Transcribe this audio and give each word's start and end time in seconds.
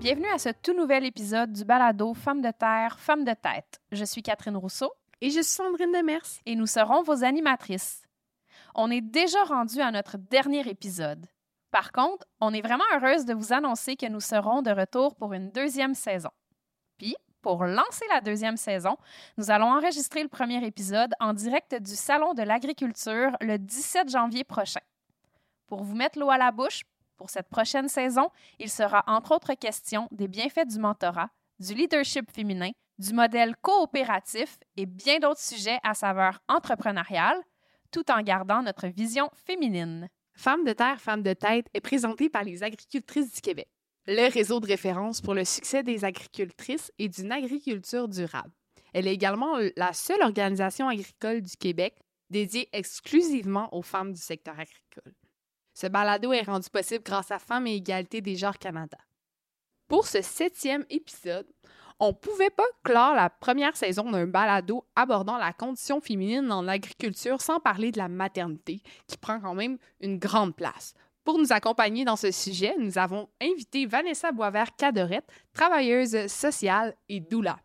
Bienvenue 0.00 0.28
à 0.28 0.38
ce 0.38 0.48
tout 0.48 0.72
nouvel 0.72 1.04
épisode 1.04 1.52
du 1.52 1.62
balado 1.62 2.14
Femmes 2.14 2.40
de 2.40 2.50
terre, 2.50 2.98
Femmes 2.98 3.22
de 3.22 3.34
tête. 3.34 3.82
Je 3.92 4.02
suis 4.02 4.22
Catherine 4.22 4.56
Rousseau. 4.56 4.90
Et 5.20 5.28
je 5.28 5.42
suis 5.42 5.56
Sandrine 5.56 5.92
Demers. 5.92 6.40
Et 6.46 6.56
nous 6.56 6.66
serons 6.66 7.02
vos 7.02 7.22
animatrices. 7.22 8.00
On 8.74 8.90
est 8.90 9.02
déjà 9.02 9.44
rendu 9.44 9.78
à 9.82 9.90
notre 9.90 10.16
dernier 10.16 10.66
épisode. 10.66 11.26
Par 11.70 11.92
contre, 11.92 12.26
on 12.40 12.54
est 12.54 12.62
vraiment 12.62 12.84
heureuse 12.94 13.26
de 13.26 13.34
vous 13.34 13.52
annoncer 13.52 13.96
que 13.96 14.06
nous 14.06 14.20
serons 14.20 14.62
de 14.62 14.70
retour 14.70 15.14
pour 15.16 15.34
une 15.34 15.50
deuxième 15.50 15.94
saison. 15.94 16.30
Puis, 16.96 17.14
pour 17.42 17.64
lancer 17.64 18.06
la 18.08 18.22
deuxième 18.22 18.56
saison, 18.56 18.96
nous 19.36 19.50
allons 19.50 19.70
enregistrer 19.70 20.22
le 20.22 20.30
premier 20.30 20.64
épisode 20.64 21.12
en 21.20 21.34
direct 21.34 21.74
du 21.74 21.94
Salon 21.94 22.32
de 22.32 22.42
l'agriculture 22.42 23.36
le 23.42 23.58
17 23.58 24.08
janvier 24.08 24.44
prochain. 24.44 24.80
Pour 25.66 25.84
vous 25.84 25.94
mettre 25.94 26.18
l'eau 26.18 26.30
à 26.30 26.38
la 26.38 26.52
bouche, 26.52 26.84
pour 27.20 27.28
cette 27.28 27.50
prochaine 27.50 27.90
saison, 27.90 28.30
il 28.58 28.70
sera 28.70 29.04
entre 29.06 29.32
autres 29.32 29.52
question 29.52 30.08
des 30.10 30.26
bienfaits 30.26 30.66
du 30.66 30.78
mentorat, 30.78 31.28
du 31.58 31.74
leadership 31.74 32.30
féminin, 32.30 32.70
du 32.98 33.12
modèle 33.12 33.54
coopératif 33.60 34.56
et 34.78 34.86
bien 34.86 35.18
d'autres 35.18 35.38
sujets 35.38 35.78
à 35.82 35.92
saveur 35.92 36.40
entrepreneuriale, 36.48 37.36
tout 37.90 38.10
en 38.10 38.22
gardant 38.22 38.62
notre 38.62 38.86
vision 38.86 39.28
féminine. 39.34 40.08
Femmes 40.32 40.64
de 40.64 40.72
terre, 40.72 40.98
Femmes 40.98 41.22
de 41.22 41.34
tête 41.34 41.66
est 41.74 41.82
présentée 41.82 42.30
par 42.30 42.42
les 42.42 42.62
agricultrices 42.62 43.34
du 43.34 43.42
Québec 43.42 43.68
le 44.06 44.32
réseau 44.32 44.58
de 44.60 44.66
référence 44.66 45.20
pour 45.20 45.34
le 45.34 45.44
succès 45.44 45.82
des 45.82 46.06
agricultrices 46.06 46.90
et 46.98 47.10
d'une 47.10 47.30
agriculture 47.30 48.08
durable. 48.08 48.50
Elle 48.94 49.06
est 49.06 49.12
également 49.12 49.58
la 49.76 49.92
seule 49.92 50.22
organisation 50.22 50.88
agricole 50.88 51.42
du 51.42 51.54
Québec 51.58 51.96
dédiée 52.30 52.70
exclusivement 52.72 53.68
aux 53.74 53.82
femmes 53.82 54.14
du 54.14 54.20
secteur 54.20 54.58
agricole. 54.58 54.79
Ce 55.80 55.86
balado 55.86 56.30
est 56.34 56.42
rendu 56.42 56.68
possible 56.68 57.02
grâce 57.02 57.30
à 57.30 57.38
Femmes 57.38 57.66
et 57.66 57.76
Égalité 57.76 58.20
des 58.20 58.36
genres 58.36 58.58
Canada. 58.58 58.98
Pour 59.88 60.06
ce 60.06 60.20
septième 60.20 60.84
épisode, 60.90 61.46
on 61.98 62.08
ne 62.08 62.12
pouvait 62.12 62.50
pas 62.50 62.66
clore 62.84 63.14
la 63.14 63.30
première 63.30 63.74
saison 63.74 64.10
d'un 64.10 64.26
balado 64.26 64.84
abordant 64.94 65.38
la 65.38 65.54
condition 65.54 66.02
féminine 66.02 66.52
en 66.52 66.68
agriculture 66.68 67.40
sans 67.40 67.60
parler 67.60 67.92
de 67.92 67.96
la 67.96 68.08
maternité, 68.08 68.82
qui 69.06 69.16
prend 69.16 69.40
quand 69.40 69.54
même 69.54 69.78
une 70.00 70.18
grande 70.18 70.54
place. 70.54 70.92
Pour 71.24 71.38
nous 71.38 71.50
accompagner 71.50 72.04
dans 72.04 72.16
ce 72.16 72.30
sujet, 72.30 72.74
nous 72.78 72.98
avons 72.98 73.30
invité 73.40 73.86
Vanessa 73.86 74.32
Boisvert-Cadorette, 74.32 75.32
travailleuse 75.54 76.26
sociale 76.26 76.94
et 77.08 77.20
doula. 77.20 77.58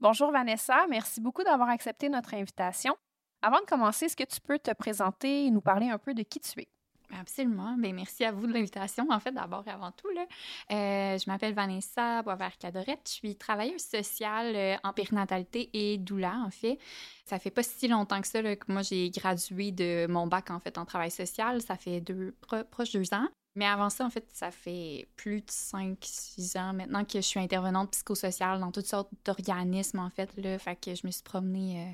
Bonjour 0.00 0.32
Vanessa, 0.32 0.88
merci 0.90 1.20
beaucoup 1.20 1.44
d'avoir 1.44 1.68
accepté 1.68 2.08
notre 2.08 2.34
invitation. 2.34 2.96
Avant 3.42 3.60
de 3.60 3.66
commencer, 3.66 4.06
est-ce 4.06 4.16
que 4.16 4.24
tu 4.24 4.40
peux 4.40 4.58
te 4.58 4.72
présenter 4.72 5.46
et 5.46 5.50
nous 5.52 5.60
parler 5.60 5.88
un 5.88 5.98
peu 5.98 6.14
de 6.14 6.24
qui 6.24 6.40
tu 6.40 6.60
es? 6.60 6.68
Absolument. 7.12 7.76
Bien, 7.76 7.92
merci 7.92 8.24
à 8.24 8.32
vous 8.32 8.46
de 8.46 8.52
l'invitation, 8.52 9.06
en 9.10 9.20
fait, 9.20 9.32
d'abord 9.32 9.64
et 9.66 9.70
avant 9.70 9.92
tout. 9.92 10.08
Là. 10.10 10.26
Euh, 10.72 11.18
je 11.18 11.30
m'appelle 11.30 11.54
Vanessa 11.54 12.22
Boisvert-Cadorette. 12.22 13.02
Je 13.06 13.12
suis 13.12 13.36
travailleuse 13.36 13.82
sociale 13.82 14.56
euh, 14.56 14.76
en 14.82 14.92
périnatalité 14.92 15.70
et 15.72 15.98
doula, 15.98 16.42
en 16.44 16.50
fait. 16.50 16.78
Ça 17.24 17.38
fait 17.38 17.50
pas 17.50 17.62
si 17.62 17.88
longtemps 17.88 18.20
que 18.20 18.26
ça 18.26 18.42
que 18.42 18.72
moi, 18.72 18.82
j'ai 18.82 19.10
gradué 19.10 19.70
de 19.70 20.06
mon 20.08 20.26
bac, 20.26 20.50
en 20.50 20.60
fait, 20.60 20.78
en 20.78 20.84
travail 20.84 21.10
social. 21.10 21.60
Ça 21.62 21.76
fait 21.76 22.00
deux, 22.00 22.34
proche 22.70 22.92
deux 22.92 23.12
ans. 23.14 23.28
Mais 23.56 23.66
avant 23.66 23.90
ça, 23.90 24.04
en 24.04 24.10
fait, 24.10 24.26
ça 24.32 24.50
fait 24.50 25.06
plus 25.16 25.40
de 25.40 25.46
5-6 25.46 26.58
ans 26.58 26.72
maintenant 26.72 27.04
que 27.04 27.18
je 27.18 27.20
suis 27.20 27.38
intervenante 27.38 27.92
psychosociale 27.92 28.58
dans 28.58 28.72
toutes 28.72 28.86
sortes 28.86 29.10
d'organismes, 29.24 30.00
en 30.00 30.10
fait. 30.10 30.30
Là. 30.36 30.58
Que 30.74 30.94
je 30.94 31.06
me 31.06 31.12
suis 31.12 31.22
promenée... 31.22 31.82
Euh, 31.82 31.92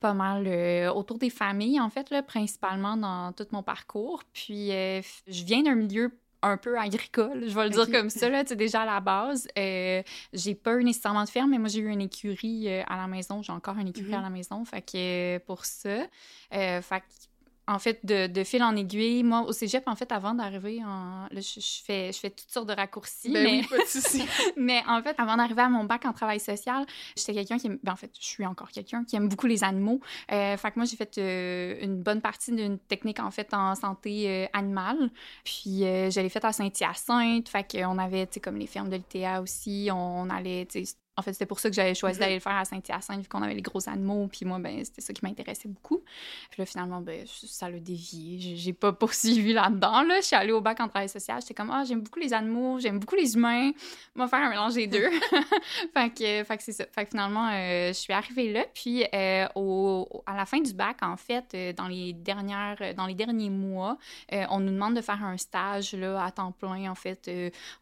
pas 0.00 0.14
mal 0.14 0.44
euh, 0.46 0.92
autour 0.92 1.18
des 1.18 1.30
familles, 1.30 1.80
en 1.80 1.90
fait, 1.90 2.10
là, 2.10 2.22
principalement 2.22 2.96
dans 2.96 3.32
tout 3.32 3.46
mon 3.52 3.62
parcours. 3.62 4.22
Puis, 4.32 4.72
euh, 4.72 5.00
je 5.26 5.44
viens 5.44 5.62
d'un 5.62 5.74
milieu 5.74 6.10
un 6.40 6.56
peu 6.56 6.78
agricole, 6.78 7.48
je 7.48 7.54
vais 7.54 7.64
le 7.64 7.70
dire 7.70 7.90
comme 7.90 8.10
ça, 8.10 8.28
là, 8.28 8.44
tu 8.44 8.50
sais, 8.50 8.56
déjà 8.56 8.82
à 8.82 8.86
la 8.86 9.00
base. 9.00 9.48
Euh, 9.58 10.02
j'ai 10.32 10.54
pas 10.54 10.76
eu 10.76 10.84
nécessairement 10.84 11.24
de 11.24 11.28
ferme, 11.28 11.50
mais 11.50 11.58
moi, 11.58 11.68
j'ai 11.68 11.80
eu 11.80 11.88
une 11.88 12.00
écurie 12.00 12.68
à 12.68 12.96
la 12.96 13.08
maison. 13.08 13.42
J'ai 13.42 13.52
encore 13.52 13.76
une 13.76 13.88
écurie 13.88 14.14
à 14.14 14.18
mm-hmm. 14.18 14.22
la 14.22 14.30
maison, 14.30 14.64
fait 14.64 14.82
que 14.82 15.38
pour 15.38 15.64
ça. 15.64 16.06
fait 16.50 17.00
que 17.00 17.27
en 17.68 17.78
fait, 17.78 18.04
de, 18.04 18.44
fil 18.44 18.62
en 18.62 18.74
aiguille. 18.74 19.22
Moi, 19.22 19.42
au 19.42 19.52
cégep, 19.52 19.86
en 19.86 19.94
fait, 19.94 20.10
avant 20.10 20.32
d'arriver 20.32 20.82
en... 20.84 21.26
Là, 21.30 21.40
je, 21.40 21.60
fais, 21.84 22.12
je 22.12 22.18
fais 22.18 22.30
toutes 22.30 22.50
sortes 22.50 22.68
de 22.68 22.72
raccourcis. 22.72 23.30
Ben 23.30 23.44
mais... 23.44 23.60
Oui, 23.60 23.66
pas 23.68 23.76
de 23.76 24.56
mais 24.56 24.82
en 24.88 25.02
fait, 25.02 25.14
avant 25.18 25.36
d'arriver 25.36 25.60
à 25.62 25.68
mon 25.68 25.84
bac 25.84 26.06
en 26.06 26.14
travail 26.14 26.40
social, 26.40 26.86
j'étais 27.14 27.34
quelqu'un 27.34 27.58
qui 27.58 27.66
aime... 27.66 27.78
Ben, 27.82 27.92
en 27.92 27.96
fait, 27.96 28.10
je 28.18 28.26
suis 28.26 28.46
encore 28.46 28.70
quelqu'un 28.70 29.04
qui 29.04 29.16
aime 29.16 29.28
beaucoup 29.28 29.46
les 29.46 29.64
animaux. 29.64 30.00
Euh, 30.32 30.56
fait 30.56 30.70
que 30.70 30.78
moi, 30.78 30.86
j'ai 30.86 30.96
fait 30.96 31.18
euh, 31.18 31.76
une 31.82 32.02
bonne 32.02 32.22
partie 32.22 32.52
d'une 32.52 32.78
technique, 32.78 33.20
en 33.20 33.30
fait, 33.30 33.52
en 33.52 33.74
santé 33.74 34.28
euh, 34.28 34.46
animale. 34.54 35.10
Puis, 35.44 35.80
je 35.80 36.20
l'ai 36.20 36.30
faite 36.30 36.46
à 36.46 36.52
Saint-Hyacinthe. 36.52 37.50
Fait 37.50 37.70
qu'on 37.70 37.98
avait, 37.98 38.26
tu 38.26 38.34
sais, 38.34 38.40
comme 38.40 38.56
les 38.56 38.66
fermes 38.66 38.88
de 38.88 38.96
l'ITA 38.96 39.42
aussi. 39.42 39.90
On, 39.92 40.30
allait, 40.30 40.64
tu 40.64 40.86
sais, 40.86 40.94
en 41.18 41.22
fait, 41.22 41.32
c'était 41.32 41.46
pour 41.46 41.58
ça 41.58 41.68
que 41.68 41.74
j'avais 41.74 41.94
choisi 41.94 42.20
d'aller 42.20 42.34
le 42.34 42.40
faire 42.40 42.54
à 42.54 42.64
Saint-Hyacinthe, 42.64 43.22
vu 43.22 43.28
qu'on 43.28 43.42
avait 43.42 43.54
les 43.54 43.62
gros 43.62 43.88
animaux. 43.88 44.28
Puis 44.28 44.44
moi, 44.44 44.60
ben, 44.60 44.84
c'était 44.84 45.00
ça 45.00 45.12
qui 45.12 45.24
m'intéressait 45.24 45.68
beaucoup. 45.68 46.02
Puis 46.50 46.60
là, 46.60 46.66
finalement, 46.66 47.00
ben, 47.00 47.24
ça 47.26 47.68
l'a 47.68 47.80
dévié. 47.80 48.56
J'ai 48.56 48.72
pas 48.72 48.92
poursuivi 48.92 49.52
là-dedans. 49.52 50.02
Là. 50.02 50.20
Je 50.20 50.26
suis 50.26 50.36
allée 50.36 50.52
au 50.52 50.60
bac 50.60 50.78
en 50.80 50.88
travail 50.88 51.08
social. 51.08 51.40
J'étais 51.40 51.54
comme, 51.54 51.70
ah, 51.70 51.82
j'aime 51.84 52.02
beaucoup 52.02 52.20
les 52.20 52.32
animaux, 52.32 52.78
j'aime 52.78 53.00
beaucoup 53.00 53.16
les 53.16 53.34
humains. 53.34 53.72
On 54.14 54.20
va 54.20 54.28
faire 54.28 54.40
un 54.40 54.50
mélange 54.50 54.74
des 54.74 54.86
deux. 54.86 55.08
fait 55.94 56.10
que, 56.10 56.44
fait 56.44 56.56
que 56.56 56.62
c'est 56.62 56.72
ça. 56.72 56.84
Fait 56.92 57.04
que 57.04 57.10
finalement, 57.10 57.48
euh, 57.52 57.88
je 57.88 57.92
suis 57.92 58.12
arrivée 58.12 58.52
là. 58.52 58.64
Puis 58.72 59.04
euh, 59.12 59.46
au, 59.54 60.22
à 60.26 60.36
la 60.36 60.46
fin 60.46 60.60
du 60.60 60.72
bac, 60.72 60.98
en 61.02 61.16
fait, 61.16 61.44
euh, 61.54 61.72
dans 61.72 61.88
les 61.88 62.12
dernières, 62.12 62.94
dans 62.96 63.06
les 63.06 63.14
derniers 63.14 63.50
mois, 63.50 63.98
on 64.30 64.60
nous 64.60 64.72
demande 64.72 64.94
de 64.94 65.00
faire 65.00 65.22
un 65.22 65.36
stage 65.36 65.94
là, 65.94 66.24
à 66.24 66.30
temps 66.30 66.52
plein, 66.52 66.90
en 66.90 66.94
fait, 66.94 67.30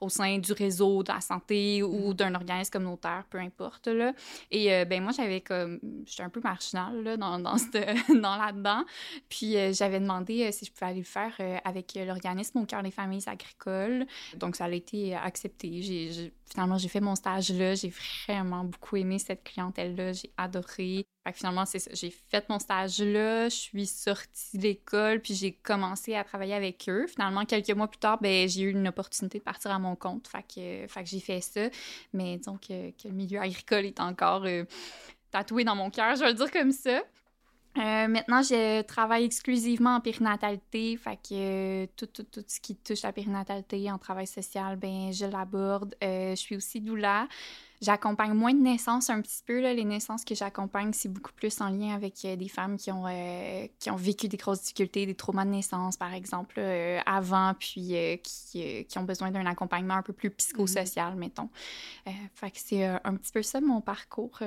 au 0.01 0.09
sein 0.09 0.39
du 0.39 0.53
réseau 0.53 1.03
de 1.03 1.13
la 1.13 1.21
santé 1.21 1.83
ou 1.83 2.11
mm. 2.11 2.15
d'un 2.15 2.35
organisme 2.35 2.71
communautaire 2.71 3.25
peu 3.29 3.39
importe, 3.39 3.89
là. 3.89 4.13
Et 4.51 4.73
euh, 4.73 4.85
ben 4.85 5.03
moi, 5.03 5.13
j'avais 5.13 5.41
comme... 5.41 5.79
J'étais 6.07 6.23
un 6.23 6.31
peu 6.31 6.41
marginale, 6.41 7.03
là, 7.03 7.17
dans, 7.17 7.39
dans, 7.39 7.57
dans 8.15 8.37
là-dedans. 8.37 8.85
Puis 9.29 9.57
euh, 9.57 9.73
j'avais 9.73 10.01
demandé 10.01 10.45
euh, 10.45 10.53
si 10.53 10.65
je 10.65 10.73
pouvais 10.73 10.87
aller 10.87 10.99
le 11.01 11.05
faire 11.05 11.35
avec 11.65 11.95
l'organisme 11.95 12.59
au 12.59 12.67
cœur 12.67 12.83
des 12.83 12.91
familles 12.91 13.25
agricoles. 13.27 14.07
Donc, 14.37 14.57
ça 14.57 14.65
a 14.65 14.71
été 14.71 15.15
accepté. 15.15 15.83
J'ai, 15.83 16.33
finalement, 16.51 16.79
j'ai 16.79 16.89
fait 16.89 17.01
mon 17.01 17.15
stage 17.15 17.51
là. 17.51 17.75
J'ai 17.75 17.93
vraiment 18.27 18.65
beaucoup 18.65 18.97
aimé 18.97 19.19
cette 19.19 19.45
clientèle-là. 19.45 20.13
J'ai 20.13 20.31
adoré. 20.37 21.07
Finalement, 21.33 21.67
c'est. 21.67 21.95
J'ai 21.95 22.11
fait 22.11 22.49
mon 22.49 22.59
stage 22.59 23.01
là, 23.01 23.49
je 23.49 23.55
suis 23.55 23.87
sortie 23.87 24.59
de 24.59 24.63
l'école, 24.63 25.21
puis 25.21 25.35
j'ai 25.35 25.53
commencé 25.53 26.15
à 26.15 26.23
travailler 26.25 26.55
avec 26.55 26.89
eux. 26.89 27.07
Finalement, 27.09 27.45
quelques 27.45 27.71
mois 27.71 27.89
plus 27.89 27.99
tard, 27.99 28.19
ben, 28.21 28.49
j'ai 28.49 28.63
eu 28.63 28.71
une 28.71 28.87
opportunité 28.87 29.39
de 29.39 29.45
partir 29.45 29.71
à 29.71 29.79
mon 29.79 29.97
compte. 29.97 30.29
Fait 30.29 30.43
que, 30.43 31.05
j'ai 31.05 31.21
fait 31.21 31.41
ça. 31.41 31.69
Mais 32.13 32.39
disons 32.39 32.59
que, 32.59 32.93
le 33.05 33.13
milieu 33.17 33.41
agricole 33.41 33.85
est 33.85 34.01
encore 34.01 34.45
euh, 34.45 34.65
tatoué 35.31 35.65
dans 35.65 35.75
mon 35.75 35.91
cœur, 35.91 36.15
je 36.15 36.21
vais 36.21 36.29
le 36.29 36.35
dire 36.35 36.51
comme 36.51 36.73
ça. 36.73 37.03
Euh, 37.79 38.09
maintenant, 38.09 38.43
je 38.43 38.81
travaille 38.83 39.25
exclusivement 39.25 39.97
en 39.97 40.01
périnatalité, 40.01 40.97
fait 40.97 41.17
que 41.17 41.85
euh, 41.85 41.87
tout, 41.97 42.09
ce 42.47 42.61
qui 42.61 42.75
touche 42.77 43.05
à 43.05 43.09
la 43.09 43.13
périnatalité 43.13 43.91
en 43.91 43.99
travail 43.99 44.27
social, 44.27 44.77
ben 44.77 45.13
je 45.13 45.27
l'aborde. 45.27 45.95
je 46.01 46.35
suis 46.37 46.57
aussi 46.57 46.81
doula. 46.81 47.29
J'accompagne 47.81 48.33
moins 48.33 48.55
de 48.55 48.61
naissances 48.61 49.11
un 49.11 49.21
petit 49.21 49.43
peu. 49.45 49.61
Là. 49.61 49.75
Les 49.75 49.85
naissances 49.85 50.25
que 50.25 50.35
j'accompagne, 50.35 50.93
c'est 50.93 51.09
beaucoup 51.09 51.33
plus 51.33 51.61
en 51.61 51.69
lien 51.69 51.95
avec 51.95 52.25
euh, 52.25 52.37
des 52.37 52.49
femmes 52.49 52.77
qui 52.77 52.91
ont, 52.91 53.07
euh, 53.07 53.67
qui 53.79 53.91
ont 53.91 53.97
vécu 53.97 54.29
des 54.29 54.37
grosses 54.37 54.63
difficultés, 54.63 55.05
des 55.07 55.15
traumas 55.15 55.45
de 55.45 55.51
naissance, 55.51 55.97
par 55.97 56.15
exemple, 56.15 56.57
euh, 56.59 57.01
avant, 57.05 57.55
puis 57.59 57.95
qui, 58.23 58.85
qui, 58.87 58.99
ont 58.99 59.03
besoin 59.03 59.31
d'un 59.31 59.45
accompagnement 59.47 59.95
un 59.95 60.03
peu 60.03 60.13
plus 60.13 60.31
psychosocial, 60.31 61.15
mm-hmm. 61.15 61.19
mettons. 61.19 61.51
fait 62.35 62.51
que 62.51 62.59
c'est 62.59 62.85
un 62.85 63.15
petit 63.17 63.33
peu 63.33 63.43
ça, 63.43 63.61
mon 63.61 63.81
parcours. 63.81 64.39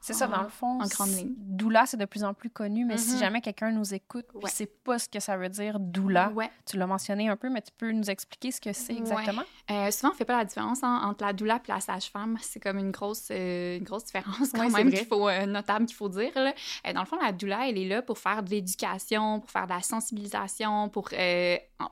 c'est 0.00 0.14
ça, 0.14 0.26
dans 0.26 0.42
le 0.42 0.48
fond. 0.48 0.80
En 0.80 0.86
grande 0.86 1.10
ligne. 1.10 1.34
Doula, 1.36 1.86
c'est 1.86 1.96
de 1.96 2.06
plus 2.06 2.24
en 2.24 2.34
plus 2.34 2.50
connu, 2.50 2.84
mais 2.84 2.96
si 2.96 3.14
mm-hmm. 3.14 3.18
jamais 3.18 3.40
quelqu'un 3.40 3.70
nous 3.70 3.92
écoute, 3.92 4.26
puis 4.28 4.44
ne 4.44 4.48
sait 4.48 4.66
pas 4.66 4.98
ce 4.98 5.08
que 5.08 5.20
ça 5.20 5.36
veut 5.36 5.48
dire, 5.48 5.78
doula, 5.78 6.30
ouais. 6.30 6.50
tu 6.64 6.78
l'as 6.78 6.86
mentionné 6.86 7.28
un 7.28 7.36
peu, 7.36 7.50
mais 7.50 7.60
tu 7.60 7.72
peux 7.76 7.92
nous 7.92 8.08
expliquer 8.08 8.50
ce 8.50 8.60
que 8.60 8.72
c'est 8.72 8.94
exactement? 8.94 9.42
souvent, 9.90 10.12
on 10.12 10.16
fait 10.16 10.24
pas 10.24 10.38
la 10.38 10.44
différence 10.44 10.82
entre 10.82 11.24
la 11.24 11.32
doula 11.32 11.56
et 11.56 11.70
la 11.70 11.80
sage-femme. 11.80 12.38
C'est 12.40 12.60
comme 12.60 12.77
une 12.78 12.90
grosse, 12.90 13.28
euh, 13.30 13.78
une 13.78 13.84
grosse 13.84 14.04
différence 14.04 14.50
quand 14.54 14.70
même 14.70 14.90
qu'il 14.90 15.06
faut, 15.06 15.28
euh, 15.28 15.46
notable 15.46 15.86
qu'il 15.86 15.96
faut 15.96 16.08
dire. 16.08 16.32
Là. 16.34 16.54
Euh, 16.86 16.92
dans 16.92 17.00
le 17.00 17.06
fond, 17.06 17.18
la 17.20 17.32
doula, 17.32 17.68
elle 17.68 17.78
est 17.78 17.88
là 17.88 18.02
pour 18.02 18.18
faire 18.18 18.42
de 18.42 18.50
l'éducation, 18.50 19.40
pour 19.40 19.50
faire 19.50 19.66
de 19.66 19.72
la 19.72 19.82
sensibilisation, 19.82 20.88
pour 20.88 21.10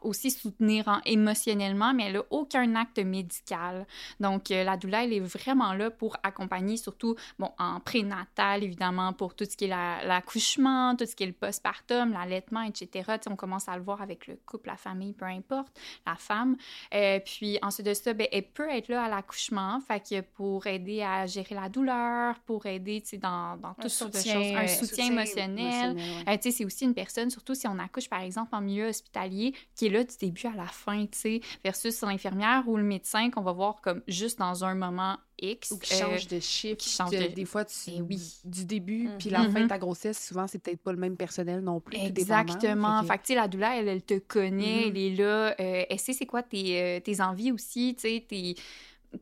aussi 0.03 0.33
soutenir 0.33 1.01
émotionnellement, 1.05 1.95
mais 1.95 2.07
elle 2.07 2.15
n'a 2.15 2.25
aucun 2.31 2.75
acte 2.75 2.99
médical. 2.99 3.87
Donc, 4.19 4.49
la 4.49 4.77
doula, 4.77 5.05
elle 5.05 5.13
est 5.13 5.21
vraiment 5.21 5.75
là 5.75 5.91
pour 5.91 6.17
accompagner, 6.25 6.77
surtout 6.77 7.15
bon, 7.39 7.51
en 7.59 7.79
prénatal, 7.81 8.65
évidemment, 8.65 9.13
pour 9.13 9.35
tout 9.35 9.45
ce 9.45 9.57
qui 9.57 9.67
est 9.67 9.69
l'accouchement, 9.69 10.97
tout 10.97 11.07
ce 11.07 11.15
qui 11.15 11.23
est 11.23 11.29
le 11.29 11.33
postpartum, 11.33 12.13
l'allaitement, 12.13 12.63
etc. 12.63 13.13
on 13.31 13.37
commence 13.37 13.69
à 13.69 13.77
le 13.77 13.83
voir 13.83 14.03
avec 14.03 14.27
le 14.27 14.37
couple, 14.45 14.69
la 14.69 14.77
famille, 14.77 15.13
peu 15.13 15.27
importe, 15.27 15.79
la 16.05 16.17
femme. 16.17 16.57
puis, 17.25 17.59
ensuite 17.63 17.87
de 17.87 17.95
ça, 17.95 18.13
ben, 18.13 18.27
elle 18.33 18.49
peut 18.49 18.69
être 18.69 18.89
là 18.89 19.05
à 19.05 19.09
l'accouchement, 19.09 19.81
fait 19.81 20.01
que 20.01 20.21
pour 20.21 20.67
aider 20.77 21.03
à 21.03 21.27
gérer 21.27 21.55
la 21.55 21.69
douleur, 21.69 22.39
pour 22.47 22.65
aider, 22.67 23.03
dans, 23.21 23.57
dans 23.57 23.75
toutes 23.75 23.89
sortes 23.91 24.15
de 24.15 24.19
choses. 24.19 24.55
Un 24.57 24.67
soutien, 24.69 25.07
émotionnel. 25.07 25.97
ouais. 25.97 26.35
Euh, 26.35 26.37
c'est 26.41 26.65
aussi 26.65 26.85
une 26.85 26.95
personne, 26.95 27.29
surtout 27.31 27.55
si 27.55 27.67
on 27.67 27.79
accouche, 27.79 28.09
par 28.09 28.21
exemple, 28.23 28.55
en 28.55 28.61
milieu 28.61 28.87
hospitalier, 28.89 29.53
qui 29.75 29.87
est 29.87 29.91
là 29.91 30.05
du 30.05 30.17
début 30.17 30.47
à 30.47 30.57
la 30.57 30.67
fin, 30.67 31.05
versus 31.65 32.01
l'infirmière 32.03 32.65
ou 32.69 32.77
le 32.77 32.83
médecin 32.85 33.31
qu'on 33.31 33.43
va 33.43 33.53
voir 33.53 33.81
comme 33.81 34.03
juste 34.09 34.39
dans 34.39 34.65
un 34.65 34.75
moment 34.75 35.17
X. 35.41 35.71
Ou 35.73 35.79
qui 35.79 35.93
euh, 35.93 35.99
change 35.99 36.29
de 36.29 36.41
chiffre. 36.41 36.77
qui 36.77 36.89
change 36.89 37.11
de- 37.11 37.27
Des 37.35 37.45
fois, 37.45 37.65
tu, 37.65 37.75
Eh 37.89 38.01
oui. 38.01 38.21
du 38.45 38.65
début, 38.65 39.09
Mhm. 39.09 39.19
puis 39.19 39.29
la 39.31 39.43
fin 39.45 39.59
de 39.59 39.59
Mhm. 39.65 39.69
ta 39.69 39.79
grossesse, 39.79 40.27
souvent, 40.27 40.47
c'est 40.47 40.59
peut-être 40.59 40.81
pas 40.81 40.93
le 40.93 40.99
même 40.99 41.17
personnel 41.17 41.61
non 41.61 41.79
plus. 41.81 41.99
Exactement. 41.99 43.03
Fait 43.03 43.19
que, 43.19 43.23
tu 43.23 43.27
sais, 43.29 43.35
la 43.35 43.49
douleur, 43.49 43.71
elle, 43.73 43.89
elle 43.89 44.03
te 44.03 44.19
connaît, 44.19 44.87
Mhm. 44.87 44.89
elle 44.89 44.97
est 44.99 45.15
là. 45.17 45.55
Euh, 45.61 45.85
elle 45.91 45.99
sait 45.99 46.13
c'est 46.15 46.27
quoi 46.27 46.43
tes, 46.43 46.81
euh, 46.81 47.01
tes 47.01 47.21
envies 47.21 47.53
aussi, 47.53 47.95
tu 47.97 48.09
sais, 48.09 48.25
tes, 48.27 48.55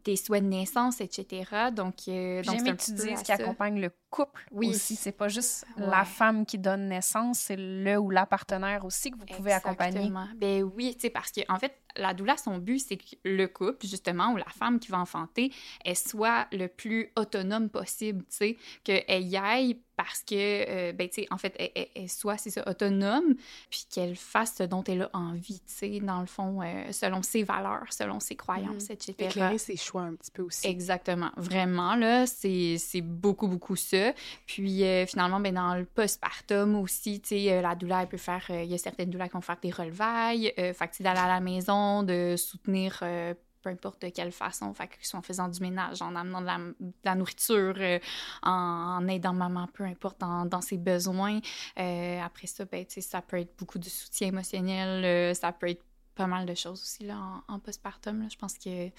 tes 0.03 0.17
souhaits 0.17 0.43
de 0.43 0.49
naissance, 0.49 1.01
etc. 1.01 1.71
Donc, 1.73 1.95
euh, 2.09 2.43
J'aime 2.43 2.77
dises 2.77 3.01
à 3.09 3.23
qui 3.23 3.27
ça. 3.27 3.35
accompagne 3.35 3.81
le 3.81 3.91
couple 4.11 4.47
Oui. 4.53 4.69
aussi. 4.69 4.97
C'est 4.97 5.13
pas 5.13 5.29
juste 5.29 5.65
Ouais. 5.77 5.87
la 5.87 6.05
femme 6.05 6.47
qui 6.47 6.59
donne 6.59 6.89
naissance, 6.89 7.39
c'est 7.41 7.57
le 7.57 7.97
ou 7.99 8.11
la 8.11 8.27
partenaire 8.27 8.85
aussi 8.85 9.11
que 9.11 9.19
vous 9.19 9.25
pouvez 9.27 9.53
accompagner. 9.53 10.11
Ben 10.37 10.63
oui, 10.63 10.95
tu 10.95 11.03
sais, 11.03 11.11
parce 11.11 11.31
que 11.31 11.41
en 11.49 11.59
fait, 11.59 11.75
la 11.97 12.15
doula, 12.15 12.37
son 12.37 12.59
but, 12.59 12.79
c'est 12.79 12.97
que 12.97 13.17
le 13.25 13.47
couple, 13.47 13.87
justement, 13.87 14.33
ou 14.33 14.37
la 14.37 14.45
femme 14.45 14.79
qui 14.79 14.91
va 14.91 14.99
enfanter, 14.99 15.53
elle 15.85 15.97
soit 15.97 16.47
le 16.53 16.69
plus 16.69 17.11
autonome 17.17 17.69
possible, 17.69 18.23
tu 18.31 18.37
sais, 18.37 18.57
qu'elle 18.83 19.27
y 19.27 19.37
aille 19.37 19.79
parce 19.97 20.23
que, 20.23 20.35
euh, 20.35 20.93
ben, 20.93 21.09
tu 21.09 21.23
sais, 21.23 21.27
en 21.31 21.39
fait, 21.39 21.55
elle, 21.95 22.09
soit, 22.09 22.37
c'est 22.37 22.51
ça, 22.51 22.69
autonome, 22.69 23.35
puis 23.71 23.87
qu'elle 23.89 24.17
fasse 24.17 24.57
ce 24.59 24.65
dont 24.65 24.83
elle 24.85 25.03
a 25.03 25.11
envie, 25.13 25.61
tu 25.61 25.75
sais, 25.75 26.01
dans 26.01 26.21
le 26.21 26.27
fond, 26.27 26.63
euh, 26.63 26.91
selon 26.91 27.23
ses 27.23 27.45
valeurs, 27.45 27.87
selon 27.91 28.19
ses 28.21 28.35
croyances, 28.35 28.91
etc. 28.91 29.15
Éclairer 29.19 29.59
ses 29.59 29.77
choix 29.77 30.03
un 30.03 30.15
petit 30.15 30.31
peu 30.31 30.43
aussi. 30.43 30.67
Exactement. 30.67 31.31
Vraiment, 31.37 31.95
là, 31.95 32.27
c'est 32.27 33.01
beaucoup, 33.03 33.47
beaucoup 33.47 33.77
ça. 33.77 34.13
Puis, 34.47 34.83
euh, 34.83 35.07
finalement, 35.07 35.41
ben, 35.41 35.55
dans 35.55 35.75
le 35.75 35.85
postpartum 35.85 36.75
aussi, 36.77 37.21
tu 37.21 37.29
sais, 37.29 37.63
la 37.63 37.75
douleur, 37.75 38.01
elle 38.01 38.09
peut 38.09 38.17
faire... 38.17 38.45
Il 38.51 38.67
y 38.67 38.75
a 38.75 38.79
certaines 38.79 39.11
douleurs 39.11 39.29
qui 39.29 39.35
vont 39.35 39.41
faire 39.41 39.59
des 39.63 39.71
relevailles. 39.71 40.53
Fait 40.57 40.89
que, 40.89 41.03
d'aller 41.03 41.21
à 41.21 41.29
la 41.29 41.41
maison, 41.41 41.84
de 42.03 42.37
soutenir... 42.37 42.99
euh, 43.03 43.35
peu 43.63 43.71
importe 43.71 44.03
de 44.03 44.11
quelle 44.11 44.31
façon, 44.31 44.75
fait 44.75 44.89
que 44.89 44.95
soit 45.01 45.19
en 45.19 45.23
faisant 45.23 45.49
du 45.49 45.59
ménage, 45.63 46.03
en 46.03 46.15
amenant 46.17 46.43
de 46.43 46.75
la, 47.03 47.15
nourriture, 47.15 47.73
euh, 47.79 47.99
en, 48.43 49.09
aidant 49.09 49.33
maman, 49.33 49.67
peu 49.73 49.85
importe, 49.85 50.21
dans, 50.21 50.61
ses 50.61 50.77
besoins. 50.77 51.41
Euh, 51.79 52.21
après 52.21 52.47
ça, 52.47 52.67
ben, 52.67 52.85
ça 52.87 53.23
peut 53.23 53.41
être 53.41 53.57
beaucoup 53.59 53.79
de 53.79 53.89
soutien 53.89 54.29
émotionnel, 54.29 55.35
ça 55.35 55.51
peut 55.51 55.71
être 55.71 55.83
pas 56.15 56.27
mal 56.27 56.45
de 56.45 56.55
choses 56.55 56.83
aussi 56.83 57.05
là, 57.05 57.17
en, 57.49 57.59
postpartum. 57.59 58.29
Je 58.31 58.37
pense 58.37 58.59
que 58.59 58.91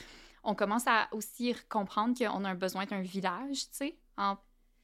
on 0.43 0.55
commence 0.55 0.88
à 0.88 1.09
aussi 1.11 1.55
comprendre 1.69 2.17
qu'on 2.17 2.43
a 2.43 2.49
un 2.49 2.55
besoin 2.55 2.85
d'un 2.85 3.01
village, 3.01 3.69
tu 3.69 3.69
sais, 3.71 3.95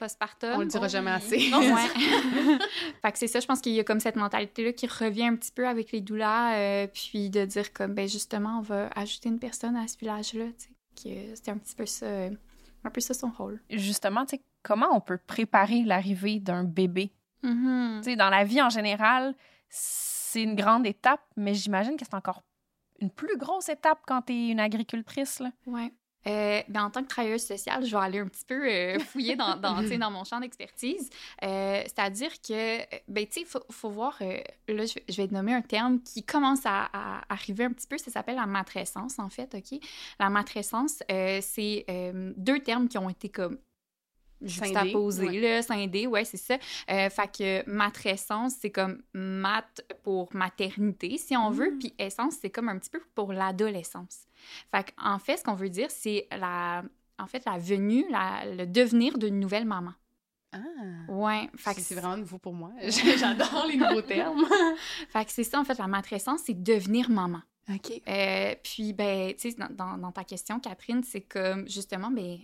postpartum. 0.01 0.53
On 0.55 0.59
le 0.61 0.65
dira 0.65 0.85
Oh 0.85 0.89
jamais 0.89 1.11
oui. 1.11 1.17
assez. 1.17 1.49
Non, 1.51 1.59
ouais. 1.59 1.87
fait 3.01 3.11
que 3.11 3.17
c'est 3.19 3.27
ça, 3.27 3.39
je 3.39 3.45
pense 3.45 3.61
qu'il 3.61 3.73
y 3.73 3.79
a 3.79 3.83
comme 3.83 3.99
cette 3.99 4.15
mentalité-là 4.15 4.73
qui 4.73 4.87
revient 4.87 5.27
un 5.27 5.35
petit 5.35 5.51
peu 5.51 5.67
avec 5.67 5.91
les 5.91 6.01
doulas, 6.01 6.55
euh, 6.55 6.87
puis 6.87 7.29
de 7.29 7.45
dire 7.45 7.71
comme, 7.71 7.93
ben 7.93 8.07
justement, 8.07 8.57
on 8.57 8.61
va 8.61 8.89
ajouter 8.95 9.29
une 9.29 9.39
personne 9.39 9.75
à 9.77 9.87
ce 9.87 9.97
village-là, 9.99 10.45
tu 10.57 10.65
sais. 11.03 11.09
que 11.09 11.35
C'était 11.35 11.51
un 11.51 11.57
petit 11.57 11.75
peu 11.75 11.85
ça, 11.85 12.07
euh, 12.07 12.31
un 12.83 12.89
peu 12.89 12.99
ça 12.99 13.13
son 13.13 13.29
rôle. 13.29 13.61
Justement, 13.69 14.25
tu 14.25 14.37
sais, 14.37 14.43
comment 14.63 14.89
on 14.91 15.01
peut 15.01 15.19
préparer 15.19 15.83
l'arrivée 15.83 16.39
d'un 16.39 16.63
bébé? 16.63 17.11
Mhm. 17.43 17.99
Tu 18.03 18.11
sais, 18.11 18.15
dans 18.15 18.29
la 18.29 18.43
vie 18.43 18.61
en 18.61 18.69
général, 18.69 19.35
c'est 19.69 20.41
une 20.41 20.55
grande 20.55 20.87
étape, 20.87 21.21
mais 21.37 21.53
j'imagine 21.53 21.95
que 21.95 22.05
c'est 22.05 22.15
encore 22.15 22.41
une 22.99 23.11
plus 23.11 23.37
grosse 23.37 23.69
étape 23.69 23.99
quand 24.07 24.23
tu 24.23 24.33
es 24.33 24.49
une 24.49 24.59
agricultrice. 24.59 25.39
Là. 25.39 25.51
Ouais. 25.67 25.91
Euh, 26.27 26.61
ben, 26.67 26.83
en 26.83 26.89
tant 26.91 27.01
que 27.03 27.07
travailleuse 27.07 27.43
sociale, 27.43 27.85
je 27.85 27.91
vais 27.91 28.03
aller 28.03 28.19
un 28.19 28.27
petit 28.27 28.45
peu 28.45 28.67
euh, 28.67 28.99
fouiller 29.11 29.35
dans, 29.35 29.55
dans, 29.55 29.81
dans 29.81 30.11
mon 30.11 30.23
champ 30.23 30.39
d'expertise. 30.39 31.09
Euh, 31.43 31.81
C'est-à-dire 31.83 32.31
que, 32.41 32.79
ben, 33.07 33.25
tu 33.25 33.33
sais, 33.33 33.41
il 33.41 33.45
faut, 33.47 33.63
faut 33.71 33.89
voir, 33.89 34.17
euh, 34.21 34.37
là, 34.67 34.85
je 34.85 34.93
vais, 34.93 35.03
je 35.09 35.17
vais 35.17 35.27
te 35.27 35.33
nommer 35.33 35.53
un 35.53 35.61
terme 35.61 35.99
qui 36.01 36.23
commence 36.23 36.65
à, 36.65 36.89
à 36.93 37.21
arriver 37.29 37.65
un 37.65 37.71
petit 37.71 37.87
peu, 37.87 37.97
ça 37.97 38.11
s'appelle 38.11 38.35
la 38.35 38.45
matrescence, 38.45 39.19
en 39.19 39.29
fait, 39.29 39.55
OK? 39.55 39.79
La 40.19 40.29
matrescence, 40.29 40.99
c'est 41.41 41.85
deux 42.37 42.59
termes 42.59 42.87
qui 42.87 42.97
ont 42.97 43.09
été 43.09 43.29
comme 43.29 43.57
juxtaposés, 44.41 45.27
ouais. 45.27 45.39
là, 45.39 45.61
scindés, 45.61 46.07
ouais, 46.07 46.25
c'est 46.25 46.37
ça. 46.37 46.57
Euh, 46.89 47.09
fait 47.09 47.37
que 47.37 47.69
matrescence, 47.69 48.53
c'est 48.59 48.71
comme 48.71 49.01
mat 49.13 49.81
pour 50.03 50.33
maternité, 50.35 51.17
si 51.17 51.35
on 51.37 51.51
veut, 51.51 51.71
Mm. 51.71 51.79
puis 51.79 51.93
essence, 51.99 52.35
c'est 52.41 52.49
comme 52.49 52.69
un 52.69 52.77
petit 52.77 52.89
peu 52.89 53.01
pour 53.15 53.33
l'adolescence. 53.33 54.25
Fait 54.71 54.93
en 55.01 55.19
fait, 55.19 55.37
ce 55.37 55.43
qu'on 55.43 55.53
veut 55.53 55.69
dire, 55.69 55.89
c'est 55.91 56.27
la, 56.31 56.83
en 57.19 57.27
fait, 57.27 57.43
la 57.45 57.57
venue, 57.57 58.05
la- 58.09 58.45
le 58.45 58.65
devenir 58.65 59.17
d'une 59.17 59.39
nouvelle 59.39 59.65
maman. 59.65 59.93
Ah. 60.53 60.57
Ouais. 61.07 61.49
Fait 61.55 61.73
C'est 61.79 61.95
vraiment 61.95 62.17
nouveau 62.17 62.37
pour 62.37 62.53
moi. 62.53 62.71
J'adore 63.17 63.65
les 63.67 63.77
nouveaux 63.77 64.01
termes. 64.01 64.43
Fait 65.09 65.23
que 65.25 65.31
c'est 65.31 65.45
ça, 65.45 65.59
en 65.59 65.63
fait, 65.63 65.77
la 65.77 65.87
matrescence, 65.87 66.41
c'est 66.45 66.61
devenir 66.61 67.09
maman. 67.09 67.41
OK. 67.69 68.01
Euh, 68.07 68.55
puis, 68.61 68.91
ben, 68.91 69.33
tu 69.33 69.51
sais, 69.51 69.55
dans, 69.57 69.69
dans- 69.73 69.97
dans 69.97 70.11
ta 70.11 70.23
question, 70.25 70.59
Catherine, 70.59 71.03
c'est 71.03 71.21
comme, 71.21 71.69
justement, 71.69 72.11
ben, 72.11 72.37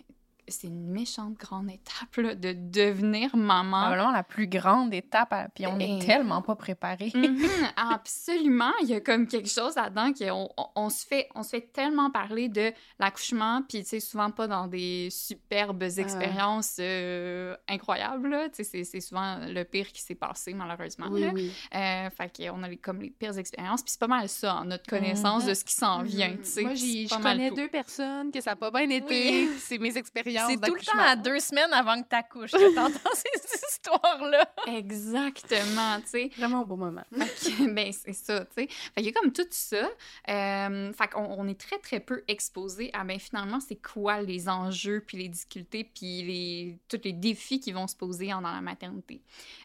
c'est 0.47 0.67
une 0.67 0.87
méchante 0.87 1.33
grande 1.35 1.69
étape, 1.69 2.15
là, 2.17 2.35
de 2.35 2.53
devenir 2.53 3.35
maman. 3.35 3.81
Probablement 3.81 4.11
la 4.11 4.23
plus 4.23 4.47
grande 4.47 4.93
étape, 4.93 5.33
à- 5.33 5.49
puis 5.53 5.67
on 5.67 5.77
n'est 5.77 5.99
Eh. 6.01 6.05
tellement 6.05 6.41
pas 6.41 6.55
préparé. 6.55 7.11
Mhm, 7.15 7.37
absolument, 7.75 8.71
il 8.81 8.89
y 8.89 8.93
a 8.93 8.99
comme 9.01 9.27
quelque 9.27 9.49
chose 9.49 9.75
là-dedans 9.75 10.11
qu'on 10.13 10.49
on, 10.57 10.65
on 10.75 10.89
se 10.89 11.05
fait 11.05 11.27
on 11.35 11.43
se 11.43 11.49
fait 11.49 11.71
tellement 11.73 12.09
parler 12.11 12.49
de 12.49 12.71
l'accouchement 12.99 13.61
puis 13.67 13.83
tu 13.83 13.89
sais 13.89 13.99
souvent 13.99 14.31
pas 14.31 14.47
dans 14.47 14.67
des 14.67 15.09
superbes 15.11 15.83
expériences 15.83 16.77
euh, 16.79 17.55
incroyables 17.67 18.29
là. 18.29 18.49
tu 18.49 18.55
sais 18.57 18.63
c'est- 18.63 18.83
c'est 18.83 19.01
souvent 19.01 19.37
le 19.47 19.63
pire 19.63 19.91
qui 19.91 20.01
s'est 20.01 20.15
passé 20.15 20.53
malheureusement 20.53 21.07
Oui, 21.09 21.21
là. 21.21 21.31
oui. 21.33 21.51
Euh, 21.75 22.09
fait 22.09 22.31
qu'on 22.37 22.63
a 22.63 22.67
les, 22.67 22.77
comme 22.77 23.01
les 23.01 23.09
pires 23.09 23.37
expériences 23.37 23.81
puis 23.81 23.91
c'est 23.91 23.99
pas 23.99 24.07
mal 24.07 24.27
ça 24.29 24.55
en 24.55 24.65
notre 24.65 24.87
connaissance 24.87 25.45
de 25.45 25.53
ce 25.53 25.63
qui 25.63 25.73
s'en 25.73 26.03
vient 26.03 26.29
Mhm. 26.29 26.37
tu 26.37 26.45
sais 26.45 26.61
Moi, 26.63 26.75
je 26.75 27.09
pas 27.09 27.19
mal 27.19 27.37
connais 27.37 27.49
tout. 27.49 27.55
deux 27.55 27.67
personnes 27.69 28.31
que 28.31 28.41
ça 28.41 28.51
n'a 28.51 28.55
pas 28.55 28.71
bien 28.71 28.89
été. 28.89 29.47
Oui. 29.47 29.49
C'est 29.59 29.77
mes 29.77 29.97
expériences 29.97 30.36
C'est 30.47 30.57
tout 30.57 30.75
le 30.75 30.81
temps 30.81 30.99
à 30.99 31.15
deux 31.15 31.39
semaines 31.39 31.73
avant 31.73 32.01
que 32.01 32.07
tu 32.07 32.15
accouches 32.15 32.51
que 32.51 32.75
t'entends 32.75 33.09
ces 33.13 33.59
histoires-là. 33.69 34.49
exactement 34.67 35.99
tu 36.01 36.09
sais 36.09 36.31
Vraiment 36.37 36.61
au 36.61 36.65
bon 36.65 36.77
moment. 36.77 37.03
Fait 37.17 37.25
que, 37.25 37.73
ben, 37.73 37.91
c'est 37.91 38.13
ça, 38.13 38.45
tu 38.45 38.53
sais. 38.55 38.67
Fait 38.67 39.01
qu'il 39.01 39.05
y 39.05 39.09
a 39.09 39.11
comme 39.11 39.31
tout 39.31 39.47
ça. 39.49 39.89
Euh, 40.29 40.93
fait 40.93 41.07
qu'on 41.07 41.23
on 41.23 41.47
est 41.47 41.59
très, 41.59 41.77
très 41.79 41.99
peu 41.99 42.23
exposé 42.27 42.89
à, 42.93 43.03
ben, 43.03 43.19
finalement, 43.19 43.59
c'est 43.59 43.81
quoi 43.81 44.21
les 44.21 44.49
enjeux, 44.49 45.03
puis 45.05 45.17
les 45.17 45.29
difficultés, 45.29 45.83
puis 45.83 46.23
les, 46.23 46.77
tous 46.87 47.01
les 47.03 47.13
défis 47.13 47.59
qui 47.59 47.71
vont 47.71 47.87
se 47.87 47.95
poser 47.95 48.27
dans 48.29 48.41
la 48.41 48.61
maternité. 48.61 49.21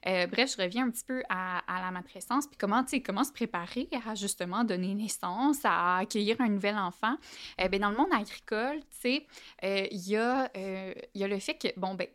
Euh, 0.07 0.27
bref, 0.27 0.55
je 0.57 0.63
reviens 0.63 0.87
un 0.87 0.91
petit 0.91 1.05
peu 1.05 1.23
à, 1.29 1.59
à 1.67 1.83
la 1.83 1.91
matrescence, 1.91 2.47
puis 2.47 2.57
comment, 2.59 2.83
tu 2.85 2.91
sais, 2.91 3.01
comment 3.01 3.25
se 3.25 3.33
préparer 3.33 3.89
à, 4.07 4.15
justement, 4.15 4.65
donner 4.65 4.95
naissance, 4.95 5.59
à 5.65 5.99
accueillir 5.99 6.41
un 6.41 6.49
nouvel 6.49 6.77
enfant. 6.77 7.17
Euh, 7.61 7.69
ben, 7.69 7.81
dans 7.81 7.91
le 7.91 7.97
monde 7.97 8.13
agricole, 8.13 8.81
tu 8.81 9.01
sais, 9.01 9.27
euh, 9.65 9.87
il 9.91 10.09
y, 10.09 10.17
a, 10.17 10.51
euh, 10.63 10.95
il 11.15 11.21
y 11.21 11.25
a 11.25 11.29
le 11.29 11.39
fait 11.39 11.55
que, 11.55 11.69
bon, 11.79 11.95
ben, 11.95 12.07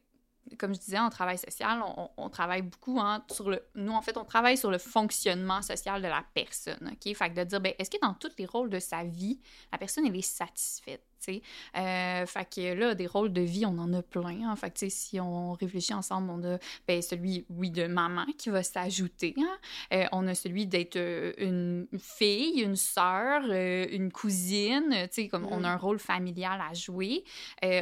comme 0.58 0.74
je 0.74 0.80
disais, 0.80 1.00
en 1.00 1.10
travail 1.10 1.38
social, 1.38 1.82
on, 1.98 2.10
on 2.18 2.30
travaille 2.30 2.62
beaucoup 2.62 3.00
hein, 3.00 3.24
sur 3.32 3.50
le... 3.50 3.62
Nous, 3.76 3.92
en 3.92 4.02
fait, 4.02 4.18
on 4.18 4.24
travaille 4.24 4.58
sur 4.58 4.72
le 4.72 4.78
fonctionnement 4.78 5.62
social 5.62 6.02
de 6.02 6.08
la 6.08 6.24
personne, 6.34 6.92
OK? 6.94 7.16
Fait 7.16 7.30
que 7.30 7.36
de 7.36 7.44
dire, 7.44 7.60
ben, 7.60 7.74
est-ce 7.78 7.90
que 7.90 8.00
dans 8.02 8.14
tous 8.14 8.32
les 8.38 8.46
rôles 8.46 8.70
de 8.70 8.80
sa 8.80 9.04
vie, 9.04 9.40
la 9.72 9.78
personne, 9.78 10.06
elle 10.06 10.16
est 10.16 10.22
satisfaite, 10.22 11.04
Euh, 11.28 12.26
fait 12.26 12.48
que 12.56 12.74
là, 12.74 12.96
des 12.96 13.08
rôles 13.08 13.34
de 13.34 13.42
vie, 13.42 13.66
on 13.66 13.78
en 13.78 13.92
a 13.94 14.02
plein, 14.02 14.50
hein? 14.50 14.56
Fait 14.56 14.72
que, 14.72 14.90
si 14.90 15.20
on 15.20 15.54
réfléchit 15.54 15.94
ensemble, 15.94 16.30
on 16.30 16.44
a, 16.44 16.58
ben, 16.88 17.02
celui, 17.02 17.46
oui, 17.50 17.72
de 17.72 17.88
maman 17.88 18.26
qui 18.38 18.50
va 18.50 18.64
s'ajouter, 18.64 19.34
hein? 19.38 19.58
Euh, 19.94 20.06
on 20.12 20.28
a 20.28 20.36
celui 20.36 20.68
d'être 20.68 20.96
euh, 20.96 21.34
une 21.38 21.88
fille, 22.00 22.62
une 22.62 22.76
sœur, 22.76 23.44
euh, 23.50 23.88
une 23.92 24.12
cousine, 24.12 25.08
comme 25.32 25.48
on 25.50 25.64
a 25.64 25.70
un 25.70 25.78
rôle 25.78 26.00
familial 26.00 26.62
à 26.62 26.74
jouer. 26.74 27.24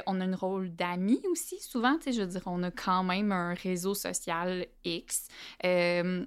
On 0.08 0.22
a 0.22 0.26
un 0.26 0.36
rôle 0.36 0.76
d'amis 0.76 1.22
aussi, 1.32 1.60
souvent, 1.60 1.98
je 2.06 2.22
veux 2.22 2.28
dire, 2.28 2.42
on 2.46 2.64
a 2.64 2.72
quand 2.72 3.04
même 3.04 3.32
un 3.32 3.54
réseau 3.54 3.94
social 3.94 4.66
X. 4.84 5.28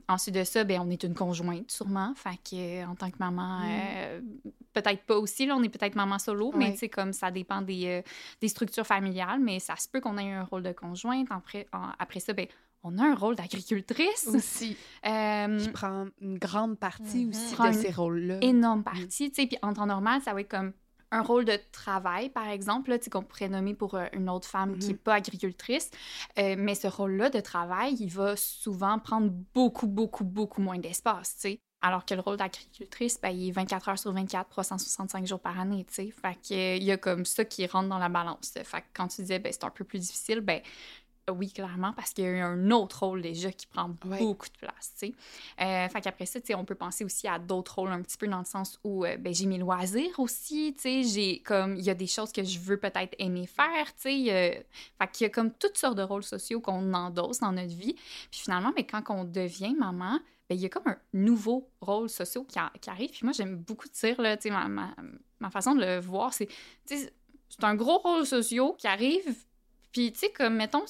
Ensuite 0.09 0.35
de 0.35 0.45
ça, 0.45 0.65
ben, 0.65 0.81
on 0.85 0.91
est 0.91 1.03
une 1.03 1.15
conjointe, 1.15 1.71
sûrement. 1.71 2.13
Fait 2.15 2.39
que, 2.49 2.87
en 2.87 2.95
tant 2.95 3.11
que 3.11 3.19
maman, 3.19 3.39
Mm. 3.39 4.51
Peut-être 4.83 5.03
pas 5.05 5.17
aussi, 5.19 5.47
là, 5.47 5.57
on 5.57 5.63
est 5.63 5.69
peut-être 5.69 5.95
maman 5.95 6.19
solo, 6.19 6.53
mais 6.55 6.77
sais, 6.77 6.89
comme 6.89 7.13
ça 7.13 7.31
dépend 7.31 7.63
des, 7.63 7.87
euh, 7.87 8.03
des 8.41 8.49
structures 8.49 8.87
familiales, 8.87 9.41
mais 9.41 9.59
ça 9.61 9.77
se 9.77 9.89
peut 9.89 10.01
qu'on 10.01 10.19
ait 10.19 10.33
un 10.33 10.45
rôle 10.45 10.63
de 10.63 10.73
conjointe. 10.73 11.27
Après, 11.31 11.67
en- 11.73 11.91
après 11.99 12.21
ça, 12.21 12.33
ben, 12.33 12.47
on 12.83 12.97
a 12.99 13.03
un 13.05 13.15
rôle 13.15 13.35
d'agricultrice. 13.37 14.27
Aussi, 14.29 14.77
Euh, 15.07 15.59
qui 15.59 15.69
prend 15.71 16.07
une 16.21 16.39
grande 16.39 16.77
partie 16.79 17.25
Mhm. 17.25 17.31
aussi 17.31 17.55
de 17.57 17.73
ces 17.73 17.91
rôles-là. 17.91 18.39
énorme 18.43 18.83
partie, 18.83 19.31
tu 19.31 19.43
sais, 19.43 19.47
puis 19.47 19.59
en 19.63 19.73
temps 19.73 19.87
normal, 19.87 20.21
ça 20.23 20.33
va 20.35 20.41
être 20.41 20.49
comme 20.51 20.73
un 21.11 21.23
rôle 21.23 21.45
de 21.47 21.57
travail, 21.73 22.29
par 22.29 22.47
exemple, 22.49 22.91
là, 22.91 22.99
tu 22.99 23.05
sais, 23.05 23.11
qu'on 23.11 23.23
pourrait 23.23 23.49
nommer 23.49 23.75
pour 23.75 23.95
euh, 23.95 24.07
une 24.13 24.29
autre 24.29 24.47
femme 24.49 24.77
qui 24.79 24.89
n'est 24.89 24.95
Mhm. 24.95 24.99
pas 24.99 25.15
agricultrice. 25.15 25.91
Euh, 26.39 26.55
mais 26.59 26.75
ce 26.75 26.87
rôle-là 26.89 27.31
de 27.31 27.41
travail, 27.41 27.95
il 27.99 28.11
va 28.11 28.37
souvent 28.37 28.99
prendre 28.99 29.31
beaucoup, 29.55 29.87
beaucoup, 29.87 30.25
beaucoup 30.25 30.61
moins 30.61 30.79
d'espace, 30.79 31.35
tu 31.37 31.41
sais. 31.41 31.61
Alors 31.81 32.05
que 32.05 32.15
le 32.15 32.21
rôle 32.21 32.37
d'agricultrice, 32.37 33.21
ben, 33.21 33.31
il 33.31 33.49
est 33.49 33.53
24 33.53 33.89
heures 33.89 33.99
sur 33.99 34.13
24, 34.13 34.49
365 34.49 35.27
jours 35.27 35.39
par 35.39 35.61
année, 35.61 35.85
tu 35.85 35.95
sais. 35.95 36.11
Fait 36.11 36.37
qu'il 36.41 36.83
y 36.83 36.91
a 36.91 36.97
comme 36.97 37.25
ça 37.25 37.45
qui 37.45 37.65
rentre 37.67 37.89
dans 37.89 37.99
la 37.99 38.09
balance. 38.09 38.53
Fait 38.65 38.81
que 38.81 38.87
quand 38.95 39.07
tu 39.09 39.23
disais, 39.23 39.39
ben, 39.39 39.53
c'est 39.53 39.65
un 39.65 39.71
peu 39.71 39.85
plus 39.85 40.01
difficile, 40.01 40.41
ben, 40.41 40.61
oui, 41.31 41.51
clairement, 41.53 41.93
parce 41.93 42.13
qu'il 42.13 42.25
y 42.25 42.29
a 42.29 42.47
un 42.47 42.71
autre 42.71 43.05
rôle 43.05 43.23
déjà 43.23 43.53
qui 43.53 43.67
prend 43.67 43.89
beaucoup 43.89 44.49
de 44.49 44.59
place, 44.59 44.95
tu 44.99 45.09
sais. 45.09 45.15
Euh, 45.61 45.89
fait 45.89 46.01
qu'après 46.01 46.27
ça, 46.27 46.41
tu 46.41 46.49
sais, 46.49 46.55
on 46.55 46.65
peut 46.65 46.75
penser 46.75 47.05
aussi 47.05 47.29
à 47.29 47.39
d'autres 47.39 47.77
rôles 47.77 47.93
un 47.93 48.03
petit 48.03 48.17
peu 48.17 48.27
dans 48.27 48.39
le 48.39 48.45
sens 48.45 48.79
où 48.83 49.05
euh, 49.05 49.17
ben, 49.17 49.33
j'ai 49.33 49.47
mes 49.47 49.59
loisirs 49.59 50.19
aussi, 50.19 50.75
tu 50.75 50.83
sais, 50.83 51.03
j'ai 51.03 51.41
comme, 51.41 51.77
il 51.77 51.85
y 51.85 51.91
a 51.91 51.95
des 51.95 52.07
choses 52.07 52.33
que 52.33 52.43
je 52.43 52.59
veux 52.59 52.79
peut-être 52.79 53.15
aimer 53.19 53.47
faire, 53.47 53.87
tu 53.95 54.03
sais. 54.03 54.67
fait 54.99 55.11
qu'il 55.13 55.25
y 55.25 55.27
a 55.27 55.31
comme 55.31 55.53
toutes 55.53 55.77
sortes 55.77 55.97
de 55.97 56.03
rôles 56.03 56.25
sociaux 56.25 56.61
qu'on 56.61 56.93
endosse 56.95 57.41
dans 57.41 57.53
notre 57.53 57.75
vie. 57.75 57.95
Puis 58.31 58.41
finalement, 58.41 58.73
mais 58.75 58.87
ben, 58.91 59.03
quand 59.03 59.15
on 59.15 59.25
devient 59.25 59.75
maman, 59.79 60.19
ben, 60.49 60.57
il 60.57 60.63
y 60.63 60.67
a 60.67 60.69
comme 60.69 60.87
un 60.87 60.99
nouveau 61.13 61.71
rôle 61.81 62.09
social 62.09 62.45
qui, 62.47 62.91
arrive. 62.91 63.11
Puis 63.11 63.21
moi, 63.23 63.33
j'aime 63.33 63.57
beaucoup 63.57 63.89
dire, 63.89 64.21
là, 64.21 64.37
tu 64.37 64.45
sais, 64.45 64.51
ma, 64.51 64.67
ma, 64.69 64.95
ma, 65.41 65.51
façon 65.51 65.75
de 65.75 65.81
le 65.81 66.01
voir, 66.01 66.33
c'est, 66.33 66.49
c'est 66.87 67.13
un 67.63 67.75
gros 67.75 67.99
rôle 67.99 68.27
social 68.27 68.71
qui 68.79 68.87
arrive. 68.87 69.35
Puis, 69.93 70.13
tu 70.13 70.21
sais, 70.21 70.31
comme, 70.31 70.57
mettons, 70.57 70.85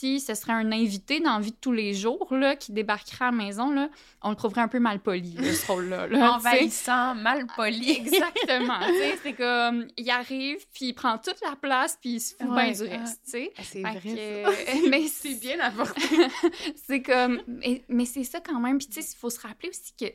si 0.00 0.18
ce 0.18 0.34
serait 0.34 0.54
un 0.54 0.72
invité 0.72 1.20
dans 1.20 1.34
la 1.34 1.40
vie 1.40 1.50
de 1.50 1.56
tous 1.60 1.72
les 1.72 1.92
jours 1.92 2.34
là, 2.34 2.56
qui 2.56 2.72
débarquerait 2.72 3.26
à 3.26 3.30
la 3.30 3.36
maison, 3.36 3.70
là, 3.70 3.90
on 4.22 4.30
le 4.30 4.36
trouverait 4.36 4.62
un 4.62 4.68
peu 4.68 4.80
mal 4.80 4.98
poli, 4.98 5.36
ce 5.36 5.66
rôle-là. 5.66 6.36
Envahissant, 6.36 7.14
mal 7.14 7.46
poli. 7.54 7.90
Exactement. 7.98 8.80
c'est 9.22 9.34
comme, 9.34 9.88
il 9.98 10.08
arrive, 10.08 10.66
puis 10.72 10.86
il 10.86 10.94
prend 10.94 11.18
toute 11.18 11.38
la 11.42 11.54
place, 11.54 11.98
puis 12.00 12.14
il 12.14 12.20
se 12.20 12.34
fout 12.34 12.50
bien 12.50 12.72
du 12.72 12.82
reste. 12.82 13.20
sais. 13.24 13.52
Ah, 13.58 13.62
c'est 13.62 13.82
vrai. 13.82 14.00
Que... 14.00 14.88
mais 14.90 15.06
c'est 15.06 15.38
bien 15.38 15.60
apporté. 15.60 16.00
c'est 16.76 17.02
comme, 17.02 17.42
mais, 17.46 17.84
mais 17.88 18.06
c'est 18.06 18.24
ça 18.24 18.40
quand 18.40 18.58
même. 18.58 18.78
Puis 18.78 18.86
tu 18.86 19.02
sais, 19.02 19.12
il 19.12 19.18
faut 19.18 19.30
se 19.30 19.40
rappeler 19.40 19.68
aussi 19.68 19.92
que 20.00 20.06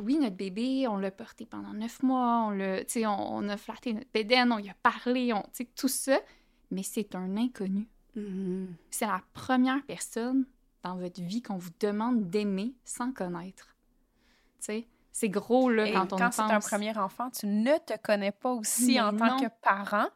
oui, 0.00 0.16
notre 0.16 0.36
bébé, 0.36 0.88
on 0.88 0.96
l'a 0.96 1.10
porté 1.10 1.44
pendant 1.44 1.74
neuf 1.74 2.02
mois, 2.02 2.46
on, 2.46 2.50
l'a, 2.50 2.80
on, 2.96 3.44
on 3.44 3.48
a 3.50 3.58
flatté 3.58 3.92
notre 3.92 4.10
bédaine, 4.12 4.52
on 4.52 4.58
y 4.58 4.70
a 4.70 4.76
parlé, 4.82 5.34
on, 5.34 5.42
tout 5.74 5.88
ça, 5.88 6.18
mais 6.70 6.82
c'est 6.82 7.14
un 7.14 7.36
inconnu. 7.36 7.88
Mm-hmm. 8.16 8.66
C'est 8.90 9.06
la 9.06 9.22
première 9.32 9.82
personne 9.84 10.46
dans 10.82 10.96
votre 10.96 11.20
vie 11.20 11.42
qu'on 11.42 11.56
vous 11.56 11.70
demande 11.80 12.28
d'aimer 12.30 12.74
sans 12.84 13.12
connaître. 13.12 13.76
Tu 14.58 14.66
sais, 14.66 14.88
c'est 15.12 15.28
gros, 15.28 15.70
là, 15.70 15.90
quand 15.90 16.12
on 16.12 16.16
quand 16.16 16.32
c'est 16.32 16.42
un 16.42 16.60
premier 16.60 16.96
enfant, 16.96 17.30
tu 17.30 17.46
ne 17.46 17.78
te 17.78 17.96
connais 18.02 18.32
pas 18.32 18.52
aussi 18.52 19.00
en 19.00 19.16
tant 19.16 19.38
que 19.38 19.46
parent. 19.62 20.08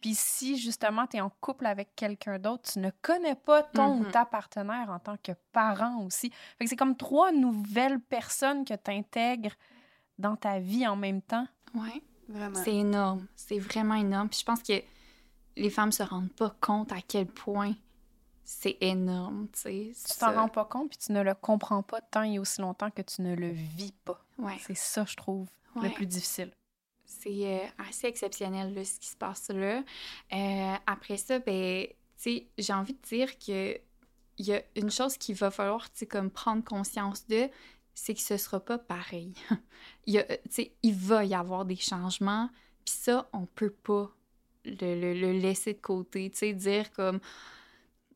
Puis 0.00 0.14
si, 0.14 0.56
justement, 0.56 1.06
tu 1.06 1.16
es 1.16 1.20
en 1.20 1.30
couple 1.40 1.66
avec 1.66 1.94
quelqu'un 1.96 2.38
d'autre, 2.38 2.72
tu 2.72 2.78
ne 2.78 2.90
connais 3.02 3.34
pas 3.34 3.64
ton 3.64 3.98
ou 3.98 4.04
mm-hmm. 4.04 4.10
ta 4.12 4.24
partenaire 4.24 4.90
en 4.90 5.00
tant 5.00 5.16
que 5.16 5.32
parent 5.52 6.04
aussi. 6.04 6.30
Fait 6.56 6.64
que 6.64 6.70
c'est 6.70 6.76
comme 6.76 6.96
trois 6.96 7.32
nouvelles 7.32 8.00
personnes 8.00 8.64
que 8.64 8.74
tu 8.74 8.90
intègres 8.90 9.54
dans 10.18 10.36
ta 10.36 10.60
vie 10.60 10.86
en 10.86 10.96
même 10.96 11.22
temps. 11.22 11.46
Oui, 11.74 12.02
vraiment. 12.28 12.62
C'est 12.62 12.74
énorme. 12.74 13.26
C'est 13.34 13.58
vraiment 13.58 13.94
énorme. 13.94 14.28
Puis 14.28 14.40
je 14.40 14.44
pense 14.44 14.62
que 14.62 14.82
les 15.58 15.70
femmes 15.70 15.92
se 15.92 16.02
rendent 16.02 16.32
pas 16.32 16.54
compte 16.60 16.92
à 16.92 17.00
quel 17.06 17.26
point 17.26 17.74
c'est 18.44 18.78
énorme, 18.80 19.48
tu 19.52 19.60
sais. 19.60 19.92
Tu 20.08 20.18
t'en 20.18 20.34
rends 20.34 20.48
pas 20.48 20.64
compte, 20.64 20.88
puis 20.88 20.98
tu 20.98 21.12
ne 21.12 21.22
le 21.22 21.34
comprends 21.34 21.82
pas 21.82 22.00
tant 22.00 22.22
et 22.22 22.38
aussi 22.38 22.62
longtemps 22.62 22.90
que 22.90 23.02
tu 23.02 23.20
ne 23.20 23.34
le 23.34 23.48
vis 23.48 23.92
pas. 24.04 24.24
Ouais. 24.38 24.56
C'est 24.66 24.76
ça, 24.76 25.04
je 25.06 25.16
trouve, 25.16 25.48
le 25.76 25.92
plus 25.92 26.06
difficile. 26.06 26.50
C'est 27.04 27.60
euh, 27.60 27.66
assez 27.88 28.06
exceptionnel, 28.06 28.74
là, 28.74 28.84
ce 28.84 28.98
qui 28.98 29.08
se 29.08 29.16
passe 29.16 29.48
là. 29.48 29.82
Euh, 30.32 30.74
après 30.86 31.18
ça, 31.18 31.38
ben, 31.40 31.86
tu 31.86 31.94
sais, 32.16 32.46
j'ai 32.56 32.72
envie 32.72 32.94
de 32.94 33.02
dire 33.02 33.38
que 33.38 33.78
il 34.38 34.46
y 34.46 34.54
a 34.54 34.62
une 34.76 34.90
chose 34.90 35.18
qu'il 35.18 35.34
va 35.34 35.50
falloir, 35.50 35.92
tu 35.92 36.06
comme 36.06 36.30
prendre 36.30 36.62
conscience 36.64 37.26
de, 37.26 37.50
c'est 37.92 38.14
que 38.14 38.20
ce 38.20 38.36
sera 38.36 38.60
pas 38.60 38.78
pareil. 38.78 39.34
il, 40.06 40.14
y 40.14 40.18
a, 40.18 40.26
il 40.82 40.94
va 40.94 41.24
y 41.24 41.34
avoir 41.34 41.64
des 41.64 41.76
changements, 41.76 42.48
puis 42.84 42.94
ça, 42.94 43.28
on 43.32 43.46
peut 43.46 43.72
pas 43.72 44.10
le, 44.64 45.32
laisser 45.38 45.74
de 45.74 45.80
côté, 45.80 46.30
tu 46.30 46.38
sais, 46.38 46.52
dire 46.52 46.90
comme 46.92 47.20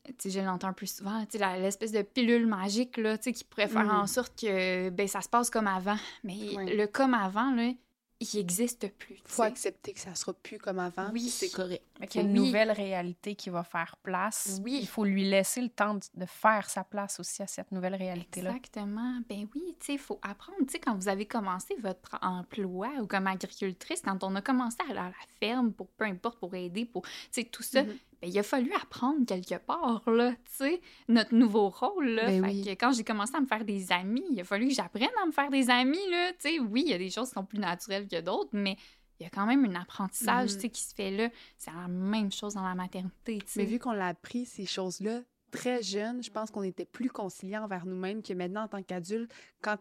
tu 0.05 0.15
sais, 0.19 0.31
je 0.31 0.41
l'entends 0.41 0.73
plus 0.73 0.97
souvent, 0.97 1.25
tu 1.27 1.39
sais, 1.39 1.59
l'espèce 1.61 1.93
de 1.93 2.03
pilule 2.03 2.47
magique, 2.47 2.97
là, 2.97 3.17
tu 3.17 3.25
sais, 3.25 3.33
qui 3.33 3.45
pourrait 3.45 3.69
faire 3.69 3.89
en 3.89 4.03
mm. 4.03 4.09
sorte 4.09 4.41
que, 4.41 4.91
ben, 4.91 5.07
ça 5.07 5.21
se 5.21 5.29
passe 5.29 5.49
comme 5.49 5.69
avant. 5.69 5.97
Mais 6.25 6.37
le 6.75 6.87
comme 6.87 7.15
avant, 7.15 7.55
là, 7.55 7.71
il 8.23 8.37
n'existe 8.38 8.88
plus. 8.93 9.17
Il 9.17 9.23
faut 9.31 9.43
accepter 9.43 9.93
que 9.93 10.00
ça 10.00 10.14
sera 10.14 10.33
plus 10.33 10.59
comme 10.59 10.79
avant. 10.79 11.11
Oui, 11.12 11.29
c'est 11.29 11.50
correct. 11.50 11.85
Il 12.00 12.17
y 12.17 12.19
a 12.19 12.23
une 12.23 12.33
nouvelle 12.33 12.71
réalité 12.71 13.35
qui 13.35 13.50
va 13.50 13.62
faire 13.62 13.97
place. 14.02 14.61
Oui. 14.64 14.79
Il 14.81 14.88
faut 14.88 15.05
lui 15.05 15.29
laisser 15.29 15.61
le 15.61 15.69
temps 15.69 15.95
de 15.95 16.26
faire 16.26 16.69
sa 16.69 16.85
place 16.85 17.21
aussi 17.21 17.43
à 17.43 17.47
cette 17.47 17.71
nouvelle 17.73 17.95
réalité-là. 17.95 18.50
Exactement. 18.50 19.21
Ben 19.29 19.47
oui, 19.55 19.76
tu 19.79 19.87
sais, 19.87 19.93
il 19.95 19.99
faut 19.99 20.19
apprendre. 20.23 20.59
Tu 20.61 20.73
sais, 20.73 20.79
quand 20.79 20.95
vous 20.95 21.09
avez 21.09 21.26
commencé 21.26 21.75
votre 21.83 22.19
emploi 22.23 22.91
ou 23.00 23.07
comme 23.07 23.26
agricultrice, 23.26 24.02
quand 24.02 24.23
on 24.25 24.35
a 24.35 24.43
commencé 24.43 24.76
à 24.87 24.91
aller 24.91 25.00
à 25.00 25.09
la 25.09 25.26
ferme 25.41 25.73
pour 25.73 25.88
peu 25.88 26.05
importe, 26.05 26.38
pour 26.38 26.55
aider, 26.55 26.85
pour, 26.85 27.02
tu 27.02 27.11
sais, 27.31 27.45
tout 27.45 27.62
ça, 27.62 27.83
mm-hmm. 27.83 27.99
Ben, 28.23 28.31
il 28.31 28.38
a 28.38 28.45
fallu 28.45 28.73
apprendre 28.73 29.26
quelque 29.26 29.59
part, 29.59 30.09
là, 30.09 30.31
tu 30.31 30.38
sais, 30.52 30.81
notre 31.09 31.35
nouveau 31.35 31.71
rôle, 31.71 32.11
là. 32.11 32.26
Ben 32.26 32.45
fait 32.45 32.62
que 32.62 32.81
quand 32.81 32.93
j'ai 32.93 33.02
commencé 33.02 33.35
à 33.35 33.41
me 33.41 33.47
faire 33.47 33.64
des 33.64 33.91
amis, 33.91 34.23
il 34.31 34.41
a 34.41 34.45
fallu 34.45 34.69
que 34.69 34.75
j'apprenne 34.75 35.11
à 35.21 35.26
me 35.26 35.33
faire 35.33 35.50
des 35.50 35.69
amis, 35.71 35.99
là, 36.09 36.33
tu 36.35 36.49
sais. 36.49 36.59
Oui, 36.61 36.85
il 36.87 36.91
y 36.91 36.95
a 36.95 36.99
des 36.99 37.11
choses 37.11 37.29
qui 37.29 37.35
sont 37.35 37.45
plus 37.45 37.59
naturelles 37.59 38.07
que 38.07 38.21
d'autres, 38.21 38.50
mais 38.52 38.76
il 39.19 39.25
y 39.25 39.26
a 39.26 39.31
quand 39.31 39.45
même 39.45 39.64
un 39.64 39.75
apprentissage, 39.75 40.55
tu 40.55 40.61
sais, 40.61 40.69
qui 40.69 40.83
se 40.83 40.95
fait 40.95 41.11
là. 41.11 41.31
C'est 41.59 41.73
la 41.73 41.88
même 41.88 42.31
chose 42.31 42.55
dans 42.55 42.62
la 42.62 42.76
maternité, 42.76 43.38
tu 43.38 43.49
sais. 43.49 43.61
Mais 43.61 43.67
vu 43.67 43.81
qu'on 43.81 43.93
l'a 43.93 44.07
appris, 44.07 44.47
ces 44.47 44.67
choses-là, 44.67 45.23
très 45.50 45.83
jeune, 45.83 46.23
je 46.23 46.31
pense 46.31 46.52
qu'on 46.52 46.62
était 46.62 46.85
plus 46.85 47.11
conciliant 47.11 47.64
envers 47.64 47.87
nous-mêmes 47.87 48.23
que 48.23 48.35
maintenant, 48.35 48.62
en 48.62 48.69
tant 48.69 48.83
qu'adulte, 48.83 49.33
quand 49.61 49.79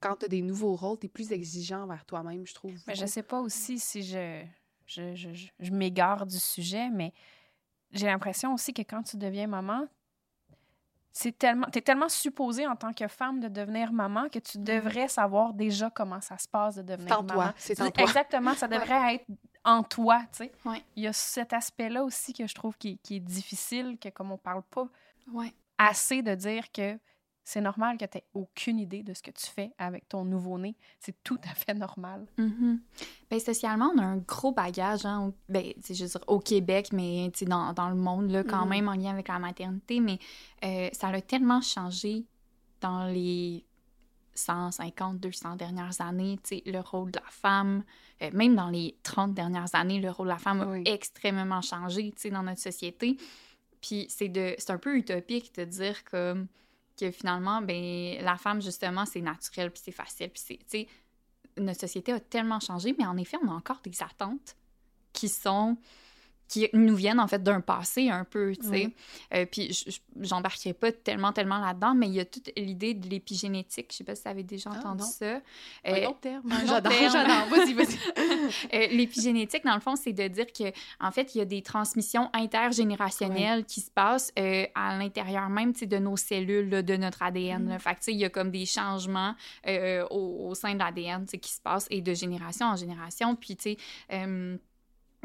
quand 0.00 0.16
tu 0.16 0.24
as 0.24 0.28
des 0.28 0.40
nouveaux 0.40 0.76
rôles, 0.76 0.98
tu 0.98 1.06
es 1.06 1.08
plus 1.10 1.30
exigeant 1.30 1.82
envers 1.82 2.06
toi-même, 2.06 2.46
je 2.46 2.54
trouve. 2.54 2.72
Mais 2.86 2.94
je 2.94 3.04
sais 3.04 3.22
pas 3.22 3.38
aussi 3.38 3.78
si 3.78 4.02
je, 4.02 4.42
je, 4.86 5.14
je, 5.14 5.28
je 5.58 5.70
m'égare 5.70 6.24
du 6.24 6.38
sujet, 6.38 6.88
mais 6.88 7.12
j'ai 7.92 8.06
l'impression 8.06 8.54
aussi 8.54 8.72
que 8.72 8.82
quand 8.82 9.02
tu 9.02 9.16
deviens 9.16 9.46
maman, 9.46 9.86
c'est 11.12 11.36
tellement, 11.36 11.66
es 11.74 11.80
tellement 11.80 12.08
supposée 12.08 12.66
en 12.66 12.76
tant 12.76 12.92
que 12.92 13.08
femme 13.08 13.40
de 13.40 13.48
devenir 13.48 13.92
maman 13.92 14.28
que 14.28 14.38
tu 14.38 14.58
mm-hmm. 14.58 14.64
devrais 14.64 15.08
savoir 15.08 15.52
déjà 15.54 15.90
comment 15.90 16.20
ça 16.20 16.38
se 16.38 16.46
passe 16.46 16.76
de 16.76 16.82
devenir 16.82 17.18
en 17.18 17.22
maman. 17.22 17.42
Toi, 17.42 17.54
c'est 17.56 17.80
en 17.80 17.90
toi. 17.90 18.04
Exactement, 18.04 18.54
ça 18.54 18.68
devrait 18.68 19.16
être 19.16 19.26
en 19.64 19.82
toi, 19.82 20.22
tu 20.32 20.44
sais. 20.44 20.52
Il 20.96 21.02
y 21.02 21.06
a 21.06 21.12
cet 21.12 21.52
aspect-là 21.52 22.04
aussi 22.04 22.32
que 22.32 22.46
je 22.46 22.54
trouve 22.54 22.76
qui, 22.78 22.98
qui, 22.98 23.16
est 23.16 23.20
difficile, 23.20 23.98
que 24.00 24.08
comme 24.08 24.30
on 24.30 24.38
parle 24.38 24.62
pas 24.62 24.86
assez 25.78 26.22
de 26.22 26.34
dire 26.34 26.70
que 26.72 26.98
c'est 27.50 27.60
normal 27.60 27.98
que 27.98 28.04
tu 28.04 28.16
n'aies 28.16 28.24
aucune 28.32 28.78
idée 28.78 29.02
de 29.02 29.12
ce 29.12 29.22
que 29.22 29.32
tu 29.32 29.46
fais 29.46 29.72
avec 29.76 30.08
ton 30.08 30.24
nouveau-né. 30.24 30.76
C'est 31.00 31.16
tout 31.24 31.38
à 31.42 31.54
fait 31.54 31.74
normal. 31.74 32.26
Mm 32.38 32.76
socialement, 33.38 33.92
on 33.94 33.98
a 33.98 34.02
un 34.02 34.16
gros 34.18 34.52
bagage, 34.52 35.06
hein, 35.06 35.32
ben, 35.48 35.72
je 35.88 36.02
veux 36.02 36.08
dire, 36.08 36.24
au 36.26 36.40
Québec, 36.40 36.88
mais 36.92 37.30
dans, 37.42 37.72
dans 37.72 37.88
le 37.88 37.94
monde, 37.94 38.30
là, 38.30 38.42
quand 38.42 38.66
mm-hmm. 38.66 38.68
même, 38.68 38.88
en 38.88 38.94
lien 38.94 39.12
avec 39.12 39.28
la 39.28 39.38
maternité. 39.38 40.00
Mais 40.00 40.18
euh, 40.64 40.88
ça 40.92 41.08
a 41.08 41.20
tellement 41.20 41.60
changé 41.60 42.26
dans 42.80 43.06
les 43.06 43.64
150, 44.34 45.20
200 45.20 45.56
dernières 45.56 46.00
années, 46.00 46.38
le 46.66 46.80
rôle 46.80 47.12
de 47.12 47.20
la 47.20 47.30
femme, 47.30 47.84
euh, 48.20 48.30
même 48.32 48.56
dans 48.56 48.68
les 48.68 48.96
30 49.04 49.32
dernières 49.32 49.74
années, 49.74 50.00
le 50.00 50.10
rôle 50.10 50.26
de 50.26 50.32
la 50.32 50.38
femme 50.38 50.60
a 50.60 50.90
extrêmement 50.90 51.62
changé 51.62 52.12
dans 52.30 52.42
notre 52.42 52.60
société. 52.60 53.16
Puis 53.80 54.06
c'est 54.08 54.70
un 54.70 54.78
peu 54.78 54.96
utopique 54.96 55.54
de 55.54 55.64
dire 55.64 56.04
que 56.04 56.46
que 57.00 57.10
finalement, 57.10 57.62
ben, 57.62 58.22
la 58.22 58.36
femme, 58.36 58.60
justement, 58.60 59.06
c'est 59.06 59.20
naturel, 59.20 59.70
puis 59.70 59.80
c'est 59.84 59.92
facile, 59.92 60.30
puis 60.30 60.58
c'est, 60.66 60.86
notre 61.56 61.80
société 61.80 62.12
a 62.12 62.20
tellement 62.20 62.60
changé, 62.60 62.94
mais 62.98 63.06
en 63.06 63.16
effet, 63.16 63.38
on 63.42 63.48
a 63.48 63.54
encore 63.54 63.80
des 63.82 64.02
attentes 64.02 64.56
qui 65.12 65.28
sont 65.28 65.76
qui 66.50 66.68
nous 66.72 66.96
viennent 66.96 67.20
en 67.20 67.28
fait 67.28 67.42
d'un 67.42 67.60
passé 67.60 68.10
un 68.10 68.24
peu, 68.24 68.54
tu 68.56 68.66
sais. 68.66 68.90
Euh, 69.32 69.46
puis 69.46 69.86
j'embarquerai 70.20 70.72
pas 70.72 70.90
tellement, 70.90 71.32
tellement 71.32 71.60
là-dedans, 71.60 71.94
mais 71.94 72.08
il 72.08 72.14
y 72.14 72.20
a 72.20 72.24
toute 72.24 72.50
l'idée 72.56 72.92
de 72.92 73.08
l'épigénétique. 73.08 73.86
Je 73.92 73.98
sais 73.98 74.04
pas 74.04 74.16
si 74.16 74.22
vous 74.24 74.30
avez 74.30 74.42
déjà 74.42 74.70
ah, 74.74 74.78
entendu 74.78 75.04
ça. 75.04 75.40
Un 75.84 75.92
euh, 75.92 76.08
autre 76.08 76.18
terme. 76.18 76.52
J'adore, 76.66 76.92
j'adore. 76.92 77.46
Vas-y, 77.50 77.72
vas-y. 77.72 77.96
Euh, 78.74 78.86
l'épigénétique, 78.90 79.64
dans 79.64 79.74
le 79.74 79.80
fond, 79.80 79.94
c'est 79.94 80.12
de 80.12 80.26
dire 80.26 80.46
que 80.46 80.72
en 80.98 81.12
fait, 81.12 81.36
il 81.36 81.38
y 81.38 81.40
a 81.40 81.44
des 81.44 81.62
transmissions 81.62 82.28
intergénérationnelles 82.32 83.64
qui 83.64 83.80
se 83.80 83.90
passent 83.90 84.32
à 84.74 84.98
l'intérieur 84.98 85.48
même, 85.50 85.72
tu 85.72 85.80
sais, 85.80 85.86
de 85.86 85.98
nos 85.98 86.16
cellules, 86.16 86.68
de 86.82 86.96
notre 86.96 87.22
ADN. 87.22 87.74
Mm. 87.74 87.78
Fait 87.78 87.90
que, 87.90 87.98
tu 87.98 88.04
sais, 88.06 88.12
il 88.12 88.18
y 88.18 88.24
a 88.24 88.28
comme 88.28 88.50
des 88.50 88.66
changements 88.66 89.36
au, 89.68 90.48
au, 90.48 90.54
sein 90.56 90.74
de 90.74 90.80
l'ADN, 90.80 91.26
tu 91.26 91.30
sais, 91.30 91.38
qui 91.38 91.52
se 91.52 91.60
passent 91.60 91.86
et 91.90 92.00
de 92.00 92.12
génération 92.12 92.66
en 92.66 92.76
génération. 92.76 93.36
Puis, 93.36 93.56
tu 93.56 93.76
sais 94.10 94.58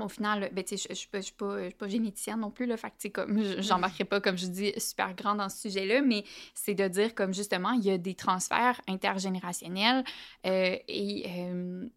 au 0.04 0.10
final, 0.10 0.50
ben, 0.52 0.64
je 0.68 0.88
ne 0.90 1.22
suis 1.22 1.34
pas, 1.36 1.70
pas, 1.78 1.88
généticienne 1.88 2.40
non 2.40 2.52
plus, 2.52 2.66
là, 2.66 2.76
fait 2.78 3.10
comme, 3.10 3.42
j'en 3.60 3.80
marquerai 3.80 4.04
pas, 4.06 4.20
comme 4.20 4.38
je 4.38 4.48
dis, 4.48 4.74
super 4.78 5.14
grand 5.16 5.36
dans 5.36 5.50
ce 5.50 5.70
sujet-là, 5.70 6.02
mais 6.02 6.24
c'est 6.54 6.74
de 6.74 6.88
dire, 6.88 7.16
comme 7.16 7.34
justement, 7.34 7.72
il 7.72 7.86
y 7.86 7.92
a 7.92 7.98
des 7.98 8.16
transferts 8.16 8.82
intergénérationnels 8.88 10.04
euh, 10.46 10.78
et 10.88 11.26
euh, 11.28 11.88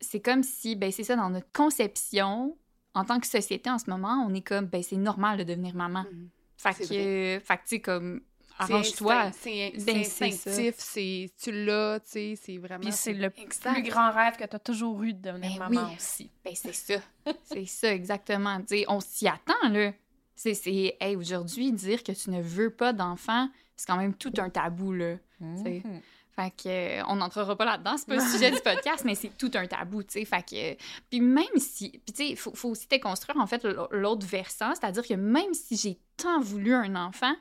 c'est 0.00 0.20
comme 0.20 0.42
si, 0.42 0.76
ben, 0.76 0.90
c'est 0.90 1.04
ça, 1.04 1.16
dans 1.16 1.30
notre 1.30 1.50
conception, 1.52 2.56
en 2.94 3.04
tant 3.04 3.20
que 3.20 3.26
société 3.26 3.70
en 3.70 3.78
ce 3.78 3.90
moment, 3.90 4.26
on 4.28 4.34
est 4.34 4.46
comme, 4.46 4.66
ben, 4.66 4.82
c'est 4.82 4.96
normal 4.96 5.38
de 5.38 5.44
devenir 5.44 5.74
maman. 5.74 6.04
Mm-hmm. 6.04 6.28
Fait 6.56 6.86
que, 6.86 7.44
fait 7.44 7.80
comme, 7.80 8.20
arrange-toi. 8.58 9.30
C'est 9.32 9.72
Ben, 9.76 9.80
c'est 10.04 10.24
instinctif, 10.24 10.74
c'est 10.78 11.30
tu 11.42 11.52
l'as, 11.64 12.00
tu 12.00 12.10
sais, 12.10 12.34
c'est 12.40 12.58
vraiment. 12.58 12.80
Puis 12.80 12.92
c'est 12.92 13.12
le 13.12 13.30
Exact. 13.38 13.72
plus 13.74 13.82
grand 13.82 14.10
rêve 14.12 14.36
que 14.36 14.44
tu 14.44 14.56
as 14.56 14.58
toujours 14.58 15.02
eu 15.02 15.12
de 15.14 15.20
devenir 15.20 15.58
Ben 15.58 15.68
maman 15.70 15.88
oui. 15.88 15.96
aussi. 15.96 16.30
Ben, 16.44 16.54
c'est 16.54 16.74
ça. 16.74 17.00
c'est 17.44 17.66
ça, 17.66 17.92
exactement. 17.92 18.58
On 18.88 19.00
s'y 19.00 19.28
attend, 19.28 19.68
là. 19.70 19.92
C'est, 20.34 20.54
c'est, 20.54 20.96
hey, 21.00 21.14
aujourd'hui, 21.14 21.72
dire 21.72 22.02
que 22.02 22.12
tu 22.12 22.30
ne 22.30 22.42
veux 22.42 22.70
pas 22.70 22.92
d'enfant, 22.92 23.48
c'est 23.76 23.86
quand 23.86 23.96
même 23.96 24.14
tout 24.14 24.32
un 24.38 24.50
tabou, 24.50 24.92
là. 24.92 25.16
Mhm. 25.40 26.00
Fait 26.34 26.50
que, 26.50 26.68
euh, 26.68 27.04
on 27.08 27.16
n'entrera 27.16 27.54
pas 27.56 27.66
là-dedans, 27.66 27.96
c'est 27.98 28.08
pas 28.08 28.14
le 28.14 28.20
sujet 28.32 28.50
du 28.50 28.60
podcast, 28.60 29.04
mais 29.04 29.14
c'est 29.14 29.36
tout 29.36 29.50
un 29.54 29.66
tabou, 29.66 30.02
tu 30.02 30.12
sais. 30.20 30.24
Fait 30.24 30.42
que, 30.42 30.82
puis 31.10 31.20
même 31.20 31.44
si, 31.58 31.90
puis 31.90 32.12
tu 32.12 32.14
sais, 32.24 32.30
il 32.30 32.36
faut, 32.36 32.54
faut 32.54 32.70
aussi 32.70 32.88
déconstruire, 32.88 33.36
en 33.36 33.46
fait, 33.46 33.62
l'autre 33.90 34.26
versant, 34.26 34.74
c'est-à-dire 34.74 35.06
que 35.06 35.14
même 35.14 35.52
si 35.52 35.76
j'ai 35.76 35.98
tant 36.16 36.40
voulu 36.40 36.74
un 36.74 36.96
enfant, 36.96 37.34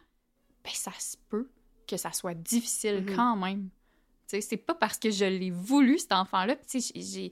ben 0.64 0.72
ça 0.74 0.92
se 1.00 1.18
peut 1.30 1.50
que 1.88 1.98
ça 1.98 2.12
soit 2.12 2.34
difficile 2.34 3.04
Mhm. 3.08 3.16
quand 3.16 3.36
même. 3.36 3.70
Tu 4.28 4.38
sais, 4.38 4.42
c'est 4.42 4.58
pas 4.58 4.76
parce 4.76 4.98
que 4.98 5.12
je 5.12 5.26
l'ai 5.26 5.52
voulu, 5.52 5.98
cet 6.00 6.14
enfant-là. 6.14 6.56
Puis, 6.56 6.66
tu 6.68 6.82
sais, 6.82 6.94
j'ai- 6.96 7.02
j'ai- 7.02 7.32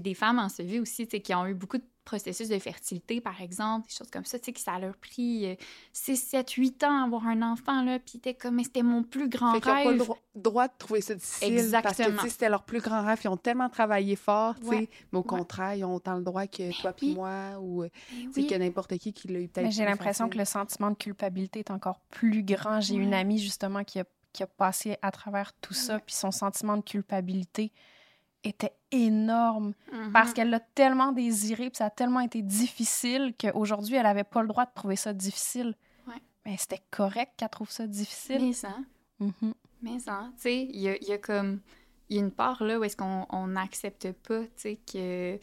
des 0.00 0.14
femmes 0.14 0.38
en 0.38 0.48
vie 0.62 0.78
aussi, 0.80 1.06
tu 1.06 1.16
sais, 1.16 1.20
qui 1.20 1.34
ont 1.34 1.46
eu 1.46 1.54
beaucoup 1.54 1.76
de 1.78 1.84
processus 2.08 2.48
de 2.48 2.58
fertilité, 2.58 3.20
par 3.20 3.40
exemple, 3.42 3.86
des 3.88 3.94
choses 3.94 4.10
comme 4.10 4.24
ça, 4.24 4.38
tu 4.38 4.46
sais, 4.46 4.52
que 4.52 4.60
ça 4.60 4.78
leur 4.78 4.90
a 4.90 4.94
pris 4.94 5.46
euh, 5.46 5.54
6, 5.92 6.16
7, 6.16 6.50
8 6.52 6.84
ans 6.84 7.02
à 7.02 7.04
avoir 7.04 7.26
un 7.26 7.42
enfant, 7.42 7.82
là, 7.82 7.98
puis 7.98 8.18
t'es 8.18 8.32
comme, 8.34 8.54
mais 8.56 8.64
c'était 8.64 8.82
mon 8.82 9.02
plus 9.02 9.28
grand 9.28 9.52
Fait 9.54 9.60
qu'ils 9.60 9.68
n'ont 9.70 9.76
pas 9.76 9.88
rêve. 9.90 9.92
le 9.92 9.98
droit, 9.98 10.18
droit 10.34 10.68
de 10.68 10.72
trouver 10.78 11.00
ça 11.02 11.14
difficile. 11.14 11.48
Parce 11.50 11.52
que, 11.52 11.58
tu 11.58 11.64
Exactement. 12.08 12.22
sais, 12.22 12.28
c'était 12.30 12.48
leur 12.48 12.62
plus 12.64 12.80
grand 12.80 13.04
rêve. 13.04 13.20
Ils 13.22 13.28
ont 13.28 13.36
tellement 13.36 13.68
travaillé 13.68 14.16
fort, 14.16 14.54
tu 14.58 14.64
sais. 14.66 14.68
Ouais. 14.70 14.88
Mais 15.12 15.18
au 15.18 15.22
contraire, 15.22 15.74
ils 15.74 15.84
ont 15.84 15.94
autant 15.94 16.16
le 16.16 16.22
droit 16.24 16.46
que 16.46 16.80
toi 16.80 16.92
puis 16.94 17.14
moi 17.14 17.58
ou 17.60 17.82
euh, 17.82 17.88
Ben 18.10 18.16
tu 18.28 18.32
sais, 18.32 18.40
oui. 18.40 18.46
que 18.46 18.54
n'importe 18.54 18.96
qui 18.96 19.12
qui 19.12 19.28
l'a 19.28 19.40
eu 19.40 19.48
peut-être 19.48 19.66
Mais 19.66 19.70
j'ai 19.70 19.84
l'impression 19.84 20.24
facile. 20.24 20.32
que 20.34 20.38
le 20.38 20.44
sentiment 20.46 20.90
de 20.90 20.96
culpabilité 20.96 21.58
est 21.58 21.70
encore 21.70 22.00
plus 22.08 22.42
grand. 22.42 22.80
J'ai 22.80 22.94
une 22.94 23.12
amie 23.14 23.38
justement 23.38 23.84
qui 23.84 24.00
a, 24.00 24.04
qui 24.32 24.42
a 24.42 24.46
passé 24.46 24.96
à 25.02 25.10
travers 25.10 25.52
tout 25.60 25.74
ça, 25.74 25.98
puis 25.98 26.14
son 26.14 26.30
sentiment 26.30 26.76
de 26.78 26.82
culpabilité 26.82 27.72
était 28.44 28.72
énorme 28.92 29.74
Mhm. 29.92 30.12
parce 30.12 30.32
qu'elle 30.32 30.50
l'a 30.50 30.60
tellement 30.60 31.12
désiré, 31.12 31.70
puis 31.70 31.78
ça 31.78 31.86
a 31.86 31.90
tellement 31.90 32.20
été 32.20 32.40
difficile 32.42 33.34
qu'aujourd'hui, 33.38 33.96
elle 33.96 34.04
n'avait 34.04 34.24
pas 34.24 34.42
le 34.42 34.48
droit 34.48 34.64
de 34.64 34.70
trouver 34.74 34.96
ça 34.96 35.12
difficile. 35.12 35.74
Ouais. 36.06 36.22
Mais 36.46 36.56
c'était 36.56 36.82
correct 36.90 37.32
qu'elle 37.36 37.48
trouve 37.50 37.70
ça 37.70 37.86
difficile. 37.86 38.40
Mais 38.40 38.52
ça, 38.52 38.76
Mhm. 39.20 39.54
mais 39.82 39.98
ça, 39.98 40.30
tu 40.36 40.42
sais, 40.42 40.62
il 40.62 40.80
y 40.80 40.88
a, 40.88 40.96
il 40.96 41.08
y 41.08 41.12
a 41.12 41.18
comme, 41.18 41.60
il 42.08 42.16
y 42.16 42.20
a 42.20 42.22
une 42.22 42.30
part 42.30 42.62
là 42.62 42.78
où 42.78 42.84
est-ce 42.84 42.96
qu'on 42.96 43.26
on 43.30 43.48
n'accepte 43.48 44.12
pas, 44.12 44.42
tu 44.42 44.48
sais, 44.56 44.78
que 44.90 45.38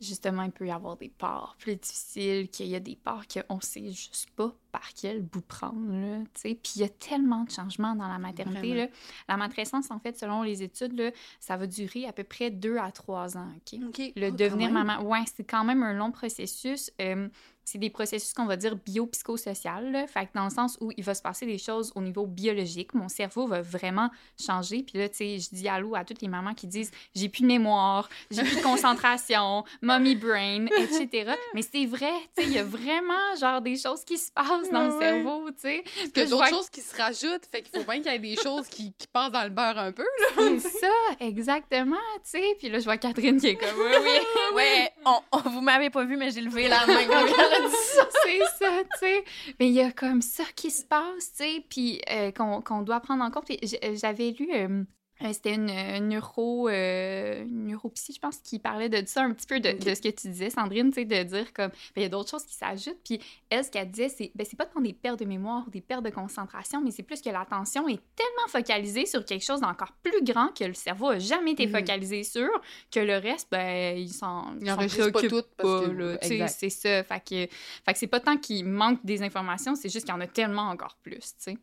justement, 0.00 0.42
il 0.44 0.52
peut 0.52 0.66
y 0.66 0.70
avoir 0.70 0.96
des 0.96 1.10
parts 1.10 1.56
plus 1.58 1.76
difficiles, 1.76 2.48
qu'il 2.48 2.66
y 2.66 2.74
a 2.76 2.80
des 2.80 2.96
parts 2.96 3.24
qu'on 3.28 3.60
sait 3.60 3.90
juste 3.90 4.30
pas 4.36 4.54
par 4.72 4.88
quel 5.00 5.22
bout 5.22 5.42
prendre, 5.42 5.92
là. 5.92 6.24
Puis 6.42 6.56
il 6.76 6.80
y 6.80 6.84
a 6.84 6.88
tellement 6.88 7.44
de 7.44 7.50
changements 7.50 7.94
dans 7.94 8.08
la 8.08 8.18
maternité, 8.18 8.74
là. 8.74 8.86
La 9.28 9.36
matrescence, 9.36 9.90
en 9.90 9.98
fait, 9.98 10.18
selon 10.18 10.42
les 10.42 10.62
études, 10.62 10.98
là, 10.98 11.10
ça 11.38 11.56
va 11.56 11.66
durer 11.66 12.06
à 12.06 12.12
peu 12.12 12.24
près 12.24 12.50
deux 12.50 12.78
à 12.78 12.90
trois 12.90 13.36
ans, 13.36 13.48
OK? 13.56 13.78
Le 14.16 14.32
Oh, 14.32 14.34
devenir 14.34 14.70
maman, 14.70 15.02
ouais, 15.02 15.24
c'est 15.36 15.44
quand 15.44 15.62
même 15.64 15.82
un 15.82 15.92
long 15.92 16.10
processus. 16.10 16.90
Euh, 17.00 17.28
c'est 17.64 17.78
des 17.78 17.90
processus 17.90 18.32
qu'on 18.34 18.46
va 18.46 18.56
dire 18.56 18.76
biopsychosocial, 18.76 20.06
fait 20.08 20.26
que 20.26 20.30
dans 20.34 20.44
le 20.44 20.50
sens 20.50 20.76
où 20.80 20.90
il 20.96 21.04
va 21.04 21.14
se 21.14 21.22
passer 21.22 21.46
des 21.46 21.58
choses 21.58 21.92
au 21.94 22.00
niveau 22.00 22.26
biologique. 22.26 22.92
Mon 22.94 23.08
cerveau 23.08 23.46
va 23.46 23.62
vraiment 23.62 24.10
changer. 24.40 24.82
Puis 24.82 24.98
là, 24.98 25.08
tu 25.08 25.16
sais, 25.16 25.38
je 25.38 25.54
dis 25.54 25.68
allô 25.68 25.94
à 25.94 26.04
toutes 26.04 26.22
les 26.22 26.28
mamans 26.28 26.54
qui 26.54 26.66
disent 26.66 26.90
j'ai 27.14 27.28
plus 27.28 27.42
de 27.42 27.46
mémoire, 27.46 28.08
j'ai 28.30 28.42
plus 28.42 28.56
de 28.56 28.62
concentration, 28.62 29.64
mommy 29.80 30.16
brain, 30.16 30.66
etc. 30.66 31.32
Mais 31.54 31.62
c'est 31.62 31.86
vrai, 31.86 32.12
tu 32.36 32.42
sais, 32.42 32.48
il 32.48 32.52
y 32.52 32.58
a 32.58 32.64
vraiment 32.64 33.36
genre 33.40 33.60
des 33.60 33.76
choses 33.76 34.04
qui 34.04 34.18
se 34.18 34.32
passent 34.32 34.61
dans 34.70 34.84
le 34.86 34.98
cerveau, 35.00 35.50
tu 35.50 35.60
sais. 35.60 35.84
Y 36.04 36.08
Puis 36.10 36.22
a 36.22 36.24
je 36.26 36.30
d'autres 36.30 36.48
choses 36.48 36.70
qui 36.70 36.80
se 36.80 36.96
rajoutent. 36.96 37.46
Fait 37.50 37.62
qu'il 37.62 37.78
faut 37.80 37.84
bien 37.90 38.00
qu'il 38.02 38.12
y 38.12 38.14
ait 38.14 38.18
des 38.18 38.36
choses 38.36 38.66
qui, 38.68 38.92
qui 38.94 39.06
passent 39.08 39.32
dans 39.32 39.42
le 39.44 39.50
beurre 39.50 39.78
un 39.78 39.92
peu. 39.92 40.04
C'est 40.36 40.58
ça, 40.60 40.88
exactement, 41.20 41.96
tu 42.24 42.30
sais. 42.40 42.56
Puis 42.58 42.68
là, 42.68 42.78
je 42.78 42.84
vois 42.84 42.96
Catherine 42.98 43.40
qui 43.40 43.48
est 43.48 43.56
comme 43.56 43.68
oui, 43.78 43.92
oui. 44.04 44.54
Ouais, 44.54 44.90
on, 45.04 45.18
on- 45.32 45.50
vous 45.50 45.60
m'avez 45.60 45.90
pas 45.90 46.04
vu, 46.04 46.16
mais 46.16 46.30
j'ai 46.30 46.40
levé 46.42 46.68
la 46.68 46.86
main 46.86 47.04
quand 47.06 47.26
elle 47.26 47.64
a 47.64 47.68
dit 47.68 47.74
ça. 47.76 48.08
c'est 48.24 48.38
ça, 48.64 48.70
tu 48.82 48.98
sais. 49.00 49.24
Mais 49.58 49.68
il 49.68 49.72
y 49.74 49.80
a 49.80 49.90
comme 49.92 50.22
ça 50.22 50.44
qui 50.54 50.70
se 50.70 50.84
passe, 50.84 51.32
tu 51.36 51.44
sais, 51.44 51.64
puis 51.68 52.00
euh, 52.10 52.30
qu'on 52.32 52.82
doit 52.82 53.00
prendre 53.00 53.24
en 53.24 53.30
compte. 53.30 53.50
J'avais 53.94 54.30
lu, 54.30 54.48
euh, 54.54 54.84
c'était 55.32 55.54
une, 55.54 55.70
une 55.70 56.08
neuro, 56.08 56.68
euh, 56.68 57.44
neuropsy, 57.48 58.12
je 58.14 58.18
pense, 58.20 58.38
qui 58.38 58.58
parlait 58.58 58.88
de 58.88 59.02
ça 59.06 59.22
un 59.22 59.32
petit 59.32 59.46
peu 59.46 59.60
de, 59.60 59.72
de 59.72 59.94
ce 59.94 60.00
que 60.00 60.08
tu 60.08 60.28
disais, 60.28 60.50
Sandrine, 60.50 60.90
tu 60.90 61.00
sais, 61.00 61.04
de 61.04 61.22
dire 61.22 61.52
comme, 61.52 61.68
ben, 61.68 61.74
il 61.96 62.02
y 62.02 62.06
a 62.06 62.08
d'autres 62.08 62.30
choses 62.30 62.44
qui 62.44 62.54
s'ajoutent. 62.54 63.00
Puis 63.04 63.20
elle, 63.50 63.64
ce 63.64 63.70
qu'elle 63.70 63.90
disait, 63.90 64.08
c'est, 64.08 64.32
ben, 64.34 64.46
c'est 64.48 64.56
pas 64.56 64.66
tant 64.66 64.80
des 64.80 64.92
pertes 64.92 65.20
de 65.20 65.24
mémoire 65.24 65.64
ou 65.66 65.70
des 65.70 65.80
pertes 65.80 66.04
de 66.04 66.10
concentration, 66.10 66.80
mais 66.82 66.90
c'est 66.90 67.02
plus 67.02 67.20
que 67.20 67.30
l'attention 67.30 67.86
est 67.88 68.00
tellement 68.16 68.48
focalisée 68.48 69.06
sur 69.06 69.24
quelque 69.24 69.44
chose 69.44 69.60
d'encore 69.60 69.92
plus 70.02 70.22
grand 70.24 70.48
que 70.48 70.64
le 70.64 70.74
cerveau 70.74 71.08
a 71.10 71.18
jamais 71.18 71.52
été 71.52 71.66
Mhm. 71.66 71.72
focalisé 71.72 72.24
sur, 72.24 72.48
que 72.90 73.00
le 73.00 73.16
reste, 73.18 73.48
ben, 73.50 73.96
il 73.96 74.12
s'en 74.12 74.54
Il 74.60 74.70
enregistre 74.70 75.10
pas 75.10 75.18
préoccupe 75.18 75.30
tout 75.30 75.44
parce 75.56 75.68
pas, 75.80 75.86
que- 75.86 75.90
là, 75.92 76.16
tu 76.18 76.28
sais, 76.28 76.34
exact. 76.34 76.56
c'est 76.58 76.70
ça. 76.70 77.04
Fait 77.04 77.20
que, 77.20 77.52
fait 77.84 77.92
que 77.92 77.98
c'est 77.98 78.06
pas 78.06 78.20
tant 78.20 78.36
qu'il 78.36 78.64
manque 78.64 79.04
des 79.04 79.22
informations, 79.22 79.74
c'est 79.74 79.88
juste 79.88 80.06
qu'il 80.06 80.14
y 80.14 80.16
en 80.16 80.20
a 80.20 80.26
tellement 80.26 80.62
encore 80.68 80.96
plus, 81.02 81.18
tu 81.20 81.34
sais. 81.38 81.58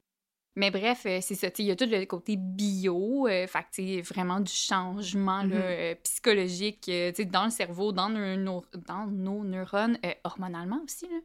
Mais 0.55 0.71
bref, 0.71 1.03
euh, 1.05 1.19
c'est 1.21 1.35
ça, 1.35 1.47
il 1.59 1.65
y 1.65 1.71
a 1.71 1.75
tout 1.75 1.85
le 1.85 2.03
côté 2.05 2.35
bio, 2.35 3.27
euh, 3.27 3.47
fait 3.47 4.01
vraiment 4.01 4.39
du 4.39 4.51
changement 4.51 5.43
là, 5.43 5.45
Mhm. 5.45 5.53
euh, 5.55 5.95
psychologique, 6.03 6.85
euh, 6.89 7.11
dans 7.29 7.45
le 7.45 7.49
cerveau, 7.51 7.91
dans 7.91 8.09
nos, 8.09 8.65
dans 8.87 9.05
nos 9.07 9.43
neurones, 9.45 9.97
euh, 10.05 10.11
hormonalement 10.23 10.81
aussi, 10.83 11.07
là. 11.07 11.19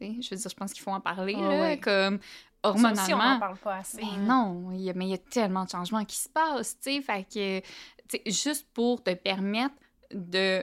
Je 0.00 0.30
veux 0.30 0.36
dire, 0.36 0.50
je 0.50 0.54
pense 0.56 0.72
qu'il 0.72 0.82
faut 0.82 0.92
en 0.92 1.00
parler, 1.00 1.34
Ah 1.36 1.42
là, 1.42 1.60
ouais. 1.60 1.78
comme 1.78 2.18
Ça 2.62 2.70
aussi, 2.70 2.78
on 2.84 2.88
n'en 2.88 2.94
hormonalement. 2.94 3.38
parle 3.40 3.56
pas 3.58 3.76
assez. 3.78 3.98
Ben 4.02 4.24
non, 4.26 4.70
y 4.72 4.88
a- 4.88 4.94
mais 4.94 5.06
il 5.06 5.10
y 5.10 5.14
a 5.14 5.18
tellement 5.18 5.64
de 5.64 5.70
changements 5.70 6.04
qui 6.04 6.16
se 6.16 6.28
passent, 6.28 6.76
fait 6.82 7.26
que, 7.32 8.20
juste 8.30 8.66
pour 8.72 9.02
te 9.02 9.12
permettre 9.14 9.74
de 10.12 10.62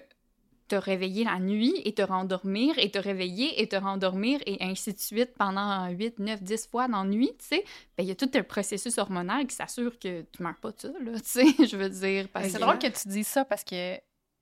te 0.68 0.76
réveiller 0.76 1.24
la 1.24 1.40
nuit 1.40 1.74
et 1.86 1.94
te 1.94 2.02
rendormir 2.02 2.78
et 2.78 2.92
te 2.92 2.98
réveiller 3.00 3.62
et 3.62 3.68
te 3.68 3.76
rendormir 3.76 4.40
et 4.46 4.58
ainsi 4.62 4.94
de 4.94 5.00
suite 5.00 5.34
pendant 5.38 5.88
8, 5.90 6.20
9, 6.20 6.44
10 6.44 6.68
fois 6.68 6.88
dans 6.88 7.04
la 7.04 7.10
nuit, 7.10 7.32
tu 7.40 7.46
sais, 7.46 7.64
ben 7.98 8.04
il 8.04 8.08
y 8.08 8.12
a 8.12 8.16
tout 8.16 8.30
un 8.36 8.44
processus 8.44 8.98
hormonal 8.98 9.48
qui 9.48 9.56
s'assure 9.56 9.98
que 10.00 10.22
tu 10.24 10.44
meurs 10.44 10.58
pas 10.60 10.72
de 10.72 10.80
ça, 10.80 10.88
là, 10.90 11.12
tu 11.20 11.22
sais, 11.24 11.46
je 11.68 11.76
veux 11.78 11.90
dire. 11.90 12.28
Parce 12.30 12.48
C'est 12.50 12.58
que- 12.58 12.62
drôle 12.64 12.80
que 12.80 12.88
tu 12.88 13.08
dises 13.08 13.28
ça 13.28 13.46
parce 13.46 13.64
que 13.64 13.98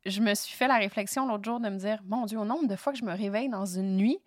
je 0.05 0.21
me 0.21 0.33
suis 0.35 0.55
fait 0.55 0.67
la 0.67 0.77
réflexion 0.77 1.27
l'autre 1.27 1.43
jour 1.45 1.59
de 1.59 1.69
me 1.69 1.77
dire 1.77 1.99
Mon 2.05 2.25
Dieu, 2.25 2.37
au 2.37 2.45
nombre 2.45 2.67
de 2.67 2.75
fois 2.75 2.93
que 2.93 2.99
je 2.99 3.05
me 3.05 3.13
réveille 3.15 3.49
dans 3.49 3.65
une 3.65 3.95
nuit, 3.97 4.19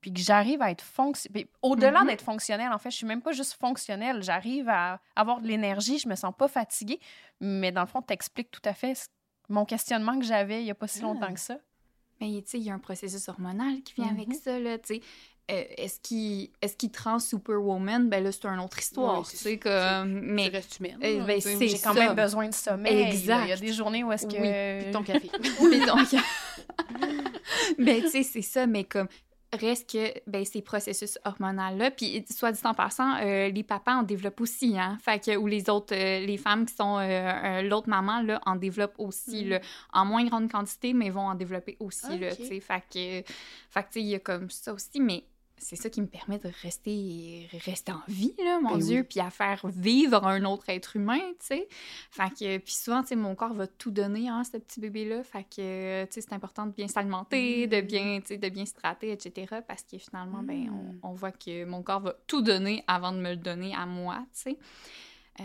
puis 0.00 0.12
que 0.12 0.20
j'arrive 0.20 0.60
à 0.60 0.70
être 0.72 0.82
fonctionnelle. 0.82 1.46
Au-delà 1.62 2.02
d'être 2.04 2.22
fonctionnelle, 2.24 2.72
en 2.72 2.78
fait, 2.78 2.90
je 2.90 2.96
suis 2.96 3.06
même 3.06 3.22
pas 3.22 3.30
juste 3.32 3.52
fonctionnelle. 3.52 4.20
J'arrive 4.22 4.68
à 4.68 5.00
avoir 5.14 5.40
de 5.40 5.46
l'énergie, 5.46 5.98
je 6.00 6.08
me 6.08 6.16
sens 6.16 6.34
pas 6.36 6.48
fatiguée. 6.48 6.98
Mais 7.40 7.70
dans 7.70 7.82
le 7.82 7.86
fond, 7.86 8.02
t'expliques 8.02 8.50
tout 8.50 8.60
à 8.64 8.74
fait 8.74 8.96
ce- 8.96 9.06
mon 9.52 9.64
questionnement 9.64 10.18
que 10.18 10.24
j'avais 10.24 10.60
il 10.62 10.66
y 10.66 10.70
a 10.70 10.74
pas 10.74 10.88
si 10.88 10.98
Ah. 11.00 11.02
longtemps 11.04 11.32
que 11.32 11.40
ça. 11.40 11.58
Mais 12.20 12.28
tu 12.42 12.50
sais, 12.50 12.58
il 12.58 12.64
y 12.64 12.70
a 12.70 12.74
un 12.74 12.78
processus 12.78 13.28
hormonal 13.28 13.82
qui 13.82 13.94
vient 13.94 14.08
avec 14.10 14.28
Mhm. 14.28 14.34
ça, 14.34 14.58
là, 14.58 14.78
tu 14.78 14.94
sais. 14.96 15.00
Euh, 15.50 15.64
est-ce 15.76 15.98
qu'il 16.00 16.50
est 16.62 16.76
qu'il 16.76 16.90
te 16.92 17.02
rend 17.02 17.18
superwoman? 17.18 18.08
Ben 18.08 18.22
là, 18.22 18.30
c'est 18.30 18.46
une 18.46 18.60
autre 18.60 18.78
histoire, 18.78 19.18
Ouais, 19.18 19.24
tu 19.28 19.36
sais, 19.36 19.58
comme... 19.58 20.20
Tu 20.20 20.26
Mais 20.26 20.46
restes 20.48 20.78
humaine. 20.78 20.98
Ben, 21.00 21.40
J'ai 21.40 21.78
quand 21.80 21.94
même 21.94 22.14
besoin 22.14 22.48
de 22.48 22.54
sommeil. 22.54 23.02
Exact. 23.02 23.42
Il 23.46 23.48
y 23.48 23.52
a 23.52 23.56
des 23.56 23.72
journées 23.72 24.04
où 24.04 24.12
est-ce 24.12 24.26
que. 24.26 24.36
Oui, 24.40 24.82
puis 24.84 24.92
ton 24.92 25.02
café. 25.02 25.28
Mais 25.68 25.84
donc, 25.84 26.06
ben, 27.78 28.02
tu 28.02 28.08
sais, 28.08 28.22
c'est 28.22 28.42
ça, 28.42 28.66
mais 28.66 28.84
comme 28.84 29.08
reste 29.52 29.90
que 29.90 30.12
ben, 30.26 30.44
ces 30.44 30.62
processus 30.62 31.18
hormonaux-là, 31.24 31.90
puis 31.90 32.24
soit 32.30 32.52
dit 32.52 32.60
en 32.64 32.74
passant, 32.74 33.16
euh, 33.16 33.48
les 33.48 33.62
papas 33.62 33.96
en 33.96 34.02
développent 34.02 34.40
aussi, 34.40 34.78
hein, 34.78 34.98
fait 35.02 35.22
que, 35.22 35.36
ou 35.36 35.46
les 35.46 35.68
autres, 35.68 35.94
euh, 35.94 36.24
les 36.24 36.38
femmes 36.38 36.64
qui 36.66 36.74
sont 36.74 36.98
euh, 36.98 37.62
l'autre 37.62 37.88
maman, 37.88 38.22
là, 38.22 38.40
en 38.46 38.56
développent 38.56 38.94
aussi, 38.98 39.44
Mm. 39.44 39.48
là, 39.50 39.60
en 39.92 40.04
moins 40.04 40.24
grande 40.24 40.50
quantité, 40.50 40.92
mais 40.94 41.10
vont 41.10 41.26
en 41.28 41.34
développer 41.34 41.76
aussi, 41.80 42.18
là, 42.18 42.28
Ok. 42.32 42.36
tu 42.38 42.46
sais, 42.46 42.60
fait 42.60 42.82
que, 42.92 43.30
fait 43.70 43.82
que, 43.82 43.88
tu 43.88 43.92
sais, 43.92 44.00
il 44.00 44.06
y 44.08 44.14
a 44.14 44.18
comme 44.20 44.48
ça 44.50 44.72
aussi, 44.72 45.00
mais 45.00 45.24
c'est 45.62 45.76
ça 45.76 45.88
qui 45.90 46.00
me 46.00 46.06
permet 46.06 46.38
de 46.38 46.50
rester, 46.62 47.48
rester 47.64 47.92
en 47.92 48.00
vie, 48.08 48.34
là, 48.44 48.60
mon 48.60 48.72
Ben 48.76 48.78
Dieu, 48.84 49.00
oui. 49.00 49.06
puis 49.08 49.20
à 49.20 49.30
faire 49.30 49.60
vivre 49.66 50.24
un 50.26 50.44
autre 50.44 50.68
être 50.68 50.96
humain, 50.96 51.20
tu 51.40 51.46
sais. 51.46 51.68
Fait 52.10 52.30
que, 52.30 52.58
puis 52.58 52.74
souvent, 52.74 53.02
tu 53.02 53.08
sais, 53.08 53.16
mon 53.16 53.34
corps 53.34 53.54
va 53.54 53.66
tout 53.66 53.90
donner, 53.90 54.28
hein, 54.28 54.42
ce 54.44 54.56
petit 54.58 54.80
bébé-là. 54.80 55.22
Fait 55.24 55.44
que, 55.44 56.04
tu 56.06 56.12
sais, 56.12 56.20
c'est 56.20 56.32
important 56.32 56.66
de 56.66 56.72
bien 56.72 56.88
s'alimenter, 56.88 57.66
de 57.66 57.80
Mm. 57.80 57.86
bien, 57.86 58.20
tu 58.20 58.26
sais, 58.28 58.36
de 58.38 58.48
bien 58.48 58.66
se 58.66 58.74
traiter, 58.74 59.12
etc. 59.12 59.56
Parce 59.66 59.82
que 59.84 59.98
finalement, 59.98 60.42
ben, 60.42 60.70
Mm. 60.70 60.98
on, 61.02 61.10
on 61.10 61.12
voit 61.14 61.32
que 61.32 61.64
mon 61.64 61.82
corps 61.82 62.00
va 62.00 62.14
tout 62.26 62.42
donner 62.42 62.82
avant 62.86 63.12
de 63.12 63.18
me 63.18 63.30
le 63.30 63.36
donner 63.36 63.74
à 63.74 63.86
moi, 63.86 64.18
tu 64.34 64.40
sais. 64.42 64.58
Euh, 65.40 65.44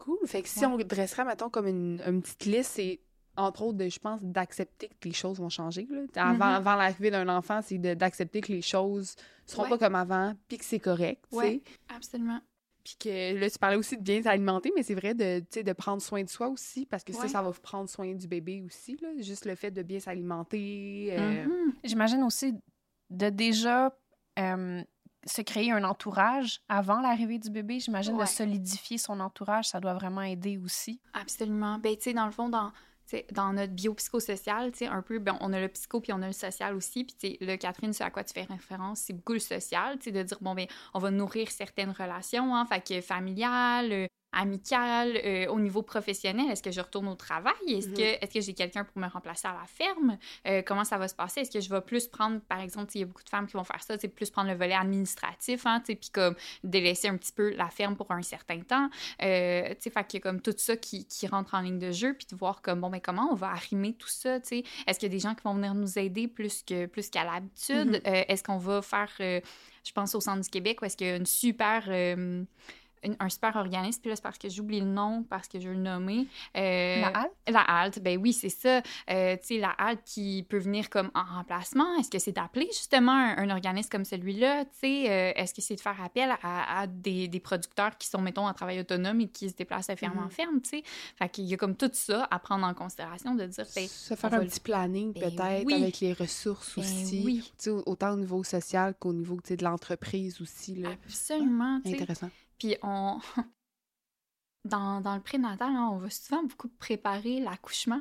Cool. 0.00 0.18
Fait 0.26 0.42
que 0.42 0.48
si 0.48 0.64
on 0.66 0.76
dresserait, 0.78 1.24
mettons, 1.24 1.48
comme 1.48 1.66
une, 1.68 2.02
une 2.06 2.22
petite 2.22 2.44
liste, 2.46 2.72
c'est 2.74 3.00
entre 3.38 3.62
autres, 3.62 3.78
de, 3.78 3.88
je 3.88 3.98
pense, 3.98 4.22
d'accepter 4.22 4.88
que 5.00 5.08
les 5.08 5.14
choses 5.14 5.38
vont 5.38 5.48
changer. 5.48 5.86
là. 5.90 6.00
Avant, 6.16 6.34
Mhm. 6.34 6.42
avant 6.42 6.74
l'arrivée 6.74 7.10
d'un 7.10 7.28
enfant, 7.28 7.60
c'est 7.62 7.78
de- 7.78 7.94
d'accepter 7.94 8.40
que 8.40 8.52
les 8.52 8.62
choses 8.62 9.14
seront 9.46 9.62
Ouais. 9.64 9.68
pas 9.70 9.78
comme 9.78 9.94
avant, 9.94 10.34
puis 10.48 10.58
que 10.58 10.64
c'est 10.64 10.80
correct. 10.80 11.24
Ouais. 11.32 11.62
absolument. 11.94 12.40
Puis 12.84 12.96
que 13.00 13.38
là, 13.38 13.50
tu 13.50 13.58
parlais 13.58 13.76
aussi 13.76 13.96
de 13.98 14.02
bien 14.02 14.22
s'alimenter, 14.22 14.72
mais 14.74 14.82
c'est 14.82 14.94
vrai 14.94 15.12
de, 15.14 15.40
tu 15.40 15.46
sais, 15.50 15.62
de 15.62 15.72
prendre 15.74 16.00
soin 16.00 16.22
de 16.24 16.28
soi 16.28 16.48
aussi, 16.48 16.86
parce 16.86 17.04
que 17.04 17.12
ça, 17.12 17.22
Ouais. 17.22 17.28
ça 17.28 17.42
va 17.42 17.52
prendre 17.52 17.88
soin 17.88 18.14
du 18.14 18.26
bébé 18.26 18.62
aussi. 18.62 18.96
Là. 19.02 19.08
Juste 19.18 19.44
le 19.44 19.54
fait 19.56 19.70
de 19.70 19.82
bien 19.82 20.00
s'alimenter. 20.00 21.08
euh, 21.12 21.44
Mhm. 21.44 21.74
J'imagine 21.84 22.22
aussi 22.22 22.54
de 23.10 23.28
déjà 23.30 23.94
euh, 24.38 24.82
se 25.26 25.42
créer 25.42 25.72
un 25.72 25.82
entourage 25.82 26.60
avant 26.68 27.00
l'arrivée 27.00 27.38
du 27.40 27.50
bébé. 27.50 27.80
J'imagine 27.80 28.16
de 28.16 28.24
solidifier 28.24 28.96
son 28.98 29.18
entourage, 29.20 29.66
ça 29.68 29.80
doit 29.80 29.94
vraiment 29.94 30.22
aider 30.22 30.56
aussi. 30.58 31.00
Absolument. 31.12 31.78
Ben, 31.78 31.96
tu 31.96 32.02
sais, 32.04 32.12
dans 32.14 32.24
le 32.26 32.30
fond, 32.30 32.48
dans, 32.48 32.70
tu 33.08 33.16
sais, 33.16 33.26
dans 33.32 33.54
notre 33.54 33.72
biopsychosocial, 33.72 34.72
un 34.82 35.02
peu, 35.02 35.18
ben, 35.18 35.38
on 35.40 35.52
a 35.54 35.60
le 35.60 35.68
psycho 35.68 36.00
puis 36.00 36.12
on 36.12 36.20
a 36.20 36.26
le 36.26 36.32
social 36.32 36.74
aussi. 36.74 37.04
Puis, 37.04 37.38
là, 37.40 37.56
Catherine, 37.56 37.92
ce 37.92 38.04
à 38.04 38.10
quoi 38.10 38.22
tu 38.22 38.34
fais 38.34 38.42
référence, 38.42 39.00
c'est 39.00 39.14
beaucoup 39.14 39.32
le 39.32 39.38
social, 39.38 39.98
de 39.98 40.22
dire, 40.22 40.38
bon, 40.42 40.54
ben, 40.54 40.66
on 40.92 40.98
va 40.98 41.10
nourrir 41.10 41.50
certaines 41.50 41.90
relations, 41.90 42.54
hein, 42.54 42.66
fait 42.66 42.86
que 42.86 43.00
familiales, 43.00 44.08
amicales, 44.32 45.16
euh, 45.24 45.46
au 45.48 45.58
niveau 45.58 45.82
professionnel, 45.82 46.50
est-ce 46.50 46.62
que 46.62 46.70
je 46.70 46.80
retourne 46.80 47.08
au 47.08 47.14
travail? 47.14 47.54
Est-ce 47.66 47.88
Mhm. 47.88 47.94
que, 47.94 48.02
est-ce 48.02 48.34
que 48.34 48.40
j'ai 48.40 48.54
quelqu'un 48.54 48.84
pour 48.84 48.98
me 49.00 49.08
remplacer 49.08 49.48
à 49.48 49.52
la 49.52 49.66
ferme? 49.66 50.18
Euh, 50.46 50.62
comment 50.64 50.84
ça 50.84 50.98
va 50.98 51.08
se 51.08 51.14
passer? 51.14 51.40
Est-ce 51.40 51.50
que 51.50 51.60
je 51.60 51.70
vais 51.70 51.80
plus 51.80 52.08
prendre, 52.08 52.40
par 52.42 52.60
exemple, 52.60 52.90
il 52.94 53.00
y 53.00 53.02
a 53.02 53.06
beaucoup 53.06 53.24
de 53.24 53.28
femmes 53.28 53.46
qui 53.46 53.54
vont 53.54 53.64
faire 53.64 53.82
ça, 53.82 53.96
plus 54.08 54.30
prendre 54.30 54.50
le 54.50 54.56
volet 54.56 54.74
administratif, 54.74 55.66
hein, 55.66 55.82
puis 55.84 55.98
comme 56.12 56.34
délaisser 56.62 57.08
un 57.08 57.16
petit 57.16 57.32
peu 57.32 57.50
la 57.54 57.68
ferme 57.68 57.96
pour 57.96 58.10
un 58.10 58.22
certain 58.22 58.60
temps? 58.60 58.90
Euh, 59.22 59.68
tu 59.70 59.76
sais, 59.80 59.90
fait 59.90 60.14
a 60.16 60.20
comme 60.20 60.40
tout 60.40 60.54
ça 60.56 60.76
qui, 60.76 61.06
qui 61.06 61.26
rentre 61.26 61.54
en 61.54 61.60
ligne 61.60 61.78
de 61.78 61.90
jeu, 61.90 62.14
puis 62.14 62.26
de 62.30 62.36
voir 62.36 62.62
comme, 62.62 62.80
bon, 62.80 62.90
mais 62.90 63.00
comment 63.00 63.28
on 63.30 63.34
va 63.34 63.48
arrimer 63.48 63.94
tout 63.94 64.08
ça, 64.08 64.40
tu 64.40 64.48
sais? 64.48 64.64
Est-ce 64.86 64.98
qu'il 64.98 65.08
y 65.08 65.12
a 65.12 65.14
des 65.16 65.20
gens 65.20 65.34
qui 65.34 65.42
vont 65.42 65.54
venir 65.54 65.74
nous 65.74 65.98
aider 65.98 66.28
plus 66.28 66.62
que 66.62 66.86
plus 66.86 67.08
qu'à 67.10 67.24
l'habitude? 67.24 67.88
Mhm. 67.92 68.00
Euh, 68.06 68.24
est-ce 68.28 68.42
qu'on 68.42 68.58
va 68.58 68.82
faire, 68.82 69.10
euh, 69.20 69.40
je 69.84 69.92
pense 69.92 70.14
au 70.14 70.20
Centre 70.20 70.42
du 70.42 70.50
Québec, 70.50 70.80
où 70.82 70.84
est-ce 70.84 70.96
qu'il 70.96 71.06
y 71.06 71.10
a 71.10 71.16
une 71.16 71.26
super... 71.26 71.84
euh, 71.88 72.44
une- 73.04 73.16
un 73.20 73.28
super 73.28 73.56
organisme, 73.56 74.00
puis 74.00 74.10
là, 74.10 74.16
c'est 74.16 74.22
parce 74.22 74.38
que 74.38 74.48
j'oublie 74.48 74.80
le 74.80 74.86
nom, 74.86 75.22
parce 75.28 75.48
que 75.48 75.58
je 75.60 75.68
veux 75.68 75.74
le 75.74 75.80
nommer. 75.80 76.26
Euh, 76.56 77.00
La 77.00 77.08
halte? 77.08 77.32
la 77.48 77.60
halte, 77.60 77.98
ben 78.02 78.18
oui, 78.18 78.32
c'est 78.32 78.48
ça. 78.48 78.82
Euh, 79.10 79.36
tu 79.36 79.46
sais, 79.46 79.58
la 79.58 79.70
halte 79.70 80.02
qui 80.04 80.44
peut 80.48 80.58
venir 80.58 80.90
comme 80.90 81.10
en 81.14 81.24
remplacement. 81.24 81.94
Est-ce 81.98 82.10
que 82.10 82.18
c'est 82.18 82.32
d'appeler 82.32 82.66
justement 82.72 83.12
un, 83.12 83.36
un 83.38 83.50
organisme 83.50 83.88
comme 83.90 84.04
celui-là? 84.04 84.64
Tu 84.64 84.70
sais, 84.80 85.10
euh, 85.10 85.32
est-ce 85.36 85.54
que 85.54 85.60
c'est 85.62 85.76
de 85.76 85.80
faire 85.80 86.00
appel 86.02 86.30
à, 86.42 86.80
à 86.80 86.86
des, 86.86 87.28
des 87.28 87.40
producteurs 87.40 87.96
qui 87.98 88.06
sont, 88.08 88.20
mettons, 88.20 88.46
en 88.46 88.52
travail 88.54 88.80
autonome 88.80 89.20
et 89.20 89.28
qui 89.28 89.48
se 89.48 89.54
déplacent 89.54 89.88
de 89.88 89.94
ferme 89.96 90.18
en 90.18 90.22
Mhm. 90.24 90.30
ferme, 90.30 90.60
tu 90.60 90.70
sais? 90.70 90.82
Fait 91.16 91.28
qu'il 91.28 91.44
y 91.44 91.54
a 91.54 91.56
comme 91.56 91.76
tout 91.76 91.90
ça 91.92 92.26
à 92.30 92.38
prendre 92.38 92.66
en 92.66 92.74
considération, 92.74 93.34
de 93.34 93.46
dire, 93.46 93.64
ben, 93.74 93.86
Se 93.88 94.14
faire 94.14 94.34
un 94.34 94.40
petit 94.40 94.60
planning 94.60 95.12
Ben 95.12 95.30
peut-être 95.34 95.64
oui. 95.66 95.74
avec 95.74 96.00
les 96.00 96.12
ressources 96.12 96.74
Ben 96.76 96.82
aussi. 96.84 97.22
oui. 97.24 97.42
Tu 97.58 97.64
sais, 97.64 97.70
autant 97.70 98.12
au 98.12 98.16
niveau 98.16 98.42
social 98.44 98.94
qu'au 98.98 99.12
niveau 99.12 99.36
tu 99.36 99.48
sais, 99.48 99.56
de 99.56 99.64
l'entreprise 99.64 100.40
aussi. 100.40 100.74
Là. 100.76 100.90
absolument, 101.04 101.80
sais. 101.84 101.92
Intéressant. 101.94 102.30
Puis 102.58 102.76
on... 102.82 103.18
dans, 104.64 105.00
dans 105.00 105.14
le 105.14 105.20
prénatal, 105.22 105.70
hein, 105.74 105.90
on 105.92 105.98
va 105.98 106.10
souvent 106.10 106.42
beaucoup 106.42 106.68
préparer 106.68 107.40
l'accouchement. 107.40 108.00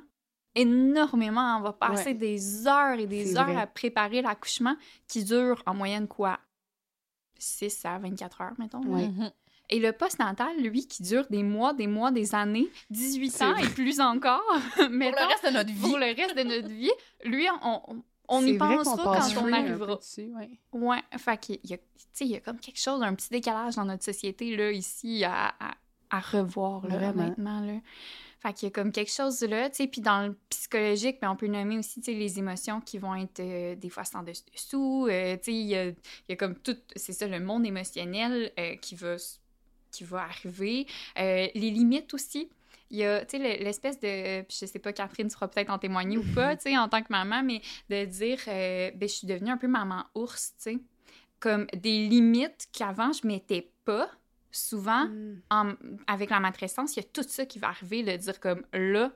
Énormément. 0.56 1.58
On 1.58 1.62
va 1.62 1.74
passer 1.74 2.10
Ouais. 2.10 2.13
des 2.15 2.67
heures 2.67 3.00
et 3.00 3.06
des 3.06 3.38
heures 3.38 3.46
vrai. 3.46 3.56
à 3.62 3.67
préparer 3.67 4.22
l'accouchement 4.22 4.76
qui 5.08 5.24
dure 5.24 5.62
en 5.65 5.74
moyenne 5.76 6.08
quoi? 6.08 6.39
6 7.38 7.86
à 7.86 8.00
24 8.00 8.41
heures, 8.41 8.54
mettons. 8.58 8.80
Mhm. 8.84 9.32
Et 9.70 9.80
le 9.80 9.91
postnatal, 9.91 10.58
lui, 10.62 10.88
qui 10.88 11.04
dure 11.04 11.28
des 11.30 11.43
mois, 11.43 11.74
des 11.74 11.88
mois, 11.88 12.10
des 12.10 12.34
années, 12.34 12.67
18 12.89 13.30
C'est 13.30 13.43
ans 13.43 13.52
vrai. 13.54 13.65
et 13.65 13.70
plus 13.70 14.00
encore, 14.00 14.41
Pour 14.76 14.89
mettons, 14.89 15.20
le 15.22 15.28
reste 15.28 15.46
de 15.46 15.52
notre 15.52 15.72
vie. 15.72 15.82
pour 15.82 15.98
le 16.00 16.15
reste 16.15 16.36
de 16.38 16.43
notre 16.43 16.70
vie, 16.70 16.91
lui, 17.26 17.48
on, 17.62 17.82
on, 17.91 18.04
on 18.28 18.46
y 18.46 18.58
pensera 18.58 19.04
quand 19.04 19.42
on 19.42 19.46
un 19.48 19.50
peu 19.50 19.54
arrivera. 19.54 19.96
dessus, 19.96 20.32
ouais. 20.36 20.50
Ouais, 20.74 21.02
fait 21.18 21.38
qu'il 21.38 21.60
y 21.63 21.80
y 22.26 22.36
a 22.36 22.40
comme 22.40 22.60
quelque 22.60 22.80
chose, 22.80 23.02
un 23.02 23.16
petit 23.16 23.30
décalage 23.30 23.76
dans 23.76 23.86
notre 23.86 24.04
société, 24.04 24.56
là, 24.56 24.72
ici, 24.72 25.24
à, 25.24 25.54
à, 25.60 25.76
à 26.10 26.20
revoir, 26.20 26.88
là, 26.88 26.96
Vraiment. 26.98 27.24
honnêtement, 27.24 27.60
là. 27.62 27.80
Fait 28.40 28.54
qu'il 28.54 28.68
y 28.68 28.72
a 28.72 28.72
comme 28.72 28.92
quelque 28.92 29.12
chose 29.12 29.42
là, 29.42 29.68
tu 29.70 29.78
sais, 29.78 29.88
puis 29.88 30.00
dans 30.00 30.28
le 30.28 30.38
psychologique, 30.50 31.18
ben, 31.20 31.32
on 31.32 31.36
peut 31.36 31.48
nommer 31.48 31.80
aussi, 31.80 32.02
tu 32.02 32.12
sais, 32.12 32.13
les 32.18 32.38
émotions 32.38 32.82
qui 32.82 33.00
vont 33.00 33.16
être 33.16 33.40
euh, 33.40 33.76
des 33.76 33.90
fois 33.90 34.04
sans 34.04 34.22
dessous, 34.24 35.08
euh, 35.10 35.36
tu 35.38 35.44
sais, 35.44 35.54
il 35.54 35.66
y 35.66 35.76
a, 35.76 35.86
y 35.88 36.34
a 36.34 36.36
comme 36.36 36.56
tout, 36.56 36.78
c'est 36.96 37.13
ça, 37.13 37.28
le 37.28 37.40
monde 37.40 37.66
émotionnel 37.66 38.52
euh, 38.60 38.76
qui 38.76 38.94
va, 38.94 39.16
qui 39.92 40.04
va 40.04 40.24
arriver, 40.26 40.86
les 41.18 41.52
limites 41.56 42.13
aussi. 42.13 42.50
Il 42.89 42.97
y 42.97 43.04
a, 43.06 43.26
tu 43.26 43.38
sais, 43.38 43.39
le- 43.58 43.63
l'espèce 43.63 44.00
de, 44.00 44.41
puis 44.43 44.58
je 44.62 44.65
sais 44.65 44.80
pas, 44.80 44.93
Catherine, 44.93 45.28
tu 45.28 45.34
pourras 45.34 45.47
peut-être 45.50 45.69
en 45.69 45.78
témoigner 45.80 46.17
ou 46.17 46.23
pas, 46.34 46.56
tu 46.58 46.63
sais, 46.69 46.78
en 46.78 46.88
tant 46.89 47.02
que 47.02 47.08
maman, 47.12 47.43
mais 47.43 47.62
de 47.89 48.06
dire, 48.06 48.39
euh, 48.47 48.91
ben, 48.95 49.10
je 49.10 49.13
suis 49.13 49.28
devenue 49.28 49.52
un 49.52 49.58
peu 49.58 49.67
maman 49.67 50.06
ours, 50.15 50.54
tu 50.58 50.71
sais. 50.71 50.78
Comme 51.39 51.67
des 51.73 52.08
limites 52.08 52.67
qu'avant, 52.71 53.12
je 53.13 53.28
mettais 53.28 53.69
pas, 53.86 54.10
souvent, 54.52 55.06
Mm. 55.06 55.41
en- 55.52 55.73
avec 56.08 56.30
la 56.30 56.39
matrescence, 56.39 56.95
il 56.95 57.04
y 57.04 57.06
a 57.06 57.10
tout 57.12 57.23
ça 57.28 57.45
qui 57.45 57.60
va 57.60 57.67
arriver, 57.67 58.04
de 58.04 58.15
dire 58.15 58.39
comme, 58.39 58.63
là, 58.73 59.12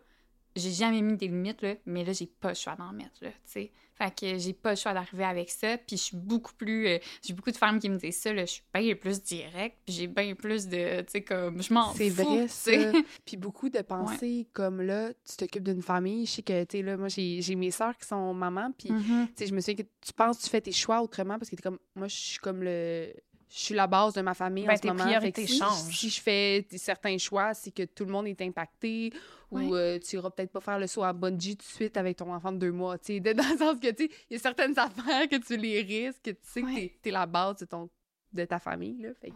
j'ai 0.56 0.72
jamais 0.72 1.02
mis 1.02 1.16
des 1.18 1.28
limites, 1.28 1.62
là, 1.62 1.76
mais 1.86 2.04
là, 2.04 2.14
j'ai 2.14 2.28
pas 2.28 2.50
le 2.50 2.56
choix 2.56 2.76
d'en 2.76 2.92
mettre, 2.94 3.12
là, 3.22 3.30
tu 3.32 3.38
sais. 3.46 3.72
Fait 3.94 4.14
que 4.16 4.38
j'ai 4.40 4.54
pas 4.54 4.72
le 4.72 4.76
choix 4.76 4.94
d'arriver 4.94 5.24
avec 5.26 5.50
ça, 5.52 5.78
puis 5.78 5.96
je 5.96 6.02
suis 6.02 6.18
beaucoup 6.18 6.54
plus... 6.54 6.88
euh, 6.88 6.98
j'ai 7.24 7.34
beaucoup 7.34 7.52
de 7.52 7.58
femmes 7.58 7.78
qui 7.80 7.88
me 7.90 7.98
disent 7.98 8.18
ça, 8.18 8.34
là, 8.34 8.46
je 8.46 8.52
suis 8.54 8.64
bien 8.74 8.96
plus 8.96 9.22
directe, 9.22 9.78
puis 9.86 9.94
j'ai 9.96 10.08
bien 10.08 10.34
plus 10.34 10.68
de, 10.68 11.02
tu 11.02 11.06
sais, 11.10 11.22
comme, 11.22 11.62
je 11.62 11.72
m'en 11.74 11.92
fous, 11.92 11.98
C'est 11.98 12.10
vrai, 12.10 12.48
ça. 12.48 12.72
Puis 13.26 13.38
beaucoup 13.38 13.70
de 13.70 13.80
pensées 13.82 14.48
comme 14.54 14.82
là, 14.82 15.14
tu 15.14 15.36
t'occupes 15.38 15.64
d'une 15.64 15.84
famille. 15.84 16.26
Je 16.26 16.32
sais 16.32 16.42
que, 16.42 16.64
tu 16.64 16.78
sais, 16.78 16.84
là, 16.84 16.98
moi, 16.98 17.10
j'ai 17.10 17.56
mes 17.56 17.70
sœurs 17.72 17.96
qui 17.98 18.08
sont 18.08 18.34
mamans. 18.34 18.72
Puis, 18.78 18.92
Mhm. 18.92 19.28
tu 19.28 19.34
sais, 19.36 19.46
je 19.48 19.54
me 19.54 19.60
souviens 19.62 19.76
que 19.76 19.90
tu 20.02 20.14
penses 20.14 20.38
que 20.40 20.44
tu 20.44 20.50
fais 20.50 20.62
tes 20.62 20.72
choix 20.72 21.02
autrement 21.02 21.38
parce 21.38 21.50
que 21.52 21.56
t'es 21.56 21.62
comme, 21.62 21.80
moi, 21.96 22.08
je 22.08 22.16
suis 22.16 22.40
comme 22.40 22.64
le. 22.64 23.14
Je 23.54 23.60
suis 23.60 23.76
la 23.76 23.86
base 23.86 24.14
de 24.14 24.22
ma 24.22 24.34
famille 24.34 24.66
Ben, 24.66 24.74
en 24.74 24.78
ce 24.78 24.82
tes 24.82 24.88
moment. 24.88 25.04
priorités 25.04 25.46
si- 25.46 25.58
changent. 25.58 25.94
Si 25.94 26.10
je 26.10 26.22
fais 26.22 26.66
certains 26.78 27.18
choix, 27.18 27.54
c'est 27.54 27.72
que 27.72 27.84
tout 27.84 28.06
le 28.06 28.12
monde 28.12 28.28
est 28.28 28.42
impacté 28.42 29.12
ou 29.52 29.76
euh, 29.76 30.00
tu 30.00 30.16
iras 30.16 30.30
peut-être 30.30 30.52
pas 30.54 30.62
faire 30.62 30.80
le 30.80 30.88
saut 30.88 31.04
à 31.04 31.12
bungee 31.12 31.58
tout 31.58 31.66
de 31.68 31.72
suite 31.74 31.98
avec 31.98 32.16
ton 32.16 32.34
enfant 32.34 32.54
de 32.54 32.58
deux 32.60 32.72
mois. 32.72 32.98
Tu 32.98 33.16
sais, 33.16 33.20
de- 33.20 33.34
dans 33.34 33.44
le 33.52 33.58
sens 33.58 33.78
que, 33.82 33.92
tu 33.92 34.06
il 34.30 34.34
y 34.34 34.36
a 34.36 34.40
certaines 34.40 34.74
affaires 34.80 35.28
que 35.28 35.36
tu 35.36 35.58
les 35.58 35.82
risques, 35.82 36.22
que 36.24 36.32
tu 36.32 36.38
sais 36.44 36.62
que 36.62 36.74
t'es- 36.74 36.96
t'es 37.02 37.12
la 37.12 37.26
base 37.26 37.58
de, 37.58 37.66
ton, 37.66 37.90
de 38.32 38.46
ta 38.46 38.58
famille. 38.60 39.02
Là. 39.02 39.10
Fait 39.20 39.32
que 39.32 39.36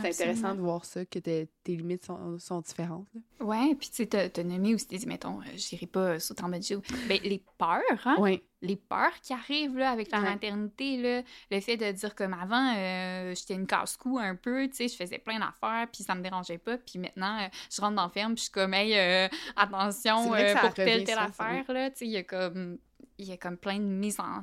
c'est 0.00 0.08
intéressant 0.08 0.54
de 0.54 0.60
voir 0.60 0.84
ça, 0.84 1.04
que 1.04 1.18
tes 1.18 1.48
tes 1.64 1.76
limites 1.76 2.04
sont, 2.06 2.38
sont 2.38 2.60
différentes. 2.60 3.06
là. 3.14 3.44
Ouais, 3.44 3.74
puis 3.74 3.88
tu 3.90 3.96
sais, 3.96 4.06
t'as 4.06 4.28
t'as 4.28 4.42
nommé 4.44 4.74
aussi, 4.74 4.86
t'as 4.86 4.96
dit, 4.96 5.06
mettons, 5.06 5.40
euh, 5.40 5.44
j'irai 5.56 5.86
pas 5.86 6.18
sauter 6.20 6.44
en 6.44 6.48
mode 6.48 6.62
jeu. 6.62 6.80
Ben, 7.08 7.18
les 7.22 7.42
peurs, 7.58 7.82
hein? 8.06 8.16
Oui. 8.18 8.42
les 8.62 8.76
peurs 8.76 9.12
qui 9.20 9.32
arrivent 9.32 9.76
là, 9.76 9.90
avec 9.90 10.10
la 10.12 10.18
Ouais. 10.20 10.30
maternité, 10.30 10.96
là, 10.96 11.22
le 11.50 11.60
fait 11.60 11.76
de 11.76 11.90
dire 11.92 12.14
comme 12.14 12.32
avant, 12.34 12.74
euh, 12.76 13.34
j'étais 13.34 13.54
une 13.54 13.66
casse-cou 13.66 14.18
un 14.18 14.36
peu, 14.36 14.68
tu 14.68 14.76
sais, 14.76 14.88
je 14.88 14.96
faisais 14.96 15.18
plein 15.18 15.38
d'affaires, 15.40 15.86
puis 15.92 16.04
ça 16.04 16.14
me 16.14 16.22
dérangeait 16.22 16.58
pas, 16.58 16.78
puis 16.78 16.98
maintenant, 16.98 17.38
euh, 17.40 17.48
je 17.70 17.80
rentre 17.80 17.96
dans 17.96 18.04
la 18.04 18.08
ferme, 18.10 18.34
puis 18.34 18.38
je 18.40 18.42
suis 18.44 18.52
comme, 18.52 18.72
hey, 18.74 18.94
euh, 18.96 19.28
attention 19.56 20.32
euh, 20.34 20.54
pour 20.56 20.74
telle, 20.74 20.92
revient 20.94 21.04
telle 21.04 21.18
affaire, 21.18 21.64
là, 21.72 21.90
tu 21.90 21.98
sais, 21.98 22.06
il 22.06 22.12
y 22.12 22.16
a 22.16 22.22
comme, 22.22 22.78
il 23.18 23.26
y 23.26 23.32
a 23.32 23.36
comme 23.36 23.56
plein 23.56 23.78
de 23.78 23.84
mises 23.84 24.20
en, 24.20 24.40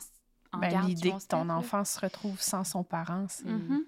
en 0.51 0.59
Ben, 0.59 0.81
L'idée 0.85 1.12
que 1.12 1.27
ton 1.27 1.49
enfant 1.49 1.83
se 1.85 1.99
retrouve 1.99 2.39
sans 2.41 2.63
son 2.63 2.83
parent, 2.83 3.25
c'est... 3.29 3.45
Mhm. 3.45 3.83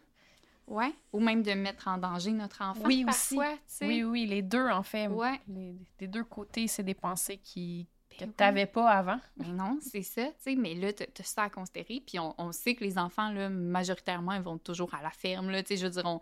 Ouais, 0.72 0.94
ou 1.12 1.20
même 1.20 1.44
de 1.44 1.52
mettre 1.52 1.88
en 1.90 1.98
danger 1.98 2.32
notre 2.32 2.62
enfant 2.62 2.82
Oui, 2.86 3.04
aussi. 3.08 3.36
parfois, 3.36 3.56
tu 3.58 3.62
sais. 3.68 3.88
Oui, 3.88 4.04
oui, 4.04 4.26
les 4.26 4.42
deux, 4.42 4.70
en 4.70 4.84
fait. 4.84 5.08
Ouais. 5.08 5.40
Les, 5.48 5.76
des 6.00 6.08
deux 6.08 6.24
côtés, 6.24 6.68
c'est 6.68 6.84
des 6.84 6.94
pensées 6.94 7.38
qui, 7.38 7.88
que 8.10 8.20
Ben 8.20 8.28
tu 8.28 8.30
oui. 8.30 8.36
n'avais 8.40 8.66
pas 8.68 8.90
avant. 8.90 9.20
Mais 9.36 9.50
non, 9.50 9.80
c'est 9.82 10.02
ça, 10.02 10.26
tu 10.28 10.34
sais. 10.40 10.56
Mais 10.56 10.74
là, 10.76 10.94
t'as 10.94 11.08
t'as 11.08 11.24
ça 11.24 11.44
à 11.44 11.50
considérer. 11.50 12.02
Puis 12.06 12.20
on, 12.20 12.34
on 12.38 12.54
sait 12.54 12.74
que 12.76 12.84
les 12.86 12.98
enfants, 12.98 13.32
là, 13.32 13.50
majoritairement, 13.50 14.32
ils 14.34 14.42
vont 14.42 14.58
toujours 14.58 14.94
à 14.96 15.02
la 15.02 15.10
ferme, 15.10 15.50
là. 15.50 15.62
Tu 15.62 15.70
sais, 15.70 15.78
je 15.78 15.86
veux 15.88 15.92
dire, 15.92 16.06
on- 16.06 16.22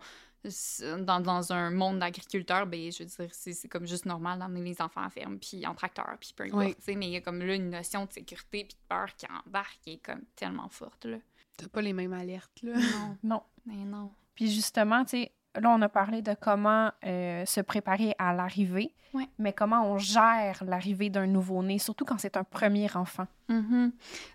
dans, 1.04 1.20
dans 1.20 1.52
un 1.52 1.70
monde 1.70 1.98
d'agriculteurs, 1.98 2.66
ben, 2.66 2.90
je 2.90 3.02
veux 3.02 3.08
dire, 3.08 3.28
c'est 3.34 3.52
c'est 3.52 3.68
comme 3.68 3.86
juste 3.86 4.06
normal 4.06 4.38
d'emmener 4.38 4.62
les 4.70 4.80
enfants 4.82 5.02
à 5.02 5.04
la 5.04 5.10
ferme, 5.10 5.38
puis 5.38 5.66
en 5.66 5.74
tracteur, 5.74 6.16
puis 6.18 6.32
peu 6.34 6.44
importe, 6.44 6.64
Oui. 6.64 6.74
tu 6.76 6.82
sais. 6.82 6.94
Mais 6.96 7.06
il 7.08 7.12
y 7.12 7.16
a 7.16 7.20
comme 7.20 7.38
là 7.40 7.54
une 7.54 7.70
notion 7.70 8.06
de 8.06 8.12
sécurité 8.12 8.64
puis 8.64 8.74
de 8.74 8.88
peur 8.88 9.14
qui 9.16 9.26
embarque, 9.46 9.78
qui 9.82 9.92
est 9.92 9.98
comme 9.98 10.22
tellement 10.34 10.68
forte, 10.70 11.04
là. 11.04 11.18
T'as 11.58 11.68
pas 11.68 11.82
les 11.82 11.92
mêmes 11.92 12.14
alertes, 12.14 12.62
là. 12.62 12.72
Non, 12.74 13.16
Non. 13.22 13.42
mais 13.66 13.84
non. 13.84 14.10
Puis 14.40 14.50
justement, 14.50 15.04
tu 15.04 15.10
sais, 15.24 15.32
là, 15.60 15.68
on 15.70 15.82
a 15.82 15.88
parlé 15.90 16.22
de 16.22 16.34
comment 16.40 16.90
euh, 17.04 17.44
se 17.44 17.60
préparer 17.60 18.14
à 18.18 18.32
l'arrivée, 18.32 18.94
Ouais. 19.12 19.28
mais 19.38 19.52
comment 19.52 19.84
on 19.84 19.98
gère 19.98 20.62
l'arrivée 20.66 21.10
d'un 21.10 21.26
nouveau-né, 21.26 21.78
surtout 21.78 22.06
quand 22.06 22.16
c'est 22.18 22.38
un 22.38 22.44
premier 22.44 22.88
enfant. 22.96 23.26
Mhm. 23.50 23.92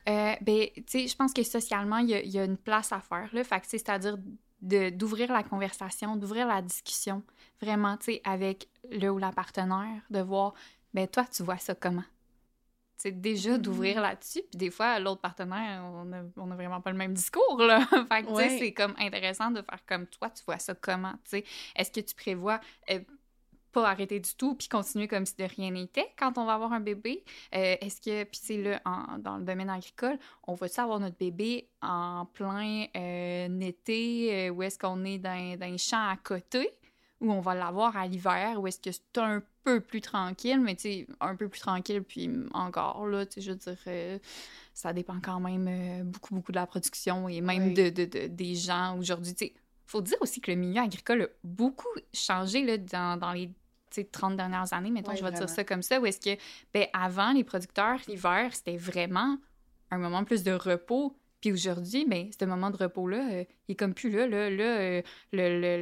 Euh, 0.07 0.33
ben, 0.41 0.67
tu 0.75 0.83
sais, 0.85 1.07
je 1.07 1.15
pense 1.15 1.33
que 1.33 1.41
socialement, 1.41 1.97
il 1.97 2.09
y 2.09 2.13
a, 2.13 2.21
il 2.21 2.29
y 2.29 2.37
a 2.37 2.43
une 2.45 2.57
place 2.57 2.91
à 2.91 2.99
faire, 2.99 3.29
là. 3.33 3.43
Fait 3.43 3.63
c'est-à-dire 3.65 4.15
d'ouvrir 4.61 5.33
la 5.33 5.41
conversation, 5.41 6.15
d'ouvrir 6.17 6.45
la 6.47 6.61
discussion, 6.61 7.23
vraiment, 7.59 7.97
tu 7.97 8.05
sais, 8.13 8.21
avec 8.25 8.67
le 8.91 9.09
ou 9.09 9.17
la 9.17 9.31
partenaire, 9.31 10.01
de 10.11 10.19
voir, 10.19 10.53
ben, 10.93 11.07
toi, 11.07 11.25
tu 11.35 11.41
vois 11.41 11.57
ça 11.57 11.73
comment? 11.73 12.03
Sais, 12.97 13.11
déjà 13.11 13.57
d'ouvrir 13.57 14.01
là-dessus, 14.01 14.41
puis 14.49 14.57
des 14.57 14.71
fois, 14.71 14.99
l'autre 14.99 15.21
partenaire, 15.21 15.83
on 15.83 16.11
a, 16.13 16.21
on 16.37 16.49
a 16.51 16.55
vraiment 16.55 16.79
pas 16.81 16.91
le 16.91 16.97
même 16.97 17.13
discours, 17.13 17.57
là. 17.61 17.81
fait 18.09 18.23
que, 18.23 18.27
tu 18.29 18.35
sais, 18.35 18.41
Ouais. 18.47 18.57
c'est 18.57 18.73
comme 18.73 18.93
intéressant 18.97 19.51
de 19.51 19.61
faire 19.61 19.85
comme 19.85 20.07
toi, 20.07 20.29
tu 20.29 20.43
vois 20.45 20.59
ça 20.59 20.73
comment, 20.75 21.13
tu 21.25 21.31
sais? 21.31 21.45
Est-ce 21.75 21.91
que 21.91 21.99
tu 21.99 22.15
prévois... 22.15 22.59
euh, 22.89 22.99
pas 23.73 23.89
arrêter 23.89 24.21
du 24.21 24.33
tout 24.35 24.55
puis 24.55 24.69
continuer 24.69 25.05
comme 25.09 25.25
si 25.25 25.35
de 25.35 25.43
rien 25.43 25.69
n'était 25.71 26.07
quand 26.17 26.37
on 26.37 26.45
va 26.45 26.53
avoir 26.53 26.71
un 26.71 26.79
bébé? 26.79 27.25
Euh, 27.53 27.75
Est-ce 27.81 27.99
que, 27.99 28.23
puis 28.23 28.39
sais, 28.41 28.55
là, 28.55 28.81
en- 28.85 29.17
dans 29.17 29.35
le 29.35 29.43
domaine 29.43 29.69
agricole, 29.69 30.17
on 30.47 30.53
va-tu 30.53 30.79
avoir 30.79 30.97
notre 31.01 31.17
bébé 31.17 31.67
en 31.81 32.25
plein 32.25 32.85
euh, 32.95 33.59
été 33.59 34.47
euh, 34.47 34.49
où 34.51 34.63
est-ce 34.63 34.79
qu'on 34.79 35.03
est 35.03 35.17
dans, 35.17 35.59
dans 35.59 35.65
un 35.65 35.75
champ 35.75 36.07
à 36.07 36.15
côté? 36.15 36.69
Ou 37.25 37.31
on 37.31 37.41
va 37.41 37.55
l'avoir 37.55 37.95
à 37.97 38.07
l'hiver 38.07 38.61
ou 38.61 38.67
est-ce 38.67 38.79
que 38.79 38.91
c'est 38.91 39.17
un 39.19 39.41
peu 39.63 39.79
plus 39.79 40.01
tranquille, 40.01 40.59
mais 40.61 40.75
tu 40.75 40.81
sais, 40.83 41.07
un 41.19 41.35
peu 41.35 41.49
plus 41.49 41.59
tranquille, 41.59 42.03
puis 42.03 42.29
encore, 42.53 43.05
là, 43.07 43.25
tu 43.25 43.33
sais, 43.35 43.41
je 43.41 43.51
veux 43.51 43.57
dire, 43.57 43.77
euh, 43.87 44.19
ça 44.73 44.93
dépend 44.93 45.19
quand 45.21 45.39
même 45.39 45.67
euh, 45.67 46.03
beaucoup, 46.03 46.35
beaucoup 46.35 46.51
de 46.51 46.57
la 46.57 46.67
production 46.67 47.27
et 47.29 47.41
même 47.41 47.67
Oui. 47.67 47.73
de, 47.73 47.89
de- 47.89 48.05
de- 48.05 48.27
des 48.27 48.55
gens 48.55 48.97
aujourd'hui. 48.97 49.33
Tu 49.33 49.45
sais, 49.47 49.53
faut 49.85 50.01
dire 50.01 50.17
aussi 50.21 50.41
que 50.41 50.51
le 50.51 50.57
milieu 50.57 50.81
agricole 50.81 51.21
a 51.23 51.27
beaucoup 51.43 51.87
changé, 52.13 52.63
là, 52.63 52.77
dans, 52.77 53.17
dans 53.19 53.31
les 53.33 53.47
tu 53.91 54.01
sais, 54.01 54.03
30 54.05 54.35
dernières 54.35 54.73
années, 54.73 54.89
mettons, 54.91 55.11
Oui, 55.11 55.17
je 55.17 55.23
vais 55.23 55.31
dire 55.31 55.47
ça 55.49 55.63
comme 55.63 55.81
ça, 55.83 55.99
où 56.01 56.05
est-ce 56.05 56.19
que, 56.19 56.39
ben, 56.73 56.87
avant, 56.91 57.31
les 57.31 57.43
producteurs, 57.43 57.99
l'hiver, 58.07 58.49
c'était 58.53 58.77
vraiment 58.77 59.37
un 59.91 59.97
moment 59.99 60.23
plus 60.25 60.43
de 60.43 60.51
repos. 60.51 61.15
Puis 61.45 61.51
aujourd'hui, 61.53 62.05
ben, 62.07 62.27
ce 62.39 62.43
moment 62.43 62.71
de 62.71 62.77
repos-là, 62.77 63.29
euh, 63.31 63.43
il 63.67 63.73
est 63.73 63.75
comme 63.75 63.93
plus 63.93 64.09
là. 64.09 64.25
Là, 64.25 64.49
là 64.49 64.63
euh, 64.63 65.01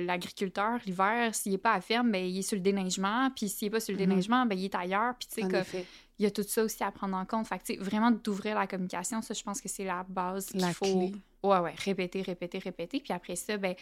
l'agriculteur, 0.06 0.78
l'hiver, 0.86 1.34
s'il 1.34 1.54
n'est 1.54 1.58
pas 1.58 1.72
à 1.72 1.80
ferme, 1.80 2.12
ben, 2.12 2.22
il 2.26 2.38
est 2.40 2.42
sur 2.42 2.58
le 2.58 2.62
déneigement. 2.62 3.30
Puis 3.34 3.48
s'il 3.48 3.68
n'est 3.68 3.70
pas 3.72 3.80
sur 3.80 3.94
le 3.96 4.02
Mhm. 4.02 4.10
déneigement, 4.10 4.46
ben, 4.46 4.60
il 4.60 4.66
est 4.66 4.76
ailleurs. 4.76 5.14
Puis 5.18 5.30
tu 5.34 5.42
sais, 5.42 5.86
il 6.20 6.24
y 6.24 6.26
a 6.26 6.32
tout 6.32 6.44
ça 6.44 6.66
aussi 6.66 6.84
à 6.84 6.92
prendre 6.92 7.16
en 7.16 7.24
compte. 7.26 7.48
Fait 7.48 7.60
que, 7.60 7.64
tu 7.64 7.76
sais, 7.76 7.80
vraiment 7.80 8.12
d'ouvrir 8.12 8.56
la 8.60 8.68
communication, 8.68 9.22
ça, 9.22 9.34
je 9.34 9.42
pense 9.42 9.62
que 9.62 9.70
c'est 9.70 9.86
la 9.86 10.06
base 10.08 10.48
qu'il 10.48 10.60
La 10.60 10.74
faut... 10.74 10.84
clé. 10.84 11.14
Ouais, 11.44 11.60
ouais, 11.60 11.74
répéter, 11.78 12.22
répéter, 12.24 12.60
répéter. 12.60 13.00
Puis 13.00 13.14
après 13.14 13.38
ça, 13.38 13.56
ben, 13.56 13.74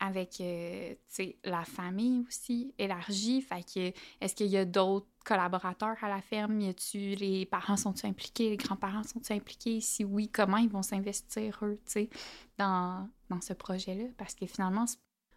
avec, 0.00 0.40
euh, 0.40 0.90
tu 0.92 0.98
sais, 1.08 1.36
la 1.44 1.64
famille 1.64 2.24
aussi 2.26 2.74
élargie. 2.78 3.40
Fait 3.42 3.62
que, 3.62 3.92
est-ce 4.20 4.34
qu'il 4.34 4.48
y 4.48 4.56
a 4.56 4.64
d'autres 4.64 5.06
collaborateurs 5.24 5.96
à 6.02 6.08
la 6.08 6.20
ferme? 6.20 6.60
Y 6.60 6.68
a-tu, 6.68 6.98
les 7.14 7.46
parents 7.46 7.76
sont-ils 7.76 8.06
impliqués? 8.06 8.50
Les 8.50 8.56
grands-parents 8.56 9.02
sont-ils 9.04 9.32
impliqués? 9.34 9.80
Si 9.80 10.04
oui, 10.04 10.28
comment 10.28 10.58
ils 10.58 10.68
vont 10.68 10.82
s'investir, 10.82 11.58
eux, 11.62 11.78
tu 11.86 11.92
sais, 11.92 12.10
dans, 12.58 13.08
dans 13.30 13.40
ce 13.40 13.52
projet-là? 13.52 14.04
Parce 14.18 14.34
que 14.34 14.46
finalement, 14.46 14.84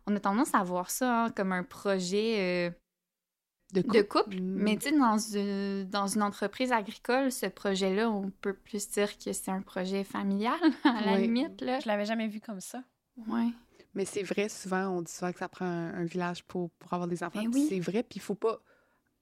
on 0.07 0.15
a 0.15 0.19
tendance 0.19 0.53
à 0.53 0.63
voir 0.63 0.89
ça 0.89 1.25
hein, 1.25 1.29
comme 1.31 1.51
un 1.51 1.63
projet... 1.63 2.35
euh, 2.39 2.71
De 3.73 3.81
de 3.81 4.01
couple. 4.01 4.37
Mm. 4.41 4.63
Mais 4.63 4.77
tu 4.77 4.89
sais, 4.89 4.97
dans 4.97 5.17
une, 5.17 5.89
dans 5.89 6.07
une 6.07 6.23
entreprise 6.23 6.71
agricole, 6.71 7.31
ce 7.31 7.45
projet-là, 7.45 8.09
on 8.09 8.31
peut 8.41 8.53
plus 8.53 8.89
dire 8.89 9.17
que 9.17 9.31
c'est 9.33 9.51
un 9.51 9.61
projet 9.61 10.03
familial, 10.03 10.59
à 10.83 11.01
la 11.05 11.13
Oui. 11.13 11.21
limite, 11.23 11.61
là. 11.61 11.79
Je 11.79 11.87
l'avais 11.87 12.05
jamais 12.05 12.27
vu 12.27 12.39
comme 12.41 12.59
ça. 12.61 12.83
Ouais. 13.27 13.49
Mais 13.93 14.05
c'est 14.05 14.23
vrai, 14.23 14.49
souvent, 14.49 14.89
on 14.89 15.01
dit 15.01 15.11
souvent 15.11 15.31
que 15.31 15.39
ça 15.39 15.49
prend 15.49 15.65
un, 15.65 15.93
un 15.93 16.05
village 16.05 16.43
pour, 16.43 16.69
pour 16.71 16.93
avoir 16.93 17.07
des 17.07 17.23
enfants. 17.23 17.41
Ben 17.41 17.49
oui. 17.53 17.65
C'est 17.69 17.79
vrai, 17.79 18.03
puis 18.03 18.17
il 18.17 18.21
faut 18.21 18.35
pas 18.35 18.59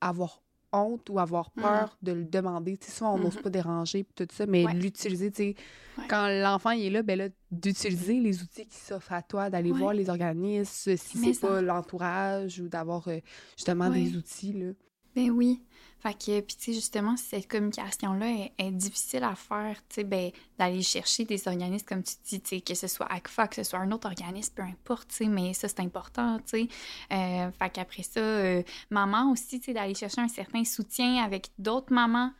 avoir 0.01 0.41
honte 0.73 1.09
ou 1.09 1.19
avoir 1.19 1.51
Mm. 1.55 1.61
peur 1.61 1.97
de 2.01 2.11
le 2.11 2.25
demander. 2.25 2.77
Souvent, 2.81 3.15
on 3.15 3.19
n'ose 3.19 3.35
Mhm. 3.37 3.41
pas 3.43 3.49
déranger, 3.49 4.03
puis 4.03 4.25
tout 4.25 4.35
ça, 4.35 4.45
mais 4.45 4.65
Ouais. 4.65 4.73
l'utiliser, 4.73 5.31
tu 5.31 5.37
sais, 5.37 5.55
Ouais. 5.97 6.07
quand 6.09 6.27
l'enfant 6.27 6.71
est 6.71 6.89
là, 6.89 7.01
ben 7.01 7.17
là, 7.17 7.29
d'utiliser 7.51 8.19
les 8.19 8.41
outils 8.41 8.65
qui 8.67 8.77
s'offrent 8.77 9.13
à 9.13 9.21
toi, 9.21 9.49
d'aller 9.49 9.71
Ouais. 9.71 9.77
voir 9.79 9.93
les 9.93 10.09
organismes, 10.09 10.97
si 10.97 11.17
c'est 11.17 11.33
ça. 11.33 11.47
pas 11.47 11.61
l'entourage, 11.61 12.59
ou 12.59 12.67
d'avoir 12.67 13.07
euh, 13.07 13.19
justement 13.55 13.89
des 13.89 14.15
outils, 14.17 14.51
là. 14.51 14.71
Ben 15.15 15.29
oui. 15.31 15.63
Fait 16.05 16.13
que, 16.13 16.39
puis 16.41 16.55
tu 16.55 16.65
sais, 16.65 16.73
justement, 16.73 17.17
si 17.17 17.23
cette 17.23 17.47
communication-là 17.47 18.29
est, 18.29 18.51
est 18.59 18.69
difficile 18.71 19.23
à 19.23 19.33
faire, 19.33 19.75
tu 19.89 19.95
sais, 19.95 20.03
ben, 20.03 20.29
d'aller 20.59 20.83
chercher 20.83 21.25
des 21.25 21.47
organismes, 21.47 21.83
comme 21.87 22.03
tu 22.03 22.13
dis, 22.29 22.39
tu 22.41 22.49
sais, 22.49 22.61
que 22.61 22.75
ce 22.75 22.85
soit 22.85 23.07
ACFA, 23.11 23.47
que 23.47 23.55
ce 23.55 23.63
soit 23.63 23.79
un 23.79 23.91
autre 23.91 24.05
organisme, 24.05 24.53
peu 24.55 24.61
importe, 24.61 25.07
tu 25.09 25.15
sais, 25.15 25.25
mais 25.25 25.55
ça, 25.55 25.67
c'est 25.67 25.79
important, 25.79 26.37
tu 26.39 26.43
sais. 26.45 26.67
Euh, 27.11 27.49
fait 27.51 27.69
qu'après 27.71 28.03
ça, 28.03 28.19
euh, 28.19 28.61
maman 28.91 29.31
aussi, 29.31 29.59
tu 29.59 29.65
sais, 29.65 29.73
d'aller 29.73 29.95
chercher 29.95 30.21
un 30.21 30.27
certain 30.27 30.63
soutien 30.63 31.23
avec 31.23 31.47
d'autres 31.57 31.91
mamans. 31.91 32.31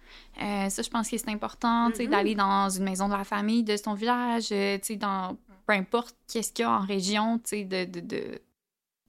Euh, 0.43 0.69
ça, 0.69 0.83
je 0.83 0.89
pense 0.91 1.09
que 1.09 1.17
c'est 1.17 1.29
important, 1.29 1.89
tu 1.89 1.97
sais, 1.97 2.03
Mhm. 2.03 2.11
d'aller 2.11 2.35
dans 2.35 2.69
une 2.69 2.83
maison 2.83 3.07
de 3.07 3.13
la 3.13 3.23
famille 3.23 3.63
de 3.63 3.77
son 3.77 3.95
village, 3.95 4.49
euh, 4.51 4.77
tu 4.77 4.85
sais, 4.93 4.95
dans 4.95 5.35
peu 5.65 5.73
importe 5.73 6.15
qu'est-ce 6.31 6.53
qu'il 6.53 6.61
y 6.61 6.65
a 6.67 6.71
en 6.71 6.81
région, 6.85 7.39
tu 7.39 7.49
sais, 7.49 7.63
de, 7.63 7.85
de, 7.85 7.99
de, 7.99 8.41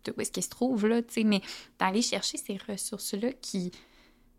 de 0.05 0.15
où 0.17 0.21
est-ce 0.23 0.33
qu'elle 0.33 0.45
se 0.45 0.49
trouve, 0.49 0.87
là, 0.87 1.03
tu 1.03 1.13
sais, 1.13 1.25
mais 1.25 1.43
d'aller 1.79 2.01
chercher 2.01 2.39
ces 2.39 2.57
ressources-là 2.67 3.33
qui, 3.43 3.71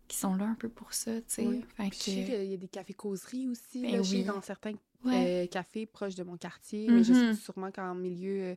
qui 0.08 0.16
sont 0.16 0.34
là 0.34 0.46
un 0.46 0.54
peu 0.54 0.68
pour 0.68 0.92
ça, 0.94 1.12
tu 1.20 1.22
sais. 1.28 1.46
Oui. 1.46 1.64
Fait 1.76 1.88
Puis 1.90 1.98
je 1.98 2.02
sais 2.04 2.24
que- 2.24 2.26
qu'il 2.42 2.50
y 2.50 2.54
a 2.54 2.56
des 2.56 2.68
cafés-causeries 2.68 3.48
aussi, 3.48 3.82
Ben 3.82 3.92
là, 3.92 4.00
oui. 4.00 4.24
dans 4.24 4.40
certains 4.42 4.72
Ouais. 5.04 5.44
euh, 5.44 5.46
cafés 5.46 5.86
proches 5.86 6.14
de 6.16 6.24
mon 6.24 6.36
quartier. 6.36 6.88
Mais 6.90 7.04
je 7.04 7.12
sais 7.12 7.26
Mhm. 7.28 7.34
sûrement 7.36 7.70
qu'en 7.70 7.94
milieu 7.94 8.40
euh, 8.42 8.54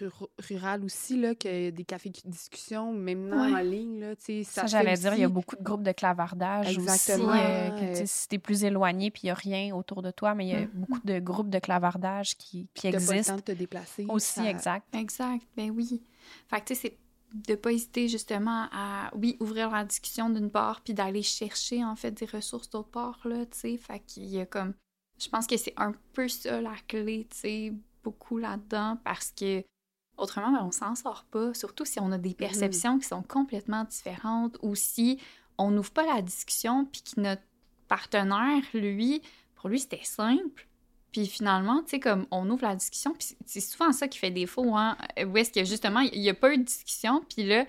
rur- 0.00 0.28
rural 0.48 0.84
aussi, 0.84 1.18
là, 1.20 1.34
qu'il 1.36 1.64
y 1.64 1.66
a 1.68 1.70
des 1.70 1.84
cafés 1.84 2.10
de 2.10 2.18
discussion, 2.28 2.92
même 2.92 3.26
Ouais. 3.30 3.52
en 3.52 3.56
ligne, 3.58 4.00
là, 4.00 4.16
tu 4.16 4.24
sais, 4.24 4.44
Ça, 4.44 4.62
ça 4.62 4.66
j'allais 4.66 4.94
dire, 4.96 5.14
il 5.14 5.20
y 5.20 5.24
a 5.24 5.28
beaucoup 5.28 5.54
de 5.56 5.62
groupes 5.62 5.84
de 5.84 5.92
clavardage 5.92 6.76
Exactement. 6.76 7.28
aussi. 7.30 7.38
euh, 7.40 7.70
que, 7.70 7.90
tu 7.92 7.96
sais, 7.98 8.06
si 8.06 8.28
t'es 8.28 8.38
plus 8.38 8.64
éloigné 8.64 9.10
puis 9.10 9.22
il 9.22 9.26
n'y 9.26 9.30
a 9.30 9.34
rien 9.34 9.74
autour 9.74 10.02
de 10.02 10.10
toi, 10.10 10.34
mais 10.34 10.46
il 10.46 10.52
y 10.52 10.56
a 10.56 10.60
Mhm. 10.62 10.70
beaucoup 10.74 11.00
de 11.04 11.18
groupes 11.20 11.50
de 11.50 11.58
clavardage 11.60 12.36
qui, 12.36 12.68
qui 12.74 12.90
T'as 12.90 12.92
pas 12.92 12.98
le 12.98 13.06
temps 13.06 13.12
existent 13.12 13.36
de 13.36 13.40
te 13.42 13.52
déplacer. 13.52 14.06
aussi, 14.08 14.32
ça- 14.40 14.50
exact. 14.50 14.92
Exact, 14.94 15.46
ben 15.56 15.70
oui. 15.70 16.02
Fait 16.48 16.60
que, 16.60 16.64
tu 16.66 16.74
sais, 16.74 16.80
c'est 16.88 16.98
de 17.34 17.56
pas 17.56 17.72
hésiter 17.72 18.08
justement 18.08 18.68
à, 18.72 19.10
oui, 19.14 19.36
ouvrir 19.40 19.70
la 19.70 19.84
discussion 19.84 20.30
d'une 20.30 20.50
part, 20.50 20.80
puis 20.82 20.94
d'aller 20.94 21.22
chercher, 21.22 21.84
en 21.84 21.96
fait, 21.96 22.12
des 22.12 22.26
ressources 22.26 22.70
d'autre 22.70 22.90
part, 22.90 23.20
là, 23.24 23.44
tu 23.46 23.58
sais. 23.58 23.76
Fait 23.76 24.00
qu'il 24.00 24.26
y 24.26 24.40
a 24.40 24.46
comme... 24.46 24.74
Je 25.18 25.28
pense 25.28 25.46
que 25.46 25.56
c'est 25.56 25.74
un 25.76 25.94
peu 26.12 26.28
ça, 26.28 26.60
la 26.60 26.76
clé, 26.88 27.26
tu 27.30 27.36
sais, 27.36 27.72
beaucoup 28.04 28.38
là-dedans, 28.38 28.98
parce 29.04 29.32
que 29.32 29.64
autrement, 30.16 30.52
ben, 30.52 30.64
on 30.64 30.70
s'en 30.70 30.94
sort 30.94 31.24
pas, 31.30 31.52
surtout 31.54 31.84
si 31.84 31.98
on 31.98 32.12
a 32.12 32.18
des 32.18 32.34
perceptions 32.34 32.98
qui 32.98 33.08
sont 33.08 33.22
complètement 33.22 33.84
différentes, 33.84 34.56
ou 34.62 34.76
si 34.76 35.18
on 35.58 35.70
n'ouvre 35.70 35.90
pas 35.90 36.06
la 36.06 36.22
discussion, 36.22 36.84
puis 36.84 37.02
que 37.02 37.20
notre 37.20 37.42
partenaire, 37.88 38.62
lui, 38.74 39.22
pour 39.56 39.68
lui, 39.68 39.80
c'était 39.80 40.04
simple, 40.04 40.68
puis 41.14 41.28
finalement, 41.28 41.80
tu 41.84 41.90
sais, 41.90 42.00
comme 42.00 42.26
on 42.32 42.50
ouvre 42.50 42.62
la 42.64 42.74
discussion, 42.74 43.12
puis 43.16 43.36
c'est- 43.46 43.60
souvent 43.60 43.92
ça 43.92 44.08
qui 44.08 44.18
fait 44.18 44.32
défaut, 44.32 44.74
hein, 44.74 44.96
où 45.24 45.36
est-ce 45.36 45.52
que 45.52 45.64
justement, 45.64 46.00
il 46.00 46.20
n'y 46.20 46.28
a 46.28 46.34
pas 46.34 46.52
eu 46.52 46.58
de 46.58 46.64
discussion, 46.64 47.22
puis 47.32 47.44
là, 47.46 47.66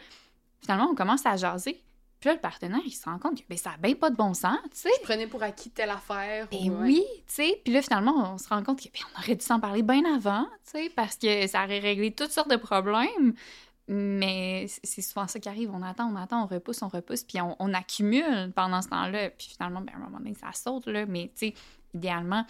finalement, 0.62 0.90
on 0.92 0.96
commence 0.96 1.28
à 1.28 1.38
jaser. 1.38 1.80
Puis 2.20 2.30
là, 2.30 2.34
le 2.34 2.40
partenaire, 2.42 2.80
il 2.84 2.92
se 2.92 3.06
rend 3.06 3.20
compte 3.20 3.38
que 3.40 3.44
ben, 3.48 3.56
ça 3.56 3.70
n'a 3.72 3.78
bien 3.78 3.94
pas 3.94 4.10
de 4.10 4.16
bon 4.16 4.34
sens, 4.34 4.58
tu 4.72 4.80
sais. 4.80 4.90
Je 5.00 5.04
prenais 5.04 5.28
pour 5.28 5.44
acquis 5.44 5.70
telle 5.70 5.92
affaire. 5.92 6.48
Ben 6.50 6.72
ou- 6.72 6.82
oui, 6.82 7.04
tu 7.28 7.36
sais. 7.36 7.62
Puis 7.64 7.72
là, 7.72 7.84
finalement, 7.84 8.34
on 8.34 8.40
se 8.40 8.48
rend 8.50 8.64
compte 8.64 8.80
que 8.80 8.86
ben, 8.86 9.02
on 9.16 9.20
aurait 9.22 9.36
dû 9.36 9.46
s'en 9.46 9.60
parler 9.60 9.84
bien 9.84 10.02
avant, 10.16 10.46
tu 10.66 10.72
sais, 10.80 10.90
parce 10.96 11.18
que 11.18 11.46
ça 11.46 11.66
aurait 11.66 11.78
réglé 11.78 12.10
toutes 12.16 12.32
sortes 12.32 12.50
de 12.50 12.56
problèmes. 12.56 13.36
Mais 13.88 14.66
c'est- 14.68 14.80
c'est 14.84 15.02
souvent 15.04 15.28
ça 15.28 15.40
qui 15.40 15.48
arrive. 15.48 15.70
On 15.72 15.84
attend, 15.84 16.12
on 16.12 16.16
attend, 16.16 16.44
on 16.44 16.48
repousse, 16.48 16.82
on 16.82 16.88
repousse, 16.88 17.24
puis 17.24 17.40
on, 17.40 17.56
on 17.60 17.72
accumule 17.76 18.52
pendant 18.56 18.82
ce 18.82 18.88
temps-là. 18.90 19.30
Puis 19.30 19.50
finalement, 19.56 19.82
ben, 19.82 19.94
à 19.94 19.98
un 19.98 20.00
moment 20.00 20.18
donné, 20.18 20.34
ça 20.34 20.52
saute, 20.54 20.88
là. 20.88 21.06
Mais, 21.06 21.30
tu 21.38 21.50
sais, 21.50 21.54
idéalement, 21.94 22.44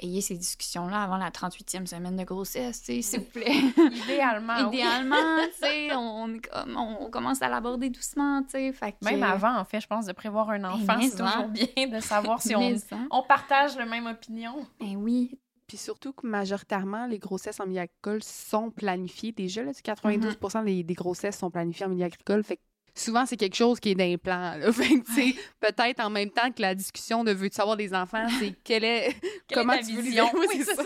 ayez 0.00 0.20
ces 0.20 0.36
discussions-là 0.36 1.02
avant 1.02 1.16
la 1.16 1.30
38e 1.30 1.86
semaine 1.86 2.16
de 2.16 2.24
grossesse, 2.24 2.82
tu 2.82 2.86
sais, 2.94 3.02
s'il 3.02 3.20
vous 3.20 3.26
plaît. 3.26 3.52
Idéalement, 4.04 4.68
oui. 4.68 4.76
Idéalement, 4.76 5.16
tu 5.54 5.66
sais, 5.66 5.94
on, 5.94 6.36
on 6.66 7.10
commence 7.10 7.42
à 7.42 7.48
l'aborder 7.48 7.90
doucement, 7.90 8.42
tu 8.42 8.50
sais. 8.50 8.72
Fait 8.72 8.92
que- 8.92 9.04
Même 9.04 9.22
avant, 9.22 9.56
en 9.58 9.64
fait, 9.64 9.80
je 9.80 9.86
pense, 9.86 10.06
de 10.06 10.12
prévoir 10.12 10.50
un 10.50 10.64
enfant, 10.64 10.96
mais 10.98 11.08
c'est 11.08 11.16
toujours 11.18 11.48
bien 11.48 11.86
de 11.88 12.00
savoir 12.00 12.42
si 12.42 12.54
on, 12.56 12.74
hein, 12.92 13.08
on 13.10 13.22
partage 13.22 13.76
la 13.76 13.86
même 13.86 14.06
opinion. 14.06 14.66
Ben 14.80 14.96
oui, 14.96 15.38
Puis 15.66 15.76
surtout 15.78 16.12
que 16.12 16.26
majoritairement, 16.26 17.06
les 17.06 17.18
grossesses 17.18 17.58
en 17.58 17.66
milieu 17.66 17.80
agricole 17.80 18.22
sont 18.22 18.70
planifiées 18.70 19.32
déjà. 19.32 19.62
Là, 19.64 19.72
92 19.72 20.36
des, 20.64 20.82
des 20.84 20.94
grossesses 20.94 21.38
sont 21.38 21.50
planifiées 21.50 21.86
en 21.86 21.88
milieu 21.88 22.04
agricole. 22.04 22.44
Fait 22.44 22.56
que 22.58 22.62
souvent, 22.96 23.26
c'est 23.26 23.36
quelque 23.36 23.54
chose 23.56 23.78
qui 23.80 23.90
est 23.90 23.94
d'implant. 23.94 24.58
Peut-être 25.60 26.00
en 26.00 26.10
même 26.10 26.30
temps 26.30 26.50
que 26.50 26.62
la 26.62 26.74
discussion 26.74 27.24
de 27.24 27.32
veux-tu 27.32 27.60
avoir 27.60 27.76
des 27.76 27.94
enfants, 27.94 28.26
c'est 28.38 28.52
quelle 28.64 28.84
est. 28.84 29.16
Quelle 29.46 29.58
comment 29.58 29.72
est 29.74 29.80
ta 29.80 29.86
tu 29.86 30.00
vision? 30.00 30.28
Oui, 30.34 30.46
Oui, 30.48 30.56
c'est 30.58 30.64
c'est 30.64 30.74
ça. 30.76 30.82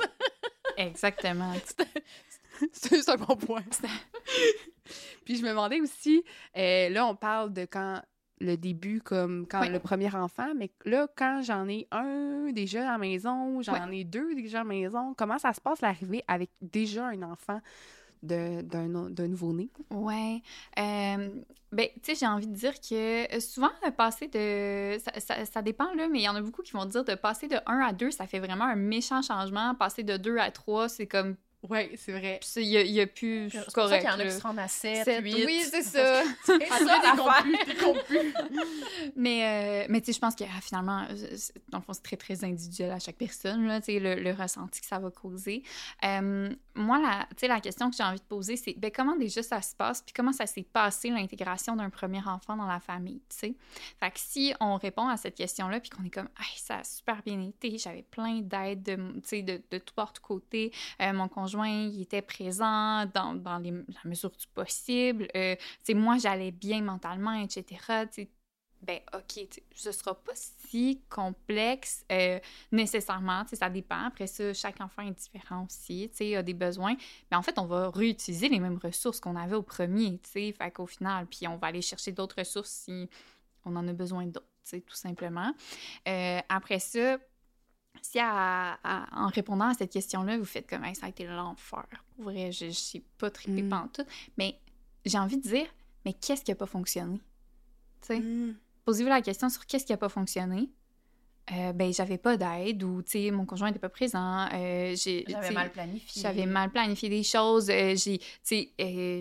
exactement. 0.76 1.52
C'est 2.72 3.08
un 3.08 3.16
bon 3.16 3.36
point. 3.36 3.62
Puis 5.24 5.36
je 5.36 5.42
me 5.42 5.48
demandais 5.48 5.80
aussi, 5.80 6.22
euh, 6.56 6.88
là, 6.90 7.06
on 7.06 7.14
parle 7.14 7.52
de 7.52 7.64
quand 7.64 8.02
le 8.42 8.56
début, 8.56 9.00
comme 9.00 9.46
quand 9.46 9.60
Oui. 9.60 9.68
le 9.68 9.78
premier 9.78 10.14
enfant, 10.14 10.52
mais 10.56 10.70
là, 10.84 11.06
quand 11.16 11.42
j'en 11.42 11.68
ai 11.68 11.86
un 11.90 12.50
déjà 12.52 12.88
à 12.88 12.92
la 12.92 12.98
maison, 12.98 13.60
j'en 13.62 13.88
Oui. 13.88 14.00
ai 14.00 14.04
deux 14.04 14.34
déjà 14.34 14.60
à 14.60 14.62
la 14.62 14.68
maison, 14.68 15.14
comment 15.16 15.38
ça 15.38 15.52
se 15.52 15.60
passe 15.60 15.80
l'arrivée 15.82 16.22
avec 16.26 16.50
déjà 16.60 17.06
un 17.08 17.22
enfant? 17.22 17.60
D'un 18.22 19.28
nouveau-né? 19.28 19.70
Ouais. 19.90 20.42
Euh, 20.78 21.28
ben, 21.72 21.86
tu 22.02 22.14
sais, 22.14 22.14
j'ai 22.16 22.26
envie 22.26 22.46
de 22.48 22.54
dire 22.54 22.74
que 22.80 23.34
euh, 23.36 23.40
souvent, 23.40 23.70
passer 23.96 24.26
de. 24.28 24.98
Ça, 24.98 25.20
ça- 25.20 25.44
ça 25.46 25.62
dépend, 25.62 25.92
là, 25.94 26.08
mais 26.08 26.18
il 26.20 26.24
y 26.24 26.28
en 26.28 26.34
a 26.34 26.40
beaucoup 26.42 26.62
qui 26.62 26.72
vont 26.72 26.84
dire 26.84 27.04
de 27.04 27.14
passer 27.14 27.46
de 27.48 27.56
1 27.66 27.78
à 27.80 27.92
2, 27.92 28.10
ça 28.10 28.26
fait 28.26 28.40
vraiment 28.40 28.64
un 28.64 28.76
méchant 28.76 29.22
changement. 29.22 29.74
Passer 29.74 30.02
de 30.02 30.16
2 30.16 30.38
à 30.38 30.50
3, 30.50 30.88
c'est 30.88 31.06
comme. 31.06 31.36
Oui, 31.68 31.90
c'est 31.96 32.12
vrai. 32.12 32.40
Il 32.56 32.62
y 32.62 32.76
a, 32.78 32.80
il 32.82 32.90
y 32.90 33.00
a 33.02 33.06
plus. 33.06 33.50
C'est 33.50 33.58
pour 33.64 33.66
ça 33.72 33.82
correct. 33.82 34.00
qu'il 34.00 34.10
y 34.10 34.12
en 34.14 34.18
a 34.18 34.24
qui 34.24 34.32
se 34.32 34.40
rendent 34.40 34.58
à 34.58 34.66
7, 34.68 35.04
Sept, 35.04 35.22
8. 35.22 35.44
Oui, 35.44 35.62
c'est 35.70 35.82
ça. 35.82 36.22
C'est 36.44 36.58
Ah, 36.70 36.78
ça, 36.78 36.84
l'affaire. 37.02 37.44
Mais, 39.16 39.84
euh, 39.84 39.86
mais 39.88 40.00
tu 40.00 40.06
sais, 40.06 40.12
je 40.12 40.18
pense 40.18 40.34
que 40.34 40.44
ah, 40.44 40.60
finalement, 40.60 41.04
euh, 41.10 41.36
c'est- 41.36 41.52
dans 41.68 41.78
le 41.78 41.84
fond, 41.84 41.92
c'est 41.92 42.02
très, 42.02 42.16
très 42.16 42.44
individuel 42.44 42.90
à 42.92 42.98
chaque 42.98 43.16
personne, 43.16 43.66
là, 43.66 43.80
tu 43.80 43.86
sais, 43.92 43.98
le, 44.00 44.14
le 44.16 44.32
ressenti 44.32 44.80
que 44.80 44.86
ça 44.86 44.98
va 44.98 45.10
causer. 45.10 45.62
Euh, 46.04 46.48
moi, 46.74 46.98
la, 47.00 47.26
tu 47.30 47.36
sais, 47.40 47.48
la 47.48 47.60
question 47.60 47.90
que 47.90 47.96
j'ai 47.96 48.02
envie 48.02 48.18
de 48.20 48.24
poser, 48.24 48.56
c'est 48.56 48.74
ben, 48.78 48.90
comment 48.94 49.16
déjà 49.16 49.42
ça 49.42 49.60
se 49.62 49.74
passe, 49.74 50.02
puis 50.02 50.12
comment 50.14 50.32
ça 50.32 50.46
s'est 50.46 50.62
passé 50.72 51.10
l'intégration 51.10 51.76
d'un 51.76 51.90
premier 51.90 52.20
enfant 52.26 52.56
dans 52.56 52.66
la 52.66 52.80
famille, 52.80 53.20
tu 53.28 53.36
sais? 53.36 53.54
Fait 53.98 54.10
que 54.10 54.18
si 54.18 54.54
on 54.60 54.76
répond 54.76 55.08
à 55.08 55.16
cette 55.16 55.34
question-là, 55.34 55.80
puis 55.80 55.90
qu'on 55.90 56.04
est 56.04 56.10
comme, 56.10 56.28
hey, 56.38 56.56
ça 56.56 56.78
a 56.78 56.84
super 56.84 57.22
bien 57.22 57.40
été, 57.42 57.76
j'avais 57.78 58.02
plein 58.02 58.40
d'aide, 58.40 58.82
de, 58.82 58.96
tu 58.96 59.20
sais, 59.24 59.42
de, 59.42 59.60
de 59.70 59.80
de 59.80 59.84
tout 59.84 59.94
côté, 60.22 60.72
Euh, 61.00 61.12
mon 61.12 61.28
conjoint 61.28 61.49
conjoint 61.50 61.68
il 61.68 62.02
était 62.02 62.22
présent 62.22 63.06
dans, 63.06 63.34
dans 63.34 63.58
les, 63.58 63.70
la 63.70 64.00
mesure 64.04 64.30
du 64.30 64.46
possible. 64.54 65.28
Euh, 65.36 65.56
moi, 65.94 66.18
j'allais 66.18 66.50
bien 66.50 66.82
mentalement, 66.82 67.32
etc. 67.32 67.64
ben 68.82 69.00
ok, 69.12 69.46
ce 69.74 69.92
sera 69.92 70.14
pas 70.14 70.32
si 70.34 71.02
complexe 71.10 72.04
euh, 72.10 72.38
nécessairement, 72.72 73.44
ça 73.52 73.68
dépend. 73.68 74.06
Après 74.06 74.26
ça, 74.26 74.54
chaque 74.54 74.80
enfant 74.80 75.02
est 75.02 75.18
différent 75.18 75.66
aussi, 75.66 76.10
il 76.20 76.36
a 76.36 76.42
des 76.42 76.54
besoins. 76.54 76.96
Mais 77.30 77.36
en 77.36 77.42
fait, 77.42 77.58
on 77.58 77.66
va 77.66 77.90
réutiliser 77.90 78.48
les 78.48 78.60
mêmes 78.60 78.78
ressources 78.82 79.20
qu'on 79.20 79.36
avait 79.36 79.56
au 79.56 79.62
premier, 79.62 80.18
fait 80.24 80.54
qu'au 80.74 80.86
final, 80.86 81.26
puis 81.26 81.46
on 81.46 81.56
va 81.56 81.66
aller 81.68 81.82
chercher 81.82 82.12
d'autres 82.12 82.36
ressources 82.38 82.70
si 82.70 83.08
on 83.66 83.76
en 83.76 83.86
a 83.86 83.92
besoin 83.92 84.24
d'autres, 84.26 84.46
tout 84.70 84.94
simplement. 84.94 85.52
Euh, 86.08 86.40
après 86.48 86.78
ça, 86.78 87.18
si 88.02 88.20
en 88.20 89.26
répondant 89.28 89.66
à 89.66 89.74
cette 89.74 89.92
question-là, 89.92 90.38
vous 90.38 90.44
faites 90.44 90.68
comme 90.68 90.82
ça 90.94 91.06
a 91.06 91.08
été 91.08 91.26
l'enfer. 91.26 91.86
Pour 92.16 92.24
vrai, 92.24 92.52
je 92.52 92.66
suis 92.70 93.00
pas 93.18 93.30
trippée 93.30 93.62
mm. 93.62 93.88
tout. 93.92 94.04
Mais 94.38 94.58
j'ai 95.04 95.18
envie 95.18 95.36
de 95.36 95.42
dire, 95.42 95.66
mais 96.04 96.12
qu'est-ce 96.12 96.44
qui 96.44 96.52
a 96.52 96.54
pas 96.54 96.66
fonctionné? 96.66 97.20
Mm. 98.08 98.52
Posez-vous 98.84 99.08
la 99.08 99.22
question 99.22 99.48
sur 99.48 99.66
qu'est-ce 99.66 99.84
qui 99.84 99.92
a 99.92 99.96
pas 99.96 100.08
fonctionné. 100.08 100.70
Euh, 101.52 101.72
ben, 101.72 101.92
j'avais 101.92 102.18
pas 102.18 102.36
d'aide 102.36 102.82
ou, 102.82 103.02
tu 103.02 103.10
sais, 103.10 103.30
mon 103.30 103.44
conjoint 103.44 103.68
n'était 103.68 103.80
pas 103.80 103.88
présent. 103.88 104.46
Euh, 104.52 104.94
j'avais 104.94 105.50
mal 105.50 105.72
planifié. 105.72 106.22
J'avais 106.22 106.46
mal 106.46 106.70
planifié 106.70 107.08
des 107.08 107.24
choses. 107.24 107.68
Euh, 107.70 107.96
j'ai, 107.96 108.18
tu 108.18 108.26
sais, 108.42 109.20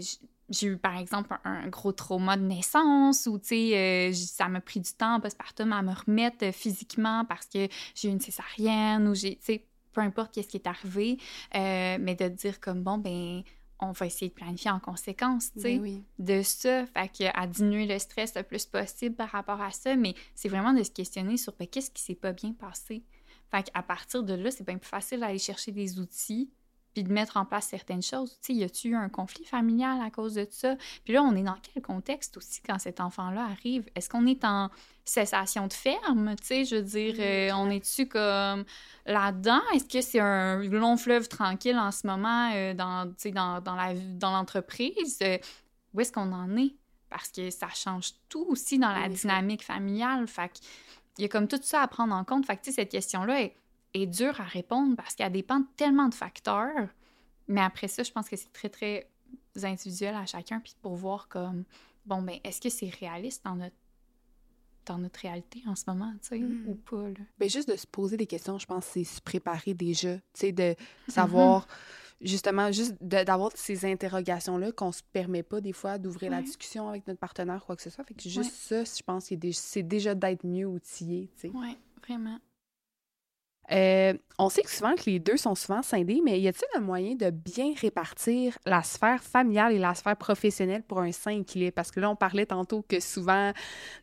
j'ai 0.49 0.67
eu, 0.67 0.77
par 0.77 0.97
exemple, 0.97 1.35
un, 1.43 1.67
gros 1.67 1.91
trauma 1.91 2.37
de 2.37 2.43
naissance 2.43 3.27
ou, 3.27 3.37
tu 3.39 3.47
sais, 3.47 3.77
euh, 4.09 4.13
ça 4.13 4.47
m'a 4.47 4.61
pris 4.61 4.79
du 4.79 4.91
temps 4.93 5.19
postpartum 5.19 5.71
à 5.73 5.81
me 5.81 5.93
remettre 5.93 6.45
euh, 6.45 6.51
physiquement 6.51 7.25
parce 7.25 7.45
que 7.45 7.67
j'ai 7.95 8.07
eu 8.07 8.11
une 8.11 8.19
césarienne 8.19 9.07
ou 9.07 9.15
j'ai, 9.15 9.35
tu 9.35 9.45
sais, 9.45 9.65
peu 9.93 10.01
importe 10.01 10.33
qu'est-ce 10.33 10.47
qui 10.47 10.57
est 10.57 10.67
arrivé, 10.67 11.17
euh, 11.55 11.97
mais 11.99 12.15
de 12.15 12.27
dire 12.27 12.59
comme, 12.59 12.83
bon, 12.83 12.97
ben 12.97 13.43
on 13.81 13.91
va 13.91 14.05
essayer 14.05 14.27
de 14.27 14.33
planifier 14.33 14.71
en 14.71 14.79
conséquence, 14.79 15.53
tu 15.53 15.61
sais, 15.61 15.79
ben 15.79 16.03
de 16.19 16.41
ça, 16.41 16.85
fait 16.85 17.31
à 17.33 17.47
diminuer 17.47 17.85
le 17.85 17.97
stress 17.97 18.35
le 18.35 18.43
plus 18.43 18.65
possible 18.65 19.15
par 19.15 19.29
rapport 19.29 19.61
à 19.61 19.71
ça, 19.71 19.95
mais 19.95 20.15
c'est 20.35 20.49
vraiment 20.49 20.73
de 20.73 20.83
se 20.83 20.91
questionner 20.91 21.37
sur 21.37 21.53
ben, 21.57 21.67
qu'est-ce 21.67 21.91
qui 21.91 22.01
s'est 22.01 22.15
pas 22.15 22.33
bien 22.33 22.51
passé? 22.51 23.03
Fait 23.51 23.63
qu'à 23.63 23.81
partir 23.81 24.23
de 24.23 24.33
là, 24.33 24.51
c'est 24.51 24.65
bien 24.65 24.77
plus 24.77 24.89
facile 24.89 25.21
d'aller 25.21 25.39
chercher 25.39 25.71
des 25.71 25.99
outils 25.99 26.51
puis 26.93 27.03
de 27.03 27.11
mettre 27.11 27.37
en 27.37 27.45
place 27.45 27.67
certaines 27.67 28.01
choses. 28.01 28.37
Tu 28.41 28.53
sais, 28.53 28.59
y 28.59 28.63
a-tu 28.63 28.89
eu 28.89 28.95
un 28.95 29.09
conflit 29.09 29.45
familial 29.45 30.01
à 30.01 30.09
cause 30.09 30.33
de 30.33 30.47
ça? 30.49 30.75
Puis 31.03 31.13
là, 31.13 31.21
on 31.21 31.35
est 31.35 31.43
dans 31.43 31.57
quel 31.61 31.83
contexte 31.83 32.37
aussi 32.37 32.61
quand 32.61 32.79
cet 32.79 32.99
enfant-là 32.99 33.45
arrive? 33.45 33.89
Est-ce 33.95 34.09
qu'on 34.09 34.25
est 34.25 34.43
en 34.43 34.69
cessation 35.05 35.67
de 35.67 35.73
ferme? 35.73 36.35
Tu 36.37 36.47
sais, 36.47 36.65
je 36.65 36.77
veux 36.77 36.81
dire, 36.81 37.15
euh, 37.19 37.51
on 37.55 37.69
est-tu 37.69 38.07
comme 38.07 38.65
là-dedans? 39.05 39.61
Est-ce 39.73 39.85
que 39.85 40.01
c'est 40.01 40.19
un 40.19 40.63
long 40.63 40.97
fleuve 40.97 41.27
tranquille 41.27 41.77
en 41.77 41.91
ce 41.91 42.07
moment 42.07 42.51
euh, 42.53 42.73
dans, 42.73 43.11
dans, 43.25 43.61
dans, 43.61 43.75
la, 43.75 43.93
dans 43.93 44.31
l'entreprise? 44.31 45.19
Euh, 45.21 45.37
où 45.93 46.01
est-ce 46.01 46.11
qu'on 46.11 46.31
en 46.31 46.57
est? 46.57 46.75
Parce 47.09 47.29
que 47.29 47.49
ça 47.49 47.69
change 47.69 48.11
tout 48.29 48.45
aussi 48.49 48.77
dans 48.77 48.91
la 48.91 49.09
dynamique 49.09 49.63
familiale. 49.63 50.27
Fait 50.27 50.51
il 51.17 51.23
y 51.23 51.25
a 51.25 51.27
comme 51.27 51.47
tout 51.47 51.59
ça 51.61 51.81
à 51.81 51.87
prendre 51.87 52.15
en 52.15 52.23
compte. 52.23 52.45
Fait 52.45 52.55
que, 52.55 52.61
tu 52.61 52.71
sais, 52.71 52.77
cette 52.77 52.91
question-là 52.91 53.41
est 53.41 53.55
est 53.93 54.05
dur 54.05 54.39
à 54.39 54.43
répondre 54.43 54.95
parce 54.95 55.15
qu'elle 55.15 55.31
dépend 55.31 55.63
tellement 55.75 56.09
de 56.09 56.15
facteurs. 56.15 56.89
Mais 57.47 57.61
après 57.61 57.87
ça, 57.87 58.03
je 58.03 58.11
pense 58.11 58.29
que 58.29 58.35
c'est 58.35 58.51
très, 58.53 58.69
très 58.69 59.09
individuel 59.63 60.15
à 60.15 60.25
chacun, 60.25 60.59
puis 60.59 60.75
pour 60.81 60.95
voir 60.95 61.27
comme, 61.27 61.63
bon, 62.05 62.21
ben, 62.21 62.39
est-ce 62.43 62.61
que 62.61 62.69
c'est 62.69 62.89
réaliste 62.89 63.43
dans 63.45 63.55
notre 63.55 63.75
dans 64.85 64.97
notre 64.97 65.19
réalité 65.19 65.61
en 65.67 65.75
ce 65.75 65.83
moment, 65.87 66.11
tu 66.21 66.29
sais, 66.29 66.37
ou 66.37 66.71
hmm. 66.71 66.77
pas, 66.77 67.09
là? 67.09 67.25
Ben, 67.37 67.47
juste 67.47 67.69
de 67.69 67.75
se 67.75 67.85
poser 67.85 68.17
des 68.17 68.25
questions, 68.25 68.57
je 68.57 68.65
pense, 68.65 68.85
c'est 68.85 69.03
se 69.03 69.21
préparer 69.21 69.75
déjà, 69.75 70.15
tu 70.15 70.23
sais, 70.33 70.51
de 70.51 70.75
savoir, 71.07 71.67
justement, 72.21 72.71
juste 72.71 72.95
d'avoir 72.99 73.51
ces 73.53 73.85
interrogations-là 73.85 74.71
qu'on 74.71 74.91
se 74.91 75.03
permet 75.13 75.43
pas, 75.43 75.61
des 75.61 75.73
fois, 75.73 75.99
d'ouvrir 75.99 76.31
la 76.31 76.41
discussion 76.41 76.89
avec 76.89 77.05
notre 77.05 77.19
partenaire, 77.19 77.63
quoi 77.65 77.75
que 77.75 77.83
ce 77.83 77.91
soit. 77.91 78.03
Fait 78.03 78.15
que 78.15 78.27
juste 78.27 78.53
ça, 78.53 78.83
je 78.83 79.03
pense 79.03 79.29
que 79.29 79.35
c'est 79.51 79.83
déjà 79.83 80.15
d'être 80.15 80.43
mieux 80.43 80.65
outillé, 80.65 81.29
tu 81.35 81.41
sais. 81.41 81.51
Oui, 81.53 81.77
vraiment. 82.07 82.39
Euh, 83.71 84.13
on 84.37 84.49
sait 84.49 84.61
que 84.63 84.71
souvent 84.71 84.95
que 84.95 85.03
les 85.05 85.19
deux 85.19 85.37
sont 85.37 85.55
souvent 85.55 85.81
scindés, 85.81 86.21
mais 86.23 86.39
y 86.39 86.47
a-t-il 86.47 86.77
un 86.77 86.81
moyen 86.81 87.15
de 87.15 87.29
bien 87.29 87.73
répartir 87.79 88.57
la 88.65 88.81
sphère 88.83 89.23
familiale 89.23 89.73
et 89.73 89.79
la 89.79 89.93
sphère 89.93 90.17
professionnelle 90.17 90.83
pour 90.83 90.99
un 90.99 91.11
sain 91.11 91.39
équilibre? 91.39 91.73
Parce 91.75 91.91
que 91.91 91.99
là, 91.99 92.09
on 92.09 92.15
parlait 92.15 92.45
tantôt 92.45 92.81
que 92.81 92.99
souvent, 92.99 93.51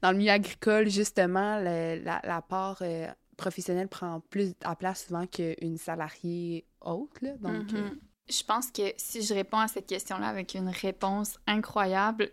dans 0.02 0.12
le 0.12 0.18
milieu 0.18 0.33
agricole, 0.33 0.88
justement, 0.88 1.59
la, 1.59 2.42
part 2.48 2.79
euh, 2.83 3.09
professionnelle 3.37 3.88
prend 3.88 4.20
plus 4.31 4.55
à 4.62 4.76
place 4.76 5.07
souvent 5.07 5.26
qu'une 5.26 5.79
salariée 5.79 6.66
haute. 6.81 7.20
Là, 7.22 7.33
donc, 7.40 7.72
mm-hmm. 7.72 7.76
euh, 7.76 7.90
Je 8.29 8.42
pense 8.44 8.70
que 8.70 8.83
si 8.96 9.22
je 9.22 9.35
réponds 9.35 9.59
à 9.59 9.68
cette 9.68 9.87
question-là 9.87 10.29
avec 10.29 10.55
une 10.55 10.68
réponse 10.68 11.38
incroyable, 11.46 12.31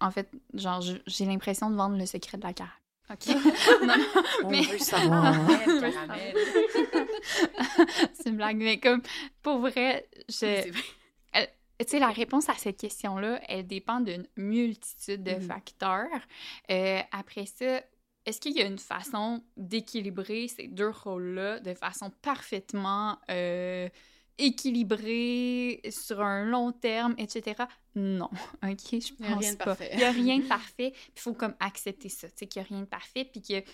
en 0.00 0.10
fait, 0.10 0.28
genre, 0.54 0.82
j'ai 1.06 1.26
l'impression 1.26 1.70
de 1.70 1.76
vendre 1.76 1.96
le 1.96 2.06
secret 2.06 2.38
de 2.38 2.42
la 2.42 2.52
carte. 2.52 2.85
OK. 3.10 3.26
non, 3.86 3.94
On 4.44 4.50
mais... 4.50 4.62
veut 4.62 4.78
savoir. 4.78 5.34
c'est 8.14 8.28
une 8.28 8.36
blague, 8.36 8.56
mais 8.56 8.78
comme, 8.78 9.02
pour 9.42 9.58
vrai, 9.58 10.08
je... 10.28 10.70
Tu 11.78 11.84
sais, 11.86 11.98
la 11.98 12.08
réponse 12.08 12.48
à 12.48 12.54
cette 12.54 12.78
question-là, 12.78 13.38
elle 13.48 13.66
dépend 13.66 14.00
d'une 14.00 14.26
multitude 14.36 15.22
de 15.22 15.32
mm-hmm. 15.32 15.46
facteurs. 15.46 16.20
Euh, 16.70 17.00
après 17.12 17.44
ça, 17.44 17.82
est-ce 18.24 18.40
qu'il 18.40 18.56
y 18.56 18.62
a 18.62 18.66
une 18.66 18.78
façon 18.78 19.42
d'équilibrer 19.56 20.48
ces 20.48 20.68
deux 20.68 20.88
rôles-là 20.88 21.60
de 21.60 21.74
façon 21.74 22.10
parfaitement 22.22 23.18
euh, 23.30 23.88
équilibré 24.38 25.80
sur 25.90 26.20
un 26.20 26.44
long 26.44 26.72
terme, 26.72 27.14
etc. 27.18 27.64
Non, 27.94 28.30
OK, 28.62 28.90
je 28.92 29.12
pense 29.14 29.56
pas. 29.56 29.76
Il 29.92 29.98
n'y 29.98 30.04
a 30.04 30.10
rien 30.10 30.38
de 30.38 30.44
parfait, 30.48 30.92
puis 30.92 31.12
il 31.16 31.20
faut 31.20 31.34
comme 31.34 31.54
accepter 31.60 32.08
ça, 32.08 32.28
tu 32.28 32.34
sais, 32.36 32.46
qu'il 32.46 32.62
n'y 32.62 32.66
a 32.66 32.68
rien 32.68 32.80
de 32.80 32.86
parfait, 32.86 33.24
puis 33.24 33.40
que, 33.40 33.64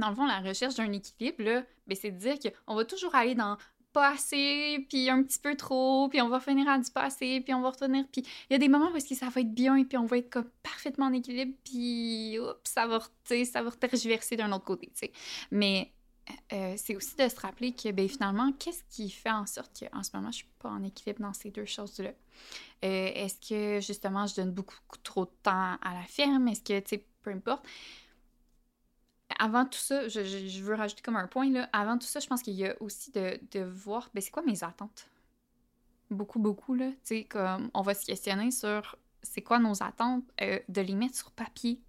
dans 0.00 0.08
le 0.08 0.14
fond, 0.14 0.26
la 0.26 0.40
recherche 0.40 0.74
d'un 0.76 0.90
équilibre, 0.92 1.42
là, 1.44 1.64
ben, 1.86 1.96
c'est 2.00 2.10
de 2.10 2.18
dire 2.18 2.36
qu'on 2.38 2.74
va 2.74 2.84
toujours 2.84 3.14
aller 3.14 3.34
dans 3.34 3.56
pas 3.92 4.12
assez, 4.12 4.86
puis 4.88 5.10
un 5.10 5.22
petit 5.22 5.38
peu 5.38 5.54
trop, 5.54 6.08
puis 6.08 6.22
on 6.22 6.28
va 6.28 6.40
finir 6.40 6.68
à 6.68 6.78
du 6.78 6.90
pas 6.90 7.04
assez, 7.04 7.40
puis 7.42 7.52
on 7.52 7.60
va 7.60 7.70
retourner, 7.70 8.04
puis 8.10 8.22
il 8.48 8.54
y 8.54 8.56
a 8.56 8.58
des 8.58 8.68
moments 8.68 8.90
où 8.90 8.98
ça 8.98 9.28
va 9.28 9.40
être 9.42 9.52
bien, 9.52 9.84
puis 9.84 9.98
on 9.98 10.06
va 10.06 10.18
être 10.18 10.30
comme 10.30 10.48
parfaitement 10.62 11.06
en 11.06 11.12
équilibre, 11.12 11.52
puis 11.62 12.38
oups, 12.38 12.58
ça 12.64 12.86
va, 12.86 13.00
ça 13.44 13.62
va 13.62 13.70
tergiverser 13.70 14.36
d'un 14.36 14.50
autre 14.52 14.64
côté, 14.64 14.86
tu 14.86 15.06
sais. 15.06 15.12
Mais 15.50 15.92
euh, 16.52 16.74
c'est 16.76 16.96
aussi 16.96 17.16
de 17.16 17.28
se 17.28 17.40
rappeler 17.40 17.74
que 17.74 17.90
ben, 17.90 18.08
finalement, 18.08 18.52
qu'est-ce 18.52 18.84
qui 18.90 19.10
fait 19.10 19.30
en 19.30 19.46
sorte 19.46 19.80
qu'en 19.80 20.02
ce 20.02 20.10
moment, 20.14 20.30
je 20.30 20.38
suis 20.38 20.50
pas 20.58 20.68
en 20.68 20.82
équilibre 20.82 21.20
dans 21.20 21.32
ces 21.32 21.50
deux 21.50 21.64
choses-là? 21.64 22.10
Euh, 22.84 23.10
est-ce 23.14 23.48
que 23.48 23.80
justement, 23.84 24.26
je 24.26 24.36
donne 24.36 24.52
beaucoup 24.52 24.76
trop 25.02 25.24
de 25.24 25.32
temps 25.42 25.76
à 25.82 25.94
la 25.94 26.02
ferme? 26.02 26.48
Est-ce 26.48 26.62
que, 26.62 26.78
tu 26.80 26.88
sais, 26.88 27.04
peu 27.22 27.30
importe. 27.30 27.66
Avant 29.38 29.64
tout 29.64 29.78
ça, 29.78 30.08
je, 30.08 30.60
veux 30.62 30.74
rajouter 30.74 31.02
comme 31.02 31.16
un 31.16 31.26
point, 31.26 31.50
là. 31.50 31.68
Avant 31.72 31.96
tout 31.98 32.06
ça, 32.06 32.20
je 32.20 32.26
pense 32.26 32.42
qu'il 32.42 32.54
y 32.54 32.66
a 32.66 32.80
aussi 32.80 33.10
de, 33.10 33.40
de 33.50 33.60
voir, 33.60 34.10
ben, 34.14 34.20
c'est 34.20 34.30
quoi 34.30 34.42
mes 34.42 34.62
attentes? 34.62 35.08
Beaucoup, 36.10 36.38
beaucoup, 36.38 36.74
là. 36.74 36.90
Tu 36.90 36.96
sais, 37.04 37.24
comme 37.24 37.70
on 37.74 37.82
va 37.82 37.94
se 37.94 38.04
questionner 38.04 38.50
sur 38.50 38.96
c'est 39.22 39.42
quoi 39.42 39.58
nos 39.58 39.82
attentes, 39.82 40.24
euh, 40.40 40.58
de 40.68 40.80
les 40.80 40.94
mettre 40.94 41.16
sur 41.16 41.30
papier. 41.30 41.80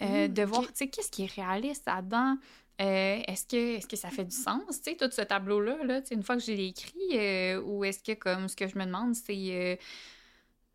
Mmh, 0.00 0.28
de 0.28 0.42
voir, 0.42 0.66
tu 0.66 0.72
sais, 0.74 0.88
qu'est-ce 0.88 1.10
qui 1.10 1.24
est 1.24 1.32
réaliste 1.32 1.86
là-dedans? 1.86 2.36
Euh, 2.80 3.20
est-ce 3.28 3.46
que, 3.46 3.76
est 3.76 3.88
que 3.88 3.96
ça 3.96 4.10
fait 4.10 4.24
du 4.24 4.34
sens, 4.34 4.82
tu 4.82 4.90
sais, 4.90 4.96
tout 4.96 5.10
ce 5.10 5.22
tableau-là, 5.22 5.84
là, 5.84 6.00
une 6.10 6.24
fois 6.24 6.36
que 6.36 6.42
j'ai 6.42 6.66
écrit, 6.66 6.92
euh, 7.14 7.60
ou 7.62 7.84
est-ce 7.84 8.02
que, 8.02 8.18
comme, 8.18 8.48
ce 8.48 8.56
que 8.56 8.66
je 8.66 8.76
me 8.76 8.84
demande, 8.84 9.14
c'est 9.14 9.34
euh, 9.36 9.76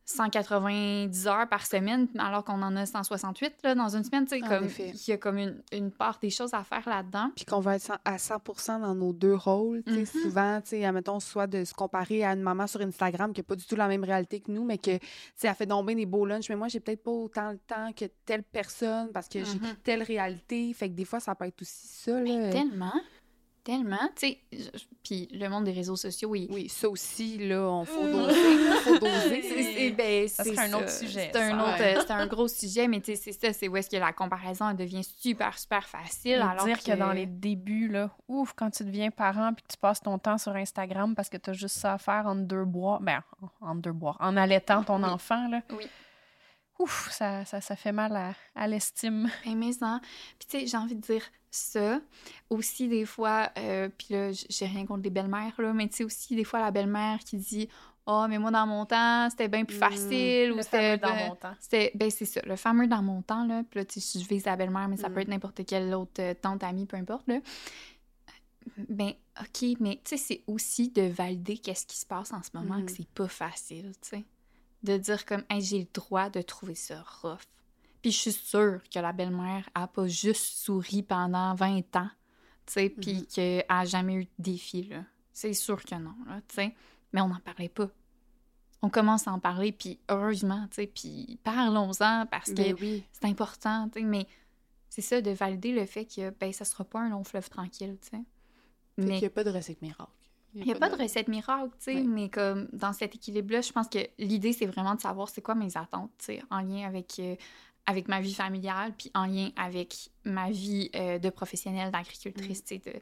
190 0.10 1.28
heures 1.28 1.48
par 1.48 1.66
semaine, 1.66 2.08
alors 2.18 2.44
qu'on 2.44 2.62
en 2.64 2.76
a 2.76 2.86
168 2.86 3.54
là, 3.64 3.76
dans 3.76 3.96
une 3.96 4.04
semaine. 4.04 4.26
tu 4.26 4.40
comme 4.42 4.68
Il 4.78 5.08
y 5.08 5.12
a 5.12 5.18
comme 5.18 5.38
une, 5.38 5.62
une, 5.72 5.92
part 5.92 6.18
des 6.20 6.32
choses 6.32 6.54
à 6.54 6.64
faire 6.64 6.88
là-dedans. 6.90 7.32
Puis 7.36 7.46
qu'on 7.46 7.60
va 7.60 7.76
être 7.76 7.92
à 8.04 8.18
100% 8.18 8.82
dans 8.82 8.96
nos 8.96 9.14
deux 9.14 9.36
rôles. 9.36 9.84
tu 9.86 9.94
sais 9.94 10.02
mm-hmm. 10.02 10.22
Souvent, 10.24 10.62
admettons, 10.88 11.20
soit 11.20 11.46
de 11.46 11.64
se 11.64 11.76
comparer 11.76 12.26
à 12.26 12.34
une 12.34 12.42
maman 12.42 12.66
sur 12.66 12.82
Instagram 12.82 13.34
qui 13.34 13.42
n'a 13.42 13.44
pas 13.44 13.56
du 13.56 13.66
tout 13.66 13.76
la 13.76 13.88
même 13.88 14.04
réalité 14.04 14.40
que 14.40 14.52
nous, 14.52 14.64
mais 14.64 14.80
que 14.80 14.92
elle 14.92 15.56
fait 15.56 15.68
bien 15.68 15.96
des 15.96 16.08
beaux 16.08 16.26
lunchs. 16.26 16.50
Mais 16.50 16.56
moi, 16.56 16.70
j'ai 16.70 16.80
peut-être 16.80 17.04
pas 17.04 17.12
autant 17.12 17.52
le 17.52 17.60
temps 17.60 17.92
que 17.96 18.06
telle 18.26 18.44
personne 18.44 19.12
parce 19.14 19.28
que 19.28 19.44
j'ai 19.44 19.58
mm-hmm. 19.58 19.76
telle 19.84 20.02
réalité. 20.02 20.74
Fait 20.74 20.90
que 20.90 20.96
des 20.96 21.06
fois, 21.06 21.20
ça 21.20 21.36
peut 21.36 21.46
être 21.46 21.62
aussi 21.62 21.88
ça. 21.88 22.20
Là. 22.20 22.52
tellement. 22.52 22.94
Tellement, 23.70 24.10
tu 24.16 24.30
sais, 24.30 24.72
puis 25.04 25.30
le 25.32 25.48
monde 25.48 25.66
des 25.66 25.72
réseaux 25.72 25.96
sociaux, 25.96 26.30
oui. 26.30 26.48
Oui, 26.50 26.68
ça 26.70 26.90
aussi, 26.90 27.38
là, 27.38 27.62
on 27.62 27.86
faut 27.86 28.04
doser, 28.04 28.58
faut 28.84 28.98
doser. 28.98 29.94
Ben, 29.96 30.28
c'est 30.28 30.58
un 30.58 30.74
autre 30.74 30.90
sujet. 30.90 31.30
C'est 31.32 31.40
un, 31.40 31.60
autre, 31.60 31.78
c'est 31.78 32.12
un 32.12 32.26
gros 32.26 32.48
sujet, 32.48 32.88
mais 32.88 33.00
tu 33.00 33.16
sais, 33.16 33.16
c'est 33.16 33.32
ça, 33.32 33.54
c'est 33.54 33.68
où 33.68 33.78
est-ce 33.78 33.88
que 33.92 33.98
la 33.98 34.12
comparaison 34.12 34.74
devient 34.74 35.04
super, 35.04 35.60
super 35.60 35.88
facile. 35.88 36.42
alors 36.42 36.66
dire 36.66 36.82
que... 36.82 36.96
dans 36.96 37.12
les 37.12 37.28
débuts, 37.28 37.90
là, 37.90 38.10
ouf, 38.28 38.54
quand 38.56 38.72
tu 38.72 38.84
deviens 38.86 39.12
parent 39.12 39.54
puis 39.54 39.64
que 39.64 39.74
tu 39.74 39.78
passes 39.78 40.02
ton 40.02 40.18
temps 40.18 40.40
sur 40.40 40.56
Instagram 40.56 41.14
parce 41.14 41.30
que 41.30 41.38
tu 41.38 41.52
as 41.52 41.54
juste 41.54 41.78
ça 41.78 41.94
à 41.94 41.98
faire 42.00 42.26
en 42.26 42.34
deux 42.34 42.66
bois, 42.66 42.98
ben, 43.04 43.22
en 43.62 43.76
deux 43.76 43.92
bois, 43.92 44.18
en 44.20 44.36
allaitant 44.36 44.84
ton 44.84 45.04
enfant, 45.04 45.48
là. 45.48 45.62
Oui 45.78 45.86
ouf, 46.80 47.10
ça, 47.12 47.46
ça, 47.46 47.62
ça, 47.62 47.76
fait 47.76 47.92
mal 47.92 48.16
à, 48.16 48.34
à 48.56 48.68
l'estime. 48.68 49.30
Mais, 49.46 49.56
mais 49.56 49.74
ça. 49.74 50.00
Puis 50.40 50.48
tu 50.48 50.60
sais, 50.60 50.68
j'ai 50.68 50.78
envie 50.78 50.96
de 50.96 51.02
dire, 51.02 51.22
ça. 51.52 52.00
Aussi, 52.50 52.88
des 52.88 53.06
fois, 53.06 53.52
euh, 53.58 53.90
puis 53.98 54.08
là, 54.12 54.32
j'ai 54.32 54.66
rien 54.66 54.86
contre 54.86 55.04
les 55.04 55.10
belles-mères, 55.10 55.54
là, 55.60 55.74
mais 55.74 55.88
tu 55.88 55.98
sais, 55.98 56.04
aussi, 56.04 56.36
des 56.36 56.44
fois, 56.44 56.60
la 56.60 56.72
belle-mère 56.72 57.20
qui 57.20 57.38
dit 57.38 57.68
Oh, 58.12 58.26
mais 58.28 58.40
moi, 58.40 58.50
dans 58.50 58.66
mon 58.66 58.86
temps, 58.86 59.30
c'était 59.30 59.48
bien 59.48 59.66
plus 59.66 59.76
Mmh, 59.78 59.80
facile. 59.80 60.48
le 60.50 60.56
ou 60.56 60.62
c'était 60.64 60.98
dans 60.98 61.16
mon 61.16 61.36
temps. 61.36 61.54
C'était, 61.60 61.92
ben, 61.94 62.10
c'est 62.10 62.26
ça, 62.26 62.42
le 62.44 62.56
fameux 62.56 62.88
dans 62.88 63.04
mon 63.04 63.22
temps, 63.22 63.46
là. 63.46 63.64
Puis 63.70 63.80
là, 63.80 63.86
tu 63.86 64.00
sais, 64.02 64.20
je 64.20 64.28
vise 64.28 64.46
la 64.46 64.56
belle-mère, 64.56 64.88
mais 64.88 64.98
ça 64.98 65.10
peut 65.12 65.20
être 65.20 65.28
n'importe 65.28 65.64
quelle 65.66 65.94
autre 65.94 66.20
euh, 66.20 66.34
tante, 66.34 66.64
amie, 66.64 66.88
peu 66.88 66.98
importe, 66.98 67.28
là. 67.28 67.40
Ben, 68.78 69.14
OK, 69.40 69.78
mais 69.80 70.00
tu 70.04 70.16
sais, 70.16 70.18
c'est 70.18 70.44
aussi 70.48 70.90
de 70.90 71.04
valider 71.04 71.58
qu'est-ce 71.58 71.86
qui 71.86 71.98
se 71.98 72.06
passe 72.06 72.34
en 72.34 72.42
ce 72.44 72.50
moment, 72.54 72.84
que 72.84 72.92
c'est 72.92 73.08
pas 73.10 73.28
facile, 73.28 73.92
tu 74.02 74.10
sais. 74.10 74.26
De 74.84 74.98
dire 74.98 75.26
comme, 75.26 75.44
hey, 75.50 75.62
j'ai 75.62 75.80
le 75.80 75.88
droit 75.94 76.30
de 76.30 76.42
trouver 76.42 76.76
ça 76.76 77.04
rough. 77.22 77.40
Puis 78.02 78.12
je 78.12 78.18
suis 78.18 78.32
sûre 78.32 78.82
que 78.94 79.00
la 79.00 79.12
belle-mère 79.12 79.70
a 79.76 79.88
pas 79.88 80.08
juste 80.08 80.58
souri 80.58 81.04
pendant 81.04 81.54
20 81.56 81.96
ans, 81.98 82.10
tu 82.66 82.74
sais, 82.74 82.90
puis 82.90 83.14
Mhm. 83.16 83.26
qu'elle 83.26 83.66
a 83.68 83.86
jamais 83.86 84.14
eu 84.16 84.24
de 84.26 84.30
défi, 84.40 84.84
là. 84.84 85.04
C'est 85.34 85.54
sûr 85.54 85.84
que 85.84 85.96
non, 85.96 86.16
là, 86.28 86.42
tu 86.48 86.56
sais. 86.56 86.76
Mais 87.14 87.22
on 87.22 87.28
n'en 87.28 87.40
parlait 87.40 87.70
pas. 87.70 87.90
On 88.82 88.90
commence 88.90 89.28
à 89.28 89.32
en 89.34 89.40
parler, 89.40 89.72
puis 89.74 90.00
heureusement, 90.10 90.66
tu 90.70 90.76
sais, 90.76 90.88
puis 90.88 91.38
parlons-en 91.44 92.26
parce 92.28 92.52
que 92.52 92.56
Ben 92.56 92.76
oui. 92.80 93.04
c'est 93.12 93.26
important, 93.26 93.90
tu 93.90 94.00
sais, 94.00 94.06
mais 94.06 94.26
c'est 94.90 95.02
ça, 95.02 95.20
de 95.22 95.32
valider 95.32 95.74
le 95.74 95.86
fait 95.86 96.06
que, 96.06 96.30
ben, 96.32 96.54
ça 96.54 96.64
sera 96.66 96.84
pas 96.86 97.00
un 97.02 97.10
long 97.10 97.24
fleuve 97.26 97.50
tranquille, 97.50 97.98
tu 98.02 98.10
sais. 98.10 98.24
Fait 98.96 99.02
qu'il 99.02 99.06
Mais 99.10 99.20
n'y 99.20 99.26
a 99.26 99.30
pas 99.30 99.44
de 99.44 99.50
recette 99.52 99.82
miracle. 99.82 100.12
il 100.56 100.64
n'y 100.64 100.72
a 100.72 100.76
pas 100.76 100.90
de 100.90 100.96
recette 101.02 101.28
miracle, 101.28 101.70
tu 101.78 101.84
sais, 101.86 101.96
Ouais. 101.96 102.04
mais 102.04 102.30
comme 102.30 102.68
dans 102.74 102.94
cet 102.94 103.16
équilibre-là, 103.16 103.62
je 103.62 103.72
pense 103.72 103.88
que 103.90 104.00
l'idée, 104.18 104.54
c'est 104.54 104.66
vraiment 104.66 104.96
de 104.96 105.02
savoir 105.02 105.28
c'est 105.30 105.42
quoi 105.42 105.56
mes 105.56 105.76
attentes, 105.78 106.12
tu 106.18 106.26
sais, 106.26 106.44
en 106.50 106.62
lien 106.62 106.88
avec, 106.88 107.20
euh, 107.20 107.36
avec 107.86 108.08
ma 108.08 108.22
vie 108.22 108.34
familiale, 108.34 108.94
puis 108.98 109.12
en 109.16 109.26
lien 109.26 109.50
avec 109.56 110.10
ma 110.24 110.50
vie 110.52 110.90
euh, 110.96 111.18
de 111.20 111.30
professionnelle, 111.30 111.92
d'agricultrice, 111.92 112.64
sais, 112.66 112.78
de, 112.80 112.94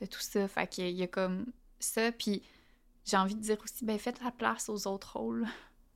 de 0.00 0.06
tout 0.06 0.20
ça. 0.20 0.46
Fait 0.48 0.66
qu'il 0.66 0.90
y 0.90 1.02
a 1.02 1.06
comme 1.08 1.46
ça, 1.80 2.12
puis 2.12 2.42
j'ai 3.04 3.16
envie 3.16 3.34
de 3.34 3.40
dire 3.40 3.56
aussi, 3.62 3.84
ben, 3.84 3.98
faites 3.98 4.22
la 4.22 4.30
place 4.30 4.68
aux 4.68 4.86
autres 4.86 5.16
rôles. 5.18 5.46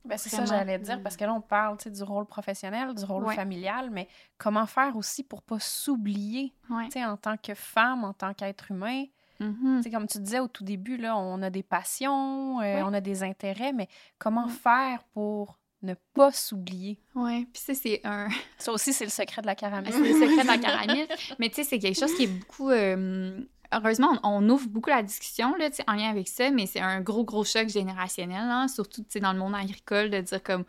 Ben, 0.05 0.17
c'est 0.17 0.27
ça, 0.29 0.43
j'allais 0.43 0.79
dire, 0.79 0.99
Mm. 0.99 1.03
parce 1.03 1.15
que 1.15 1.23
là, 1.23 1.33
on 1.33 1.39
parle 1.39 1.77
du 1.77 2.03
rôle 2.03 2.25
professionnel, 2.25 2.93
du 2.93 3.05
rôle 3.05 3.23
Ouais. 3.23 3.35
familial, 3.35 3.89
mais 3.89 4.09
comment 4.37 4.65
faire 4.65 4.97
aussi 4.97 5.23
pour 5.23 5.41
pas 5.41 5.59
s'oublier, 5.59 6.53
Ouais. 6.69 6.89
en 7.05 7.15
tant 7.15 7.37
que 7.37 7.53
femme, 7.53 8.03
en 8.03 8.11
tant 8.13 8.33
qu'être 8.33 8.71
humain? 8.71 9.05
Tu 9.39 9.81
sais, 9.83 9.91
comme 9.91 10.07
tu 10.07 10.19
disais 10.19 10.39
au 10.39 10.47
tout 10.47 10.63
début, 10.63 10.95
là, 10.97 11.17
on 11.17 11.41
a 11.41 11.49
des 11.49 11.63
passions, 11.63 12.59
euh, 12.59 12.61
Ouais. 12.61 12.83
on 12.83 12.93
a 12.93 13.01
des 13.01 13.23
intérêts, 13.23 13.73
mais 13.73 13.87
comment 14.17 14.47
faire 14.47 15.03
pour 15.13 15.57
ne 15.83 15.93
pas 16.13 16.31
s'oublier? 16.31 16.99
Ouais, 17.15 17.45
puis 17.53 17.61
ça, 17.61 17.73
c'est 17.73 18.01
un... 18.03 18.27
Ça 18.57 18.71
aussi, 18.71 18.93
c'est 18.93 19.03
le 19.05 19.09
secret 19.11 19.41
de 19.41 19.47
la 19.47 19.55
caramel. 19.55 19.91
C'est 19.91 19.99
le 19.99 20.13
secret 20.13 20.41
de 20.43 20.47
la 20.47 20.57
caramel. 20.57 21.07
Mais 21.39 21.49
tu 21.49 21.55
sais, 21.55 21.63
c'est 21.63 21.79
quelque 21.79 21.99
chose 21.99 22.13
qui 22.15 22.23
est 22.23 22.27
beaucoup. 22.27 22.69
euh, 22.69 23.39
heureusement, 23.73 24.17
on, 24.23 24.43
on 24.45 24.49
ouvre 24.49 24.67
beaucoup 24.69 24.89
la 24.89 25.03
discussion 25.03 25.55
là, 25.57 25.69
tu 25.69 25.77
sais, 25.77 25.83
en 25.87 25.93
lien 25.93 26.09
avec 26.09 26.27
ça, 26.27 26.49
mais 26.51 26.65
c'est 26.65 26.79
un 26.79 27.01
gros, 27.01 27.23
gros 27.25 27.43
choc 27.43 27.67
générationnel, 27.69 28.37
hein, 28.49 28.67
surtout 28.67 29.01
tu 29.01 29.07
sais, 29.09 29.19
dans 29.19 29.33
le 29.33 29.39
monde 29.39 29.55
agricole, 29.55 30.09
de 30.09 30.21
dire 30.21 30.41
comme. 30.43 30.63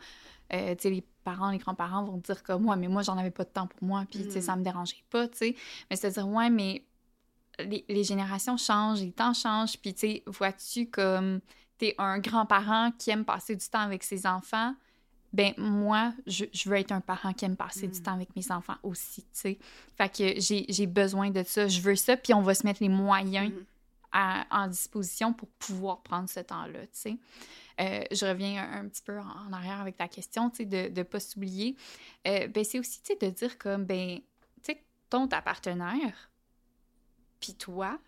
euh, 0.53 0.75
tu 0.75 0.81
sais, 0.83 0.89
les 0.89 1.03
parents, 1.23 1.49
les 1.51 1.57
grands-parents 1.57 2.03
vont 2.03 2.17
dire 2.17 2.43
comme 2.43 2.67
ouais, 2.67 2.75
mais 2.75 2.87
moi, 2.87 3.01
j'en 3.01 3.17
avais 3.17 3.31
pas 3.31 3.43
de 3.45 3.49
temps 3.49 3.67
pour 3.67 3.83
moi, 3.83 4.03
puis 4.09 4.23
tu 4.25 4.31
sais, 4.31 4.39
Mm. 4.39 4.41
ça 4.43 4.55
me 4.55 4.63
dérangeait 4.63 5.03
pas, 5.09 5.27
tu 5.27 5.37
sais. 5.37 5.55
Mais 5.89 5.95
c'est 5.95 6.07
à 6.07 6.09
dire, 6.11 6.27
ouais, 6.27 6.49
mais 6.49 6.83
les, 7.59 7.85
les 7.87 8.03
générations 8.03 8.57
changent, 8.57 9.01
les 9.01 9.11
temps 9.13 9.33
changent, 9.33 9.77
puis 9.77 9.93
tu 9.93 9.99
sais, 10.01 10.23
vois-tu 10.27 10.89
comme 10.89 11.39
t'es 11.77 11.95
un 11.97 12.19
grand-parent 12.19 12.91
qui 12.97 13.11
aime 13.11 13.25
passer 13.25 13.55
du 13.55 13.65
temps 13.67 13.79
avec 13.79 14.03
ses 14.03 14.25
enfants, 14.27 14.73
ben 15.35 15.53
moi, 15.57 16.13
je, 16.25 16.45
je 16.53 16.69
veux 16.69 16.77
être 16.77 16.91
un 16.91 17.01
parent 17.01 17.33
qui 17.33 17.45
aime 17.45 17.55
passer 17.57 17.87
du 17.87 17.99
Mm. 17.99 18.03
temps 18.03 18.13
avec 18.13 18.35
mes 18.35 18.51
enfants 18.51 18.77
aussi, 18.83 19.21
tu 19.23 19.27
sais. 19.33 19.57
Fait 19.97 20.09
que 20.09 20.39
j'ai 20.39 20.65
j'ai 20.69 20.87
besoin 20.87 21.29
de 21.29 21.43
ça, 21.43 21.67
je 21.67 21.81
veux 21.81 21.95
ça, 21.95 22.15
puis 22.17 22.33
on 22.33 22.41
va 22.41 22.55
se 22.55 22.65
mettre 22.65 22.81
les 22.81 22.89
moyens 22.89 23.51
Mhm. 23.51 23.65
à- 24.11 24.45
en 24.49 24.67
disposition 24.67 25.33
pour 25.33 25.49
pouvoir 25.59 26.01
prendre 26.01 26.29
ce 26.29 26.39
temps-là, 26.39 26.81
tu 26.83 26.89
sais. 26.93 27.17
Euh, 27.81 28.03
je 28.11 28.25
reviens 28.25 28.63
un, 28.63 28.85
un 28.85 28.87
petit 28.87 29.01
peu 29.01 29.19
en, 29.19 29.47
en 29.49 29.51
arrière 29.53 29.81
avec 29.81 29.97
ta 29.97 30.07
question, 30.07 30.49
tu 30.49 30.57
sais, 30.57 30.65
de 30.65 30.89
ne 30.97 31.03
pas 31.03 31.19
s'oublier. 31.19 31.75
Euh, 32.25 32.47
ben, 32.47 32.63
c'est 32.63 32.79
aussi, 32.79 33.01
tu 33.03 33.13
sais, 33.13 33.17
de 33.25 33.29
dire 33.33 33.57
comme, 33.57 33.83
ben, 33.83 34.19
tu 34.63 34.71
sais, 34.71 34.81
ton, 35.09 35.27
ta 35.27 35.41
partenaire, 35.41 36.29
puis 37.41 37.53
toi, 37.55 37.99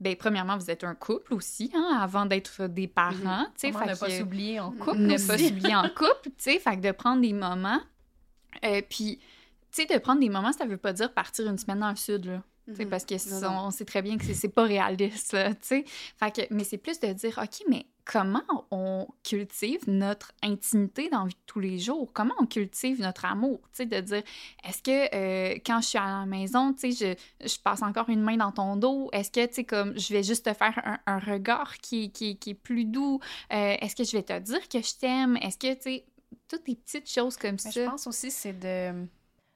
ben, 0.00 0.14
premièrement, 0.16 0.56
vous 0.56 0.70
êtes 0.70 0.84
un 0.84 0.94
couple 0.94 1.34
aussi, 1.34 1.70
hein, 1.74 1.98
avant 2.00 2.24
d'être 2.26 2.66
des 2.68 2.86
parents, 2.88 3.44
tu 3.46 3.50
sais. 3.56 3.70
Comment 3.72 3.84
fait 3.84 3.90
ne 3.92 3.96
pas 3.96 4.10
s'oublier 4.10 4.60
en 4.60 4.70
Mhm. 4.70 4.78
couple 4.78 4.98
ne 4.98 5.14
aussi. 5.14 5.26
pas 5.26 5.38
s'oublier 5.38 5.74
en 5.76 5.88
couple, 5.96 6.22
tu 6.24 6.32
sais, 6.38 6.58
fait 6.58 6.76
que 6.76 6.80
de 6.82 6.92
prendre 6.92 7.20
des 7.22 7.32
moments, 7.32 7.80
euh, 8.64 8.80
puis, 8.88 9.18
tu 9.72 9.82
sais, 9.82 9.86
de 9.86 9.98
prendre 9.98 10.20
des 10.20 10.28
moments, 10.28 10.52
ça 10.52 10.66
veut 10.66 10.76
pas 10.76 10.92
dire 10.92 11.12
partir 11.12 11.46
une 11.48 11.58
semaine 11.58 11.80
dans 11.80 11.90
le 11.90 11.96
sud, 11.96 12.24
là. 12.26 12.42
Mhm. 12.68 12.88
parce 12.90 13.04
que 13.04 13.14
Non, 13.14 13.18
c'est- 13.18 13.40
non. 13.40 13.58
on 13.66 13.70
sait 13.70 13.84
très 13.84 14.02
bien 14.02 14.16
que 14.18 14.24
c'est- 14.24 14.34
c'est 14.34 14.48
pas 14.48 14.64
réaliste, 14.64 15.32
là, 15.32 15.54
tu 15.54 15.60
sais. 15.62 15.84
Fait 16.18 16.34
que, 16.34 16.42
mais 16.54 16.64
c'est 16.64 16.78
plus 16.78 17.00
de 17.00 17.12
dire, 17.12 17.38
OK, 17.42 17.64
mais 17.68 17.86
comment 18.04 18.42
on 18.70 19.06
cultive 19.22 19.80
notre 19.86 20.32
intimité 20.42 21.08
dans 21.10 21.20
la 21.22 21.26
vie 21.28 21.34
de 21.34 21.40
tous 21.46 21.60
les 21.60 21.78
jours? 21.78 22.10
Comment 22.14 22.34
on 22.38 22.46
cultive 22.46 23.00
notre 23.02 23.24
amour? 23.26 23.60
Tu 23.64 23.68
sais, 23.82 23.86
de 23.86 24.00
dire, 24.00 24.22
est-ce 24.66 24.82
que 24.82 25.14
euh, 25.14 25.58
quand 25.66 25.80
je 25.82 25.88
suis 25.88 25.98
à 25.98 26.20
la 26.20 26.26
maison, 26.26 26.72
tu 26.72 26.92
sais, 26.92 27.16
je, 27.40 27.46
je 27.48 27.58
passe 27.58 27.82
encore 27.82 28.08
une 28.08 28.22
main 28.22 28.36
dans 28.38 28.52
ton 28.52 28.76
dos? 28.76 29.10
Est-ce 29.12 29.30
que, 29.30 29.44
tu 29.46 29.54
sais, 29.54 29.64
comme, 29.64 29.98
je 29.98 30.12
vais 30.14 30.22
juste 30.22 30.46
te 30.46 30.54
faire 30.54 30.80
un, 30.84 30.98
un 31.06 31.18
regard 31.18 31.76
qui, 31.78 32.10
qui, 32.10 32.38
qui 32.38 32.50
est 32.50 32.54
plus 32.54 32.84
doux? 32.86 33.20
Euh, 33.52 33.76
est-ce 33.80 33.94
que 33.94 34.04
je 34.04 34.12
vais 34.16 34.22
te 34.22 34.38
dire 34.38 34.66
que 34.68 34.80
je 34.80 34.94
t'aime? 34.98 35.36
Est-ce 35.42 35.58
que, 35.58 35.74
tu 35.74 35.82
sais, 35.82 36.04
toutes 36.48 36.64
des 36.66 36.76
petites 36.76 37.10
choses 37.10 37.36
comme 37.36 37.52
Mais 37.62 37.70
ça? 37.72 37.84
je 37.84 37.90
pense 37.90 38.06
aussi 38.06 38.30
c'est 38.30 38.58
de, 38.58 39.06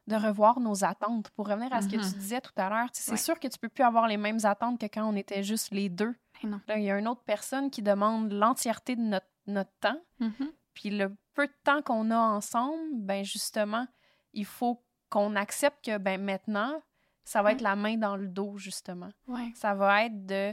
de 0.08 0.16
revoir 0.16 0.58
nos 0.60 0.84
attentes. 0.84 1.30
Pour 1.30 1.48
revenir 1.48 1.72
à 1.72 1.80
ce 1.82 1.86
que 1.88 1.92
tu 1.96 2.14
disais 2.18 2.40
tout 2.40 2.52
à 2.56 2.68
l'heure, 2.68 2.88
c'est 2.92 3.12
Ouais. 3.12 3.16
sûr 3.16 3.38
que 3.38 3.46
tu 3.48 3.58
peux 3.58 3.68
plus 3.68 3.84
avoir 3.84 4.08
les 4.08 4.16
mêmes 4.16 4.38
attentes 4.44 4.80
que 4.80 4.86
quand 4.86 5.04
on 5.08 5.14
était 5.16 5.42
juste 5.42 5.70
les 5.72 5.88
deux. 5.88 6.14
Il 6.42 6.82
y 6.82 6.90
a 6.90 6.98
une 6.98 7.06
autre 7.06 7.22
personne 7.24 7.70
qui 7.70 7.82
demande 7.82 8.32
l'entièreté 8.32 8.96
de 8.96 9.00
notre, 9.02 9.26
notre 9.46 9.70
temps. 9.80 10.00
Mhm. 10.18 10.50
Puis 10.74 10.90
le 10.90 11.14
peu 11.34 11.46
de 11.46 11.52
temps 11.62 11.82
qu'on 11.82 12.10
a 12.10 12.16
ensemble, 12.18 12.82
ben 12.94 13.24
justement, 13.24 13.86
il 14.32 14.44
faut 14.44 14.82
qu'on 15.08 15.36
accepte 15.36 15.84
que 15.84 15.98
ben 15.98 16.20
maintenant, 16.20 16.82
ça 17.24 17.42
va 17.42 17.50
Ouais. 17.50 17.54
être 17.54 17.60
la 17.60 17.76
main 17.76 17.96
dans 17.96 18.16
le 18.16 18.26
dos, 18.26 18.56
justement. 18.58 19.10
Ouais. 19.28 19.52
Ça 19.54 19.74
va 19.74 20.04
être 20.06 20.26
de 20.26 20.52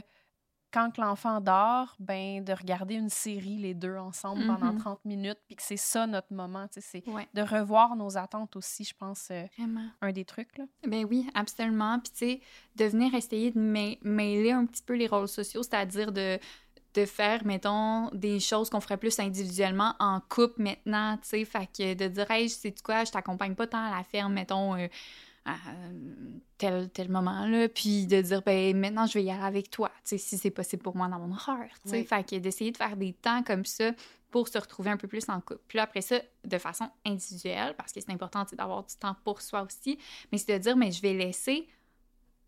quand 0.72 0.96
l'enfant 0.98 1.40
dort, 1.40 1.96
ben 1.98 2.44
de 2.44 2.52
regarder 2.52 2.94
une 2.94 3.08
série 3.08 3.56
les 3.56 3.74
deux 3.74 3.96
ensemble 3.96 4.46
pendant 4.46 4.72
Mhm. 4.72 4.78
30 4.78 5.04
minutes, 5.04 5.38
puis 5.46 5.56
que 5.56 5.62
c'est 5.62 5.76
ça 5.76 6.06
notre 6.06 6.32
moment. 6.32 6.66
tu 6.68 6.80
sais, 6.80 7.02
C'est 7.04 7.10
Ouais. 7.12 7.26
de 7.34 7.42
revoir 7.42 7.96
nos 7.96 8.16
attentes 8.16 8.54
aussi, 8.56 8.84
je 8.84 8.94
pense, 8.94 9.28
euh, 9.30 9.44
un 10.00 10.12
des 10.12 10.24
trucs. 10.24 10.56
Là. 10.58 10.64
Ben 10.86 11.04
oui, 11.08 11.26
absolument. 11.34 11.98
Puis 11.98 12.12
tu 12.12 12.18
sais, 12.18 12.40
de 12.76 12.84
venir 12.84 13.14
essayer 13.14 13.50
de 13.50 13.58
mêler 14.02 14.52
un 14.52 14.66
petit 14.66 14.82
peu 14.82 14.94
les 14.94 15.06
rôles 15.06 15.28
sociaux, 15.28 15.62
c'est-à-dire 15.62 16.12
de, 16.12 16.38
de 16.94 17.04
faire, 17.04 17.44
mettons, 17.44 18.08
des 18.10 18.40
choses 18.40 18.68
qu'on 18.70 18.80
ferait 18.80 18.96
plus 18.96 19.18
individuellement 19.20 19.94
en 20.00 20.20
couple 20.20 20.62
maintenant, 20.62 21.16
tu 21.18 21.28
sais. 21.28 21.44
Fait 21.44 21.66
que 21.66 21.94
de 21.94 22.08
dire, 22.08 22.30
hey, 22.30 22.48
sais 22.48 22.74
quoi, 22.82 23.04
je 23.04 23.12
t'accompagne 23.12 23.54
pas 23.54 23.66
tant 23.68 23.84
à 23.84 23.96
la 23.96 24.02
ferme, 24.02 24.32
mettons, 24.32 24.74
euh, 24.74 24.88
à 25.44 25.54
euh, 25.54 26.38
tel, 26.58 26.90
tel 26.90 27.10
moment, 27.10 27.46
là. 27.46 27.68
Puis 27.68 28.06
de 28.06 28.20
dire, 28.20 28.42
ben 28.42 28.76
maintenant, 28.76 29.06
je 29.06 29.14
vais 29.14 29.24
y 29.24 29.30
aller 29.30 29.42
avec 29.42 29.70
toi, 29.70 29.90
tu 30.04 30.10
sais, 30.10 30.18
si 30.18 30.38
c'est 30.38 30.50
possible 30.50 30.82
pour 30.82 30.96
moi 30.96 31.08
dans 31.08 31.18
mon 31.18 31.34
horaire, 31.34 31.70
tu 31.82 31.90
sais. 31.90 31.98
Oui. 31.98 32.04
Fait 32.04 32.28
que 32.28 32.36
d'essayer 32.36 32.72
de 32.72 32.76
faire 32.76 32.96
des 32.96 33.12
temps 33.12 33.42
comme 33.42 33.64
ça 33.64 33.92
pour 34.30 34.48
se 34.48 34.58
retrouver 34.58 34.90
un 34.90 34.96
peu 34.96 35.08
plus 35.08 35.28
en 35.28 35.40
couple. 35.40 35.60
Puis 35.66 35.76
là, 35.76 35.84
après 35.84 36.02
ça, 36.02 36.20
de 36.44 36.58
façon 36.58 36.88
individuelle, 37.04 37.74
parce 37.76 37.92
que 37.92 38.00
c'est 38.00 38.12
important 38.12 38.44
d'avoir 38.52 38.84
du 38.84 38.94
temps 38.94 39.16
pour 39.24 39.40
soi 39.40 39.62
aussi, 39.62 39.98
mais 40.30 40.38
c'est 40.38 40.52
de 40.52 40.62
dire, 40.62 40.76
mais 40.76 40.92
je 40.92 41.02
vais 41.02 41.14
laisser 41.14 41.66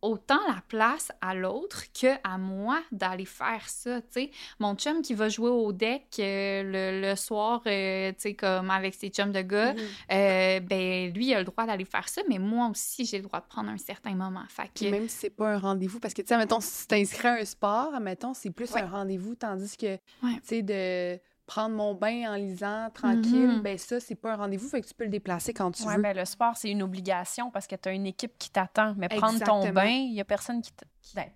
autant 0.03 0.41
la 0.49 0.61
place 0.69 1.11
à 1.21 1.35
l'autre 1.35 1.85
que 1.93 2.09
à 2.25 2.37
moi 2.37 2.81
d'aller 2.93 3.25
faire 3.25 3.69
ça, 3.69 4.01
tu 4.03 4.09
sais. 4.11 4.31
Mon 4.59 4.75
chum 4.75 5.01
qui 5.01 5.15
va 5.15 5.29
jouer 5.29 5.49
au 5.51 5.73
deck 5.73 6.05
euh, 6.19 6.63
le, 6.65 7.01
le 7.11 7.17
soir, 7.17 7.63
euh, 7.67 8.11
tu 8.13 8.17
sais, 8.19 8.35
comme 8.35 8.71
avec 8.71 8.95
ses 8.95 9.09
chums 9.11 9.33
de 9.33 9.41
gars, 9.43 9.73
Mhm. 9.75 9.79
euh, 10.13 10.61
ben 10.61 11.13
lui, 11.15 11.29
il 11.29 11.35
a 11.35 11.39
le 11.39 11.45
droit 11.45 11.65
d'aller 11.67 11.85
faire 11.85 12.09
ça, 12.09 12.23
mais 12.29 12.39
moi 12.39 12.69
aussi, 12.69 13.05
j'ai 13.05 13.19
le 13.19 13.25
droit 13.25 13.41
de 13.41 13.47
prendre 13.47 13.71
un 13.71 13.79
certain 13.79 14.15
moment. 14.15 14.43
Fait 14.49 14.69
que, 14.75 14.91
même 14.91 15.09
si 15.09 15.17
c'est 15.17 15.31
pas 15.31 15.55
un 15.55 15.59
rendez-vous, 15.59 16.01
parce 16.01 16.15
que, 16.15 16.23
tu 16.23 16.29
sais, 16.29 16.37
mettons, 16.37 16.61
si 16.61 16.87
t'inscris 16.89 17.29
à 17.29 17.35
un 17.35 17.45
sport, 17.45 17.93
mettons, 18.01 18.35
c'est 18.35 18.51
plus 18.51 18.73
Ouais. 18.73 18.81
un 18.83 18.89
rendez-vous, 18.89 19.35
tandis 19.37 19.77
que, 19.77 19.87
Ouais. 20.23 20.35
tu 20.35 20.41
sais, 20.45 20.63
de 20.63 21.21
prendre 21.47 21.75
mon 21.75 21.95
bain 21.95 22.33
en 22.33 22.35
lisant 22.37 22.89
tranquille, 22.95 23.49
Mhm. 23.57 23.61
ben 23.63 23.77
ça, 23.79 24.01
c'est 24.01 24.15
pas 24.15 24.33
un 24.33 24.37
rendez-vous, 24.37 24.69
fait 24.69 24.81
que 24.81 24.87
tu 24.87 24.95
peux 24.95 25.05
le 25.05 25.11
déplacer 25.11 25.53
quand 25.53 25.71
tu 25.73 25.83
Ouais, 25.85 25.97
veux. 25.97 26.03
ben, 26.03 26.17
le 26.17 26.25
sport, 26.25 26.57
c'est 26.57 26.71
une 26.71 26.83
obligation 26.83 27.51
parce 27.51 27.67
que 27.67 27.77
tu 27.77 27.89
as 27.89 27.93
une 27.93 28.07
équipe 28.07 28.39
qui 28.39 28.51
t'attend. 28.51 28.95
Mais 28.97 29.09
prendre 29.09 29.43
ton 29.45 29.69
bain, 29.71 29.85
il 29.87 30.13
n'y 30.13 30.21
a 30.21 30.25
personne 30.25 30.63
qui 30.63 30.73
t- 30.73 30.87
ben. 31.15 31.27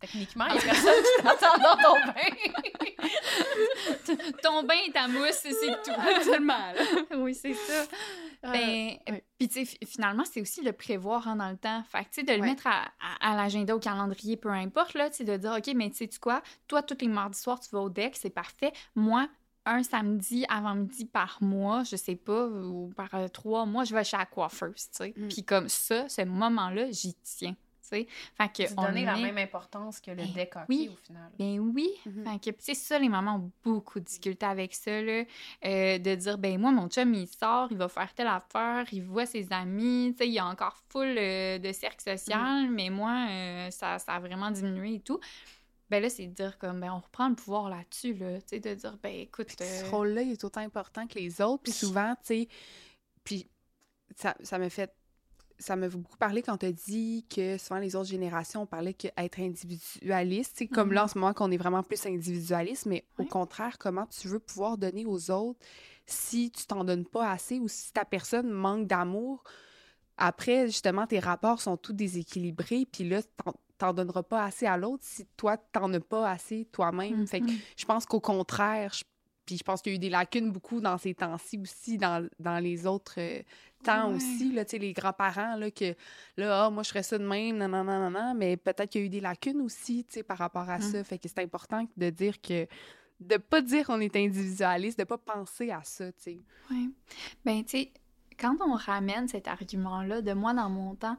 Techniquement, 0.00 0.46
il 0.46 0.52
n'y 0.54 0.58
a 0.60 0.62
personne 0.62 0.92
qui 0.94 1.22
t'attend 1.24 1.58
dans 1.60 1.76
ton 1.76 2.06
bain. 2.06 2.92
ton 4.42 4.62
bain 4.62 4.74
est 4.86 4.96
à 4.96 5.08
mousse, 5.08 5.40
c'est 5.42 5.50
tout. 5.50 5.90
Là. 6.46 6.72
oui, 7.16 7.34
c'est 7.34 7.54
ça. 7.54 7.84
Ben, 8.44 8.52
Euh, 9.08 9.12
ouais. 9.12 9.24
Puis, 9.38 9.48
tu 9.48 9.54
sais, 9.54 9.64
fi- 9.64 9.78
finalement, 9.86 10.22
c'est 10.24 10.40
aussi 10.40 10.62
le 10.62 10.72
prévoir 10.72 11.26
hein, 11.26 11.36
dans 11.36 11.50
le 11.50 11.56
temps. 11.56 11.82
Fait 11.90 12.04
que, 12.04 12.10
tu 12.10 12.20
sais, 12.20 12.22
de 12.22 12.32
le 12.32 12.40
Ouais. 12.40 12.46
mettre 12.50 12.66
à, 12.68 12.84
à- 13.00 13.32
à 13.32 13.36
l'agenda, 13.36 13.74
au 13.74 13.80
calendrier, 13.80 14.36
peu 14.36 14.50
importe, 14.50 14.94
là, 14.94 15.10
tu 15.10 15.16
sais, 15.18 15.24
de 15.24 15.36
dire, 15.36 15.52
OK, 15.58 15.68
mais 15.74 15.90
tu 15.90 15.96
sais 15.96 16.10
quoi, 16.20 16.42
toi, 16.68 16.82
tous 16.82 16.98
les 17.00 17.08
mardis 17.08 17.38
soirs, 17.40 17.58
tu 17.60 17.68
vas 17.70 17.80
au 17.80 17.90
deck, 17.90 18.16
c'est 18.16 18.30
parfait. 18.30 18.72
Moi, 18.94 19.26
un 19.68 19.82
samedi 19.82 20.44
avant-midi 20.48 21.04
par 21.04 21.38
mois, 21.40 21.84
je 21.84 21.96
sais 21.96 22.16
pas, 22.16 22.46
ou 22.46 22.92
par 22.96 23.14
euh, 23.14 23.28
trois 23.28 23.66
mois, 23.66 23.84
je 23.84 23.94
vais 23.94 24.04
chez 24.04 24.16
la 24.16 24.26
coiffeuse, 24.26 24.90
tu 24.90 24.96
sais. 24.96 25.14
Mm. 25.16 25.28
Puis 25.28 25.44
comme 25.44 25.68
ça, 25.68 26.08
ce 26.08 26.22
moment-là, 26.22 26.90
j'y 26.90 27.14
tiens. 27.14 27.54
Fait 27.88 28.06
que 28.52 28.72
on 28.76 28.82
donner 28.82 29.04
la 29.04 29.16
même 29.16 29.38
importance 29.38 30.00
que 30.00 30.10
le 30.10 30.16
Ben 30.16 30.48
oui. 30.68 30.90
au 30.92 30.96
final. 30.96 31.30
Ben 31.38 31.58
oui. 31.58 31.88
Fait 32.04 32.38
que, 32.38 32.56
tu 32.56 32.64
sais, 32.64 32.74
ça, 32.74 32.98
les 32.98 33.08
mamans 33.08 33.36
ont 33.36 33.50
beaucoup 33.64 34.00
de 34.00 34.04
difficultés 34.04 34.46
avec 34.46 34.74
ça, 34.74 35.00
là. 35.00 35.24
euh, 35.64 35.98
de 35.98 36.14
dire, 36.14 36.38
ben 36.38 36.60
moi, 36.60 36.70
mon 36.70 36.88
chum, 36.88 37.14
il 37.14 37.28
sort, 37.28 37.68
il 37.70 37.76
va 37.78 37.88
faire 37.88 38.12
telle 38.14 38.26
affaire, 38.26 38.86
il 38.92 39.02
voit 39.02 39.26
ses 39.26 39.46
amis, 39.52 40.12
tu 40.12 40.24
sais, 40.24 40.28
il 40.28 40.34
y 40.34 40.38
a 40.38 40.46
encore 40.46 40.76
full 40.88 41.14
euh, 41.16 41.58
de 41.58 41.72
cercle 41.72 42.02
social, 42.02 42.70
mais 42.70 42.90
moi, 42.90 43.26
euh, 43.30 43.70
ça, 43.70 43.98
ça 43.98 44.12
a 44.12 44.20
vraiment 44.20 44.50
diminué 44.50 44.94
et 44.94 45.00
tout. 45.00 45.20
Ben 45.90 46.02
là, 46.02 46.10
c'est 46.10 46.26
de 46.26 46.32
dire, 46.32 46.58
comme, 46.58 46.80
ben 46.80 46.92
on 46.92 47.00
reprend 47.00 47.28
le 47.28 47.34
pouvoir 47.34 47.70
là-dessus, 47.70 48.14
là. 48.14 48.40
Tu 48.42 48.48
sais, 48.48 48.60
de 48.60 48.74
dire, 48.74 48.98
ben 49.02 49.14
écoute. 49.20 49.46
Puis 49.46 49.56
que 49.56 49.64
euh, 49.64 49.84
ce 49.84 49.90
rôle-là, 49.90 50.22
il 50.22 50.32
est 50.32 50.44
autant 50.44 50.60
important 50.60 51.06
que 51.06 51.18
les 51.18 51.40
autres. 51.40 51.62
Puis 51.62 51.72
souvent, 51.72 52.14
tu 52.16 52.26
sais, 52.26 52.48
puis 53.24 53.48
ça, 54.16 54.34
ça 54.42 54.58
me 54.58 54.68
fait... 54.68 54.92
Ça 55.60 55.74
m'a 55.74 55.88
beaucoup 55.88 56.16
parlé 56.18 56.40
quand 56.40 56.58
tu 56.58 56.66
as 56.66 56.72
dit 56.72 57.26
que 57.28 57.58
souvent 57.58 57.80
les 57.80 57.96
autres 57.96 58.08
générations, 58.08 58.62
on 58.62 58.66
parlait 58.66 58.94
qu'être 58.94 59.40
individualiste, 59.40 60.56
sais, 60.58 60.68
comme 60.68 60.90
Mhm. 60.90 60.94
là 60.94 61.04
en 61.04 61.08
ce 61.08 61.18
moment 61.18 61.34
qu'on 61.34 61.50
est 61.50 61.56
vraiment 61.56 61.82
plus 61.82 62.06
individualiste, 62.06 62.86
mais 62.86 63.04
au 63.18 63.24
contraire, 63.24 63.76
comment 63.76 64.06
tu 64.06 64.28
veux 64.28 64.38
pouvoir 64.38 64.78
donner 64.78 65.04
aux 65.04 65.32
autres 65.32 65.58
si 66.06 66.52
tu 66.52 66.64
t'en 66.64 66.84
donnes 66.84 67.06
pas 67.06 67.28
assez 67.28 67.58
ou 67.58 67.66
si 67.66 67.92
ta 67.92 68.04
personne 68.04 68.48
manque 68.50 68.86
d'amour? 68.86 69.42
Après, 70.16 70.66
justement, 70.66 71.08
tes 71.08 71.18
rapports 71.18 71.60
sont 71.60 71.76
tous 71.76 71.92
déséquilibrés, 71.92 72.86
puis 72.90 73.08
là, 73.08 73.20
t'en- 73.78 73.92
donneras 73.94 74.22
pas 74.22 74.44
assez 74.44 74.66
à 74.66 74.76
l'autre 74.76 75.04
si 75.04 75.24
toi, 75.36 75.56
t'en 75.56 75.92
as 75.94 76.00
pas 76.00 76.28
assez 76.30 76.66
toi-même. 76.72 77.26
Fait 77.26 77.40
que 77.40 77.46
Mhm. 77.46 77.58
je 77.76 77.84
pense 77.84 78.04
qu'au 78.06 78.20
contraire, 78.20 78.92
je- 78.92 79.04
puis 79.46 79.56
je 79.56 79.62
pense 79.64 79.80
qu'il 79.80 79.92
y 79.92 79.94
a 79.94 79.96
eu 79.96 79.98
des 79.98 80.10
lacunes 80.10 80.50
beaucoup 80.50 80.80
dans 80.80 80.98
ces 80.98 81.14
temps-ci 81.14 81.58
aussi, 81.58 81.96
dans, 81.96 82.28
dans 82.38 82.58
les 82.58 82.86
autres 82.86 83.14
euh, 83.18 83.40
temps 83.82 84.08
Ouais. 84.10 84.16
aussi, 84.16 84.52
là, 84.52 84.64
tu 84.66 84.72
sais, 84.72 84.78
les 84.78 84.92
grands-parents, 84.92 85.56
là, 85.56 85.70
que 85.70 85.94
là, 86.36 86.66
ah, 86.66 86.70
moi, 86.70 86.82
je 86.82 86.88
ferais 86.90 87.02
ça 87.02 87.16
de 87.16 87.24
même, 87.26 87.56
non, 87.56 87.68
non, 87.68 87.82
non, 87.84 88.10
non, 88.10 88.34
mais 88.34 88.56
peut-être 88.58 88.90
qu'il 88.90 89.00
y 89.00 89.04
a 89.04 89.06
eu 89.06 89.10
des 89.10 89.20
lacunes 89.20 89.60
aussi, 89.62 90.04
tu 90.04 90.14
sais, 90.14 90.22
par 90.22 90.36
rapport 90.38 90.68
à 90.68 90.78
Mm. 90.78 90.82
ça. 90.82 91.04
Fait 91.04 91.16
que 91.18 91.28
c'est 91.28 91.38
important 91.38 91.86
de 91.96 92.10
dire 92.10 92.40
que, 92.42 92.66
de 93.20 93.36
pas 93.38 93.62
dire 93.62 93.86
qu'on 93.86 94.00
est 94.00 94.14
individualiste, 94.16 94.98
de 94.98 95.04
pas 95.04 95.16
penser 95.18 95.70
à 95.70 95.82
ça, 95.82 96.12
tu 96.12 96.22
sais. 96.22 96.40
Ouais. 96.70 96.88
Ben, 97.44 97.64
tu 97.64 97.70
sais, 97.70 97.92
quand 98.38 98.56
on 98.60 98.74
ramène 98.74 99.28
cet 99.28 99.48
argument-là 99.48 100.20
de 100.22 100.32
moi 100.34 100.52
dans 100.54 100.68
mon 100.68 100.94
temps, 100.94 101.16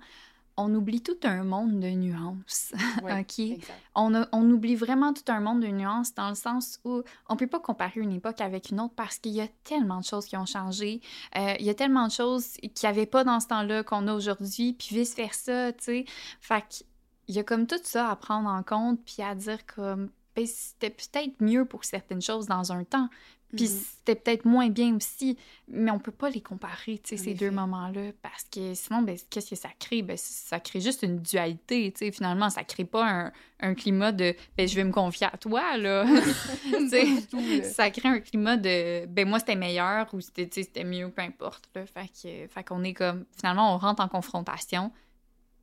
on 0.62 0.74
oublie 0.76 1.02
tout 1.02 1.18
un 1.24 1.44
monde 1.44 1.80
de 1.80 1.90
nuances. 1.90 2.74
Ouais, 3.04 3.22
OK? 3.22 3.40
exact. 3.40 3.72
On, 3.96 4.14
a- 4.14 4.28
on 4.34 4.50
oublie 4.52 4.76
vraiment 4.76 5.14
tout 5.14 5.24
un 5.32 5.40
monde 5.40 5.62
de 5.62 5.68
nuances 5.68 6.14
dans 6.14 6.30
le 6.30 6.36
sens 6.36 6.80
où 6.84 7.02
on 7.30 7.36
peut 7.38 7.48
pas 7.48 7.60
comparer 7.60 8.02
une 8.02 8.12
époque 8.12 8.42
avec 8.42 8.70
une 8.70 8.80
autre 8.82 8.94
parce 8.96 9.18
qu'il 9.20 9.32
y 9.32 9.42
a 9.42 9.48
tellement 9.64 10.00
de 10.00 10.04
choses 10.06 10.26
qui 10.26 10.36
ont 10.38 10.46
changé. 10.46 11.02
Euh, 11.38 11.54
il 11.60 11.66
y 11.66 11.70
a 11.70 11.74
tellement 11.74 12.08
de 12.08 12.12
choses 12.12 12.54
qu'il 12.58 12.72
n'y 12.84 12.90
avait 12.90 13.06
pas 13.06 13.24
dans 13.24 13.40
ce 13.40 13.48
temps-là 13.48 13.84
qu'on 13.84 14.08
a 14.08 14.14
aujourd'hui, 14.14 14.74
puis 14.74 14.90
vice-versa, 14.96 15.72
tu 15.74 15.84
sais. 15.84 16.06
Fait 16.42 16.64
qu'il 16.70 17.36
y 17.36 17.40
a 17.40 17.44
comme 17.44 17.66
tout 17.66 17.80
ça 17.84 18.10
à 18.10 18.16
prendre 18.18 18.50
en 18.50 18.62
compte, 18.64 19.00
puis 19.06 19.24
à 19.24 19.36
dire 19.36 19.66
comme, 19.66 20.10
ben, 20.36 20.46
c'était 20.46 20.90
peut-être 20.90 21.42
mieux 21.42 21.66
pour 21.66 21.84
certaines 21.86 22.22
choses 22.22 22.48
dans 22.48 22.72
un 22.72 22.84
temps, 22.84 23.10
puis 23.56 23.66
Mhm. 23.66 23.70
c'était 23.70 24.16
peut-être 24.16 24.46
moins 24.46 24.70
bien 24.70 24.96
aussi, 24.96 25.38
mais 25.68 25.90
on 25.92 26.00
peut 26.00 26.12
pas 26.12 26.30
les 26.30 26.42
comparer, 26.42 27.00
tu 27.00 27.10
sais, 27.10 27.18
ces 27.18 27.30
effet. 27.32 27.34
deux 27.46 27.52
moments-là, 27.52 28.12
parce 28.22 28.44
que 28.44 28.74
sinon, 28.74 29.02
ben, 29.02 29.18
qu'est-ce 29.30 29.50
que 29.50 29.56
ça 29.56 29.70
crée? 29.80 30.02
Ben, 30.02 30.18
ça 30.18 30.60
crée 30.60 30.82
juste 30.82 31.04
une 31.04 31.20
dualité, 31.20 31.92
tu 31.92 32.06
sais, 32.06 32.12
finalement, 32.12 32.50
ça 32.50 32.64
crée 32.64 32.86
pas 32.86 33.06
un, 33.10 33.32
un 33.60 33.74
climat 33.76 34.12
de 34.12 34.36
«ben, 34.58 34.68
je 34.68 34.76
vais 34.76 34.84
me 34.84 34.92
confier 34.92 35.28
à 35.32 35.38
toi, 35.38 35.78
là», 35.78 36.06
ça 37.64 37.90
crée 37.92 38.10
un 38.10 38.20
climat 38.20 38.58
de 38.58 39.06
«ben, 39.08 39.28
moi, 39.28 39.40
c'était 39.40 39.56
meilleur» 39.56 40.08
ou 40.14 40.22
c'était 40.22 40.84
mieux, 40.84 41.10
peu 41.10 41.22
importe, 41.22 41.70
là, 41.76 41.86
fait 41.86 42.08
que- 42.08 42.48
fait 42.48 42.64
qu'on 42.64 42.84
est 42.84 42.94
comme, 42.94 43.26
finalement, 43.38 43.74
on 43.74 43.78
rentre 43.78 44.02
en 44.02 44.08
confrontation, 44.08 44.92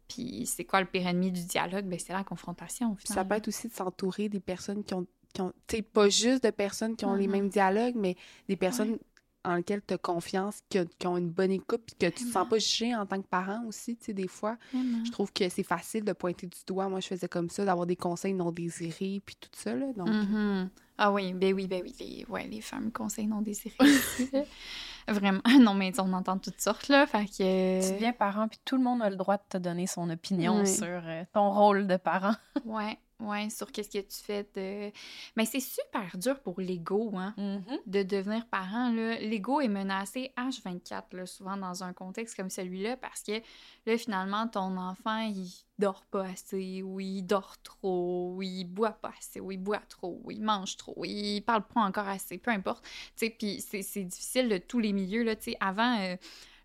puis 0.09 0.47
c'est 0.47 0.65
quoi 0.65 0.81
le 0.81 0.87
pire 0.87 1.07
ennemi 1.09 1.33
du 1.33 1.45
dialogue? 1.45 1.85
Ben, 1.87 1.99
c'est 1.99 2.13
la 2.13 2.23
confrontation, 2.25 2.95
Puis 2.95 3.07
ça 3.09 3.15
finalement. 3.15 3.29
peut 3.31 3.35
être 3.37 3.49
aussi 3.49 3.69
de 3.69 3.73
s'entourer 3.75 4.29
des 4.29 4.39
personnes 4.41 4.85
qui 4.85 4.95
ont, 4.95 5.07
qui 5.37 5.43
ont 5.43 5.53
tu 5.67 5.77
sais, 5.77 5.83
pas 5.83 6.09
juste 6.09 6.43
de 6.45 6.51
personnes 6.51 6.97
qui 6.97 7.05
ont 7.05 7.15
les 7.15 7.27
Mhm. 7.27 7.33
mêmes 7.33 7.49
dialogues, 7.51 7.95
mais 7.97 8.17
des 8.49 8.57
personnes 8.57 8.99
en 9.45 9.55
lesquelles 9.57 9.83
tu 9.87 9.95
as 9.95 9.99
confiance, 9.99 10.61
qui, 10.71 10.81
ont- 10.81 10.89
qui 10.99 11.07
ont 11.07 11.17
une 11.19 11.31
bonne 11.31 11.53
écoute, 11.53 11.83
puis 11.87 11.95
que 11.95 12.07
tu 12.07 12.25
te 12.25 12.31
sens 12.33 12.49
pas 12.49 12.59
jugé 12.59 12.97
en 12.97 13.07
tant 13.07 13.21
que 13.23 13.27
parent 13.29 13.63
aussi, 13.69 13.97
tu 13.97 14.07
sais, 14.07 14.13
des 14.13 14.27
fois. 14.29 14.57
Vraiment. 14.73 15.05
Je 15.05 15.11
trouve 15.13 15.33
que 15.33 15.49
c'est 15.49 15.63
facile 15.63 16.05
de 16.05 16.13
pointer 16.13 16.47
du 16.47 16.59
doigt. 16.67 16.89
Moi, 16.89 17.01
je 17.01 17.07
faisais 17.09 17.29
comme 17.29 17.49
ça, 17.51 17.65
d'avoir 17.65 17.87
des 17.87 17.95
conseils 17.97 18.35
non 18.35 18.51
désirés, 18.51 19.23
puis 19.25 19.37
tout 19.41 19.51
ça, 19.55 19.75
là. 19.75 19.87
Donc, 19.95 20.09
Mhm. 20.09 20.71
Ah 20.99 21.13
oui, 21.13 21.35
ben 21.35 21.53
oui, 21.55 21.67
ben 21.67 21.83
oui, 21.85 21.95
les, 22.01 22.25
ouais, 22.29 22.47
les 22.49 22.63
fameux 22.63 22.91
conseils 22.91 23.27
non 23.27 23.43
désirés. 23.43 23.77
Vraiment, 25.09 25.43
non, 25.61 25.75
mais 25.75 25.93
on 26.01 26.13
entend 26.13 26.39
toutes 26.39 26.61
sortes, 26.61 26.89
là, 26.89 27.07
fait 27.07 27.27
que... 27.27 27.87
Tu 27.87 27.93
deviens 27.93 28.13
parent, 28.15 28.49
puis 28.49 28.59
tout 28.65 28.77
le 28.77 28.83
monde 28.83 29.03
a 29.03 29.11
le 29.11 29.17
droit 29.17 29.37
de 29.37 29.43
te 29.49 29.59
donner 29.59 29.87
son 29.87 30.09
opinion 30.11 30.65
sur 30.65 30.87
euh, 30.87 31.23
ton 31.33 31.53
rôle 31.53 31.87
de 31.87 31.97
parent. 31.97 32.35
Ouais, 32.65 32.99
ouais, 33.21 33.51
sur 33.51 33.73
qu'est-ce 33.73 33.89
que 33.89 33.99
tu 33.99 34.23
fais 34.23 34.49
de... 34.55 34.93
Mais 35.37 35.45
c'est 35.45 35.61
super 35.61 36.17
dur 36.19 36.41
pour 36.41 36.61
l'ego, 36.61 37.13
hein, 37.17 37.35
de 37.87 38.03
devenir 38.03 38.47
parent. 38.47 38.91
L'ego 38.91 39.61
est 39.61 39.69
menacé 39.69 40.33
H24, 40.37 41.05
là, 41.13 41.27
souvent 41.27 41.57
dans 41.57 41.83
un 41.85 41.93
contexte 41.93 42.37
comme 42.37 42.51
celui-là, 42.51 42.97
parce 42.97 43.23
que, 43.23 43.41
là, 43.87 43.99
finalement, 43.99 44.49
ton 44.49 44.77
enfant, 44.77 45.19
il 45.19 45.51
dort 45.79 46.05
pas 46.11 46.25
assez, 46.25 46.83
ou 46.83 47.01
il 47.01 47.23
dort 47.23 47.57
trop, 47.63 48.35
ou 48.35 48.43
il 48.43 48.65
boit 48.65 48.93
pas 48.93 49.13
assez, 49.19 49.41
ou 49.41 49.53
il 49.53 49.59
boit 49.59 49.83
trop, 49.89 50.21
ou 50.25 50.31
il 50.31 50.43
mange 50.43 50.77
trop, 50.77 50.95
ou 50.97 51.05
il 51.05 51.41
parle 51.43 51.67
pas 51.67 51.81
encore 51.81 52.09
assez, 52.09 52.39
peu 52.39 52.51
importe. 52.51 52.85
Tu 52.85 52.91
sais, 53.17 53.31
puis 53.31 53.61
c'est 53.61 53.83
c'est 53.83 54.05
difficile 54.05 54.49
de 54.49 54.59
tous 54.59 54.79
les 54.79 54.93
milieux, 54.93 55.23
là, 55.23 55.37
tu 55.37 55.53
sais. 55.53 55.57
Avant... 55.61 55.99
euh, 56.01 56.17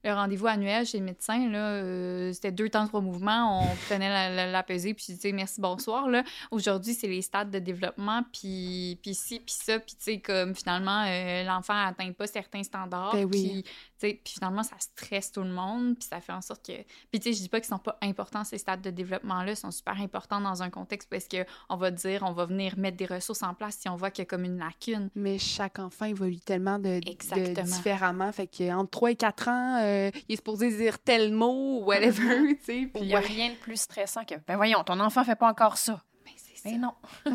le 0.04 0.14
rendez-vous 0.14 0.48
annuel 0.48 0.86
chez 0.86 0.98
le 1.00 1.06
médecin, 1.06 1.50
là, 1.50 1.70
euh, 1.72 2.34
c'était 2.34 2.52
deux 2.52 2.70
temps, 2.70 2.88
trois 2.88 3.02
mouvements. 3.02 3.62
On 3.62 3.76
prenait 3.88 4.10
la, 4.10 4.30
la, 4.30 4.52
la 4.52 4.64
pesée, 4.64 4.94
puis 4.94 5.06
tu 5.06 5.16
sais, 5.16 5.32
merci, 5.32 5.62
bonsoir. 5.62 6.10
Là. 6.10 6.24
Aujourd'hui, 6.50 6.94
c'est 6.94 7.08
les 7.08 7.22
stades 7.22 7.52
de 7.52 7.60
développement, 7.60 8.24
puis, 8.34 9.00
puis 9.02 9.14
ci, 9.14 9.40
puis 9.40 9.56
ça, 9.56 9.80
puis 9.80 9.96
tu 9.96 10.04
sais, 10.04 10.20
comme 10.20 10.56
finalement, 10.56 11.06
euh, 11.08 11.44
l'enfant 11.44 11.74
n'atteint 11.74 12.12
pas 12.14 12.28
certains 12.28 12.64
standards. 12.64 13.14
Ben 13.14 13.26
oui. 13.26 13.64
Puis, 13.64 13.66
puis 14.02 14.34
finalement, 14.34 14.64
ça 14.64 14.76
stresse 14.80 15.32
tout 15.32 15.44
le 15.44 15.50
monde, 15.50 15.96
puis 15.98 16.08
ça 16.10 16.20
fait 16.22 16.34
en 16.34 16.42
sorte 16.42 16.66
que... 16.66 16.74
Puis 17.12 17.20
tu 17.20 17.22
sais, 17.22 17.34
je 17.34 17.42
dis 17.42 17.50
pas 17.50 17.60
qu'ils 17.60 17.70
sont 17.70 17.80
pas 17.80 17.98
importants, 18.02 18.44
ces 18.44 18.58
stades 18.58 18.82
de 18.82 18.90
développement-là, 18.90 19.52
ils 19.52 19.58
sont 19.58 19.72
super 19.72 20.00
importants 20.02 20.42
dans 20.42 20.64
un 20.64 20.70
contexte 20.70 21.10
parce 21.10 21.28
que 21.28 21.46
on 21.70 21.78
va 21.78 21.92
dire, 21.92 22.24
on 22.24 22.34
va 22.34 22.46
venir 22.46 22.78
mettre 22.78 22.98
des 22.98 23.06
ressources 23.06 23.44
en 23.44 23.54
place 23.54 23.78
si 23.80 23.90
on 23.90 23.96
voit 23.96 24.12
qu'il 24.12 24.24
y 24.24 24.26
a 24.26 24.26
comme 24.26 24.44
une 24.44 24.58
lacune. 24.58 25.10
Mais 25.16 25.38
chaque 25.38 25.80
enfant 25.80 26.06
évolue 26.06 26.40
tellement 26.40 26.80
de, 26.80 27.00
de 27.00 27.10
Exactement. 27.10 27.64
différemment. 27.64 28.32
Fait 28.32 28.48
qu'entre 28.48 28.90
3 28.90 29.12
et 29.12 29.16
4 29.16 29.48
ans, 29.48 29.80
euh, 29.82 30.12
il 30.28 30.34
est 30.34 30.38
supposé 30.38 30.76
dire 30.76 31.00
tel 31.00 31.34
mot 31.34 31.80
ou 31.80 31.86
whatever, 31.86 32.56
tu 32.60 32.64
sais. 32.64 32.78
Il 32.80 32.92
Puis 32.92 33.04
n'y 33.04 33.16
a 33.16 33.20
rien 33.20 33.50
de 33.52 33.56
plus 33.56 33.80
stressant 33.82 34.24
que 34.26 34.36
ben 34.48 34.56
voyons, 34.56 34.84
ton 34.84 35.00
enfant 35.00 35.24
fait 35.24 35.36
pas 35.36 35.50
encore 35.50 35.78
ça. 35.78 36.04
Mais 36.26 36.32
c'est 36.36 36.58
ça. 36.58 36.70
Mais 36.70 36.78
non. 36.78 36.94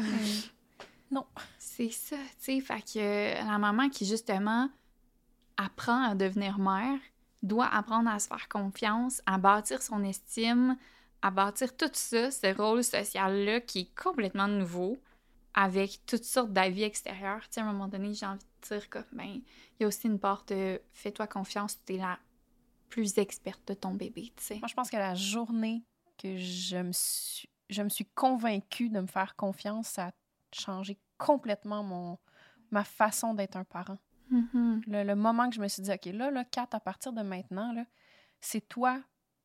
Non. 1.11 1.25
C'est 1.59 1.91
ça, 1.91 2.17
tu 2.17 2.59
sais. 2.59 2.61
Fait 2.61 2.81
que 2.81 2.99
euh, 2.99 3.35
la 3.35 3.59
maman 3.59 3.89
qui, 3.89 4.05
justement, 4.07 4.69
apprend 5.57 6.03
à 6.03 6.15
devenir 6.15 6.59
mère 6.59 6.99
doit 7.43 7.67
apprendre 7.67 8.11
à 8.11 8.19
se 8.19 8.29
faire 8.29 8.49
confiance, 8.49 9.23
à 9.27 9.39
bâtir 9.39 9.83
son 9.83 10.03
estime, 10.05 10.77
à 11.23 11.31
bâtir 11.31 11.77
tout 11.77 11.91
ça, 11.93 12.31
ce 12.31 12.55
rôle 12.55 12.83
social-là 12.83 13.61
qui 13.61 13.81
est 13.81 13.95
complètement 13.95 14.49
nouveau, 14.49 14.99
avec 15.55 16.01
toutes 16.07 16.25
sortes 16.25 16.53
d'avis 16.53 16.83
extérieurs. 16.83 17.43
Tu 17.43 17.55
sais, 17.55 17.61
à 17.61 17.65
un 17.65 17.73
moment 17.73 17.89
donné, 17.89 18.13
j'ai 18.15 18.27
envie 18.27 18.39
de 18.39 18.69
dire 18.69 18.89
que, 18.91 18.99
ben, 19.13 19.27
il 19.27 19.43
y 19.81 19.85
a 19.85 19.87
aussi 19.87 20.07
une 20.07 20.19
part 20.19 20.45
de 20.47 20.81
fais-toi 20.93 21.27
confiance, 21.27 21.79
tu 21.87 21.95
es 21.95 21.99
la 21.99 22.19
plus 22.89 23.19
experte 23.19 23.67
de 23.69 23.75
ton 23.75 23.95
bébé, 23.95 24.33
tu 24.37 24.45
sais. 24.45 24.59
Moi, 24.59 24.69
je 24.69 24.75
pense 24.75 24.91
que 24.91 24.97
la 24.97 25.15
journée 25.15 25.83
que 26.19 26.37
je 26.37 26.77
me 26.77 26.93
suis, 26.93 27.49
je 27.69 27.83
me 27.83 27.89
suis 27.89 28.07
convaincue 28.07 28.89
de 28.89 29.01
me 29.01 29.07
faire 29.07 29.35
confiance, 29.37 29.89
ça 29.89 30.09
a 30.09 30.13
changé 30.53 30.99
complètement 31.19 31.83
mon, 31.83 32.19
ma 32.71 32.85
façon 32.85 33.35
d'être 33.35 33.57
un 33.57 33.65
parent. 33.65 33.99
Mhm. 34.31 34.83
Le, 34.87 35.05
le 35.05 35.14
moment 35.14 35.49
que 35.49 35.55
je 35.57 35.61
me 35.61 35.68
suis 35.68 35.83
dit, 35.83 35.91
OK, 35.93 36.07
là, 36.07 36.31
là, 36.31 36.45
Kat, 36.45 36.68
à 36.72 36.81
partir 36.81 37.12
de 37.12 37.22
maintenant, 37.22 37.72
là, 37.72 37.85
c'est 38.41 38.66
toi, 38.68 39.01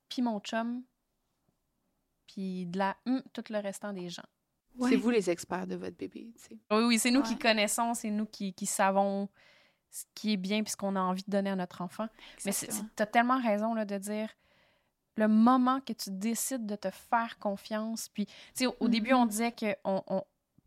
puis 0.09 0.21
mon 0.21 0.39
chum, 0.39 0.83
puis 2.27 2.65
de 2.65 2.77
la, 2.77 2.95
hum, 3.05 3.21
tout 3.33 3.43
le 3.49 3.59
restant 3.59 3.93
des 3.93 4.09
gens. 4.09 4.23
C'est 4.89 4.95
vous 4.95 5.09
les 5.09 5.29
experts 5.29 5.67
de 5.67 5.75
votre 5.75 5.97
bébé, 5.97 6.31
tu 6.37 6.43
sais. 6.43 6.57
Oui, 6.71 6.83
oui, 6.85 6.99
c'est 6.99 7.11
nous 7.11 7.21
qui 7.23 7.37
connaissons, 7.37 7.93
c'est 7.93 8.09
nous 8.09 8.25
qui, 8.25 8.53
qui 8.53 8.65
savons 8.65 9.27
ce 9.89 10.05
qui 10.15 10.33
est 10.33 10.37
bien 10.37 10.63
puis 10.63 10.71
ce 10.71 10.77
qu'on 10.77 10.95
a 10.95 11.01
envie 11.01 11.23
de 11.23 11.29
donner 11.29 11.49
à 11.49 11.55
notre 11.57 11.81
enfant. 11.81 12.07
Mais 12.45 12.51
tu 12.95 13.03
as 13.03 13.05
tellement 13.05 13.41
raison 13.41 13.73
là, 13.73 13.83
de 13.83 13.97
dire 13.97 14.29
le 15.17 15.27
moment 15.27 15.81
que 15.81 15.91
tu 15.91 16.09
décides 16.11 16.65
de 16.65 16.77
te 16.77 16.89
faire 16.89 17.37
confiance. 17.39 18.07
Puis, 18.07 18.25
tu 18.27 18.33
sais, 18.53 18.65
au, 18.67 18.75
au 18.79 18.87
début, 18.87 19.13
on 19.13 19.25
disait 19.25 19.51
que 19.51 19.75
on, 19.83 20.01
on- 20.07 20.23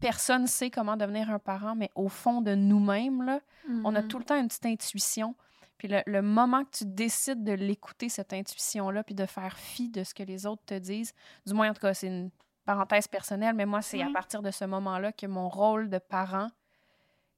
personne 0.08 0.46
sait 0.46 0.70
comment 0.70 0.96
devenir 0.96 1.30
un 1.30 1.38
parent, 1.38 1.74
mais 1.74 1.90
au 1.94 2.08
fond 2.08 2.40
de 2.42 2.54
nous-mêmes, 2.54 3.40
on 3.84 3.94
a 3.94 4.02
Mhm. 4.02 4.08
tout 4.08 4.18
le 4.18 4.24
temps 4.24 4.38
une 4.38 4.48
petite 4.48 4.66
intuition. 4.66 5.34
Puis 5.78 5.88
le, 5.88 6.02
le 6.06 6.20
moment 6.22 6.64
que 6.64 6.70
tu 6.78 6.84
décides 6.86 7.42
de 7.42 7.52
l'écouter, 7.52 8.08
cette 8.08 8.32
intuition-là, 8.32 9.02
puis 9.02 9.14
de 9.14 9.26
faire 9.26 9.56
fi 9.58 9.88
de 9.88 10.04
ce 10.04 10.12
que 10.14 10.22
les 10.22 10.46
autres 10.46 10.62
te 10.66 10.78
disent, 10.78 11.12
du 11.46 11.54
moins, 11.54 11.70
en 11.70 11.74
tout 11.74 11.80
cas, 11.80 11.94
c'est 11.94 12.06
une 12.08 12.30
parenthèse 12.64 13.08
personnelle, 13.08 13.54
mais 13.54 13.66
moi, 13.66 13.82
c'est 13.82 14.02
à 14.02 14.10
partir 14.10 14.40
de 14.42 14.50
ce 14.50 14.64
moment-là 14.66 15.12
que 15.12 15.26
mon 15.26 15.48
rôle 15.48 15.88
de 15.90 15.98
parent, 15.98 16.48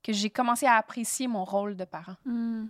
que 0.03 0.12
j'ai 0.12 0.31
commencé 0.31 0.67
à 0.67 0.75
apprécier 0.75 1.27
mon 1.29 1.45
rôle 1.45 1.77
de 1.77 1.85
parent. 1.85 2.17
Hmm. 2.25 2.67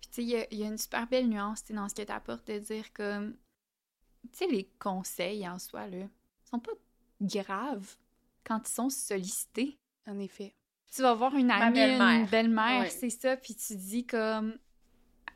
Puis 0.00 0.08
tu 0.08 0.14
sais, 0.16 0.22
il 0.22 0.28
y 0.28 0.36
a- 0.36 0.46
il 0.50 0.58
y, 0.58 0.64
a 0.64 0.66
une 0.66 0.78
super 0.78 1.06
belle 1.06 1.28
nuance 1.28 1.64
dans 1.70 1.88
ce 1.88 1.94
que 1.94 2.02
tu 2.02 2.12
apportes 2.12 2.46
de 2.46 2.58
dire 2.58 2.92
comme 2.92 3.34
tu 4.32 4.38
sais, 4.38 4.46
les 4.46 4.64
conseils 4.78 5.46
en 5.48 5.58
soi, 5.58 5.86
là, 5.88 6.06
sont 6.50 6.58
pas 6.60 6.72
graves 7.20 7.96
quand 8.44 8.60
ils 8.68 8.72
sont 8.72 8.90
sollicités. 8.90 9.78
En 10.06 10.18
effet. 10.18 10.54
Tu 10.94 11.02
vas 11.02 11.14
voir 11.14 11.34
une 11.34 11.50
amie, 11.50 11.74
belle-mère. 11.74 12.20
une 12.20 12.26
belle-mère, 12.26 12.82
Ouais. 12.82 12.90
c'est 12.90 13.10
ça, 13.10 13.36
puis 13.36 13.54
tu 13.54 13.74
dis 13.76 14.06
comme 14.06 14.56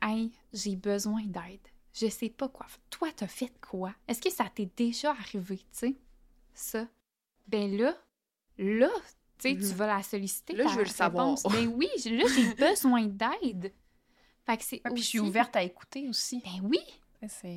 Hey, 0.01 0.31
j'ai 0.53 0.75
besoin 0.77 1.23
d'aide. 1.25 1.59
Je 1.93 2.07
sais 2.07 2.29
pas 2.29 2.47
quoi. 2.47 2.65
faire. 2.67 2.79
Toi, 2.89 3.09
t'as 3.15 3.27
fait 3.27 3.51
quoi? 3.59 3.93
Est-ce 4.07 4.21
que 4.21 4.29
ça 4.29 4.45
t'est 4.53 4.69
déjà 4.77 5.11
arrivé, 5.11 5.57
tu 5.57 5.65
sais? 5.71 5.95
Ça. 6.53 6.87
Ben 7.47 7.75
là, 7.77 7.93
là, 8.57 8.89
tu 9.37 9.49
sais, 9.49 9.55
tu 9.55 9.63
Mhm. 9.65 9.71
vas 9.73 9.87
la 9.87 10.03
solliciter. 10.03 10.53
Là, 10.53 10.63
ta 10.65 10.69
je 10.71 10.75
veux 10.77 10.83
le 10.83 10.89
savoir. 10.89 11.35
Ben 11.51 11.67
oui, 11.67 11.87
là, 12.05 12.23
j'ai 12.27 12.53
besoin 12.55 13.05
d'aide. 13.07 13.73
Fait 14.45 14.57
que 14.57 14.63
c'est 14.63 14.81
Ah, 14.85 14.91
Puis 14.91 15.01
je 15.03 15.07
suis 15.07 15.19
ouverte 15.19 15.55
à 15.55 15.63
écouter 15.63 16.07
aussi. 16.07 16.41
Ben 16.45 16.61
oui, 16.63 16.79
Ben 17.21 17.27
ça, 17.29 17.47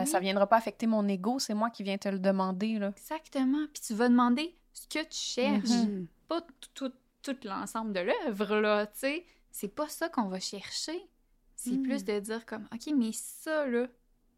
oui. 0.00 0.06
ça 0.06 0.18
viendra 0.20 0.46
pas 0.48 0.56
affecter 0.56 0.86
mon 0.88 1.06
ego, 1.06 1.38
c'est 1.38 1.54
moi 1.54 1.70
qui 1.70 1.82
viens 1.84 1.98
te 1.98 2.08
le 2.08 2.18
demander. 2.18 2.78
Là. 2.78 2.88
exactement. 2.88 3.66
Puis 3.72 3.82
tu 3.86 3.94
vas 3.94 4.08
demander 4.08 4.56
ce 4.72 4.86
que 4.88 5.02
tu 5.04 5.18
cherches. 5.18 5.68
Mhm. 5.68 6.06
pas 6.28 6.40
tout, 6.40 6.88
tout, 6.88 6.92
tout 7.22 7.36
l'ensemble 7.44 7.92
de 7.92 8.00
l'œuvre, 8.00 8.56
là, 8.56 8.86
tu 8.86 8.98
sais. 9.00 9.26
C'est 9.50 9.68
pas 9.74 9.88
ça 9.88 10.08
qu'on 10.08 10.28
va 10.28 10.40
chercher. 10.40 10.98
C'est 11.56 11.72
Mm. 11.72 11.82
plus 11.82 12.04
de 12.04 12.18
dire 12.20 12.46
comme, 12.46 12.66
OK, 12.72 12.92
mais 12.96 13.10
ça, 13.12 13.66
là, 13.66 13.86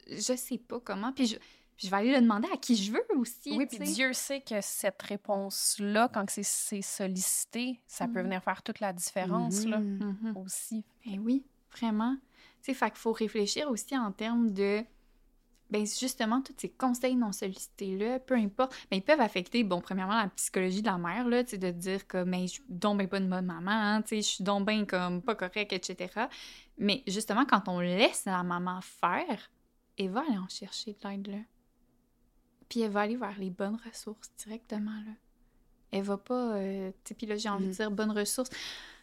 je 0.08 0.34
sais 0.36 0.58
pas 0.58 0.80
comment. 0.80 1.12
Puis 1.12 1.26
je, 1.28 1.36
puis 1.76 1.86
je 1.86 1.90
vais 1.90 1.96
aller 1.98 2.12
le 2.12 2.20
demander 2.20 2.48
à 2.52 2.56
qui 2.56 2.74
je 2.76 2.92
veux 2.92 3.04
aussi, 3.16 3.56
Oui, 3.56 3.66
tu 3.68 3.78
puis 3.78 3.86
sais. 3.86 3.92
Dieu 3.94 4.12
sait 4.12 4.40
que 4.40 4.60
cette 4.60 5.00
réponse-là, 5.02 6.08
quand 6.12 6.28
c'est- 6.28 6.42
c'est 6.42 6.82
sollicité, 6.82 7.80
ça 7.86 8.06
peut 8.06 8.18
Mhm. 8.20 8.24
venir 8.26 8.42
faire 8.42 8.62
toute 8.62 8.80
la 8.80 8.92
différence 8.92 9.64
là, 9.64 9.78
Mhm. 9.78 10.18
Mhm. 10.22 10.36
aussi. 10.36 10.84
Ben 11.06 11.18
oui, 11.20 11.44
vraiment. 11.70 12.16
Tu 12.62 12.72
sais, 12.72 12.74
fait 12.74 12.90
qu'il 12.90 12.98
faut 12.98 13.12
réfléchir 13.12 13.70
aussi 13.70 13.96
en 13.96 14.10
termes 14.12 14.50
de... 14.52 14.82
Ben 15.74 15.84
justement, 15.84 16.40
tous 16.40 16.54
ces 16.56 16.68
conseils 16.68 17.16
non 17.16 17.32
sollicités-là, 17.32 18.20
peu 18.20 18.34
importe, 18.34 18.76
ben, 18.92 18.98
ils 18.98 19.02
peuvent 19.02 19.20
affecter, 19.20 19.64
bon, 19.64 19.80
premièrement, 19.80 20.14
la 20.14 20.28
psychologie 20.28 20.82
de 20.82 20.86
la 20.86 20.98
mère, 20.98 21.26
là, 21.26 21.42
tu 21.42 21.58
de 21.58 21.72
dire 21.72 22.06
que, 22.06 22.22
mais 22.22 22.46
je 22.46 22.52
suis 22.52 22.62
donc 22.68 22.98
ben 22.98 23.08
pas 23.08 23.18
une 23.18 23.28
bonne 23.28 23.46
maman, 23.46 23.72
hein, 23.72 24.02
tu 24.02 24.10
sais, 24.10 24.16
je 24.18 24.28
suis 24.36 24.44
donc 24.44 24.66
ben 24.66 24.86
comme 24.86 25.20
pas 25.20 25.34
correcte, 25.34 25.72
etc. 25.72 26.28
Mais 26.78 27.02
justement, 27.08 27.44
quand 27.44 27.66
on 27.66 27.80
laisse 27.80 28.24
la 28.24 28.44
maman 28.44 28.80
faire, 28.82 29.50
elle 29.98 30.10
va 30.10 30.20
aller 30.20 30.38
en 30.38 30.48
chercher 30.48 30.92
de 30.92 31.08
l'aide, 31.08 31.26
là. 31.26 31.38
Puis 32.68 32.82
elle 32.82 32.92
va 32.92 33.00
aller 33.00 33.16
vers 33.16 33.36
les 33.36 33.50
bonnes 33.50 33.78
ressources 33.84 34.30
directement, 34.38 35.00
là. 35.04 35.12
Elle 35.90 36.04
va 36.04 36.18
pas, 36.18 36.54
euh, 36.54 36.90
tu 37.02 37.08
sais, 37.08 37.14
puis 37.14 37.26
là, 37.26 37.34
j'ai 37.34 37.48
envie 37.48 37.64
de 37.64 37.70
Mhm. 37.70 37.74
dire 37.74 37.90
bonnes 37.90 38.12
ressources. 38.16 38.50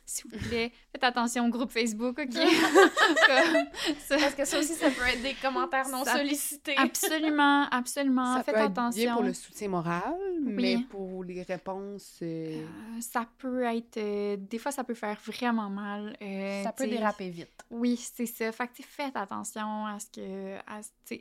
S'il 0.06 0.30
vous 0.30 0.38
plaît, 0.50 0.72
faites 0.92 1.04
attention 1.04 1.46
au 1.46 1.50
groupe 1.50 1.72
Facebook, 1.72 2.20
OK? 2.20 2.34
Ça. 4.08 4.18
Parce 4.18 4.36
que 4.36 4.46
ça 4.46 4.60
aussi, 4.60 4.74
ça 4.74 4.90
peut 4.90 5.06
être 5.08 5.22
des 5.22 5.36
commentaires 5.36 5.88
non 5.90 6.04
Ça- 6.04 6.18
sollicités. 6.18 6.76
Absolument, 6.78 7.68
absolument. 7.72 8.36
Ça 8.38 8.44
Faites 8.44 8.56
peut 8.56 8.62
être 8.62 8.72
attention. 8.72 9.02
bien 9.04 9.14
pour 9.14 9.24
le 9.24 9.34
soutien 9.34 9.70
moral, 9.70 10.16
Oui. 10.44 10.54
mais 10.54 10.78
pour 10.90 11.24
les 11.24 11.44
réponses... 11.44 12.20
euh, 12.22 12.62
Euh, 12.62 12.66
ça 13.02 13.26
peut 13.38 13.64
être... 13.64 13.98
euh, 13.98 14.38
des 14.38 14.58
fois, 14.58 14.72
ça 14.72 14.84
peut 14.84 14.94
faire 14.96 15.18
vraiment 15.26 15.70
mal. 15.70 16.16
euh, 16.22 16.64
ça 16.64 16.72
peut 16.74 16.88
déraper 16.88 17.30
vite. 17.30 17.50
Oui, 17.70 17.96
c'est 17.96 18.26
ça. 18.26 18.52
Fait 18.52 18.68
que, 18.68 18.84
faites 18.84 19.16
attention 19.16 19.86
à 19.86 19.98
ce 20.00 20.08
que... 20.08 20.58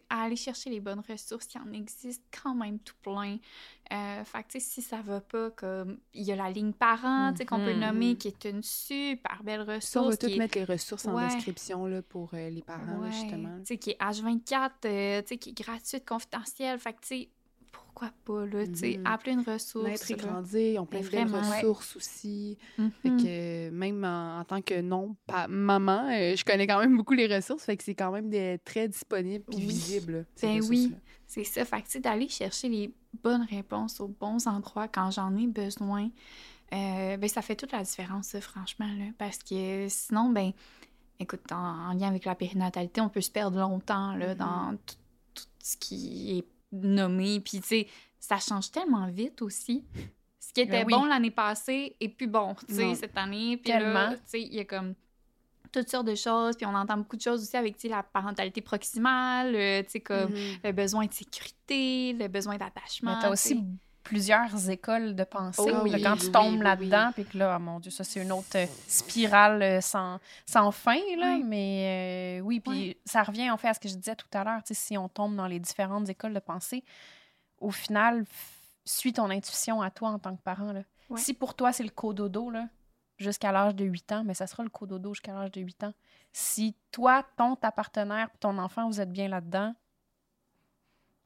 À 0.08 0.22
aller 0.22 0.36
chercher 0.36 0.70
les 0.70 0.80
bonnes 0.80 1.02
ressources. 1.08 1.46
Il 1.54 1.60
en 1.60 1.72
existe 1.72 2.22
quand 2.42 2.54
même 2.54 2.78
tout 2.80 2.94
plein. 3.02 3.38
Euh, 3.92 4.24
fait 4.24 4.44
que, 4.44 4.60
si 4.60 4.82
ça 4.82 5.00
va 5.02 5.20
pas, 5.20 5.50
comme... 5.50 5.98
Il 6.14 6.22
y 6.22 6.30
a 6.30 6.36
la 6.36 6.50
ligne 6.50 6.72
parent, 6.72 7.32
tu 7.32 7.38
sais, 7.38 7.44
qu'on 7.46 7.58
peut 7.58 7.72
Mhm. 7.74 7.80
nommer, 7.80 8.16
qui 8.16 8.28
est 8.28 8.44
une 8.44 8.62
super 8.62 9.42
belle 9.42 9.62
ressource. 9.62 9.86
Ça, 9.86 10.02
on 10.02 10.08
va 10.10 10.16
qui 10.16 10.26
tout 10.26 10.32
est- 10.32 10.38
mettre 10.38 10.56
les 10.58 10.64
ressources 10.64 11.06
en 11.08 11.18
description 11.18 11.86
là, 11.86 12.00
pour 12.02 12.30
euh, 12.34 12.50
les 12.50 12.62
parents, 12.62 12.86
là, 12.86 12.98
Ouais, 13.00 13.10
justement. 13.12 13.58
Tu 13.58 13.66
sais, 13.66 13.78
qui 13.78 13.90
est 13.90 13.98
H24, 14.00 14.70
euh, 14.84 15.22
tu 15.22 15.28
sais, 15.28 15.38
qui 15.38 15.50
est 15.50 15.60
gratuite, 15.60 16.06
confidentielle. 16.08 16.78
Fait 16.78 16.92
que, 16.92 16.98
pourquoi 18.00 18.12
pas, 18.24 18.46
là, 18.46 18.66
tu 18.66 18.74
sais, 18.78 18.96
Mhm. 18.98 19.06
appeler 19.06 19.32
une 19.32 19.40
ressource. 19.40 19.84
Naître 19.84 20.10
et 20.10 20.14
grandir, 20.14 20.60
ils 20.72 20.78
ont 20.78 20.86
plein 20.86 21.00
de 21.00 21.36
ressources 21.36 21.96
aussi. 21.96 22.56
Fait 23.02 23.10
Mhm. 23.10 23.16
que 23.22 23.70
même 23.70 24.04
en, 24.04 24.40
en 24.40 24.44
tant 24.44 24.62
que 24.62 24.80
non 24.80 25.16
pa- 25.26 25.48
maman, 25.48 26.08
euh, 26.10 26.34
je 26.36 26.44
connais 26.44 26.66
quand 26.66 26.80
même 26.80 26.96
beaucoup 26.96 27.12
les 27.14 27.26
ressources, 27.34 27.64
fait 27.64 27.76
que 27.76 27.84
c'est 27.84 27.94
quand 27.94 28.10
même 28.10 28.30
des, 28.30 28.58
très 28.64 28.88
disponible 28.88 29.44
puis 29.44 29.58
Oui. 29.58 29.66
visible. 29.66 30.26
Ben 30.42 30.60
oui. 30.68 30.92
C'est 31.26 31.44
ça. 31.44 31.64
Fait 31.64 31.80
que, 31.82 31.86
tu 31.86 31.92
sais, 31.92 32.00
d'aller 32.00 32.28
chercher 32.28 32.68
les 32.68 32.92
bonnes 33.22 33.46
réponses 33.48 34.00
aux 34.00 34.08
bons 34.08 34.46
endroits 34.46 34.88
quand 34.88 35.10
j'en 35.10 35.36
ai 35.36 35.46
besoin, 35.46 36.08
euh, 36.72 37.16
ben, 37.16 37.28
ça 37.28 37.42
fait 37.42 37.56
toute 37.56 37.72
la 37.72 37.82
différence, 37.82 38.28
ça, 38.28 38.40
franchement, 38.40 38.86
là. 38.98 39.06
Parce 39.18 39.38
que 39.38 39.86
sinon, 39.88 40.30
ben, 40.30 40.52
écoute, 41.18 41.52
en, 41.52 41.56
en 41.90 41.92
lien 41.92 42.08
avec 42.08 42.24
la 42.24 42.34
périnatalité, 42.34 43.00
on 43.00 43.08
peut 43.08 43.20
se 43.20 43.30
perdre 43.30 43.58
longtemps, 43.60 44.14
là, 44.16 44.32
Mhm. 44.34 44.38
dans 44.38 44.76
tout, 44.86 44.94
tout 45.34 45.44
ce 45.62 45.76
qui 45.76 46.38
est 46.38 46.44
nommé. 46.72 47.40
Puis, 47.40 47.60
tu 47.60 47.66
sais, 47.66 47.86
ça 48.18 48.38
change 48.38 48.70
tellement 48.70 49.06
vite 49.08 49.42
aussi. 49.42 49.84
Ce 50.38 50.52
qui 50.52 50.62
était 50.62 50.84
Ben 50.84 50.86
oui. 50.86 50.92
bon 50.94 51.04
l'année 51.04 51.30
passée 51.30 51.96
et 52.00 52.08
puis 52.08 52.26
bon, 52.26 52.54
tu 52.68 52.74
sais, 52.74 52.94
cette 52.94 53.16
année. 53.16 53.56
Puis 53.56 53.72
là, 53.72 54.14
tu 54.14 54.20
sais, 54.26 54.42
il 54.42 54.54
y 54.54 54.60
a 54.60 54.64
comme 54.64 54.94
toutes 55.72 55.88
sortes 55.88 56.06
de 56.06 56.14
choses. 56.16 56.56
Puis 56.56 56.66
on 56.66 56.74
entend 56.74 56.96
beaucoup 56.96 57.16
de 57.16 57.20
choses 57.22 57.42
aussi 57.42 57.56
avec, 57.56 57.76
tu 57.76 57.82
sais, 57.82 57.88
la 57.88 58.02
parentalité 58.02 58.60
proximale, 58.60 59.54
euh, 59.54 59.82
tu 59.84 59.90
sais, 59.90 60.00
comme 60.00 60.30
Mhm. 60.32 60.58
le 60.64 60.72
besoin 60.72 61.06
de 61.06 61.12
sécurité, 61.12 62.12
le 62.14 62.26
besoin 62.28 62.56
d'attachement. 62.56 63.14
Mais 63.14 63.22
t'as 63.22 63.30
aussi. 63.30 63.62
Plusieurs 64.02 64.70
écoles 64.70 65.14
de 65.14 65.24
pensée. 65.24 65.62
Oh 65.62 65.86
Là, 65.86 65.98
quand 66.02 66.14
oui, 66.14 66.18
tu 66.18 66.32
tombes 66.32 66.54
oui, 66.54 66.64
là-dedans, 66.64 67.10
puis 67.12 67.24
que 67.24 67.38
là, 67.38 67.56
oh 67.56 67.62
mon 67.62 67.80
Dieu, 67.80 67.90
ça, 67.90 68.04
c'est 68.04 68.20
une 68.20 68.32
autre 68.32 68.56
euh, 68.56 68.66
spirale 68.86 69.62
euh, 69.62 69.80
sans, 69.80 70.18
sans 70.46 70.70
fin, 70.72 70.98
là. 71.18 71.38
Mais 71.44 72.38
euh, 72.40 72.44
oui, 72.44 72.60
puis 72.60 72.96
ça 73.04 73.22
revient 73.22 73.50
en 73.50 73.56
fait 73.56 73.68
à 73.68 73.74
ce 73.74 73.80
que 73.80 73.88
je 73.88 73.94
disais 73.94 74.16
tout 74.16 74.26
à 74.32 74.44
l'heure. 74.44 74.60
Si 74.64 74.96
on 74.96 75.08
tombe 75.08 75.36
dans 75.36 75.46
les 75.46 75.60
différentes 75.60 76.08
écoles 76.08 76.34
de 76.34 76.40
pensée, 76.40 76.84
au 77.58 77.70
final, 77.70 78.24
suis 78.84 79.12
ton 79.12 79.30
intuition 79.30 79.82
à 79.82 79.90
toi 79.90 80.10
en 80.10 80.18
tant 80.18 80.36
que 80.36 80.42
parent. 80.42 80.72
Là. 80.72 80.82
Si 81.16 81.34
pour 81.34 81.54
toi, 81.54 81.72
c'est 81.72 81.84
le 81.84 81.90
cododo, 81.90 82.50
là, 82.50 82.68
jusqu'à 83.18 83.52
l'âge 83.52 83.74
de 83.74 83.84
8 83.84 84.12
ans, 84.12 84.24
mais 84.24 84.34
ça 84.34 84.46
sera 84.46 84.62
le 84.62 84.70
cododo 84.70 85.14
jusqu'à 85.14 85.32
l'âge 85.32 85.52
de 85.52 85.60
8 85.60 85.84
ans. 85.84 85.92
Si 86.32 86.74
toi, 86.90 87.24
ton, 87.36 87.56
ta 87.56 87.72
partenaire, 87.72 88.30
puis 88.30 88.38
ton 88.38 88.56
enfant, 88.58 88.88
vous 88.88 89.00
êtes 89.00 89.12
bien 89.12 89.28
là-dedans, 89.28 89.74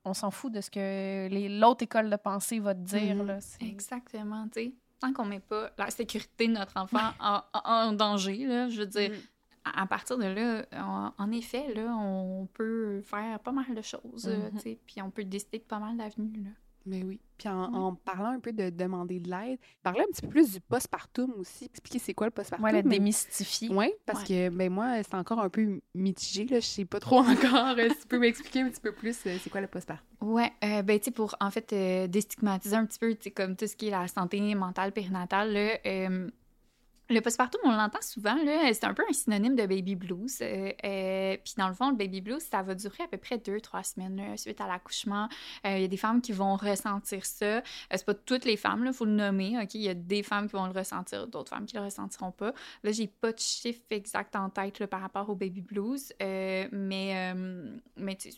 on 0.05 0.15
s'en 0.15 0.31
fout 0.31 0.53
de 0.53 0.61
ce 0.61 0.71
que 0.71 1.29
les- 1.29 1.49
l'autre 1.49 1.83
école 1.85 2.11
de 2.11 2.17
pensée 2.17 2.59
va 2.61 2.75
te 2.75 2.81
dire. 2.81 3.17
Mhm. 3.17 3.27
là. 3.27 3.39
Exactement, 3.61 4.47
tu 4.49 4.61
sais. 4.65 4.73
Tant 5.01 5.13
qu'on 5.13 5.25
met 5.25 5.41
pas 5.41 5.71
la 5.77 5.91
sécurité 5.91 6.47
de 6.49 6.53
notre 6.53 6.77
enfant 6.77 6.99
en, 7.65 7.93
danger, 7.93 8.47
là, 8.47 8.69
je 8.69 8.81
veux 8.81 8.87
dire, 8.87 9.11
Mhm. 9.11 9.17
à, 9.65 9.83
à 9.83 9.87
partir 9.87 10.17
de 10.19 10.25
là, 10.25 10.65
en, 10.77 11.13
en 11.19 11.31
effet, 11.33 11.73
là, 11.75 11.95
on 11.97 12.47
peut 12.53 13.01
faire 13.03 13.39
pas 13.41 13.53
mal 13.53 13.75
de 13.75 13.83
choses, 13.83 14.27
Mhm. 14.27 14.77
puis 14.87 15.03
on 15.03 15.11
peut 15.11 15.25
décider 15.25 15.59
de 15.59 15.65
pas 15.65 15.79
mal 15.79 15.97
d'avenues, 15.97 16.43
là. 16.43 16.51
Mais 16.87 17.03
oui. 17.03 17.19
Puis 17.39 17.49
en, 17.49 17.73
Ouais. 17.73 17.79
en 17.79 17.95
parlant 17.95 18.29
un 18.31 18.39
peu 18.41 18.53
de 18.53 18.71
demander 18.71 19.19
de 19.19 19.29
l'aide, 19.31 19.59
parler 19.83 20.01
un 20.01 20.07
petit 20.13 20.23
peu 20.23 20.29
plus 20.29 20.53
du 20.53 20.61
postpartum 20.61 21.33
aussi, 21.39 21.65
expliquer 21.65 21.99
c'est 21.99 22.15
quoi 22.15 22.27
le 22.27 22.31
postpartum. 22.31 22.65
Ouais, 22.65 22.73
le 22.73 22.83
démystifier. 22.89 23.69
Oui, 23.73 23.93
parce 24.07 24.23
que 24.25 24.51
ben 24.51 24.71
moi, 24.73 25.03
c'est 25.03 25.15
encore 25.15 25.41
un 25.41 25.49
peu 25.49 25.81
mitigé. 25.95 26.45
Là. 26.45 26.61
Je 26.61 26.67
sais 26.67 26.85
pas 26.85 27.01
trop 27.01 27.19
encore. 27.21 27.75
euh, 27.79 27.89
si 27.91 28.01
tu 28.03 28.07
peux 28.07 28.19
m'expliquer 28.19 28.61
un 28.61 28.69
petit 28.71 28.81
peu 28.81 28.93
plus 28.93 29.17
euh, 29.27 29.37
c'est 29.43 29.51
quoi 29.51 29.61
le 29.61 29.67
postpartum? 29.67 30.05
Ouais, 30.21 30.53
euh, 30.63 30.83
ben 30.83 30.99
tu 30.99 31.07
sais, 31.07 31.11
pour 31.11 31.35
en 31.41 31.51
fait 31.51 31.73
euh, 31.73 32.07
déstigmatiser 32.07 32.77
un 32.77 32.87
petit 32.87 32.99
peu, 32.99 33.15
tu 33.15 33.23
sais, 33.25 33.31
comme 33.31 33.57
tout 33.57 33.67
ce 33.67 33.77
qui 33.77 33.89
est 33.89 33.91
la 33.91 34.07
santé 34.09 34.55
mentale 34.55 34.93
périnatale, 34.93 35.53
là, 35.53 35.79
euh, 35.87 36.29
le 37.11 37.21
postpartum, 37.21 37.61
on 37.65 37.73
l'entend 37.73 38.01
souvent, 38.01 38.37
c'est 38.73 38.85
un 38.85 38.95
peu 38.95 39.05
un 39.09 39.13
synonyme 39.13 39.55
de 39.55 39.67
baby 39.67 39.95
blues. 39.95 40.39
euh, 40.41 40.73
euh, 40.85 41.37
Puis 41.45 41.55
dans 41.59 41.69
le 41.69 41.75
fond, 41.75 41.91
le 41.91 41.97
baby 41.97 42.21
blues, 42.21 42.43
ça 42.43 42.63
va 42.63 42.75
durer 42.75 43.05
à 43.05 43.09
peu 43.09 43.19
près 43.19 43.39
deux, 43.39 43.61
trois 43.61 43.83
semaines 43.83 44.37
suite 44.39 44.61
à 44.61 44.67
l'accouchement. 44.67 45.29
Euh, 45.67 45.77
Il 45.77 45.83
y 45.83 45.85
a 45.85 45.89
des 45.89 45.97
femmes 45.97 46.23
qui 46.23 46.33
vont 46.33 46.57
ressentir 46.57 47.27
ça. 47.27 47.63
C'est 47.91 48.07
pas 48.07 48.15
toutes 48.15 48.45
les 48.45 48.57
femmes, 48.57 48.85
il 48.87 48.93
faut 48.93 49.05
le 49.05 49.13
nommer? 49.13 49.57
Il 49.75 49.83
y 49.83 49.89
a 49.89 49.95
des 49.95 50.23
femmes 50.23 50.47
qui 50.47 50.55
vont 50.57 50.67
le 50.67 50.73
ressentir, 50.73 51.27
d'autres 51.27 51.51
femmes 51.51 51.67
qui 51.67 51.77
le 51.77 51.83
ressentiront 51.83 52.33
pas. 52.33 52.55
Là, 52.83 52.93
j'ai 52.93 53.07
pas 53.07 53.33
de 53.33 53.39
chiffre 53.39 53.83
exact 53.91 54.35
en 54.37 54.49
tête 54.49 54.87
par 54.87 55.01
rapport 55.01 55.29
au 55.29 55.35
baby 55.35 55.61
blues, 55.61 56.13
mais, 56.21 57.35
mais 57.97 58.17
tu 58.17 58.31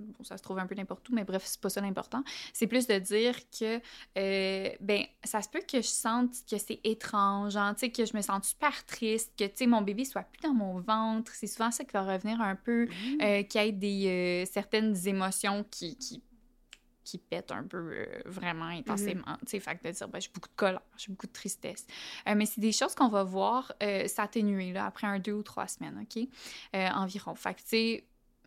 bon, 0.00 0.24
ça 0.24 0.36
se 0.36 0.42
trouve 0.42 0.58
un 0.58 0.66
peu 0.66 0.74
n'importe 0.74 1.08
où, 1.08 1.14
mais 1.14 1.24
bref, 1.24 1.42
c'est 1.44 1.60
pas 1.60 1.68
ça 1.68 1.80
l'important. 1.80 2.22
C'est 2.52 2.66
plus 2.66 2.86
de 2.86 2.98
dire 2.98 3.36
que, 3.50 3.80
euh, 4.18 4.70
ben, 4.80 5.04
ça 5.24 5.42
se 5.42 5.48
peut 5.48 5.62
que 5.66 5.78
je 5.78 5.88
sente 5.88 6.32
que 6.50 6.58
c'est 6.58 6.80
étrange, 6.84 7.56
hein, 7.56 7.74
tu 7.74 7.80
sais, 7.80 7.90
que 7.90 8.04
je 8.04 8.16
me 8.16 8.22
sens 8.22 8.48
super 8.48 8.84
triste, 8.86 9.32
que, 9.38 9.44
tu 9.44 9.52
sais, 9.54 9.66
mon 9.66 9.82
bébé 9.82 10.04
soit 10.04 10.22
plus 10.22 10.42
dans 10.42 10.54
mon 10.54 10.80
ventre. 10.80 11.32
C'est 11.34 11.46
souvent 11.46 11.70
ça 11.70 11.84
qui 11.84 11.92
va 11.92 12.02
revenir 12.02 12.40
un 12.40 12.56
peu, 12.56 12.88
euh, 13.22 13.42
qu'il 13.42 13.60
y 13.60 13.64
ait 13.64 13.72
des, 13.72 14.06
euh, 14.06 14.50
certaines 14.50 14.96
émotions 15.06 15.64
qui, 15.70 15.96
qui, 15.96 16.22
qui 17.02 17.18
pètent 17.18 17.50
un 17.50 17.64
peu 17.64 17.78
euh, 17.78 18.06
vraiment 18.26 18.66
intensément. 18.66 19.36
Tu 19.40 19.48
sais, 19.48 19.60
fait 19.60 19.76
que 19.76 19.88
de 19.88 19.92
dire, 19.92 20.08
ben, 20.08 20.20
j'ai 20.20 20.30
beaucoup 20.32 20.48
de 20.48 20.54
colère, 20.54 20.82
j'ai 20.96 21.10
beaucoup 21.10 21.26
de 21.26 21.32
tristesse. 21.32 21.86
Euh, 22.28 22.34
mais 22.36 22.46
c'est 22.46 22.60
des 22.60 22.72
choses 22.72 22.94
qu'on 22.94 23.08
va 23.08 23.24
voir 23.24 23.72
euh, 23.82 24.06
s'atténuer, 24.06 24.72
là, 24.72 24.86
après 24.86 25.06
un 25.06 25.18
deux 25.18 25.32
ou 25.32 25.42
trois 25.42 25.66
semaines, 25.66 25.98
OK? 26.02 26.28
Environ. 26.72 27.34
Fait 27.34 27.54
que, 27.54 27.60
tu 27.60 27.68
sais, 27.68 28.04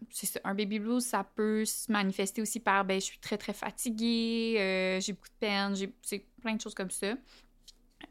c'est 0.10 0.40
un 0.44 0.54
baby 0.54 0.80
blues, 0.80 1.04
ça 1.04 1.24
peut 1.24 1.66
se 1.66 1.92
manifester 1.92 2.42
aussi 2.42 2.60
par 2.60 2.86
ben, 2.86 3.00
je 3.00 3.06
suis 3.06 3.20
très 3.20 3.38
très 3.38 3.54
fatiguée, 3.54 4.56
euh, 4.60 5.00
j'ai 5.00 5.14
beaucoup 5.14 5.30
de 5.30 5.40
peine, 5.40 5.76
j'ai 5.76 6.20
plein 6.42 6.56
de 6.56 6.62
choses 6.62 6.74
comme 6.74 6.92
ça. 6.92 7.16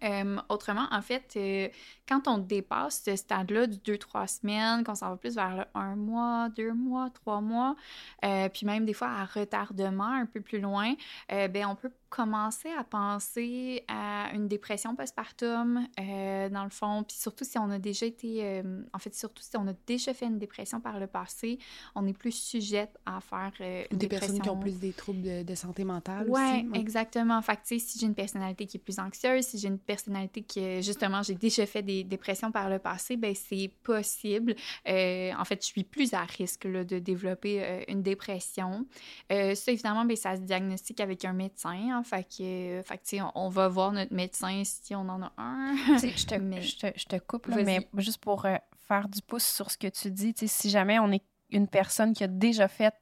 Euh, 0.02 0.36
autrement, 0.48 0.86
en 0.90 1.02
fait, 1.02 1.34
euh, 1.36 1.68
quand 2.08 2.26
on 2.26 2.38
dépasse 2.38 3.02
ce 3.04 3.14
stade-là 3.14 3.66
du 3.66 3.78
2-3 3.78 4.26
semaines, 4.26 4.84
qu'on 4.84 4.94
s'en 4.94 5.10
va 5.10 5.16
plus 5.16 5.34
vers 5.34 5.56
le 5.56 5.64
1 5.74 5.96
mois, 5.96 6.48
2 6.56 6.72
mois, 6.72 7.10
3 7.10 7.40
mois, 7.40 7.76
puis 8.20 8.66
même 8.66 8.84
des 8.84 8.94
fois 8.94 9.08
à 9.08 9.24
retardement 9.24 10.08
un 10.08 10.26
peu 10.26 10.40
plus 10.40 10.60
loin, 10.60 10.94
ben 11.28 11.66
on 11.66 11.76
peut 11.76 11.92
commencer 12.12 12.68
à 12.78 12.84
penser 12.84 13.84
à 13.88 14.32
une 14.34 14.46
dépression 14.46 14.94
postpartum, 14.94 15.88
euh, 15.98 16.50
dans 16.50 16.64
le 16.64 16.68
fond, 16.70 17.04
puis 17.08 17.16
surtout 17.16 17.42
si 17.44 17.56
on 17.58 17.70
a 17.70 17.78
déjà 17.78 18.04
été, 18.04 18.44
euh, 18.44 18.82
en 18.92 18.98
fait, 18.98 19.14
surtout 19.14 19.42
si 19.42 19.56
on 19.56 19.66
a 19.66 19.72
déjà 19.86 20.12
fait 20.12 20.26
une 20.26 20.38
dépression 20.38 20.78
par 20.78 21.00
le 21.00 21.06
passé, 21.06 21.58
on 21.94 22.06
est 22.06 22.12
plus 22.12 22.32
sujette 22.32 22.98
à 23.06 23.22
faire 23.22 23.52
euh, 23.62 23.84
une 23.90 23.96
Des 23.96 24.08
dépression. 24.08 24.26
personnes 24.26 24.42
qui 24.42 24.50
ont 24.50 24.60
plus 24.60 24.78
des 24.78 24.92
troubles 24.92 25.22
de, 25.22 25.42
de 25.42 25.54
santé 25.54 25.84
mentale 25.84 26.28
Ouais, 26.28 26.66
aussi. 26.70 26.78
exactement. 26.78 27.40
Fait 27.40 27.56
que, 27.56 27.62
tu 27.66 27.78
sais, 27.78 27.86
si 27.86 27.98
j'ai 27.98 28.04
une 28.06 28.14
personnalité 28.14 28.66
qui 28.66 28.76
est 28.76 28.80
plus 28.80 28.98
anxieuse, 28.98 29.46
si 29.46 29.56
j'ai 29.58 29.68
une 29.68 29.78
personnalité 29.78 30.42
qui, 30.42 30.82
justement, 30.82 31.22
j'ai 31.22 31.34
déjà 31.34 31.64
fait 31.64 31.82
des 31.82 32.04
dépressions 32.04 32.52
par 32.52 32.68
le 32.68 32.78
passé, 32.78 33.16
ben 33.16 33.34
c'est 33.34 33.70
possible. 33.82 34.54
Euh, 34.86 35.32
en 35.38 35.44
fait, 35.46 35.62
je 35.62 35.66
suis 35.68 35.84
plus 35.84 36.12
à 36.12 36.24
risque 36.24 36.64
là, 36.66 36.84
de 36.84 36.98
développer 36.98 37.64
euh, 37.64 37.80
une 37.88 38.02
dépression. 38.02 38.84
Ça, 39.30 39.72
évidemment, 39.72 40.04
ben, 40.04 40.14
ça 40.16 40.36
se 40.36 40.42
diagnostique 40.42 41.00
avec 41.00 41.24
un 41.24 41.32
médecin. 41.32 42.01
Hein. 42.02 42.22
fait 42.22 42.24
que, 42.24 42.82
fait 42.82 43.20
on, 43.22 43.32
on 43.34 43.48
va 43.48 43.68
voir 43.68 43.92
notre 43.92 44.12
médecin 44.14 44.62
si 44.64 44.94
on 44.94 45.08
en 45.08 45.22
a 45.22 45.32
un. 45.38 45.74
Je 45.98 46.26
te, 46.26 46.34
Mais- 46.40 46.62
je 46.62 46.78
te, 46.78 46.86
je 46.96 47.04
te 47.06 47.16
coupe, 47.16 47.46
là, 47.46 47.56
mais 47.64 47.88
juste 47.96 48.18
pour 48.18 48.44
euh, 48.44 48.56
faire 48.86 49.08
du 49.08 49.22
pouce 49.22 49.44
sur 49.44 49.70
ce 49.70 49.78
que 49.78 49.88
tu 49.88 50.10
dis, 50.10 50.34
si 50.46 50.70
jamais 50.70 50.98
on 50.98 51.10
est 51.12 51.24
une 51.50 51.68
personne 51.68 52.12
qui 52.12 52.24
a 52.24 52.28
déjà 52.28 52.68
fait 52.68 52.94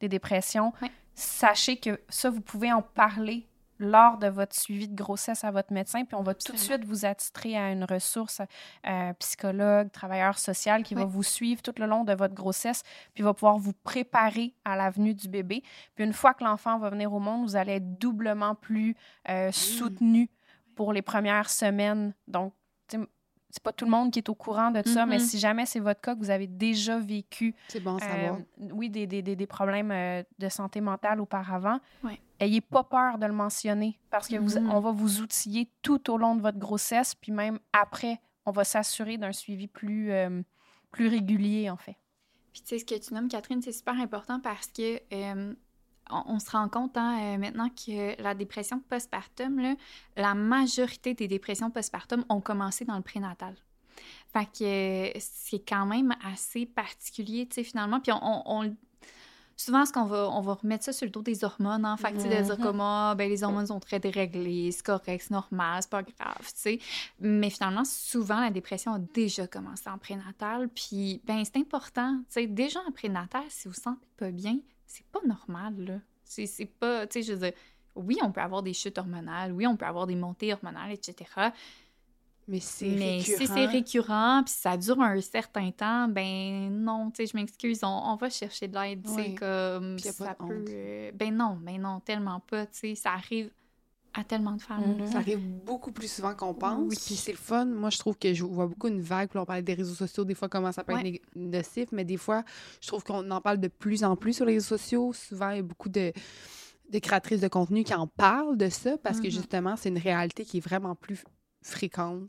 des 0.00 0.08
dépressions, 0.08 0.72
sachez 1.14 1.76
que 1.78 2.00
ça, 2.08 2.30
vous 2.30 2.40
pouvez 2.40 2.72
en 2.72 2.82
parler 2.82 3.47
lors 3.78 4.18
de 4.18 4.26
votre 4.26 4.54
suivi 4.56 4.88
de 4.88 4.94
grossesse 4.94 5.44
à 5.44 5.50
votre 5.50 5.72
médecin, 5.72 6.04
puis 6.04 6.14
on 6.16 6.22
va 6.22 6.34
tout 6.34 6.52
de 6.52 6.58
suite 6.58 6.84
vous 6.84 7.04
attitrer 7.06 7.56
à 7.56 7.70
une 7.70 7.84
ressource 7.84 8.40
euh, 8.86 9.12
psychologue, 9.14 9.90
travailleur 9.92 10.38
social 10.38 10.82
qui 10.82 10.94
va 10.94 11.04
vous 11.04 11.22
suivre 11.22 11.62
tout 11.62 11.74
le 11.78 11.86
long 11.86 12.04
de 12.04 12.12
votre 12.12 12.34
grossesse, 12.34 12.82
puis 13.14 13.22
va 13.22 13.34
pouvoir 13.34 13.58
vous 13.58 13.72
préparer 13.72 14.54
à 14.64 14.76
la 14.76 14.90
venue 14.90 15.14
du 15.14 15.28
bébé. 15.28 15.62
Puis 15.94 16.04
une 16.04 16.12
fois 16.12 16.34
que 16.34 16.42
l'enfant 16.44 16.78
va 16.78 16.90
venir 16.90 17.12
au 17.12 17.20
monde, 17.20 17.44
vous 17.44 17.56
allez 17.56 17.72
être 17.74 17.98
doublement 17.98 18.54
plus 18.54 18.96
euh, 19.28 19.50
soutenu 19.52 20.28
pour 20.74 20.92
les 20.92 21.02
premières 21.02 21.50
semaines. 21.50 22.14
Donc, 22.26 22.54
c'est 23.50 23.62
pas 23.62 23.72
tout 23.72 23.86
le 23.86 23.90
monde 23.90 24.10
qui 24.12 24.18
est 24.18 24.28
au 24.28 24.34
courant 24.34 24.70
de 24.70 24.82
ça, 24.86 25.06
mais 25.06 25.14
Mhm. 25.16 25.20
si 25.20 25.38
jamais 25.38 25.64
c'est 25.64 25.80
votre 25.80 26.02
cas, 26.02 26.14
que 26.14 26.18
vous 26.20 26.28
avez 26.30 26.46
déjà 26.46 26.98
vécu 26.98 27.54
bon 27.80 27.96
euh, 27.96 28.32
oui, 28.72 28.90
des, 28.90 29.06
des, 29.06 29.22
des, 29.22 29.36
des 29.36 29.46
problèmes 29.46 29.90
euh, 29.90 30.22
de 30.38 30.48
santé 30.50 30.82
mentale 30.82 31.18
auparavant, 31.20 31.80
Ouais. 32.04 32.20
Ayez 32.40 32.60
pas 32.60 32.84
peur 32.84 33.18
de 33.18 33.26
le 33.26 33.32
mentionner 33.32 33.98
parce 34.10 34.28
que 34.28 34.36
vous, 34.36 34.58
Mhm. 34.58 34.70
on 34.70 34.80
va 34.80 34.92
vous 34.92 35.20
outiller 35.20 35.70
tout 35.82 36.10
au 36.10 36.16
long 36.18 36.34
de 36.36 36.42
votre 36.42 36.58
grossesse, 36.58 37.14
puis 37.14 37.32
même 37.32 37.58
après, 37.72 38.20
on 38.46 38.50
va 38.52 38.64
s'assurer 38.64 39.18
d'un 39.18 39.32
suivi 39.32 39.66
plus, 39.66 40.10
euh, 40.12 40.42
plus 40.90 41.08
régulier, 41.08 41.68
en 41.70 41.76
fait. 41.76 41.96
Puis 42.52 42.62
tu 42.62 42.68
sais, 42.68 42.78
ce 42.78 42.84
que 42.84 42.98
tu 42.98 43.14
nommes, 43.14 43.28
Catherine, 43.28 43.60
c'est 43.62 43.72
super 43.72 43.94
important 44.00 44.40
parce 44.40 44.66
que 44.68 45.00
euh, 45.12 45.54
on, 46.10 46.22
on 46.26 46.38
se 46.38 46.50
rend 46.50 46.68
compte 46.68 46.96
hein, 46.96 47.34
euh, 47.34 47.38
maintenant 47.38 47.68
que 47.68 48.20
la 48.22 48.34
dépression 48.34 48.80
postpartum, 48.80 49.58
là, 49.60 49.74
la 50.16 50.34
majorité 50.34 51.14
des 51.14 51.28
dépressions 51.28 51.70
postpartum 51.70 52.24
ont 52.28 52.40
commencé 52.40 52.84
dans 52.84 52.96
le 52.96 53.02
prénatal. 53.02 53.54
Fait 54.32 54.46
que 54.46 55.18
c'est 55.20 55.58
quand 55.66 55.84
même 55.86 56.14
assez 56.24 56.64
particulier, 56.66 57.46
tu 57.46 57.56
sais, 57.56 57.64
finalement. 57.64 58.00
Puis 58.00 58.12
on, 58.12 58.20
on- 58.22 58.42
on- 58.64 58.76
souvent, 59.58 59.84
ce 59.84 59.92
qu'on 59.92 60.04
va, 60.04 60.30
on 60.30 60.40
va 60.40 60.54
remettre 60.54 60.84
ça 60.84 60.92
sur 60.92 61.04
le 61.04 61.10
dos 61.10 61.20
des 61.20 61.44
hormones, 61.44 61.84
hein. 61.84 61.96
Fait 61.98 62.12
de 62.12 62.18
dire 62.42 62.56
Mhm. 62.58 62.62
comme, 62.64 62.80
ah, 62.80 63.14
ben, 63.18 63.28
les 63.28 63.42
hormones 63.42 63.66
sont 63.66 63.80
très 63.80 63.98
déréglées, 64.00 64.70
c'est 64.72 64.84
correct, 64.86 65.20
c'est 65.26 65.32
normal, 65.32 65.82
c'est 65.82 65.90
pas 65.90 66.02
grave, 66.02 66.38
tu 66.40 66.52
sais. 66.54 66.78
Mais 67.20 67.50
finalement, 67.50 67.84
souvent, 67.84 68.40
la 68.40 68.50
dépression 68.50 68.94
a 68.94 68.98
déjà 68.98 69.46
commencé 69.46 69.90
en 69.90 69.98
prénatal. 69.98 70.68
Puis, 70.68 71.20
ben, 71.24 71.44
c'est 71.44 71.58
important. 71.58 72.18
Tu 72.20 72.24
sais, 72.30 72.46
déjà 72.46 72.80
en 72.88 72.92
prénatal, 72.92 73.42
si 73.48 73.66
vous 73.68 73.74
vous 73.74 73.80
sentez 73.80 74.06
pas 74.16 74.30
bien, 74.30 74.58
c'est 74.86 75.04
pas 75.06 75.20
normal, 75.26 75.74
là. 75.84 75.94
C'est 76.24 76.46
c'est 76.46 76.66
pas, 76.66 77.06
tu 77.06 77.14
sais, 77.14 77.22
je 77.26 77.32
veux 77.32 77.50
dire, 77.50 77.58
oui, 77.96 78.16
on 78.22 78.30
peut 78.30 78.40
avoir 78.40 78.62
des 78.62 78.74
chutes 78.74 78.96
hormonales, 78.96 79.52
oui, 79.52 79.66
on 79.66 79.76
peut 79.76 79.86
avoir 79.86 80.06
des 80.06 80.14
montées 80.14 80.52
hormonales, 80.52 80.92
etc. 80.92 81.50
Mais 82.50 82.60
c'est 82.60 82.86
Mais 82.86 83.18
récurrent. 83.18 83.38
si 83.38 83.46
c'est 83.46 83.66
récurrent, 83.66 84.42
puis 84.44 84.54
ça 84.56 84.76
dure 84.78 85.00
un 85.02 85.20
certain 85.20 85.70
temps, 85.70 86.08
ben 86.08 86.70
non, 86.72 87.10
tu 87.10 87.18
sais, 87.24 87.30
je 87.30 87.36
m'excuse, 87.36 87.80
on, 87.82 87.86
on 87.88 88.16
va 88.16 88.30
chercher 88.30 88.68
de 88.68 88.74
l'aide, 88.78 89.04
tu 89.04 89.12
sais, 89.12 89.34
comme 89.34 89.98
ça 89.98 90.34
peut... 90.34 90.64
euh, 90.70 91.12
ben 91.14 91.34
non, 91.36 91.58
ben 91.60 91.78
non, 91.80 92.00
tellement 92.00 92.40
pas, 92.40 92.64
tu 92.66 92.78
sais, 92.78 92.94
ça 92.94 93.12
arrive 93.12 93.50
à 94.14 94.24
tellement 94.24 94.52
de 94.52 94.62
femmes, 94.62 94.92
Mhm. 94.94 94.98
là. 95.00 95.06
Ça 95.06 95.18
arrive 95.18 95.38
beaucoup 95.40 95.92
plus 95.92 96.10
souvent 96.10 96.34
qu'on 96.34 96.54
pense. 96.54 96.78
Oui. 96.88 96.96
Puis 97.06 97.14
c'est 97.14 97.32
le 97.32 97.36
fun. 97.36 97.66
Moi, 97.66 97.90
je 97.90 97.98
trouve 97.98 98.16
que 98.18 98.32
je 98.32 98.42
vois 98.42 98.66
beaucoup 98.66 98.88
une 98.88 99.02
vague. 99.02 99.28
Puis 99.28 99.38
on 99.38 99.44
parlait 99.44 99.62
des 99.62 99.74
réseaux 99.74 99.94
sociaux, 99.94 100.24
des 100.24 100.34
fois, 100.34 100.48
comment 100.48 100.72
ça 100.72 100.82
peut 100.82 100.94
Ouais. 100.94 101.06
être 101.16 101.22
nocif. 101.36 101.90
Mais 101.92 102.04
des 102.04 102.16
fois, 102.16 102.42
je 102.80 102.88
trouve 102.88 103.04
qu'on 103.04 103.30
en 103.30 103.40
parle 103.42 103.58
de 103.60 103.68
plus 103.68 104.02
en 104.04 104.16
plus 104.16 104.32
sur 104.32 104.46
les 104.46 104.54
réseaux 104.54 104.78
sociaux. 104.78 105.12
Souvent, 105.12 105.50
il 105.50 105.56
y 105.56 105.60
a 105.60 105.62
beaucoup 105.62 105.90
de, 105.90 106.12
de 106.90 106.98
créatrices 106.98 107.42
de 107.42 107.48
contenu 107.48 107.84
qui 107.84 107.94
en 107.94 108.06
parlent 108.06 108.56
de 108.56 108.70
ça 108.70 108.96
parce 108.98 109.18
que 109.20 109.26
Mhm. 109.26 109.32
justement, 109.32 109.76
c'est 109.76 109.90
une 109.90 109.98
réalité 109.98 110.44
qui 110.44 110.56
est 110.56 110.60
vraiment 110.66 110.94
plus 110.94 111.22
fréquente. 111.62 112.28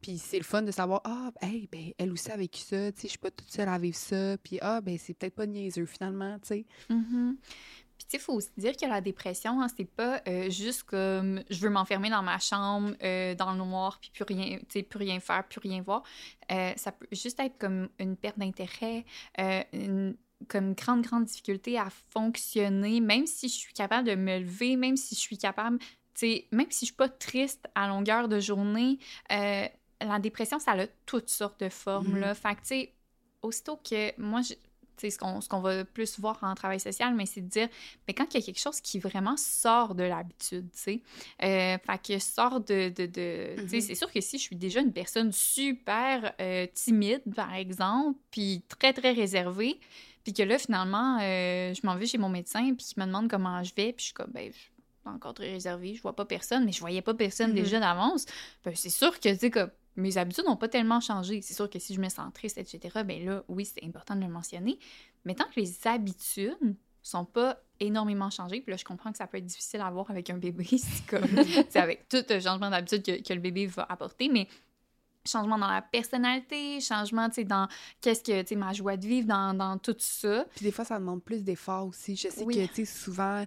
Puis 0.00 0.18
c'est 0.18 0.38
le 0.38 0.44
fun 0.44 0.62
de 0.62 0.70
savoir, 0.70 1.00
ah, 1.04 1.32
hey, 1.42 1.68
ben, 1.70 1.90
elle 1.98 2.12
aussi 2.12 2.30
a 2.30 2.36
vécu 2.36 2.60
ça. 2.60 2.92
Tu 2.92 3.00
sais, 3.00 3.08
je 3.08 3.10
suis 3.10 3.18
pas 3.18 3.30
toute 3.30 3.50
seule 3.50 3.68
à 3.68 3.78
vivre 3.78 3.96
ça. 3.96 4.36
Puis, 4.38 4.58
ah, 4.60 4.80
ben, 4.80 4.96
c'est 4.98 5.14
peut-être 5.14 5.34
pas 5.34 5.46
niaiseux 5.46 5.86
finalement, 5.86 6.38
tu 6.38 6.48
sais. 6.48 6.66
Mhm. 6.88 7.36
Puis, 7.98 8.06
tu 8.06 8.10
sais, 8.12 8.16
il 8.18 8.20
faut 8.20 8.34
aussi 8.34 8.50
dire 8.56 8.76
que 8.76 8.86
la 8.86 9.00
dépression, 9.00 9.60
hein, 9.60 9.66
c'est 9.76 9.84
pas 9.84 10.22
euh, 10.28 10.48
juste 10.50 10.84
comme 10.84 11.42
je 11.50 11.60
veux 11.60 11.70
m'enfermer 11.70 12.10
dans 12.10 12.22
ma 12.22 12.38
chambre, 12.38 12.94
euh, 13.02 13.34
dans 13.34 13.50
le 13.50 13.58
noir, 13.58 13.98
puis 14.00 14.10
plus 14.14 14.22
rien, 14.22 14.58
plus 14.68 14.98
rien 14.98 15.18
faire, 15.18 15.42
plus 15.48 15.58
rien 15.58 15.82
voir. 15.82 16.04
Euh, 16.52 16.72
ça 16.76 16.92
peut 16.92 17.08
juste 17.10 17.40
être 17.40 17.58
comme 17.58 17.88
une 17.98 18.16
perte 18.16 18.38
d'intérêt, 18.38 19.04
une 19.72 20.16
comme 20.46 20.74
grande, 20.74 21.02
grande 21.02 21.24
difficulté 21.24 21.76
à 21.76 21.88
fonctionner, 22.10 23.00
même 23.00 23.26
si 23.26 23.48
je 23.48 23.54
suis 23.54 23.72
capable 23.72 24.06
de 24.06 24.14
me 24.14 24.38
lever, 24.38 24.76
même 24.76 24.96
si 24.96 25.16
je 25.16 25.20
suis 25.20 25.36
capable, 25.36 25.78
tu 26.18 26.26
sais, 26.26 26.46
même 26.50 26.66
si 26.70 26.80
je 26.80 26.86
suis 26.86 26.94
pas 26.96 27.08
triste 27.08 27.66
à 27.74 27.86
longueur 27.88 28.28
de 28.28 28.40
journée, 28.40 28.98
euh, 29.30 29.66
la 30.00 30.18
dépression, 30.18 30.58
ça 30.58 30.72
a 30.72 30.86
toutes 31.06 31.28
sortes 31.28 31.60
de 31.60 31.68
formes, 31.68 32.16
là. 32.20 32.34
Fait 32.34 32.54
que, 32.54 32.60
tu 32.60 32.66
sais, 32.66 32.92
aussitôt 33.42 33.76
que 33.76 34.18
moi, 34.20 34.40
je- 34.42 34.54
ce 35.00 35.48
qu'on 35.48 35.60
va 35.60 35.84
plus 35.84 36.18
voir 36.18 36.38
en 36.42 36.54
travail 36.56 36.80
social, 36.80 37.14
mais 37.14 37.24
c'est 37.24 37.40
de 37.40 37.46
dire, 37.46 37.68
mais 38.08 38.14
quand 38.14 38.26
il 38.34 38.40
y 38.40 38.42
a 38.42 38.46
quelque 38.46 38.58
chose 38.60 38.80
qui 38.80 38.98
vraiment 38.98 39.36
sort 39.36 39.94
de 39.94 40.02
l'habitude, 40.02 40.68
tu 40.72 40.78
sais, 40.78 41.02
euh, 41.44 41.78
fait 41.78 42.02
que 42.04 42.18
sort 42.18 42.58
de... 42.60 42.88
de, 42.88 43.06
de- 43.06 43.54
tu 43.62 43.68
sais, 43.68 43.76
Mhm. 43.76 43.80
c'est 43.82 43.94
sûr 43.94 44.10
que 44.12 44.20
si 44.20 44.38
je 44.38 44.42
suis 44.42 44.56
déjà 44.56 44.80
une 44.80 44.92
personne 44.92 45.30
super 45.30 46.34
euh, 46.40 46.66
timide, 46.74 47.22
par 47.34 47.54
exemple, 47.54 48.18
puis 48.32 48.64
très, 48.68 48.92
très 48.92 49.12
réservée, 49.12 49.78
puis 50.24 50.32
que 50.32 50.42
là, 50.42 50.58
finalement, 50.58 51.18
euh, 51.22 51.72
je 51.74 51.86
m'en 51.86 51.94
vais 51.96 52.06
chez 52.06 52.18
mon 52.18 52.28
médecin, 52.28 52.74
puis 52.74 52.86
il 52.96 53.00
me 53.00 53.06
demande 53.06 53.28
comment 53.30 53.62
je 53.62 53.72
vais, 53.76 53.92
puis 53.92 54.00
je 54.00 54.04
suis 54.06 54.14
comme, 54.14 54.32
ben, 54.32 54.50
je 54.52 54.77
encore 55.14 55.34
très 55.34 55.50
réservée, 55.50 55.94
je 55.94 56.02
vois 56.02 56.14
pas 56.14 56.24
personne, 56.24 56.64
mais 56.64 56.72
je 56.72 56.80
voyais 56.80 57.02
pas 57.02 57.14
personne 57.14 57.50
Mhm. 57.50 57.56
déjà 57.56 57.80
d'avance, 57.80 58.26
ben, 58.64 58.74
c'est 58.74 58.90
sûr 58.90 59.18
que, 59.18 59.28
tu 59.28 59.36
sais, 59.38 59.50
mes 59.96 60.16
habitudes 60.16 60.44
n'ont 60.44 60.56
pas 60.56 60.68
tellement 60.68 61.00
changé. 61.00 61.42
C'est 61.42 61.54
sûr 61.54 61.68
que 61.68 61.78
si 61.78 61.94
je 61.94 62.00
me 62.00 62.08
sens 62.08 62.32
triste, 62.32 62.56
etc., 62.58 63.02
ben 63.04 63.24
là, 63.24 63.42
oui, 63.48 63.64
c'est 63.64 63.84
important 63.84 64.14
de 64.14 64.20
le 64.20 64.28
mentionner. 64.28 64.78
Mais 65.24 65.34
tant 65.34 65.44
que 65.46 65.58
les 65.58 65.86
habitudes 65.86 66.76
sont 67.02 67.24
pas 67.24 67.60
énormément 67.80 68.30
changées, 68.30 68.60
puis 68.60 68.70
là, 68.70 68.76
je 68.76 68.84
comprends 68.84 69.10
que 69.10 69.18
ça 69.18 69.26
peut 69.26 69.38
être 69.38 69.46
difficile 69.46 69.80
à 69.80 69.90
voir 69.90 70.10
avec 70.10 70.30
un 70.30 70.36
bébé, 70.38 70.64
c'est 70.78 71.06
comme, 71.06 71.28
c'est 71.68 71.80
avec 71.80 72.08
tout 72.08 72.24
le 72.28 72.40
changement 72.40 72.70
d'habitude 72.70 73.02
que, 73.02 73.22
que 73.26 73.32
le 73.32 73.40
bébé 73.40 73.66
va 73.66 73.86
apporter, 73.88 74.28
mais 74.28 74.46
changement 75.28 75.58
dans 75.58 75.68
la 75.70 75.82
personnalité, 75.82 76.80
changement, 76.80 77.28
tu 77.28 77.36
sais, 77.36 77.44
dans 77.44 77.68
qu'est-ce 78.00 78.22
que, 78.22 78.42
tu 78.42 78.48
sais, 78.48 78.56
ma 78.56 78.72
joie 78.72 78.96
de 78.96 79.06
vivre, 79.06 79.26
dans, 79.28 79.54
dans 79.54 79.78
tout 79.78 79.96
ça. 79.98 80.46
Puis 80.54 80.64
des 80.64 80.72
fois, 80.72 80.84
ça 80.84 80.98
demande 80.98 81.22
plus 81.22 81.42
d'efforts 81.44 81.86
aussi. 81.86 82.16
Je 82.16 82.28
sais 82.28 82.44
Oui. 82.44 82.56
que, 82.56 82.66
tu 82.74 82.84
sais, 82.84 82.92
souvent, 83.00 83.44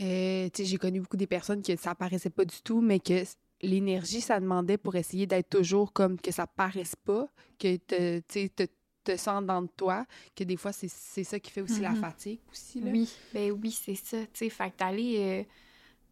euh, 0.00 0.48
tu 0.50 0.62
sais, 0.62 0.64
j'ai 0.64 0.76
connu 0.78 1.00
beaucoup 1.00 1.16
des 1.16 1.26
personnes 1.26 1.62
que 1.62 1.76
ça 1.76 1.94
paraissait 1.94 2.30
pas 2.30 2.44
du 2.44 2.60
tout, 2.62 2.80
mais 2.80 3.00
que 3.00 3.22
l'énergie, 3.62 4.20
ça 4.20 4.40
demandait 4.40 4.78
pour 4.78 4.96
essayer 4.96 5.26
d'être 5.26 5.50
toujours 5.50 5.92
comme 5.92 6.20
que 6.20 6.32
ça 6.32 6.46
paraisse 6.46 6.96
pas, 6.96 7.28
que 7.58 7.76
tu 7.76 8.22
sais, 8.28 8.48
te, 8.48 8.64
te 9.04 9.16
sens 9.16 9.44
dans 9.44 9.62
de 9.62 9.68
toi, 9.76 10.04
que 10.36 10.44
des 10.44 10.56
fois, 10.56 10.72
c'est 10.72 10.88
ça 11.24 11.38
qui 11.40 11.50
fait 11.50 11.60
aussi 11.60 11.80
la 11.80 11.90
Mhm. 11.90 11.96
fatigue 11.96 12.40
aussi, 12.50 12.80
là. 12.80 12.90
Oui, 12.90 13.08
ben 13.32 13.52
oui, 13.52 13.70
c'est 13.70 13.94
ça, 13.94 14.18
tu 14.26 14.28
sais, 14.34 14.48
fait 14.50 14.70
que 14.70 14.78
d'aller... 14.78 15.46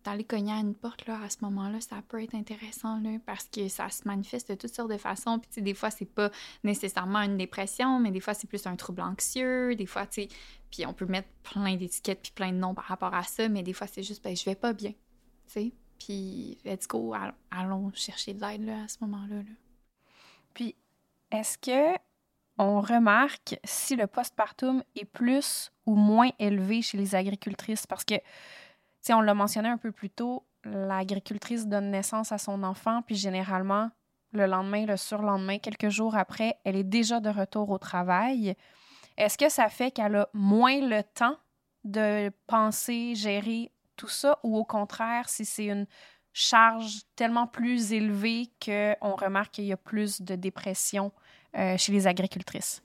d'aller 0.05 0.24
cogner 0.24 0.53
à 0.53 0.59
une 0.59 0.74
porte, 0.74 1.07
là, 1.07 1.20
à 1.22 1.28
ce 1.28 1.38
moment-là, 1.42 1.80
ça 1.80 1.96
peut 2.09 2.22
être 2.22 2.34
intéressant, 2.34 2.98
là, 3.01 3.18
parce 3.26 3.44
que 3.44 3.68
ça 3.68 3.88
se 3.88 4.07
manifeste 4.07 4.51
de 4.51 4.55
toutes 4.55 4.74
sortes 4.74 4.90
de 4.90 4.96
façons. 4.96 5.38
Puis, 5.38 5.62
des 5.62 5.74
fois, 5.74 5.90
c'est 5.90 6.05
pas 6.05 6.30
nécessairement 6.64 7.20
une 7.20 7.36
dépression, 7.36 8.01
mais 8.01 8.11
des 8.11 8.20
fois, 8.20 8.34
c'est 8.34 8.46
plus 8.46 8.66
un 8.66 8.76
trouble 8.76 9.03
anxieux. 9.03 9.74
Des 9.74 9.86
fois, 9.86 10.07
tu 10.07 10.22
sais, 10.22 10.28
puis 10.70 10.86
on 10.86 10.94
peut 10.94 11.07
mettre 11.07 11.28
plein 11.42 11.76
d'étiquettes 11.76 12.22
puis 12.22 12.32
plein 12.32 12.53
de 12.53 12.59
noms 12.59 12.74
par 12.74 12.84
rapport 12.84 13.14
à 13.14 13.22
ça, 13.22 13.48
mais 13.48 13.62
des 13.62 13.72
fois, 13.72 13.86
c'est 13.86 14.03
juste, 14.03 14.22
ben, 14.22 14.36
je 14.36 14.44
vais 14.44 14.55
pas 14.55 14.72
bien, 14.72 14.92
tu 14.92 14.96
sais. 15.46 15.72
Puis, 15.98 16.59
let's 16.64 16.88
go, 16.88 17.12
all- 17.12 17.34
allons 17.51 17.92
chercher 17.92 18.32
de 18.32 18.40
l'aide, 18.40 18.68
à 18.68 18.88
ce 18.88 18.96
moment-là, 19.03 19.36
là. 19.36 19.55
Puis, 20.55 20.74
est-ce 21.30 21.59
que 21.59 21.98
on 22.59 22.80
remarque 22.80 23.59
si 23.64 23.96
le 23.96 24.07
postpartum 24.07 24.82
est 24.94 25.05
plus 25.07 25.70
ou 25.86 25.94
moins 25.94 26.30
élevé 26.38 26.82
chez 26.82 26.98
les 26.98 27.14
agricultrices? 27.14 27.86
Parce 27.86 28.05
que, 28.05 28.16
sais, 29.03 29.14
on 29.14 29.20
l'a 29.20 29.34
mentionné 29.34 29.68
un 29.68 29.76
peu 29.78 29.92
plus 29.92 30.11
tôt, 30.11 30.46
l'agricultrice 30.64 31.66
donne 31.66 31.90
naissance 31.90 32.32
à 32.32 32.38
son 32.38 32.62
enfant, 32.62 33.03
puis 33.03 33.16
généralement, 33.16 33.90
le 34.32 34.46
lendemain, 34.46 34.86
le 34.86 34.96
surlendemain, 34.96 35.59
quelques 35.59 35.88
jours 35.88 36.16
après, 36.16 36.57
elle 36.64 36.76
est 36.76 36.84
déjà 36.84 37.20
de 37.20 37.30
retour 37.30 37.70
au 37.70 37.78
travail. 37.78 38.55
Est-ce 39.16 39.36
que 39.36 39.48
ça 39.48 39.68
fait 39.68 39.90
qu'elle 39.90 40.16
a 40.16 40.28
moins 40.32 40.80
le 40.80 41.03
temps 41.03 41.36
de 41.84 42.30
penser, 42.46 43.14
gérer 43.14 43.72
tout 43.96 44.09
ça, 44.09 44.38
ou 44.42 44.57
au 44.57 44.64
contraire, 44.64 45.28
si 45.28 45.44
c'est 45.44 45.66
une 45.66 45.86
charge 46.32 47.01
tellement 47.16 47.46
plus 47.46 47.92
élevée 47.92 48.51
qu'on 48.64 49.16
remarque 49.16 49.55
qu'il 49.55 49.64
y 49.64 49.72
a 49.72 49.76
plus 49.76 50.22
de 50.22 50.36
dépression 50.36 51.12
euh, 51.57 51.76
chez 51.76 51.92
les 51.92 52.07
agricultrices? 52.07 52.82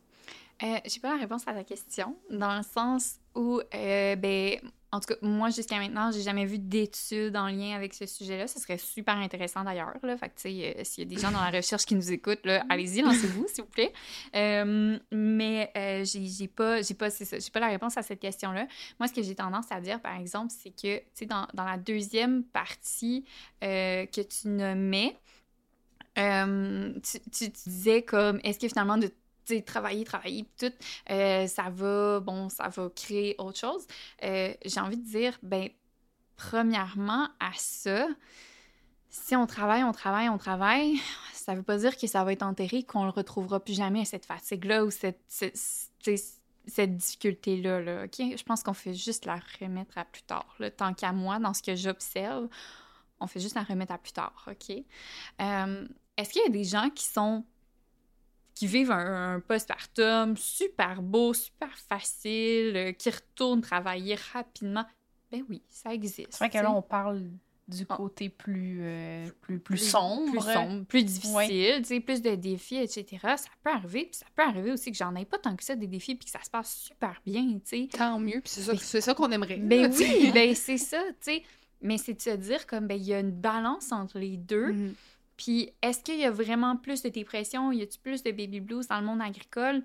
Euh, 0.63 0.79
J'ai 0.85 0.99
pas 0.99 1.13
la 1.13 1.19
réponse 1.19 1.47
à 1.47 1.53
ta 1.53 1.63
question, 1.63 2.15
dans 2.31 2.55
le 2.55 2.63
sens 2.63 3.19
où, 3.35 3.61
euh, 3.73 4.15
ben, 4.15 4.59
en 4.95 4.99
tout 5.01 5.13
cas, 5.13 5.19
moi, 5.21 5.49
jusqu'à 5.49 5.77
maintenant, 5.77 6.09
j'ai 6.11 6.21
jamais 6.21 6.45
vu 6.45 6.57
d'études 6.57 7.35
en 7.35 7.47
lien 7.47 7.75
avec 7.75 7.93
ce 7.93 8.05
sujet-là. 8.05 8.47
Ce 8.47 8.59
serait 8.59 8.77
super 8.77 9.15
intéressant 9.17 9.63
d'ailleurs. 9.63 9.93
Fait 10.01 10.29
que, 10.29 10.35
tu 10.35 10.49
sais, 10.49 10.75
euh, 10.77 10.83
s'il 10.83 11.03
y 11.03 11.07
a 11.07 11.15
des 11.15 11.21
gens 11.21 11.31
dans 11.31 11.41
la 11.41 11.51
recherche 11.51 11.85
qui 11.85 11.95
nous 11.95 12.11
écoutent, 12.11 12.47
allez-y, 12.69 13.01
lancez-vous, 13.01 13.45
s'il 13.47 13.63
vous 13.63 13.69
plaît. 13.69 13.91
Euh, 14.35 14.97
mais 15.11 15.71
euh, 15.75 16.05
j'ai 16.05 16.47
pas, 16.47 16.79
pas, 16.97 17.09
pas 17.53 17.59
la 17.59 17.67
réponse 17.67 17.97
à 17.97 18.03
cette 18.03 18.19
question-là. 18.19 18.67
Moi, 18.99 19.07
ce 19.07 19.13
que 19.13 19.21
j'ai 19.21 19.35
tendance 19.35 19.69
à 19.69 19.81
dire, 19.81 20.01
par 20.01 20.17
exemple, 20.17 20.53
c'est 20.57 20.71
que, 20.71 20.99
tu 20.99 21.05
sais, 21.13 21.25
dans, 21.25 21.45
dans, 21.53 21.65
la 21.65 21.77
deuxième 21.77 22.43
partie 22.43 23.25
euh, 23.63 24.05
que 24.05 24.21
tu 24.21 24.47
nommais, 24.47 25.17
tu, 26.15 27.19
tu, 27.31 27.51
tu, 27.51 27.69
disais 27.69 28.01
comme, 28.01 28.39
est-ce 28.43 28.59
que 28.59 28.69
finalement, 28.69 28.97
de 28.97 29.11
travailler, 29.65 30.03
travailler, 30.03 30.45
tout, 30.57 30.71
euh, 31.09 31.47
ça 31.47 31.69
va, 31.69 32.19
bon, 32.19 32.49
ça 32.49 32.67
va 32.69 32.89
créer 32.89 33.35
autre 33.37 33.59
chose. 33.59 33.85
Euh, 34.23 34.53
J'ai 34.65 34.79
envie 34.79 34.97
de 34.97 35.05
dire, 35.05 35.37
ben, 35.43 35.69
premièrement, 36.35 37.27
à 37.39 37.51
ça, 37.55 38.07
si 39.09 39.35
on 39.35 39.47
travaille, 39.47 39.83
on 39.83 39.91
travaille, 39.91 40.29
on 40.29 40.37
travaille, 40.37 40.99
ça 41.33 41.55
veut 41.55 41.63
pas 41.63 41.77
dire 41.77 41.95
que 41.97 42.07
ça 42.07 42.23
va 42.23 42.33
être 42.33 42.43
enterré, 42.43 42.83
qu'on 42.83 43.05
le 43.05 43.11
retrouvera 43.11 43.59
plus 43.59 43.75
jamais, 43.75 44.03
cette 44.05 44.25
fatigue-là 44.25 44.83
ou 44.83 44.91
cette, 44.91 45.21
cette, 45.27 45.55
cette 46.67 46.97
difficulté-là, 46.97 47.81
là, 47.81 48.05
OK? 48.05 48.17
Je 48.17 48.43
pense 48.43 48.63
qu'on 48.63 48.73
fait 48.73 48.93
juste 48.93 49.25
la 49.25 49.39
remettre 49.59 49.97
à 49.97 50.05
plus 50.05 50.23
tard. 50.23 50.53
Là. 50.59 50.71
Tant 50.71 50.93
qu'à 50.93 51.11
moi, 51.11 51.39
dans 51.39 51.53
ce 51.53 51.61
que 51.61 51.75
j'observe, 51.75 52.47
on 53.19 53.27
fait 53.27 53.39
juste 53.39 53.55
la 53.55 53.63
remettre 53.63 53.93
à 53.93 53.97
plus 53.97 54.11
tard, 54.11 54.45
OK? 54.47 54.75
Euh, 55.41 55.87
Est-ce 56.17 56.29
qu'il 56.31 56.41
y 56.41 56.45
a 56.45 56.49
des 56.49 56.63
gens 56.63 56.89
qui 56.89 57.05
sont 57.05 57.45
qui 58.55 58.67
vivent 58.67 58.91
un, 58.91 59.35
un 59.35 59.39
postpartum 59.41 60.35
super 60.37 61.01
beau, 61.01 61.33
super 61.33 61.77
facile, 61.77 62.75
euh, 62.75 62.91
qui 62.93 63.09
retournent 63.09 63.61
travailler 63.61 64.15
rapidement. 64.33 64.85
Ben 65.31 65.43
oui, 65.49 65.61
ça 65.69 65.93
existe. 65.93 66.29
C'est 66.31 66.39
vrai 66.39 66.49
que 66.49 66.57
là, 66.57 66.71
on 66.71 66.81
parle 66.81 67.29
du 67.67 67.85
côté 67.85 68.29
plus, 68.29 68.79
euh, 68.81 69.25
plus, 69.41 69.59
plus, 69.59 69.77
plus, 69.77 69.89
sombre. 69.89 70.31
Plus 70.31 70.53
sombre, 70.53 70.85
plus 70.85 71.03
difficile, 71.03 71.83
ouais. 71.89 71.99
plus 71.99 72.21
de 72.21 72.35
défis, 72.35 72.77
etc. 72.77 73.05
Ça 73.21 73.49
peut 73.63 73.71
arriver, 73.71 74.05
puis 74.05 74.15
ça 74.19 74.27
peut 74.35 74.43
arriver 74.43 74.71
aussi 74.71 74.91
que 74.91 74.97
j'en 74.97 75.15
ai 75.15 75.25
pas 75.25 75.39
tant 75.39 75.55
que 75.55 75.63
ça 75.63 75.75
des 75.75 75.87
défis, 75.87 76.15
puis 76.15 76.25
que 76.25 76.31
ça 76.31 76.43
se 76.43 76.49
passe 76.49 76.75
super 76.75 77.21
bien, 77.25 77.43
tu 77.53 77.61
sais. 77.63 77.89
Tant 77.91 78.19
mieux, 78.19 78.41
puis 78.41 78.53
c'est 78.77 79.01
ça, 79.01 79.13
qu'on 79.15 79.31
aimerait. 79.31 79.57
Ben 79.57 79.91
oui, 79.97 80.31
ben 80.31 80.53
c'est 80.53 80.77
ça, 80.77 81.01
tu 81.09 81.15
sais. 81.31 81.43
Mais 81.81 81.97
c'est 81.97 82.13
de 82.13 82.21
se 82.21 82.29
dire 82.29 82.65
comme, 82.67 82.87
ben 82.87 82.95
il 82.95 83.03
y 83.05 83.13
a 83.13 83.19
une 83.19 83.31
balance 83.31 83.91
entre 83.91 84.19
les 84.19 84.37
deux. 84.37 84.71
Mm 84.71 84.87
-hmm. 84.87 84.93
Puis, 85.37 85.71
est-ce 85.81 86.01
qu'il 86.03 86.19
y 86.19 86.25
a 86.25 86.31
vraiment 86.31 86.77
plus 86.77 87.01
de 87.01 87.09
dépression? 87.09 87.71
Y 87.71 87.81
a-t-il 87.81 87.99
plus 87.99 88.23
de 88.23 88.31
baby 88.31 88.59
blues 88.61 88.87
dans 88.87 88.99
le 88.99 89.05
monde 89.05 89.21
agricole? 89.21 89.83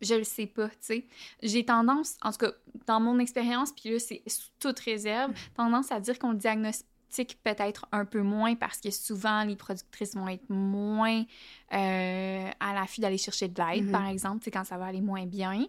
Je 0.00 0.14
le 0.14 0.24
sais 0.24 0.46
pas, 0.46 0.68
tu 0.68 0.76
sais. 0.80 1.06
J'ai 1.42 1.64
tendance, 1.64 2.16
en 2.22 2.30
tout 2.30 2.38
cas, 2.38 2.52
dans 2.86 3.00
mon 3.00 3.18
expérience, 3.18 3.72
puis 3.72 3.90
là, 3.90 3.98
c'est 3.98 4.22
sous 4.26 4.50
toute 4.60 4.78
réserve, 4.80 5.32
tendance 5.54 5.90
à 5.90 5.98
dire 5.98 6.18
qu'on 6.18 6.32
le 6.32 6.38
diagnostique 6.38 7.38
peut-être 7.42 7.86
un 7.90 8.04
peu 8.04 8.22
moins 8.22 8.54
parce 8.54 8.80
que 8.80 8.90
souvent, 8.90 9.42
les 9.42 9.56
productrices 9.56 10.14
vont 10.14 10.28
être 10.28 10.48
moins 10.50 11.24
euh, 11.72 12.50
à 12.60 12.74
l'affût 12.74 13.00
d'aller 13.00 13.18
chercher 13.18 13.48
de 13.48 13.60
l'aide, 13.60 13.84
mm 13.84 13.88
-hmm. 13.88 13.92
par 13.92 14.06
exemple, 14.06 14.38
tu 14.38 14.44
sais, 14.44 14.50
quand 14.50 14.64
ça 14.64 14.76
va 14.78 14.86
aller 14.86 15.00
moins 15.00 15.26
bien. 15.26 15.66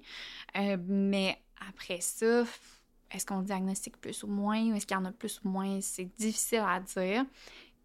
Euh, 0.58 0.78
mais 0.88 1.42
après 1.70 2.02
ça, 2.02 2.44
est-ce 3.12 3.26
qu'on 3.26 3.42
diagnostique 3.42 3.98
plus 3.98 4.24
ou 4.24 4.28
moins? 4.28 4.76
Est-ce 4.76 4.86
qu'il 4.86 4.96
y 4.96 5.00
en 5.00 5.06
a 5.06 5.12
plus 5.12 5.42
ou 5.44 5.50
moins? 5.50 5.82
C'est 5.82 6.10
difficile 6.18 6.64
à 6.68 6.80
dire. 6.80 7.26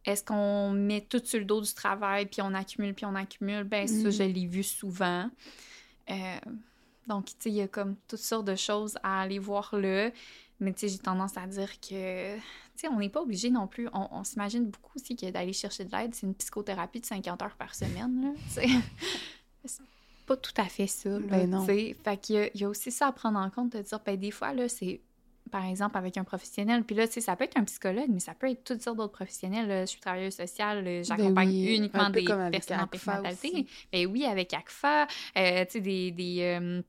Est-ce 0.05 0.23
qu'on 0.23 0.71
met 0.71 1.01
tout 1.01 1.21
sur 1.25 1.39
le 1.39 1.45
dos 1.45 1.61
du 1.61 1.73
travail, 1.73 2.27
puis 2.27 2.43
on 2.43 2.53
accumule, 2.55 2.95
puis 2.95 3.07
on 3.07 3.15
accumule? 3.15 3.65
Ben 3.65 3.87
ça, 3.87 4.11
je 4.11 4.23
l'ai 4.23 4.47
vu 4.47 4.63
souvent. 4.63 5.31
Euh, 6.11 6.39
donc, 7.07 7.27
tu 7.27 7.33
sais, 7.39 7.51
il 7.51 7.57
y 7.57 7.63
a 7.63 7.69
comme 7.69 7.97
toutes 8.09 8.19
sortes 8.19 8.47
de 8.47 8.57
choses 8.57 8.97
à 9.03 9.23
aller 9.23 9.39
voir 9.39 9.75
là. 9.77 10.11
Mais 10.61 10.73
tu 10.73 10.81
sais, 10.81 10.89
j'ai 10.89 10.99
tendance 10.99 11.37
à 11.37 11.47
dire 11.47 11.81
que, 11.81 12.37
tu 12.37 12.43
sais, 12.77 12.89
on 12.89 12.99
n'est 12.99 13.09
pas 13.09 13.23
obligé 13.23 13.51
non 13.51 13.67
plus. 13.67 13.89
On, 13.93 14.09
on 14.13 14.25
s'imagine 14.25 14.67
beaucoup 14.67 14.93
aussi 14.97 15.17
que 15.17 15.31
d'aller 15.31 15.53
chercher 15.53 15.85
de 15.85 15.93
l'aide, 15.93 16.15
c'est 16.15 16.27
une 16.27 16.35
psychothérapie 16.35 17.01
de 17.01 17.07
50 17.07 17.43
heures 17.43 17.57
par 17.57 17.75
semaine, 17.75 18.23
là, 18.23 18.31
c'est 19.65 19.83
pas 20.27 20.37
tout 20.37 20.53
à 20.57 20.65
fait 20.65 20.87
ça, 20.87 21.11
là, 21.11 21.19
ben 21.27 21.51
non. 21.51 21.67
Fait 21.67 21.97
qu'il 22.21 22.51
y 22.55 22.59
y 22.59 22.65
a 22.65 22.69
aussi 22.69 22.91
ça 22.91 23.09
à 23.09 23.13
prendre 23.13 23.39
en 23.39 23.51
compte, 23.51 23.73
de 23.73 23.83
dire, 23.83 24.01
ben 24.05 24.19
des 24.19 24.31
fois, 24.31 24.55
là, 24.55 24.69
c'est 24.69 25.01
par 25.51 25.65
exemple, 25.67 25.97
avec 25.97 26.17
un 26.17 26.25
professionnel. 26.25 26.85
Puis 26.85 26.97
là, 26.97 27.07
tu 27.07 27.15
sais, 27.15 27.21
ça 27.21 27.37
peut 27.37 27.45
être 27.45 27.57
un 27.57 27.65
psychologue, 27.65 28.09
mais 28.09 28.21
ça 28.21 28.35
peut 28.35 28.51
être 28.51 28.65
toutes 28.65 28.83
sortes 28.83 28.97
d'autres 28.97 29.13
professionnels. 29.13 29.83
Je 29.83 29.87
suis 29.87 30.01
travailleuse 30.01 30.35
sociale, 30.35 31.03
j'accompagne 31.05 31.49
ben 31.49 31.55
oui, 31.55 31.77
uniquement 31.77 32.11
des 32.11 32.25
personnes 32.25 32.81
en 32.81 32.87
périnatalité. 32.87 33.67
Ben 33.93 34.07
oui, 34.07 34.25
avec 34.25 34.53
ACFA, 34.53 35.07
euh, 35.37 35.65
tu 35.65 35.73
sais, 35.73 35.81
des... 35.81 36.11
des 36.11 36.39
euh, 36.43 36.83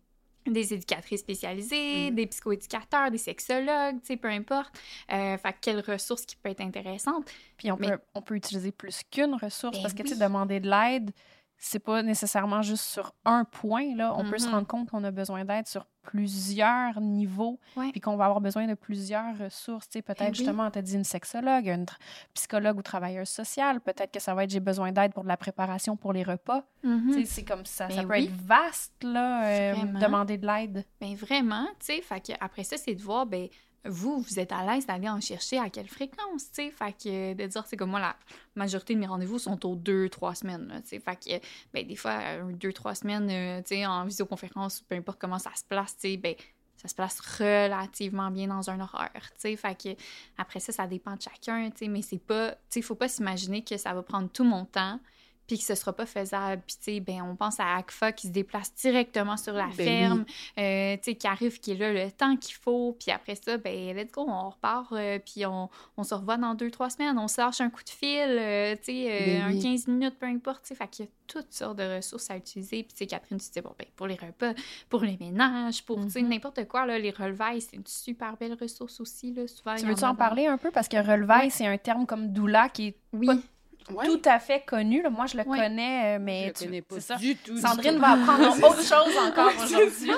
des 0.47 0.73
éducatrices 0.73 1.21
spécialisées, 1.21 2.11
mm. 2.11 2.15
des 2.15 2.27
psychoéducateurs, 2.27 3.09
des 3.11 3.17
sexologues, 3.17 3.99
tu 4.01 4.07
sais, 4.07 4.17
peu 4.17 4.27
importe. 4.27 4.79
Euh, 5.11 5.37
fait 5.37 5.55
quelle 5.59 5.79
ressource 5.79 6.25
qui 6.25 6.35
peut 6.35 6.49
être 6.49 6.61
intéressante? 6.61 7.31
Puis 7.57 7.71
on, 7.71 7.77
mais... 7.77 7.89
peut, 7.89 7.99
on 8.13 8.21
peut 8.21 8.35
utiliser 8.35 8.71
plus 8.71 9.01
qu'une 9.09 9.33
ressource 9.33 9.77
ben 9.77 9.81
parce 9.81 9.93
que, 9.93 10.03
oui. 10.03 10.09
tu 10.09 10.15
sais, 10.15 10.23
demander 10.23 10.59
de 10.59 10.69
l'aide, 10.69 11.11
c'est 11.57 11.79
pas 11.79 12.03
nécessairement 12.03 12.61
juste 12.61 12.83
sur 12.83 13.13
un 13.25 13.43
point. 13.45 13.95
Là. 13.95 14.13
On 14.15 14.23
mm 14.23 14.27
-hmm. 14.27 14.29
peut 14.31 14.37
se 14.39 14.49
rendre 14.49 14.67
compte 14.67 14.89
qu'on 14.89 15.03
a 15.03 15.11
besoin 15.11 15.45
d'aide 15.45 15.67
sur 15.67 15.85
plusieurs 16.03 17.01
niveaux, 17.01 17.59
ouais. 17.75 17.91
puis 17.91 17.99
qu'on 17.99 18.15
va 18.15 18.25
avoir 18.25 18.41
besoin 18.41 18.67
de 18.67 18.75
plusieurs 18.75 19.37
ressources. 19.37 19.87
Peut-être 19.87 20.21
Eh 20.21 20.27
oui. 20.27 20.35
justement, 20.35 20.65
on 20.67 20.71
t'a 20.71 20.81
dit 20.81 20.95
une 20.95 21.03
sexologue, 21.03 21.67
une 21.67 21.85
psychologue 22.33 22.77
ou 22.77 22.81
travailleuse 22.83 23.29
sociale. 23.29 23.81
Peut-être 23.81 24.11
que 24.11 24.19
ça 24.19 24.33
va 24.35 24.43
être 24.43 24.51
j'ai 24.51 24.59
besoin 24.59 24.91
d'aide 24.91 25.13
pour 25.13 25.23
de 25.23 25.27
la 25.29 25.37
préparation 25.37 25.97
pour 25.97 26.13
les 26.13 26.23
repas. 26.23 26.61
Mm 26.83 26.97
-hmm. 27.11 27.25
C'est 27.25 27.43
comme 27.51 27.65
ça. 27.65 27.87
Ben 27.87 27.95
ça 27.95 28.01
peut 28.03 28.09
oui. 28.09 28.25
être 28.25 28.41
vaste, 28.55 29.03
là, 29.03 29.27
euh, 29.45 29.75
demander 30.05 30.37
de 30.37 30.45
l'aide. 30.45 30.85
Ben 31.01 31.15
vraiment, 31.15 31.67
tu 31.79 32.01
sais. 32.01 32.37
Après 32.39 32.63
ça, 32.63 32.77
c'est 32.77 32.95
de 32.95 33.01
voir, 33.01 33.25
ben 33.25 33.47
vous, 33.85 34.19
vous 34.19 34.39
êtes 34.39 34.51
à 34.51 34.65
l'aise 34.65 34.85
d'aller 34.85 35.09
en 35.09 35.21
chercher 35.21 35.59
à 35.59 35.69
quelle 35.69 35.87
fréquence, 35.87 36.51
tu 36.51 36.63
sais? 36.63 36.71
Fait 36.71 36.91
que 36.91 37.33
de 37.33 37.45
dire, 37.45 37.63
c'est 37.67 37.77
comme 37.77 37.91
moi, 37.91 37.99
la 37.99 38.15
majorité 38.55 38.95
de 38.95 38.99
mes 38.99 39.07
rendez-vous 39.07 39.39
sont 39.39 39.63
aux 39.65 39.75
deux, 39.75 40.09
trois 40.09 40.35
semaines, 40.35 40.81
tu 40.83 40.89
sais? 40.89 40.99
Fait 40.99 41.15
que, 41.15 41.45
ben, 41.73 41.85
des 41.85 41.95
fois, 41.95 42.37
deux, 42.53 42.73
trois 42.73 42.95
semaines, 42.95 43.29
euh, 43.29 43.61
tu 43.61 43.75
sais, 43.75 43.85
en 43.85 44.05
visioconférence, 44.05 44.81
peu 44.81 44.95
importe 44.95 45.19
comment 45.19 45.39
ça 45.39 45.51
se 45.55 45.63
place, 45.63 45.95
tu 45.97 46.09
sais, 46.09 46.17
ben, 46.17 46.35
ça 46.77 46.87
se 46.87 46.95
place 46.95 47.19
relativement 47.19 48.29
bien 48.31 48.47
dans 48.47 48.69
un 48.69 48.79
horaire, 48.79 49.11
tu 49.13 49.33
sais? 49.37 49.55
Fait 49.55 49.81
que, 49.81 49.89
après 50.37 50.59
ça, 50.59 50.71
ça 50.71 50.87
dépend 50.87 51.15
de 51.15 51.21
chacun, 51.21 51.69
tu 51.69 51.77
sais? 51.77 51.87
Mais 51.87 52.01
c'est 52.01 52.19
pas, 52.19 52.51
tu 52.51 52.57
sais, 52.69 52.81
faut 52.81 52.95
pas 52.95 53.07
s'imaginer 53.07 53.63
que 53.63 53.77
ça 53.77 53.93
va 53.93 54.03
prendre 54.03 54.29
tout 54.29 54.43
mon 54.43 54.65
temps 54.65 54.99
puis 55.47 55.57
que 55.57 55.63
ce 55.63 55.75
sera 55.75 55.93
pas 55.93 56.05
faisable. 56.05 56.61
Puis, 56.65 56.75
tu 56.77 56.83
sais, 56.83 56.99
ben, 56.99 57.21
on 57.21 57.35
pense 57.35 57.59
à 57.59 57.75
ACFA 57.77 58.11
qui 58.11 58.27
se 58.27 58.31
déplace 58.31 58.73
directement 58.75 59.37
sur 59.37 59.53
la 59.53 59.67
ben 59.67 59.85
ferme, 59.85 60.25
oui. 60.57 60.63
euh, 60.63 60.97
tu 60.97 61.03
sais, 61.03 61.15
qui 61.15 61.27
arrive, 61.27 61.59
qui 61.59 61.71
est 61.71 61.75
là 61.75 61.93
le 61.93 62.11
temps 62.11 62.35
qu'il 62.35 62.55
faut. 62.55 62.95
Puis 62.99 63.11
après 63.11 63.35
ça, 63.35 63.57
ben, 63.57 63.95
let's 63.95 64.11
go, 64.11 64.25
on 64.27 64.49
repart, 64.49 64.91
euh, 64.91 65.19
puis 65.19 65.45
on, 65.45 65.69
on, 65.97 66.03
se 66.03 66.13
revoit 66.13 66.37
dans 66.37 66.53
deux, 66.55 66.71
trois 66.71 66.89
semaines. 66.89 67.17
On 67.17 67.27
se 67.27 67.39
lâche 67.39 67.61
un 67.61 67.69
coup 67.69 67.83
de 67.83 67.89
fil, 67.89 68.19
euh, 68.29 68.75
tu 68.75 68.83
sais, 68.85 69.23
ben 69.25 69.41
un 69.43 69.51
oui. 69.51 69.61
15 69.61 69.87
minutes, 69.87 70.17
peu 70.19 70.25
importe, 70.25 70.63
tu 70.63 70.69
sais. 70.69 70.75
Fait 70.75 70.87
qu'il 70.87 71.05
y 71.05 71.07
a 71.07 71.11
toutes 71.27 71.51
sortes 71.53 71.77
de 71.77 71.95
ressources 71.95 72.29
à 72.29 72.37
utiliser. 72.37 72.83
Puis, 72.83 72.93
tu 72.93 72.97
sais, 72.99 73.07
Catherine, 73.07 73.39
tu 73.39 73.49
dis, 73.49 73.61
bon, 73.61 73.73
ben, 73.77 73.87
pour 73.95 74.07
les 74.07 74.15
repas, 74.15 74.53
pour 74.89 75.01
les 75.03 75.17
ménages, 75.17 75.83
pour, 75.83 75.97
mm 75.97 76.01
-hmm. 76.01 76.05
tu 76.05 76.11
sais, 76.11 76.21
Mm-hmm. 76.25 76.29
n'importe 76.29 76.67
quoi, 76.67 76.85
là, 76.85 76.97
les 76.97 77.11
relevailles, 77.11 77.61
c'est 77.61 77.75
une 77.75 77.85
super 77.85 78.35
belle 78.37 78.57
ressource 78.59 78.99
aussi, 78.99 79.33
là, 79.33 79.47
souvent. 79.47 79.75
Tu 79.75 79.85
veux-tu 79.85 80.03
en, 80.03 80.09
en 80.09 80.15
parler 80.15 80.47
un 80.47 80.57
peu? 80.57 80.71
Parce 80.71 80.87
que 80.87 80.97
relevaille, 80.97 81.45
ouais. 81.45 81.49
c'est 81.49 81.67
un 81.67 81.77
terme 81.77 82.05
comme 82.05 82.31
doula 82.33 82.69
qui 82.69 82.87
est 82.87 82.97
oui. 83.13 83.27
pas 83.27 83.35
Ouais. 83.91 84.05
tout 84.05 84.21
à 84.25 84.39
fait 84.39 84.63
connu. 84.65 85.01
Là. 85.01 85.09
Moi, 85.09 85.25
je 85.27 85.37
le 85.37 85.43
ouais. 85.47 85.57
connais, 85.57 86.19
mais 86.19 86.47
je 86.47 86.59
tu 86.59 86.65
connais 86.65 86.81
pas 86.81 86.99
ça. 86.99 87.15
du 87.15 87.35
tout. 87.35 87.57
Sandrine 87.57 87.97
va 87.99 88.11
apprendre 88.11 88.57
autre 88.63 88.83
chose 88.83 89.15
encore 89.27 89.51
aujourd'hui. 89.63 90.11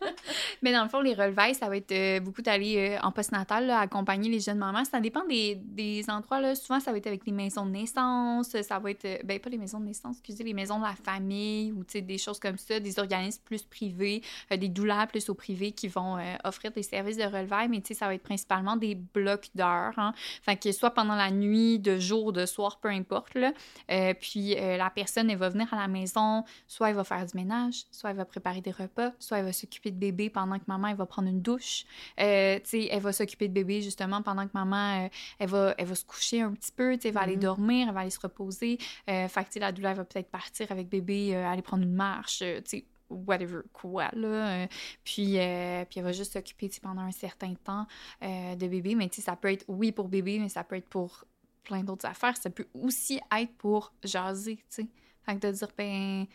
mais 0.62 0.72
dans 0.72 0.82
le 0.82 0.88
fond, 0.88 1.00
les 1.00 1.14
relevailles, 1.14 1.54
ça 1.54 1.68
va 1.68 1.76
être 1.76 1.92
euh, 1.92 2.20
beaucoup 2.20 2.42
d'aller 2.42 2.96
euh, 2.96 3.06
en 3.06 3.12
postnatal, 3.12 3.66
là, 3.66 3.80
accompagner 3.80 4.30
les 4.30 4.40
jeunes 4.40 4.58
mamans. 4.58 4.84
Ça 4.84 5.00
dépend 5.00 5.24
des, 5.24 5.56
des 5.56 6.04
endroits. 6.08 6.40
Là. 6.40 6.54
Souvent, 6.54 6.80
ça 6.80 6.90
va 6.90 6.98
être 6.98 7.06
avec 7.06 7.26
les 7.26 7.32
maisons 7.32 7.66
de 7.66 7.70
naissance. 7.70 8.56
Ça 8.62 8.78
va 8.78 8.90
être, 8.90 9.04
euh, 9.04 9.18
ben 9.24 9.38
pas 9.38 9.50
les 9.50 9.58
maisons 9.58 9.80
de 9.80 9.86
naissance, 9.86 10.18
excusez, 10.18 10.44
les 10.44 10.54
maisons 10.54 10.78
de 10.78 10.84
la 10.84 10.94
famille 10.94 11.72
ou 11.72 11.84
des 11.84 12.18
choses 12.18 12.38
comme 12.38 12.58
ça, 12.58 12.80
des 12.80 12.98
organismes 12.98 13.42
plus 13.44 13.62
privés, 13.62 14.22
euh, 14.52 14.56
des 14.56 14.68
douleurs 14.68 15.06
plus 15.06 15.28
au 15.28 15.34
privé 15.34 15.72
qui 15.72 15.88
vont 15.88 16.18
euh, 16.18 16.34
offrir 16.44 16.72
des 16.72 16.82
services 16.82 17.16
de 17.16 17.24
relevailles. 17.24 17.68
Mais 17.68 17.82
ça 17.92 18.06
va 18.06 18.14
être 18.14 18.22
principalement 18.22 18.76
des 18.76 18.94
blocs 18.94 19.48
d'heures. 19.54 19.98
Hein. 19.98 20.12
Fait 20.42 20.56
que 20.56 20.72
soit 20.72 20.90
pendant 20.90 21.14
la 21.14 21.30
nuit, 21.30 21.78
de 21.78 21.98
jour, 21.98 22.32
de 22.32 22.46
soir, 22.46 22.78
peu 22.80 22.88
importe 22.88 23.01
importe, 23.02 23.34
là. 23.34 23.52
Euh, 23.90 24.14
puis 24.14 24.56
euh, 24.56 24.76
la 24.76 24.90
personne, 24.90 25.30
elle 25.30 25.38
va 25.38 25.48
venir 25.48 25.72
à 25.72 25.76
la 25.76 25.88
maison, 25.88 26.44
soit 26.66 26.90
elle 26.90 26.96
va 26.96 27.04
faire 27.04 27.24
du 27.26 27.36
ménage, 27.36 27.84
soit 27.90 28.10
elle 28.10 28.16
va 28.16 28.24
préparer 28.24 28.60
des 28.60 28.70
repas, 28.70 29.12
soit 29.18 29.38
elle 29.38 29.44
va 29.44 29.52
s'occuper 29.52 29.90
de 29.90 29.96
bébé 29.96 30.30
pendant 30.30 30.58
que 30.58 30.64
maman, 30.66 30.88
elle 30.88 30.96
va 30.96 31.06
prendre 31.06 31.28
une 31.28 31.42
douche. 31.42 31.84
Euh, 32.20 32.56
tu 32.60 32.62
sais, 32.70 32.88
elle 32.90 33.00
va 33.02 33.12
s'occuper 33.12 33.48
de 33.48 33.52
bébé, 33.54 33.82
justement, 33.82 34.22
pendant 34.22 34.46
que 34.46 34.52
maman, 34.54 35.08
elle, 35.38 35.48
va, 35.48 35.74
elle 35.78 35.86
va 35.86 35.94
se 35.94 36.04
coucher 36.04 36.40
un 36.42 36.52
petit 36.52 36.72
peu, 36.72 36.94
tu 36.94 37.02
sais, 37.02 37.08
elle 37.08 37.14
va 37.14 37.20
aller 37.22 37.36
Mhm. 37.36 37.42
dormir, 37.42 37.88
elle 37.88 37.94
va 37.94 38.00
aller 38.00 38.10
se 38.10 38.20
reposer. 38.20 38.78
Euh, 39.10 39.28
fait 39.28 39.44
que, 39.44 39.58
la 39.58 39.72
douleur 39.72 39.94
va 39.94 40.04
peut-être 40.04 40.30
partir 40.30 40.70
avec 40.72 40.88
bébé, 40.88 41.34
aller 41.34 41.62
prendre 41.62 41.82
une 41.84 41.94
marche, 41.94 42.38
tu 42.38 42.62
sais, 42.64 42.84
whatever, 43.12 43.60
quoi, 43.72 44.08
là. 44.14 44.62
Euh, 44.62 44.66
puis, 45.04 45.38
euh, 45.38 45.84
puis 45.84 46.00
elle 46.00 46.04
va 46.04 46.12
juste 46.12 46.32
s'occuper, 46.32 46.70
pendant 46.82 47.02
un 47.02 47.12
certain 47.12 47.54
temps 47.54 47.86
euh, 48.22 48.56
de 48.56 48.66
bébé. 48.66 48.94
Mais, 48.94 49.08
tu 49.08 49.16
sais, 49.16 49.22
ça 49.22 49.36
peut 49.36 49.52
être, 49.52 49.64
oui, 49.68 49.92
pour 49.92 50.08
bébé, 50.08 50.38
mais 50.38 50.48
ça 50.48 50.64
peut 50.64 50.76
être 50.76 50.88
pour 50.88 51.24
plein 51.62 51.82
d'autres 51.84 52.06
affaires. 52.06 52.36
Ça 52.36 52.50
peut 52.50 52.66
aussi 52.74 53.20
être 53.38 53.52
pour 53.56 53.92
jaser, 54.04 54.56
tu 54.56 54.62
sais. 54.68 54.88
Fait 55.24 55.36
que 55.38 55.46
de 55.46 55.52
dire, 55.52 55.68
ben, 55.78 56.26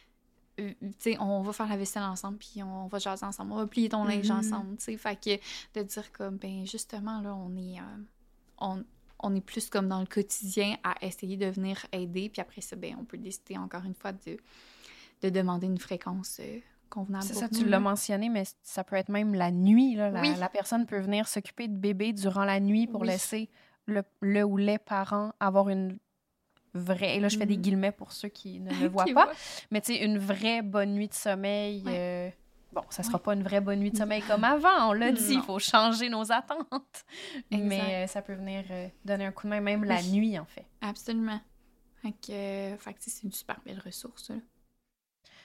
euh, 0.59 0.71
tu 0.82 0.88
sais, 0.97 1.17
on 1.19 1.41
va 1.41 1.53
faire 1.53 1.67
la 1.67 1.78
vaisselle 1.78 2.03
ensemble, 2.03 2.38
puis 2.38 2.63
on 2.63 2.88
va 2.88 2.99
jaser 2.99 3.25
ensemble, 3.25 3.51
on 3.51 3.57
va 3.57 3.67
plier 3.67 3.89
ton 3.89 4.03
linge 4.05 4.32
Mhm. 4.32 4.38
ensemble, 4.39 4.78
tu 4.78 4.86
sais. 4.86 4.97
Fait 4.97 5.15
que 5.15 5.80
de 5.80 5.84
dire 5.86 6.11
comme, 6.11 6.38
ben, 6.38 6.65
justement, 6.65 7.21
là, 7.21 7.36
on 7.36 7.55
est... 7.57 7.80
euh, 7.80 8.03
on, 8.59 8.84
on 9.19 9.36
est 9.36 9.41
plus 9.41 9.69
comme 9.69 9.88
dans 9.88 9.99
le 9.99 10.05
quotidien 10.05 10.78
à 10.84 10.93
essayer 11.05 11.38
de 11.38 11.47
venir 11.47 11.86
aider, 11.91 12.30
puis 12.30 12.39
après 12.41 12.61
ça, 12.61 12.75
ben, 12.75 12.95
on 12.99 13.03
peut 13.03 13.17
décider 13.17 13.57
encore 13.57 13.84
une 13.84 13.95
fois 13.95 14.11
de, 14.11 14.38
de 15.23 15.30
demander 15.30 15.65
une 15.67 15.80
fréquence 15.80 16.38
euh, 16.39 16.59
convenable. 16.89 17.25
C'est 17.25 17.34
ça, 17.34 17.47
nous, 17.51 17.57
tu 17.59 17.65
l'as 17.67 17.80
mentionné, 17.80 18.30
mais 18.30 18.43
ça 18.63 18.84
peut 18.84 18.95
être 18.95 19.09
même 19.09 19.34
la 19.34 19.51
nuit. 19.51 19.95
Là. 19.95 20.09
La, 20.11 20.21
Oui. 20.21 20.36
la 20.39 20.49
personne 20.49 20.86
peut 20.86 20.99
venir 20.99 21.28
s'occuper 21.28 21.67
de 21.67 21.75
bébé 21.75 22.13
durant 22.13 22.45
la 22.45 22.59
nuit 22.59 22.86
pour 22.88 23.01
Oui. 23.01 23.07
laisser 23.07 23.49
le, 23.88 24.03
le 24.21 24.43
ou 24.43 24.57
les 24.57 24.77
parents 24.77 25.31
avoir 25.39 25.69
une 25.69 25.97
vraie. 26.73 27.17
Et 27.17 27.19
là, 27.19 27.27
je 27.29 27.38
fais 27.38 27.45
des 27.45 27.55
Mhm. 27.55 27.61
guillemets 27.61 27.91
pour 27.91 28.11
ceux 28.11 28.27
qui 28.29 28.59
ne 28.59 28.71
le 28.75 28.88
voient 28.89 29.05
pas. 29.13 29.31
Mais 29.71 29.81
tu 29.81 29.93
sais, 29.95 30.03
une 30.03 30.17
vraie 30.19 30.61
bonne 30.61 30.93
nuit 30.93 31.07
de 31.07 31.13
sommeil. 31.13 31.81
Ouais. 31.83 31.97
euh, 31.97 32.29
Bon, 32.73 32.83
ça 32.89 33.01
sera 33.01 33.15
Ouais. 33.17 33.23
pas 33.23 33.33
une 33.33 33.43
vraie 33.43 33.61
bonne 33.61 33.79
nuit 33.79 33.91
de 33.91 33.97
sommeil 33.97 34.21
comme 34.27 34.43
avant, 34.43 34.89
on 34.89 34.93
l'a 34.93 35.11
dit, 35.13 35.35
il 35.35 35.41
faut 35.41 35.57
changer 35.57 36.09
nos 36.09 36.31
attentes. 36.31 37.05
Exact. 37.51 37.63
Mais 37.65 38.03
euh, 38.03 38.07
ça 38.07 38.21
peut 38.21 38.33
venir 38.33 38.65
euh, 38.69 38.88
donner 39.05 39.25
un 39.25 39.31
coup 39.31 39.47
de 39.47 39.51
main, 39.51 39.61
même 39.61 39.85
la 39.85 40.03
nuit, 40.03 40.38
en 40.38 40.45
fait. 40.45 40.65
Absolument. 40.81 41.39
Fait 42.01 42.11
que, 42.11 42.73
euh, 42.73 42.75
c'est 42.99 43.23
une 43.23 43.31
super 43.31 43.59
belle 43.65 43.79
ressource, 43.83 44.29
là. 44.29 44.35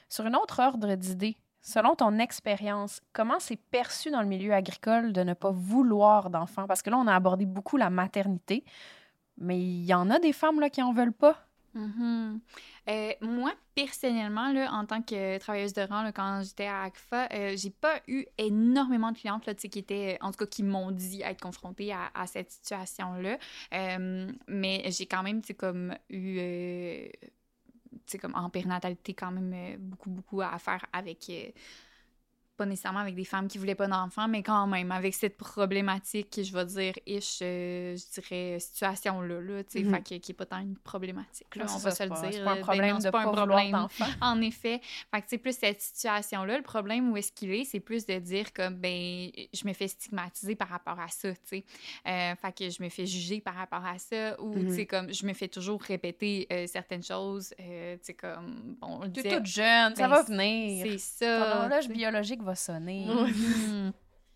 Sur 0.08 0.26
un 0.26 0.34
autre 0.34 0.60
ordre 0.60 0.94
d'idées, 0.96 1.36
selon 1.62 1.94
ton 1.94 2.18
expérience, 2.18 3.00
comment 3.12 3.40
c'est 3.40 3.56
perçu 3.56 4.10
dans 4.10 4.20
le 4.20 4.28
milieu 4.28 4.52
agricole 4.52 5.12
de 5.12 5.22
ne 5.22 5.32
pas 5.34 5.50
vouloir 5.50 6.28
d'enfants? 6.28 6.66
Parce 6.66 6.82
que 6.82 6.90
là, 6.90 6.98
on 6.98 7.06
a 7.06 7.14
abordé 7.14 7.46
beaucoup 7.46 7.76
la 7.76 7.88
maternité, 7.88 8.64
mais 9.38 9.58
il 9.58 9.84
y 9.84 9.94
en 9.94 10.10
a 10.10 10.18
des 10.18 10.32
femmes 10.32 10.60
là, 10.60 10.68
qui 10.68 10.82
en 10.82 10.92
veulent 10.92 11.12
pas. 11.12 11.46
Euh, 11.74 13.12
moi, 13.22 13.52
personnellement, 13.74 14.52
en 14.70 14.84
tant 14.84 15.00
que 15.02 15.38
travailleuse 15.38 15.72
de 15.72 15.82
rang, 15.82 16.10
quand 16.12 16.42
j'étais 16.44 16.66
à 16.66 16.82
ACFA, 16.82 17.28
euh, 17.32 17.54
j'ai 17.56 17.70
pas 17.70 18.00
eu 18.08 18.26
énormément 18.36 19.12
de 19.12 19.18
clientes 19.18 19.46
là, 19.46 19.54
qui 19.54 19.78
étaient, 19.78 20.18
en 20.20 20.32
tout 20.32 20.38
cas, 20.38 20.46
qui 20.46 20.62
m'ont 20.62 20.90
dit 20.90 21.22
être 21.22 21.40
confrontées 21.40 21.92
à, 21.92 22.26
cette 22.26 22.50
situation-là. 22.50 23.38
Euh, 23.72 24.30
mais 24.48 24.84
j'ai 24.90 25.06
quand 25.06 25.22
même, 25.22 25.40
comme 25.56 25.94
eu, 26.10 26.36
euh, 26.40 27.08
comme 28.20 28.34
en 28.34 28.50
périnatalité, 28.50 29.14
quand 29.14 29.30
même 29.30 29.52
euh, 29.54 29.76
beaucoup, 29.78 30.10
beaucoup 30.10 30.40
à 30.40 30.58
faire 30.58 30.84
avec. 30.92 31.30
Euh, 32.62 32.64
pas 32.64 32.66
nécessairement 32.66 33.00
avec 33.00 33.14
des 33.16 33.24
femmes 33.24 33.48
qui 33.48 33.58
voulaient 33.58 33.74
pas 33.74 33.88
d'enfants, 33.88 34.28
mais 34.28 34.42
quand 34.42 34.66
même 34.68 34.92
avec 34.92 35.14
cette 35.14 35.36
problématique, 35.36 36.40
je 36.42 36.52
vais 36.52 36.64
dire, 36.64 36.94
ish, 37.06 37.38
euh, 37.42 37.96
je 37.96 38.20
dirais, 38.20 38.58
situation-là, 38.60 39.40
là, 39.40 39.64
tu 39.64 39.78
sais, 39.78 39.84
Mhm. 39.84 39.94
fait 39.94 40.02
que- 40.02 40.20
qui 40.22 40.32
est 40.32 40.34
pas 40.34 40.46
tant 40.46 40.58
une 40.60 40.76
problématique, 40.76 41.56
là, 41.56 41.64
Ah, 41.68 41.72
on 41.74 41.78
va 41.78 41.90
se 41.90 42.02
le 42.04 42.08
c'est 42.08 42.08
pas- 42.08 42.20
dire. 42.28 42.32
C'est 42.38 42.44
pas 42.44 42.52
un 42.52 42.54
Ben 42.56 42.60
problème 42.62 42.98
de 42.98 43.02
pas 43.04 43.10
pas 43.10 43.18
un 43.28 43.32
problème. 43.32 43.70
d'enfants. 43.72 44.04
En 44.22 44.40
effet. 44.40 44.80
Fait 45.12 45.20
que 45.20 45.26
c'est 45.28 45.38
plus 45.38 45.56
cette 45.58 45.80
situation-là. 45.80 46.56
Le 46.58 46.62
problème 46.62 47.10
où 47.10 47.16
est-ce 47.16 47.32
qu'il 47.32 47.50
est, 47.52 47.64
c'est 47.64 47.80
plus 47.80 48.06
de 48.06 48.18
dire 48.18 48.52
comme, 48.52 48.76
ben, 48.76 49.30
je 49.52 49.66
me 49.66 49.72
fais 49.72 49.88
stigmatiser 49.88 50.54
par 50.54 50.68
rapport 50.68 50.98
à 51.00 51.08
ça, 51.08 51.32
tu 51.32 51.38
sais. 51.44 51.64
Euh, 52.06 52.34
fait 52.36 52.52
que 52.56 52.70
je 52.70 52.82
me 52.82 52.88
fais 52.88 53.06
juger 53.06 53.40
par 53.40 53.54
rapport 53.54 53.84
à 53.84 53.98
ça 53.98 54.40
ou, 54.40 54.54
Mhm. 54.54 54.68
tu 54.68 54.74
sais, 54.74 54.86
comme, 54.86 55.12
je 55.12 55.26
me 55.26 55.32
fais 55.32 55.48
toujours 55.48 55.80
répéter 55.82 56.46
euh, 56.52 56.66
certaines 56.66 57.02
choses, 57.02 57.52
euh, 57.60 57.94
tu 57.96 58.00
sais, 58.06 58.14
comme, 58.14 58.76
bon, 58.80 58.98
on 59.00 59.04
le 59.04 59.12
Tu 59.12 59.22
disait, 59.22 59.36
toute 59.36 59.46
jeune, 59.46 59.94
ça 59.96 60.02
ben, 60.02 60.08
va 60.08 60.22
venir. 60.22 60.86
c'est 60.86 61.24
Ton 61.26 61.26
ça. 61.26 61.62
horloge 61.64 61.82
tu 61.84 61.86
sais. 61.88 61.92
biologique 61.94 62.42
va 62.42 62.51
sonner. 62.54 63.06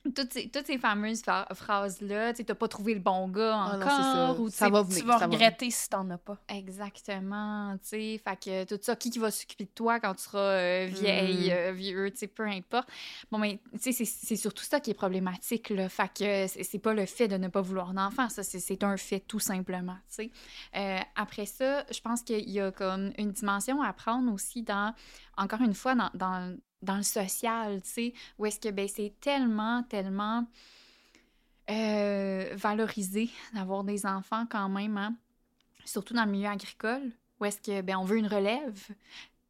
Mhm. 0.07 0.13
Toutes 0.15 0.33
ces, 0.33 0.49
toutes 0.49 0.67
ces 0.67 0.79
fameuses 0.79 1.21
fa- 1.23 1.49
phrases-là, 1.53 2.33
tu 2.33 2.45
t'as 2.45 2.55
pas 2.55 2.69
trouvé 2.69 2.95
le 2.95 3.01
bon 3.01 3.27
gars 3.29 3.57
Ah 3.57 3.75
encore. 3.77 3.89
non, 3.89 3.97
c'est 3.97 4.03
ça. 4.03 4.33
ou 4.41 4.49
tu 4.51 4.57
Ça 4.57 4.67
Tu 4.67 4.73
vas 4.73 5.19
ça 5.19 5.27
va 5.27 5.35
regretter 5.35 5.69
si 5.69 5.89
t'en 5.89 6.09
as 6.11 6.19
pas. 6.19 6.39
Exactement, 7.01 7.77
tu 7.83 7.89
sais, 7.89 8.21
fait 8.25 8.37
que 8.37 8.65
tout 8.65 8.79
ça, 8.83 8.95
qui, 8.95 9.11
qui 9.11 9.19
va 9.19 9.33
s'occuper 9.33 9.65
de 9.65 9.71
toi 9.71 9.99
quand 9.99 10.15
tu 10.15 10.23
seras 10.23 10.39
euh, 10.39 10.87
vieille, 10.87 11.49
Mm. 11.49 11.53
euh, 11.53 11.73
vieux, 11.73 12.11
tu 12.13 12.19
sais, 12.19 12.27
peu 12.29 12.45
importe. 12.47 12.89
Bon, 13.33 13.39
mais 13.39 13.59
tu 13.83 13.93
sais, 13.93 14.05
c'est- 14.05 14.37
surtout 14.37 14.65
ça 14.65 14.79
qui 14.79 14.91
est 14.91 14.95
problématique, 14.95 15.71
là, 15.71 15.89
fait 15.89 16.11
que 16.17 16.63
c'est 16.63 16.79
pas 16.79 16.95
le 16.95 17.05
fait 17.07 17.27
de 17.29 17.37
ne 17.37 17.49
pas 17.49 17.61
vouloir 17.61 17.93
d'enfant, 17.93 18.29
ça, 18.29 18.43
c'est- 18.45 18.61
c'est 18.61 18.85
un 18.85 18.97
fait 18.97 19.21
tout 19.21 19.41
simplement, 19.41 19.97
tu 20.09 20.15
sais. 20.25 20.31
Euh, 20.77 21.01
après 21.17 21.47
ça, 21.47 21.85
je 21.91 22.01
pense 22.01 22.23
qu'il 22.23 22.49
y 22.49 22.61
a 22.61 22.71
comme 22.71 23.13
une 23.19 23.33
dimension 23.33 23.83
à 23.83 23.93
prendre 23.93 24.33
aussi 24.33 24.63
dans, 24.63 24.95
encore 25.37 25.63
une 25.63 25.75
fois, 25.75 25.95
dans, 25.97 26.11
dans, 26.15 26.57
dans 26.83 26.97
le 26.97 27.03
social, 27.03 27.83
tu 27.83 27.89
sais, 27.91 28.15
où 28.39 28.47
est-ce 28.47 28.61
que, 28.61 28.69
ben, 28.71 28.87
c'est 28.89 29.15
tellement, 29.21 29.83
tellement 29.85 30.47
euh, 31.71 32.51
valorisé 32.55 33.31
d'avoir 33.55 33.83
des 33.85 34.07
enfants 34.07 34.47
quand 34.49 34.69
même, 34.69 34.97
hein? 34.97 35.15
surtout 35.85 36.15
dans 36.15 36.25
le 36.25 36.31
milieu 36.31 36.49
agricole, 36.49 37.13
où 37.41 37.45
est-ce 37.45 37.61
que 37.61 37.81
ben 37.81 37.97
on 37.97 38.05
veut 38.05 38.19
une 38.19 38.27
relève, 38.27 38.87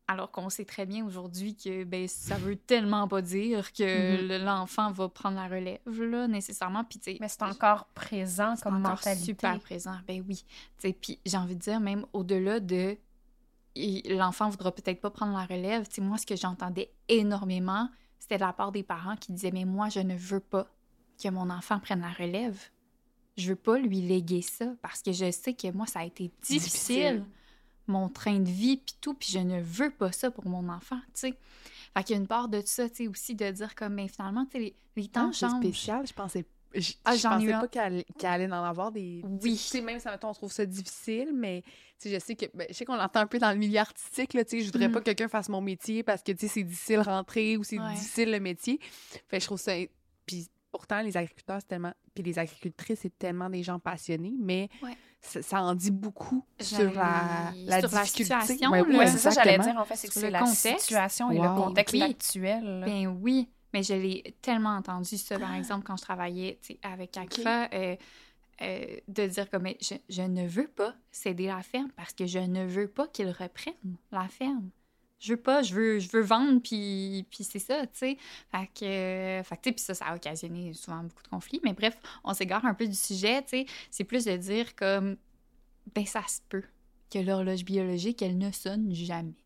alors 0.08 0.30
qu'on 0.30 0.48
sait 0.48 0.64
très 0.64 0.86
bien 0.86 1.04
aujourd'hui 1.04 1.56
que 1.56 1.84
ben 1.84 2.06
ça 2.08 2.36
veut 2.38 2.56
tellement 2.56 3.06
pas 3.08 3.22
dire 3.22 3.72
que 3.72 4.22
Mhm. 4.22 4.28
le- 4.28 4.44
l'enfant 4.44 4.90
va 4.92 5.08
prendre 5.08 5.36
la 5.36 5.48
relève 5.48 5.80
là 5.86 6.26
nécessairement, 6.28 6.84
puis 6.84 7.00
Mais 7.20 7.28
c'est 7.28 7.42
encore 7.42 7.86
présent 7.94 8.54
c'est 8.56 8.62
comme 8.64 8.76
encore 8.76 8.92
mentalité. 8.98 9.24
super 9.24 9.58
présent. 9.60 9.96
Ben 10.06 10.22
oui, 10.28 10.44
puis 11.00 11.18
j'ai 11.26 11.36
envie 11.36 11.56
de 11.56 11.60
dire 11.60 11.80
même 11.80 12.06
au-delà 12.12 12.60
de 12.60 12.96
l'enfant 14.08 14.48
voudra 14.48 14.72
peut-être 14.72 15.00
pas 15.00 15.10
prendre 15.10 15.32
la 15.36 15.44
relève, 15.44 15.86
tu 15.88 15.96
sais, 15.96 16.00
moi 16.00 16.18
ce 16.18 16.26
que 16.26 16.36
j'entendais 16.36 16.90
énormément, 17.08 17.88
c'était 18.18 18.36
de 18.36 18.40
la 18.42 18.52
part 18.52 18.72
des 18.72 18.82
parents 18.82 19.16
qui 19.16 19.32
disaient 19.32 19.50
mais 19.52 19.64
moi 19.64 19.88
je 19.88 20.00
ne 20.00 20.16
veux 20.16 20.40
pas 20.40 20.66
que 21.22 21.28
mon 21.28 21.48
enfant 21.50 21.78
prenne 21.80 22.00
la 22.00 22.10
relève. 22.10 22.58
Je 23.36 23.48
veux 23.50 23.56
pas 23.56 23.78
lui 23.78 24.00
léguer 24.00 24.42
ça 24.42 24.66
parce 24.82 25.02
que 25.02 25.12
je 25.12 25.30
sais 25.30 25.52
que 25.54 25.70
moi 25.72 25.86
ça 25.86 26.00
a 26.00 26.04
été 26.04 26.30
difficile, 26.42 26.60
Difficile. 26.60 27.24
mon 27.86 28.08
train 28.08 28.38
de 28.38 28.48
vie 28.50 28.78
puis 28.78 28.96
tout 29.00 29.14
puis 29.14 29.30
je 29.30 29.38
ne 29.38 29.60
veux 29.60 29.90
pas 29.90 30.10
ça 30.12 30.30
pour 30.30 30.46
mon 30.48 30.68
enfant, 30.68 30.98
tu 31.14 31.20
sais. 31.20 31.38
Fait 31.94 32.04
qu'il 32.04 32.16
y 32.16 32.18
a 32.18 32.20
une 32.20 32.26
part 32.26 32.48
de 32.48 32.62
ça, 32.64 32.88
tu 32.88 32.96
sais 32.96 33.08
aussi 33.08 33.34
de 33.34 33.50
dire 33.50 33.74
comme 33.74 33.94
mais 33.94 34.08
finalement 34.08 34.44
tu 34.46 34.52
sais 34.52 34.58
les, 34.58 34.76
les 34.96 35.08
temps 35.08 35.28
Ah, 35.28 35.32
c'est 35.32 35.46
changent. 35.48 35.60
spécial. 35.62 36.06
Je 36.06 36.12
pensais, 36.12 36.44
je, 36.80 36.92
Ah, 37.04 37.14
je 37.16 37.20
j'en 37.20 37.38
ai 37.38 37.46
pensais 37.46 37.60
pas 37.60 37.68
qu'elle 37.68 38.04
qu'elle 38.18 38.30
allait 38.30 38.46
en 38.52 38.64
avoir 38.64 38.92
des. 38.92 39.22
Oui. 39.24 39.52
Tu 39.52 39.56
sais, 39.58 39.80
même 39.80 39.98
si 40.00 40.06
mettons, 40.08 40.28
on 40.30 40.34
trouve 40.34 40.52
ça 40.52 40.64
difficile, 40.66 41.30
mais 41.34 41.62
tu 41.98 42.08
sais, 42.08 42.14
je 42.14 42.18
sais 42.24 42.34
que 42.36 42.46
ben, 42.54 42.66
je 42.68 42.74
sais 42.74 42.84
qu'on 42.84 42.96
l'entend 42.96 43.20
un 43.20 43.26
peu 43.26 43.38
dans 43.38 43.50
le 43.50 43.56
milieu 43.58 43.78
artistique. 43.80 44.34
Là, 44.34 44.44
tu 44.44 44.58
sais, 44.58 44.60
je 44.60 44.66
voudrais 44.66 44.88
Mhm. 44.88 44.94
pas 44.94 45.00
que 45.00 45.04
quelqu'un 45.04 45.28
fasse 45.28 45.48
mon 45.48 45.60
métier 45.60 46.02
parce 46.02 46.22
que 46.22 46.32
tu 46.32 46.40
sais, 46.46 46.48
c'est 46.48 46.62
difficile 46.64 47.00
rentrer 47.00 47.56
ou 47.56 47.64
c'est 47.64 47.78
Ouais. 47.78 47.92
difficile 47.94 48.30
le 48.30 48.40
métier. 48.40 48.78
Fait 49.28 49.36
que 49.38 49.40
je 49.40 49.46
trouve 49.46 49.58
ça. 49.60 49.72
Puis 50.26 50.48
pourtant, 50.70 51.00
les 51.02 51.16
agriculteurs, 51.16 51.58
c'est 51.60 51.68
tellement. 51.68 51.92
Puis 52.14 52.22
les 52.22 52.38
agricultrices, 52.38 53.00
c'est 53.02 53.18
tellement 53.18 53.48
des 53.50 53.62
gens 53.62 53.78
passionnés, 53.78 54.34
mais 54.38 54.68
Ouais. 54.82 54.96
ça, 55.22 55.40
ça 55.42 55.62
en 55.62 55.74
dit 55.74 55.90
beaucoup 55.90 56.44
sur 56.60 56.78
J'allais- 56.78 56.94
la, 56.94 57.52
la 57.66 57.80
sur 57.80 57.94
la 57.96 58.04
situation, 58.04 58.70
Ouais, 58.70 59.06
c'est 59.06 59.18
ça, 59.18 59.30
j'allais 59.30 59.52
exactement. 59.54 59.72
dire, 59.74 59.80
en 59.80 59.84
fait, 59.84 59.96
c'est 59.96 60.08
que 60.08 60.14
c'est 60.14 60.22
le 60.26 60.30
la 60.30 60.40
contexte. 60.40 60.80
situation 60.80 61.30
et 61.30 61.38
Wow. 61.38 61.42
le 61.44 61.60
contexte 61.62 61.94
Oui. 61.94 62.02
actuel. 62.02 62.80
là. 62.80 62.86
Ben 62.86 63.06
oui, 63.06 63.48
mais 63.76 63.82
je 63.82 63.92
l'ai 63.92 64.34
tellement 64.40 64.74
entendu 64.74 65.18
ça, 65.18 65.38
par 65.38 65.52
exemple, 65.52 65.84
quand 65.84 65.98
je 65.98 66.02
travaillais 66.02 66.58
avec 66.82 67.14
ACFA, 67.14 67.68
euh, 67.74 67.94
euh, 68.62 68.96
de 69.06 69.26
dire 69.26 69.50
comme 69.50 69.68
je, 69.82 69.96
je 70.08 70.22
ne 70.22 70.48
veux 70.48 70.68
pas 70.68 70.94
céder 71.12 71.48
la 71.48 71.60
ferme 71.60 71.90
parce 71.94 72.14
que 72.14 72.24
je 72.24 72.38
ne 72.38 72.64
veux 72.64 72.88
pas 72.88 73.06
qu'ils 73.06 73.28
reprennent 73.28 73.98
la 74.10 74.28
ferme. 74.28 74.70
Je 75.18 75.34
veux 75.34 75.40
pas, 75.40 75.62
je 75.62 75.74
veux, 75.74 75.98
je 75.98 76.08
veux 76.10 76.22
vendre, 76.22 76.62
puis, 76.62 77.26
puis 77.30 77.44
c'est 77.44 77.58
ça, 77.58 77.86
tu 77.86 77.98
sais. 77.98 78.18
Fait 78.50 78.66
que, 78.68 79.46
fait 79.46 79.56
que, 79.56 79.70
puis 79.70 79.80
ça, 79.80 79.92
ça 79.92 80.06
a 80.06 80.16
occasionné 80.16 80.72
souvent 80.72 81.02
beaucoup 81.02 81.22
de 81.22 81.28
conflits. 81.28 81.60
Mais 81.62 81.74
bref, 81.74 81.98
on 82.24 82.32
s'égare 82.32 82.64
un 82.64 82.72
peu 82.72 82.86
du 82.86 82.94
sujet, 82.94 83.42
tu 83.42 83.48
sais. 83.48 83.66
C'est 83.90 84.04
plus 84.04 84.24
de 84.24 84.38
dire 84.38 84.74
comme, 84.74 85.18
ben 85.94 86.06
ça 86.06 86.22
se 86.26 86.40
peut 86.48 86.64
que 87.10 87.18
l'horloge 87.18 87.62
biologique, 87.62 88.22
elle 88.22 88.38
ne 88.38 88.50
sonne 88.52 88.94
jamais. 88.94 89.36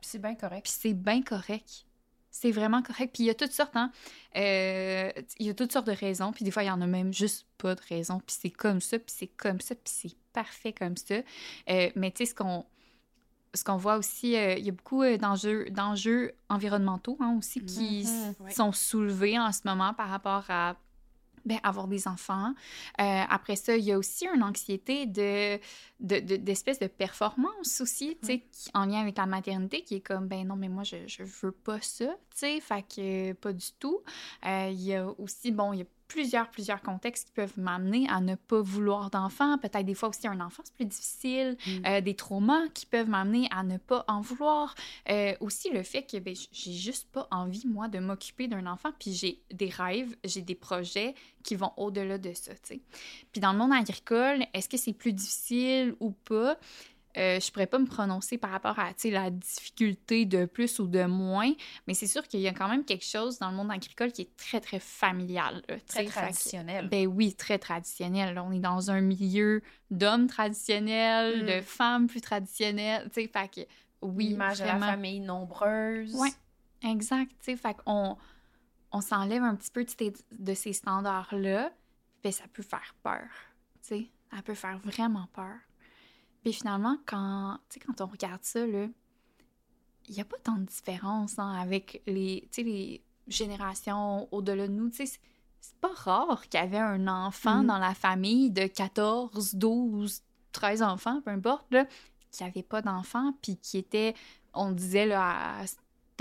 C'est 0.00 0.22
bien 0.22 0.36
correct. 0.36 0.62
Puis 0.62 0.76
c'est 0.78 0.94
bien 0.94 1.22
correct. 1.22 1.86
C'est 2.30 2.50
vraiment 2.52 2.82
correct. 2.82 3.10
Puis 3.12 3.24
il 3.24 3.26
y 3.26 3.30
a 3.30 3.34
toutes 3.34 3.52
sortes, 3.52 3.74
hein. 3.76 3.90
Euh, 4.36 5.10
il 5.38 5.46
y 5.46 5.50
a 5.50 5.54
toutes 5.54 5.72
sortes 5.72 5.86
de 5.86 5.92
raisons. 5.92 6.32
Puis 6.32 6.44
des 6.44 6.50
fois, 6.50 6.62
il 6.62 6.66
y 6.66 6.70
en 6.70 6.80
a 6.80 6.86
même 6.86 7.12
juste 7.12 7.46
pas 7.58 7.74
de 7.74 7.80
raison. 7.88 8.20
Puis 8.24 8.36
c'est 8.40 8.50
comme 8.50 8.80
ça, 8.80 8.98
puis 8.98 9.14
c'est 9.16 9.26
comme 9.26 9.60
ça, 9.60 9.74
puis 9.74 9.92
c'est 9.92 10.14
parfait 10.32 10.72
comme 10.72 10.96
ça. 10.96 11.16
Euh, 11.68 11.90
mais 11.96 12.10
tu 12.12 12.18
sais, 12.24 12.30
ce 12.30 12.34
qu'on 12.34 12.64
ce 13.52 13.64
qu'on 13.64 13.76
voit 13.78 13.96
aussi, 13.96 14.36
euh, 14.36 14.54
il 14.54 14.64
y 14.64 14.68
a 14.68 14.72
beaucoup 14.72 15.02
euh, 15.02 15.16
d'enjeux, 15.18 15.68
d'enjeux 15.70 16.30
environnementaux 16.48 17.16
hein, 17.18 17.34
aussi 17.36 17.60
qui 17.64 18.04
Mhm, 18.06 18.34
ouais. 18.44 18.50
sont 18.52 18.70
soulevés 18.70 19.40
en 19.40 19.50
ce 19.50 19.62
moment 19.64 19.92
par 19.92 20.08
rapport 20.08 20.44
à 20.50 20.76
ben, 21.44 21.58
avoir 21.62 21.88
des 21.88 22.08
enfants. 22.08 22.54
Euh, 23.00 23.22
après 23.28 23.56
ça, 23.56 23.76
il 23.76 23.84
y 23.84 23.92
a 23.92 23.98
aussi 23.98 24.26
une 24.26 24.42
anxiété 24.42 25.06
de, 25.06 25.58
de, 26.00 26.20
de- 26.20 26.36
d'espèce 26.36 26.78
de, 26.78 26.86
performance 26.86 27.80
aussi, 27.80 28.18
tu 28.22 28.26
sais, 28.26 28.70
en 28.74 28.84
lien 28.84 29.00
avec 29.00 29.16
la 29.16 29.26
maternité, 29.26 29.82
qui 29.82 29.96
est 29.96 30.00
comme, 30.00 30.26
ben 30.26 30.46
non, 30.46 30.56
mais 30.56 30.68
moi, 30.68 30.84
je, 30.84 30.96
je 31.06 31.22
veux 31.22 31.52
pas 31.52 31.80
ça, 31.80 32.06
tu 32.06 32.38
sais, 32.38 32.60
fait 32.60 32.82
que 32.82 33.32
pas 33.34 33.52
du 33.52 33.72
tout. 33.78 34.00
Euh, 34.46 34.68
il 34.70 34.82
y 34.82 34.94
a 34.94 35.08
aussi, 35.18 35.50
bon, 35.52 35.72
il 35.72 35.80
y 35.80 35.82
a 35.82 35.86
plusieurs, 36.10 36.50
plusieurs 36.50 36.82
contextes 36.82 37.28
qui 37.28 37.32
peuvent 37.32 37.56
m'amener 37.56 38.08
à 38.08 38.20
ne 38.20 38.34
pas 38.34 38.60
vouloir 38.60 39.10
d'enfant. 39.10 39.56
Peut-être 39.58 39.86
des 39.86 39.94
fois 39.94 40.08
aussi 40.08 40.26
un 40.26 40.40
enfant, 40.40 40.62
c'est 40.64 40.74
plus 40.74 40.84
difficile. 40.84 41.56
Mm. 41.64 41.86
Euh, 41.86 42.00
des 42.00 42.14
traumas 42.14 42.68
qui 42.74 42.84
peuvent 42.84 43.08
m'amener 43.08 43.48
à 43.52 43.62
ne 43.62 43.78
pas 43.78 44.04
en 44.08 44.20
vouloir. 44.20 44.74
Euh, 45.08 45.34
aussi 45.38 45.70
le 45.70 45.84
fait 45.84 46.02
que 46.02 46.18
ben, 46.18 46.34
j'ai 46.50 46.72
juste 46.72 47.08
pas 47.12 47.28
envie, 47.30 47.64
moi, 47.66 47.86
de 47.86 48.00
m'occuper 48.00 48.48
d'un 48.48 48.66
enfant. 48.66 48.90
Puis 48.98 49.12
j'ai 49.12 49.40
des 49.52 49.68
rêves, 49.68 50.16
j'ai 50.24 50.42
des 50.42 50.56
projets 50.56 51.14
qui 51.44 51.54
vont 51.54 51.72
au-delà 51.76 52.18
de 52.18 52.32
ça, 52.34 52.54
tu 52.54 52.60
sais. 52.64 52.80
Puis 53.30 53.40
dans 53.40 53.52
le 53.52 53.58
monde 53.58 53.72
agricole, 53.72 54.44
est-ce 54.52 54.68
que 54.68 54.76
c'est 54.76 54.92
plus 54.92 55.12
difficile 55.12 55.94
ou 56.00 56.10
pas? 56.10 56.58
Euh, 57.16 57.40
je 57.40 57.50
pourrais 57.50 57.66
pas 57.66 57.78
me 57.80 57.86
prononcer 57.86 58.38
par 58.38 58.50
rapport 58.50 58.78
à 58.78 58.90
la 59.04 59.30
difficulté 59.30 60.26
de 60.26 60.44
plus 60.44 60.78
ou 60.78 60.86
de 60.86 61.02
moins, 61.04 61.52
mais 61.88 61.94
c'est 61.94 62.06
sûr 62.06 62.26
qu'il 62.28 62.38
y 62.40 62.46
a 62.46 62.52
quand 62.52 62.68
même 62.68 62.84
quelque 62.84 63.04
chose 63.04 63.38
dans 63.40 63.50
le 63.50 63.56
monde 63.56 63.70
agricole 63.72 64.12
qui 64.12 64.22
est 64.22 64.36
très, 64.36 64.60
très 64.60 64.78
familial. 64.78 65.62
là, 65.68 65.76
Très 65.86 66.04
que- 66.04 66.10
traditionnel. 66.10 66.88
ben 66.88 67.06
oui, 67.08 67.34
très 67.34 67.58
traditionnel. 67.58 68.34
Là, 68.34 68.44
on 68.44 68.52
est 68.52 68.60
dans 68.60 68.90
un 68.92 69.00
milieu 69.00 69.60
d'hommes 69.90 70.28
traditionnels, 70.28 71.42
Mm. 71.42 71.46
de 71.46 71.60
femmes 71.62 72.06
plus 72.06 72.20
traditionnelles. 72.20 73.10
Tu 73.12 73.22
sais, 73.22 73.28
fait 73.28 73.48
que 73.48 73.60
oui, 74.02 74.28
L'image 74.28 74.60
de 74.60 74.64
la 74.64 74.78
famille 74.78 75.20
nombreuse. 75.20 76.14
Ouais. 76.14 76.30
Exact. 76.82 77.28
Tu 77.40 77.52
sais, 77.52 77.56
fait 77.56 77.76
qu'on 77.84 78.16
on 78.92 79.00
s'enlève 79.00 79.42
un 79.42 79.54
petit 79.56 79.70
peu 79.70 79.84
de 79.84 79.90
ces, 79.90 80.12
de 80.32 80.54
ces 80.54 80.72
standards-là, 80.72 81.70
ben 82.22 82.32
ça 82.32 82.44
peut 82.52 82.62
faire 82.62 82.94
peur. 83.02 83.26
Tu 83.82 83.88
sais, 83.88 84.06
ça 84.34 84.42
peut 84.42 84.54
faire 84.54 84.78
vraiment 84.78 85.26
peur. 85.32 85.56
Puis 86.42 86.52
finalement, 86.52 86.96
quand, 87.06 87.58
on 88.00 88.06
regarde 88.06 88.42
ça, 88.42 88.66
il 88.66 88.90
n'y 90.08 90.20
a 90.20 90.24
pas 90.24 90.38
tant 90.42 90.56
de 90.56 90.64
différence 90.64 91.38
hein, 91.38 91.52
avec 91.52 92.02
les, 92.06 92.48
les 92.56 93.02
générations 93.28 94.28
au-delà 94.32 94.66
de 94.68 94.72
nous. 94.72 94.90
C'est- 94.92 95.20
pas 95.80 95.92
rare 95.94 96.42
qu'il 96.48 96.58
y 96.58 96.62
avait 96.62 96.78
un 96.78 97.06
enfant 97.06 97.58
Mhm. 97.60 97.66
dans 97.66 97.78
la 97.78 97.92
famille 97.94 98.50
de 98.50 98.66
14, 98.66 99.54
12, 99.54 100.22
13 100.52 100.82
enfants, 100.82 101.20
peu 101.22 101.30
importe, 101.30 101.66
là, 101.70 101.86
qui 102.30 102.42
n'avait 102.42 102.62
pas 102.62 102.80
d'enfant, 102.80 103.34
puis 103.42 103.56
qui 103.58 103.76
était, 103.78 104.14
on 104.54 104.72
disait 104.72 105.04
là, 105.06 105.60
à 105.60 105.64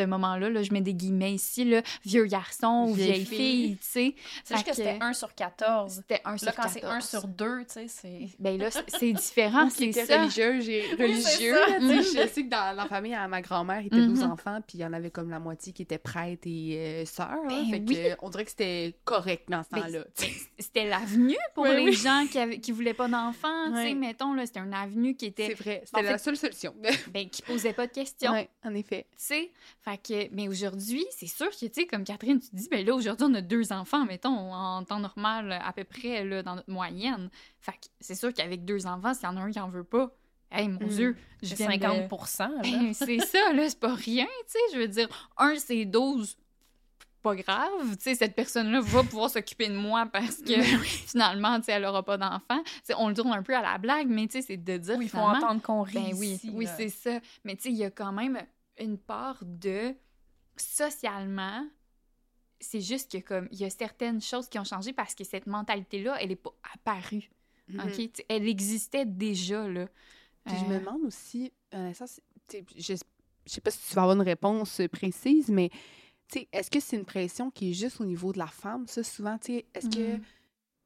ce 0.03 0.07
moment-là, 0.07 0.49
là, 0.49 0.63
je 0.63 0.71
mets 0.73 0.81
des 0.81 0.93
guillemets 0.93 1.33
ici, 1.33 1.65
là, 1.65 1.81
vieux 2.05 2.25
garçon 2.25 2.85
ou 2.89 2.93
Vieille 2.93 3.25
fille. 3.25 3.37
fille, 3.37 3.77
tu 3.77 3.87
sais. 3.87 4.15
C'est 4.43 4.55
juste 4.55 4.67
que 4.67 4.73
c'était 4.75 4.97
que 4.99 5.03
1 5.03 5.13
sur 5.13 5.33
14. 5.35 5.93
C'était 5.95 6.21
un 6.25 6.37
sur 6.37 6.45
Là, 6.47 6.53
quand 6.55 6.67
c'est 6.69 6.83
1 6.83 6.99
14. 6.99 7.09
sur 7.09 7.27
2, 7.27 7.59
tu 7.59 7.65
sais, 7.73 7.87
c'est... 7.87 8.19
Ben 8.39 8.57
là, 8.57 8.71
c'est- 8.71 8.83
c'est 8.97 9.13
différent, 9.13 9.69
c'est 9.69 9.91
ça. 9.91 10.21
religieux, 10.21 10.59
j'ai 10.61 10.83
c'est 10.89 10.95
religieux. 11.03 11.55
ça. 11.55 11.79
là, 11.79 11.79
tu 11.79 12.03
sais. 12.03 12.19
Je 12.27 12.27
sais 12.33 12.43
que 12.43 12.49
dans 12.49 12.75
la 12.75 12.85
famille 12.85 13.13
à 13.13 13.27
ma 13.27 13.41
grand-mère, 13.41 13.81
il 13.81 13.87
était 13.87 14.05
12 14.05 14.19
Mhm. 14.23 14.31
enfants, 14.31 14.59
puis 14.67 14.77
il 14.77 14.81
y 14.81 14.85
en 14.85 14.93
avait 14.93 15.11
comme 15.11 15.29
la 15.29 15.39
moitié 15.39 15.73
qui 15.73 15.81
étaient 15.81 15.97
prêtres 15.97 16.47
et 16.47 17.01
euh, 17.03 17.05
sœurs. 17.05 17.29
là. 17.43 17.49
Ben 17.49 17.65
fait 17.69 17.83
oui. 17.87 17.95
que, 17.95 18.15
on 18.21 18.29
dirait 18.29 18.45
que 18.45 18.51
c'était 18.51 18.95
correct 19.03 19.45
dans 19.49 19.63
ce 19.63 19.69
Ben, 19.71 19.81
temps-là. 19.81 20.03
C'était 20.57 20.87
l'avenue 20.87 21.37
pour 21.53 21.63
Oui, 21.65 21.75
les 21.75 21.83
oui. 21.85 21.93
gens 21.93 22.25
qui, 22.31 22.37
avaient, 22.39 22.59
qui 22.59 22.71
voulaient 22.71 22.93
pas 22.93 23.07
d'enfants, 23.07 23.67
tu 23.71 23.75
sais, 23.75 23.93
mettons, 23.93 24.33
là, 24.33 24.45
c'était 24.45 24.59
une 24.59 24.73
avenue 24.73 25.15
qui 25.15 25.25
C'est 25.25 25.43
était, 25.43 25.53
vrai, 25.53 25.81
En 25.83 25.85
c'était 25.85 26.11
la 26.11 26.17
seule 26.17 26.37
solution. 26.37 26.73
ben, 27.13 27.29
qui 27.29 27.41
posait 27.41 27.73
pas 27.73 27.87
de 27.87 27.91
questions. 27.93 28.31
Ouais, 28.31 28.49
en 28.63 28.73
effet. 28.75 29.05
Tu 29.11 29.17
sais, 29.17 29.51
fait 29.89 29.97
que, 30.29 30.35
mais 30.35 30.47
aujourd'hui, 30.47 31.05
c'est 31.11 31.27
sûr 31.27 31.49
que, 31.49 31.65
tu 31.65 31.71
sais, 31.73 31.85
comme 31.87 32.03
Catherine, 32.03 32.39
tu 32.39 32.47
dis, 32.53 32.67
ben 32.69 32.85
là, 32.85 32.93
aujourd'hui, 32.93 33.25
on 33.29 33.33
a 33.33 33.41
deux 33.41 33.71
enfants, 33.71 34.05
mettons, 34.05 34.53
en 34.53 34.83
temps 34.83 34.99
normal, 34.99 35.51
à 35.63 35.73
peu 35.73 35.83
près, 35.83 36.23
là, 36.25 36.43
dans 36.43 36.55
notre 36.55 36.69
moyenne. 36.71 37.29
Fait 37.59 37.71
que 37.73 37.87
c'est 37.99 38.15
sûr 38.15 38.33
qu'avec 38.33 38.65
deux 38.65 38.85
enfants, 38.85 39.13
s'il 39.13 39.23
y 39.23 39.27
en 39.27 39.37
a 39.37 39.41
un 39.41 39.51
qui 39.51 39.59
en 39.59 39.69
veut 39.69 39.83
pas, 39.83 40.11
hey, 40.51 40.67
mon 40.67 40.85
Mm. 40.85 40.89
Dieu, 40.89 41.17
je 41.41 41.47
C'est 41.49 41.55
viens 41.55 41.77
de- 41.77 41.81
50 42.07 42.39
là. 42.39 42.49
Ben, 42.63 42.93
c'est 42.93 43.19
ça, 43.19 43.53
là, 43.53 43.69
c'est 43.69 43.79
pas 43.79 43.93
rien, 43.95 44.25
tu 44.25 44.51
sais, 44.51 44.59
je 44.73 44.79
veux 44.79 44.87
dire, 44.87 45.07
un, 45.37 45.55
c'est 45.57 45.85
12, 45.85 46.37
pas 47.21 47.35
grave, 47.35 47.69
tu 47.97 48.03
sais, 48.03 48.15
cette 48.15 48.33
personne-là 48.35 48.79
va 48.81 49.03
pouvoir 49.03 49.29
s'occuper 49.29 49.67
de 49.67 49.75
moi 49.75 50.05
parce 50.05 50.37
que, 50.37 50.61
finalement, 50.83 51.57
tu 51.59 51.65
sais, 51.65 51.73
elle 51.73 51.85
aura 51.85 52.01
pas 52.03 52.17
d'enfant. 52.17 52.63
On 52.97 53.09
le 53.09 53.13
tourne 53.13 53.33
un 53.33 53.43
peu 53.43 53.55
à 53.55 53.61
la 53.61 53.77
blague, 53.77 54.07
mais, 54.07 54.27
tu 54.27 54.33
sais, 54.39 54.41
c'est 54.41 54.57
de 54.57 54.77
dire, 54.77 54.95
Oui, 54.97 55.05
il 55.05 55.09
faut 55.09 55.17
entendre 55.17 55.61
qu'on 55.61 55.81
rit 55.81 55.93
ben 55.95 56.13
oui, 56.15 56.27
ici, 56.29 56.49
oui, 56.53 56.67
c'est 56.77 56.87
ça. 56.89 57.19
Mais 57.43 57.55
tu 57.57 57.63
sais, 57.63 57.69
il 57.71 57.77
y 57.77 57.83
a 57.83 57.91
quand 57.91 58.13
même 58.13 58.39
une 58.79 58.97
part 58.97 59.43
de 59.45 59.95
socialement, 60.57 61.65
c'est 62.59 62.81
juste 62.81 63.11
que 63.11 63.17
comme 63.25 63.47
il 63.51 63.59
y 63.59 63.65
a 63.65 63.69
certaines 63.69 64.21
choses 64.21 64.49
qui 64.49 64.59
ont 64.59 64.63
changé 64.65 64.93
parce 64.93 65.15
que 65.15 65.23
cette 65.23 65.47
mentalité-là, 65.47 66.17
elle 66.21 66.31
est 66.31 66.35
pas 66.35 66.53
apparue. 66.73 67.29
Mhm. 67.69 68.09
Elle 68.27 68.47
existait 68.47 69.05
déjà 69.05 69.67
là. 69.67 69.87
Puis 70.45 70.57
je 70.57 70.65
Euh, 70.65 70.67
me 70.69 70.79
demande 70.79 71.03
aussi, 71.03 71.51
euh, 71.73 71.93
ça, 71.93 72.05
je, 72.51 72.59
je 72.75 72.95
sais 73.45 73.61
pas 73.61 73.71
si 73.71 73.87
tu 73.89 73.93
vas 73.95 74.01
avoir 74.03 74.15
une 74.17 74.23
réponse 74.23 74.81
précise, 74.91 75.49
mais 75.49 75.69
est-ce 76.51 76.69
que 76.71 76.79
c'est 76.79 76.95
une 76.97 77.05
pression 77.05 77.51
qui 77.51 77.71
est 77.71 77.73
juste 77.73 78.01
au 78.01 78.05
niveau 78.05 78.31
de 78.33 78.39
la 78.39 78.47
femme, 78.47 78.87
ça, 78.87 79.03
souvent, 79.03 79.37
est-ce 79.47 79.89
que 79.89 80.17
Mm. 80.17 80.21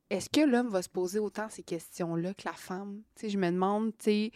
est-ce 0.09 0.29
que 0.29 0.41
l'homme 0.41 0.67
va 0.69 0.81
se 0.81 0.89
poser 0.89 1.19
autant 1.19 1.49
ces 1.49 1.63
questions-là 1.63 2.33
que 2.33 2.43
la 2.45 2.53
femme? 2.53 3.01
Je 3.21 3.37
me 3.37 3.49
demande, 3.49 3.97
tu 3.97 4.03
sais, 4.05 4.31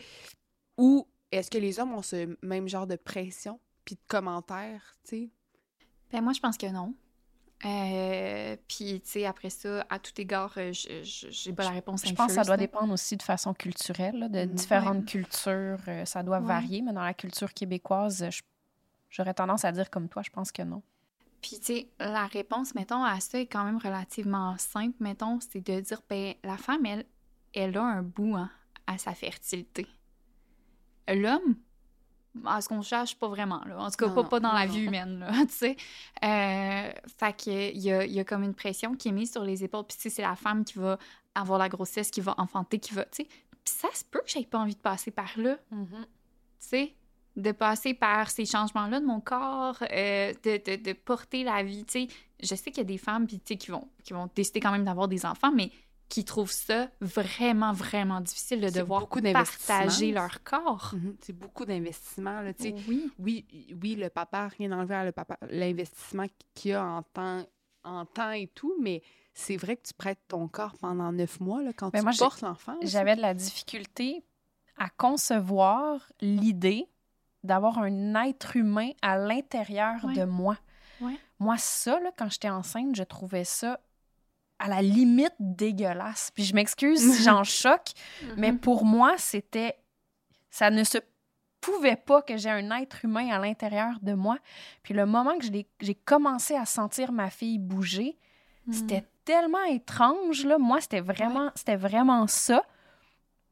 ou 0.77 1.07
est-ce 1.31 1.49
que 1.51 1.57
les 1.57 1.79
hommes 1.79 1.93
ont 1.93 2.01
ce 2.01 2.37
même 2.45 2.67
genre 2.67 2.87
de 2.87 2.95
pression 2.95 3.59
puis 3.85 3.95
de 3.95 4.01
commentaires, 4.07 4.95
tu 5.03 5.09
sais? 5.09 5.29
Ben 6.11 6.21
moi, 6.21 6.33
je 6.33 6.39
pense 6.39 6.57
que 6.57 6.67
non. 6.67 6.93
Euh, 7.65 8.55
puis, 8.67 9.01
tu 9.01 9.09
sais, 9.09 9.25
après 9.25 9.49
ça, 9.49 9.85
à 9.89 9.97
tout 9.99 10.11
égard, 10.21 10.53
euh, 10.57 10.71
j'ai 10.73 11.53
pas 11.53 11.63
la 11.63 11.71
réponse 11.71 12.03
Je 12.05 12.13
pense 12.13 12.27
que 12.27 12.33
ça 12.33 12.43
doit 12.43 12.55
dépendre 12.57 12.93
aussi 12.93 13.17
de 13.17 13.23
façon 13.23 13.53
culturelle, 13.53 14.19
là, 14.19 14.29
de 14.29 14.45
différentes 14.45 15.05
cultures. 15.05 15.79
euh, 15.87 16.05
ça 16.05 16.21
doit 16.23 16.39
Ouais. 16.39 16.45
varier, 16.45 16.81
mais 16.81 16.93
dans 16.93 17.03
la 17.03 17.13
culture 17.15 17.53
québécoise, 17.53 18.29
j'aurais 19.09 19.33
tendance 19.33 19.65
à 19.65 19.71
dire 19.71 19.89
comme 19.89 20.07
toi, 20.07 20.21
je 20.23 20.29
pense 20.29 20.51
que 20.51 20.61
non. 20.61 20.83
Puis, 21.41 21.57
tu 21.59 21.65
sais, 21.65 21.87
la 21.99 22.27
réponse, 22.27 22.75
mettons, 22.75 23.03
à 23.03 23.19
ça 23.19 23.39
est 23.39 23.47
quand 23.47 23.63
même 23.63 23.77
relativement 23.77 24.55
simple, 24.57 24.95
mettons, 24.99 25.39
c'est 25.39 25.61
de 25.65 25.79
dire, 25.79 26.01
ben, 26.09 26.35
la 26.43 26.57
femme, 26.57 26.85
elle, 26.85 27.05
elle 27.53 27.75
a 27.77 27.83
un 27.83 28.03
bout 28.03 28.35
hein, 28.35 28.51
à 28.85 28.97
sa 28.97 29.13
fertilité. 29.13 29.87
L'homme, 31.07 31.55
à 32.45 32.61
ce 32.61 32.69
qu'on 32.69 32.81
cherche, 32.81 33.15
pas 33.15 33.27
vraiment, 33.27 33.63
là. 33.65 33.79
En 33.79 33.89
tout 33.89 33.97
cas, 33.97 34.07
Non, 34.07 34.13
pas, 34.13 34.23
non, 34.23 34.29
pas 34.29 34.39
dans 34.39 34.53
la 34.53 34.65
vie 34.65 34.81
humaine, 34.81 35.19
là, 35.19 35.31
tu 35.47 35.53
sais. 35.53 35.75
Euh, 36.23 36.91
fait 37.19 37.33
que, 37.33 37.71
il 37.71 37.81
y 37.81 37.91
a, 37.91 38.05
il 38.05 38.11
y 38.11 38.19
a 38.19 38.23
comme 38.23 38.43
une 38.43 38.53
pression 38.53 38.95
qui 38.95 39.09
est 39.09 39.11
mise 39.11 39.31
sur 39.31 39.43
les 39.43 39.63
épaules. 39.63 39.85
Puis, 39.87 39.97
tu 39.97 40.03
sais, 40.03 40.09
c'est 40.09 40.21
la 40.21 40.35
femme 40.35 40.63
qui 40.63 40.77
va 40.77 40.97
avoir 41.35 41.59
la 41.59 41.69
grossesse, 41.69 42.11
qui 42.11 42.21
va 42.21 42.35
enfanter, 42.37 42.79
qui 42.79 42.93
va, 42.93 43.03
tu 43.05 43.23
sais. 43.23 43.23
Puis 43.23 43.75
ça 43.75 43.89
se 43.93 44.03
peut 44.05 44.19
que 44.19 44.29
j'aie 44.29 44.45
pas 44.45 44.59
envie 44.59 44.75
de 44.75 44.79
passer 44.79 45.11
par 45.11 45.37
là 45.37 45.57
tu 46.59 46.67
sais, 46.67 46.95
de 47.35 47.51
passer 47.51 47.93
par 47.93 48.29
ces 48.29 48.45
changements-là 48.45 48.99
de 48.99 49.05
mon 49.05 49.19
corps, 49.19 49.77
euh, 49.91 50.33
de, 50.43 50.57
de, 50.57 50.81
de 50.81 50.93
porter 50.93 51.43
la 51.43 51.63
vie, 51.63 51.85
tu 51.85 52.05
sais. 52.05 52.07
Je 52.41 52.55
sais 52.55 52.71
qu'il 52.71 52.77
y 52.77 52.81
a 52.81 52.83
des 52.83 52.97
femmes, 52.97 53.27
puis, 53.27 53.39
tu 53.39 53.53
sais, 53.53 53.57
qui 53.57 53.71
vont, 53.71 53.87
qui 54.03 54.13
vont 54.13 54.29
décider 54.35 54.59
quand 54.59 54.71
même 54.71 54.85
d'avoir 54.85 55.07
des 55.07 55.25
enfants, 55.25 55.51
mais 55.51 55.71
qui 56.09 56.23
trouvent 56.23 56.51
ça 56.51 56.89
vraiment, 57.01 57.73
vraiment 57.73 58.21
difficile 58.21 58.61
de 58.61 58.69
devoir 58.69 59.01
beaucoup 59.01 59.21
partager 59.21 60.11
leur 60.11 60.43
corps. 60.43 60.91
Mhm. 60.93 61.17
C'est 61.21 61.33
beaucoup 61.33 61.65
d'investissement. 61.65 62.41
Oui. 62.87 63.11
oui, 63.19 63.45
oui, 63.81 63.95
le 63.95 64.09
papa, 64.09 64.47
rien 64.47 64.71
enlevé 64.71 64.95
à 64.95 65.05
le 65.05 65.11
papa, 65.11 65.37
l'investissement 65.49 66.25
qu'il 66.53 66.71
y 66.71 66.73
a 66.73 66.85
en 66.85 67.03
temps, 67.03 67.43
en 67.83 68.05
temps 68.05 68.31
et 68.31 68.47
tout, 68.47 68.73
mais 68.81 69.01
c'est 69.33 69.57
vrai 69.57 69.75
que 69.77 69.87
tu 69.87 69.93
prêtes 69.93 70.21
ton 70.27 70.47
corps 70.47 70.73
pendant 70.79 71.11
neuf 71.11 71.39
mois 71.39 71.61
là, 71.61 71.71
quand 71.73 71.91
tu 71.91 72.01
moi, 72.01 72.11
portes 72.17 72.41
l'enfant. 72.41 72.75
J'avais 72.81 73.15
de 73.15 73.21
la 73.21 73.33
difficulté 73.33 74.23
à 74.77 74.89
concevoir 74.89 76.11
l'idée 76.21 76.87
d'avoir 77.43 77.79
un 77.79 78.15
être 78.25 78.55
humain 78.55 78.89
à 79.01 79.17
l'intérieur 79.17 80.03
Ouais. 80.05 80.13
de 80.15 80.23
moi. 80.23 80.57
Ouais. 81.01 81.17
Moi, 81.39 81.57
ça, 81.57 81.99
là, 81.99 82.11
quand 82.17 82.29
j'étais 82.29 82.49
enceinte, 82.49 82.95
je 82.95 83.03
trouvais 83.03 83.43
ça 83.43 83.79
à 84.59 84.67
la 84.67 84.81
limite 84.81 85.33
dégueulasse. 85.39 86.31
Puis 86.33 86.43
je 86.43 86.53
m'excuse 86.55 86.99
si 87.15 87.23
j'en 87.23 87.43
choque, 87.43 87.89
mais 88.37 88.51
Mhm. 88.51 88.59
pour 88.59 88.85
moi, 88.85 89.15
c'était. 89.17 89.75
Ça 90.49 90.69
ne 90.71 90.83
se 90.83 90.97
pouvait 91.61 91.95
pas 91.95 92.21
que 92.21 92.37
j'ai 92.37 92.49
un 92.49 92.71
être 92.79 93.03
humain 93.03 93.29
à 93.29 93.39
l'intérieur 93.39 93.95
de 94.01 94.13
moi. 94.13 94.37
Puis 94.83 94.93
le 94.93 95.05
moment 95.05 95.37
que 95.37 95.45
j'ai 95.81 95.95
commencé 95.95 96.55
à 96.55 96.65
sentir 96.65 97.11
ma 97.11 97.29
fille 97.29 97.59
bouger, 97.59 98.17
Mhm. 98.65 98.73
c'était 98.73 99.03
tellement 99.25 99.63
étrange, 99.65 100.45
là. 100.45 100.57
Moi, 100.57 100.79
c'était 100.81 101.01
vraiment, 101.01 101.51
c'était 101.55 101.75
vraiment 101.75 102.27
ça. 102.27 102.63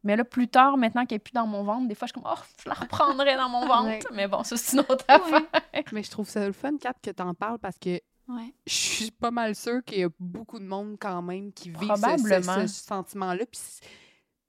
Mais 0.04 0.16
là, 0.16 0.24
plus 0.24 0.48
tard, 0.48 0.78
maintenant 0.78 1.06
qu'elle 1.06 1.16
est 1.16 1.20
plus 1.20 1.32
dans 1.34 1.48
mon 1.48 1.64
ventre, 1.64 1.88
des 1.88 1.96
fois, 1.96 2.08
je 2.08 2.14
suis 2.14 2.22
comme, 2.22 2.32
oh, 2.32 2.40
je 2.64 2.70
la 2.70 2.76
reprendrais 2.76 3.36
dans 3.36 3.50
mon 3.50 3.62
ventre. 3.68 3.86
Ouais. 3.88 4.00
Mais 4.14 4.28
bon, 4.28 4.44
ça, 4.44 4.56
c'est 4.56 4.74
une 4.78 4.82
autre 4.82 5.04
affaire. 5.08 5.42
Mais 5.92 6.04
je 6.04 6.12
trouve 6.12 6.30
ça 6.30 6.46
le 6.46 6.54
fun, 6.54 6.78
Kat, 6.78 6.94
que 7.02 7.10
tu 7.10 7.22
en 7.24 7.34
parles 7.34 7.58
parce 7.60 7.78
que 7.80 8.00
Ouais. 8.28 8.54
je 8.66 8.74
suis 8.74 9.12
pas 9.12 9.30
mal 9.32 9.54
sûre 9.56 9.84
qu'il 9.86 10.00
y 10.00 10.04
a 10.04 10.10
beaucoup 10.20 10.58
de 10.60 10.66
monde 10.66 10.98
quand 11.00 11.22
même 11.22 11.54
qui 11.54 11.70
vit 11.70 11.76
ce- 11.76 11.82
ce, 11.82 11.88
Probablement. 11.88 12.68
ce 12.68 12.84
sentiment-là. 12.84 13.46
Puis, 13.52 13.62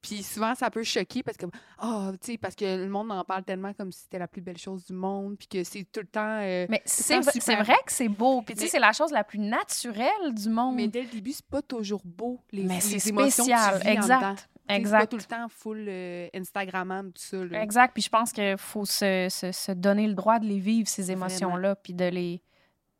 Puis 0.03 0.23
souvent, 0.23 0.55
ça 0.55 0.71
peut 0.71 0.85
choquer 0.85 1.25
parce 1.25 1.37
que, 1.37 1.47
oh, 1.83 2.11
tu 2.21 2.33
sais, 2.33 2.39
parce 2.39 2.55
que 2.55 2.65
le 2.65 2.89
monde 2.89 3.11
en 3.11 3.25
parle 3.25 3.43
tellement 3.43 3.73
comme 3.73 3.91
si 3.91 4.03
c'était 4.03 4.21
la 4.21 4.29
plus 4.29 4.41
belle 4.41 4.57
chose 4.59 4.85
du 4.87 4.93
monde, 4.93 5.37
puis 5.37 5.49
que 5.49 5.65
c'est 5.65 5.83
tout 5.91 5.99
le 6.01 6.07
temps. 6.07 6.39
euh, 6.43 6.67
Mais 6.69 6.81
c'est 6.85 7.21
super. 7.33 7.65
vrai 7.65 7.75
que 7.85 7.91
c'est 7.93 8.09
beau. 8.09 8.41
Puis 8.43 8.55
tu 8.55 8.61
sais, 8.63 8.69
c'est 8.69 8.79
la 8.79 8.93
chose 8.93 9.11
la 9.11 9.25
plus 9.25 9.41
naturelle 9.41 10.33
du 10.33 10.49
monde. 10.49 10.77
mais 10.77 10.87
dès 10.87 11.03
le 11.03 11.09
début, 11.09 11.33
c'est 11.33 11.45
pas 11.47 11.61
toujours 11.61 12.03
beau, 12.05 12.41
les, 12.53 12.63
Mais 12.63 12.75
les 12.77 12.81
c'est 13.01 13.09
émotions 13.09 13.45
que 13.47 13.51
tu 13.51 13.57
spécial. 13.57 13.81
vis 13.83 13.89
en 13.89 13.93
Exact. 13.93 14.37
C'est 14.39 14.67
pas 14.69 14.75
Exact. 14.77 15.11
tout 15.11 15.17
le 15.17 15.23
temps 15.25 15.49
full 15.49 15.87
euh, 15.89 16.29
Instagrammable, 16.35 17.09
tout 17.13 17.23
ça. 17.23 17.45
Là. 17.45 17.63
Exact. 17.63 17.93
Puis 17.93 18.03
je 18.03 18.09
pense 18.09 18.33
qu'il 18.33 18.57
faut 18.59 18.85
se, 18.85 19.27
se- 19.29 19.51
se 19.53 19.73
donner 19.73 20.07
le 20.07 20.15
droit 20.15 20.39
de 20.39 20.47
les 20.47 20.61
vivre, 20.61 20.89
ces 20.89 21.11
émotions-là, 21.11 21.75
puis 21.75 21.95
de 21.95 22.05
les, 22.05 22.43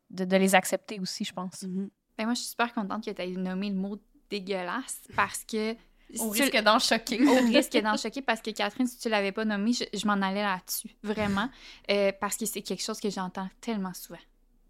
de, 0.09 0.25
de 0.25 0.35
les 0.37 0.55
accepter 0.55 0.99
aussi, 0.99 1.23
je 1.25 1.33
pense. 1.33 1.63
Mhm. 1.63 1.89
Ben, 2.17 2.25
moi, 2.25 2.33
je 2.33 2.39
suis 2.39 2.49
super 2.49 2.73
contente 2.73 3.05
que 3.05 3.11
tu 3.11 3.21
aies 3.21 3.27
nommé 3.27 3.69
le 3.69 3.75
mot 3.75 4.01
dégueulasse 4.29 5.01
parce 5.15 5.43
que. 5.43 5.73
Au 6.19 6.33
si 6.33 6.41
risque 6.43 6.57
d'en 6.63 6.79
choquer. 6.79 7.21
au 7.21 7.35
risque 7.47 7.77
d'en 7.81 7.97
choquer 7.97 8.21
parce 8.21 8.41
que 8.41 8.51
Catherine, 8.51 8.87
si 8.87 8.97
tu 8.97 9.09
l'avais 9.09 9.33
pas 9.33 9.43
nommé, 9.43 9.73
je, 9.73 9.83
je 9.93 10.07
m'en 10.07 10.13
allais 10.13 10.41
là-dessus, 10.41 10.89
vraiment, 11.03 11.49
Euh, 11.91 12.11
parce 12.19 12.37
que 12.37 12.45
c'est 12.45 12.61
quelque 12.61 12.81
chose 12.83 12.99
que 12.99 13.09
j'entends 13.09 13.49
tellement 13.61 13.93
souvent. 13.93 14.19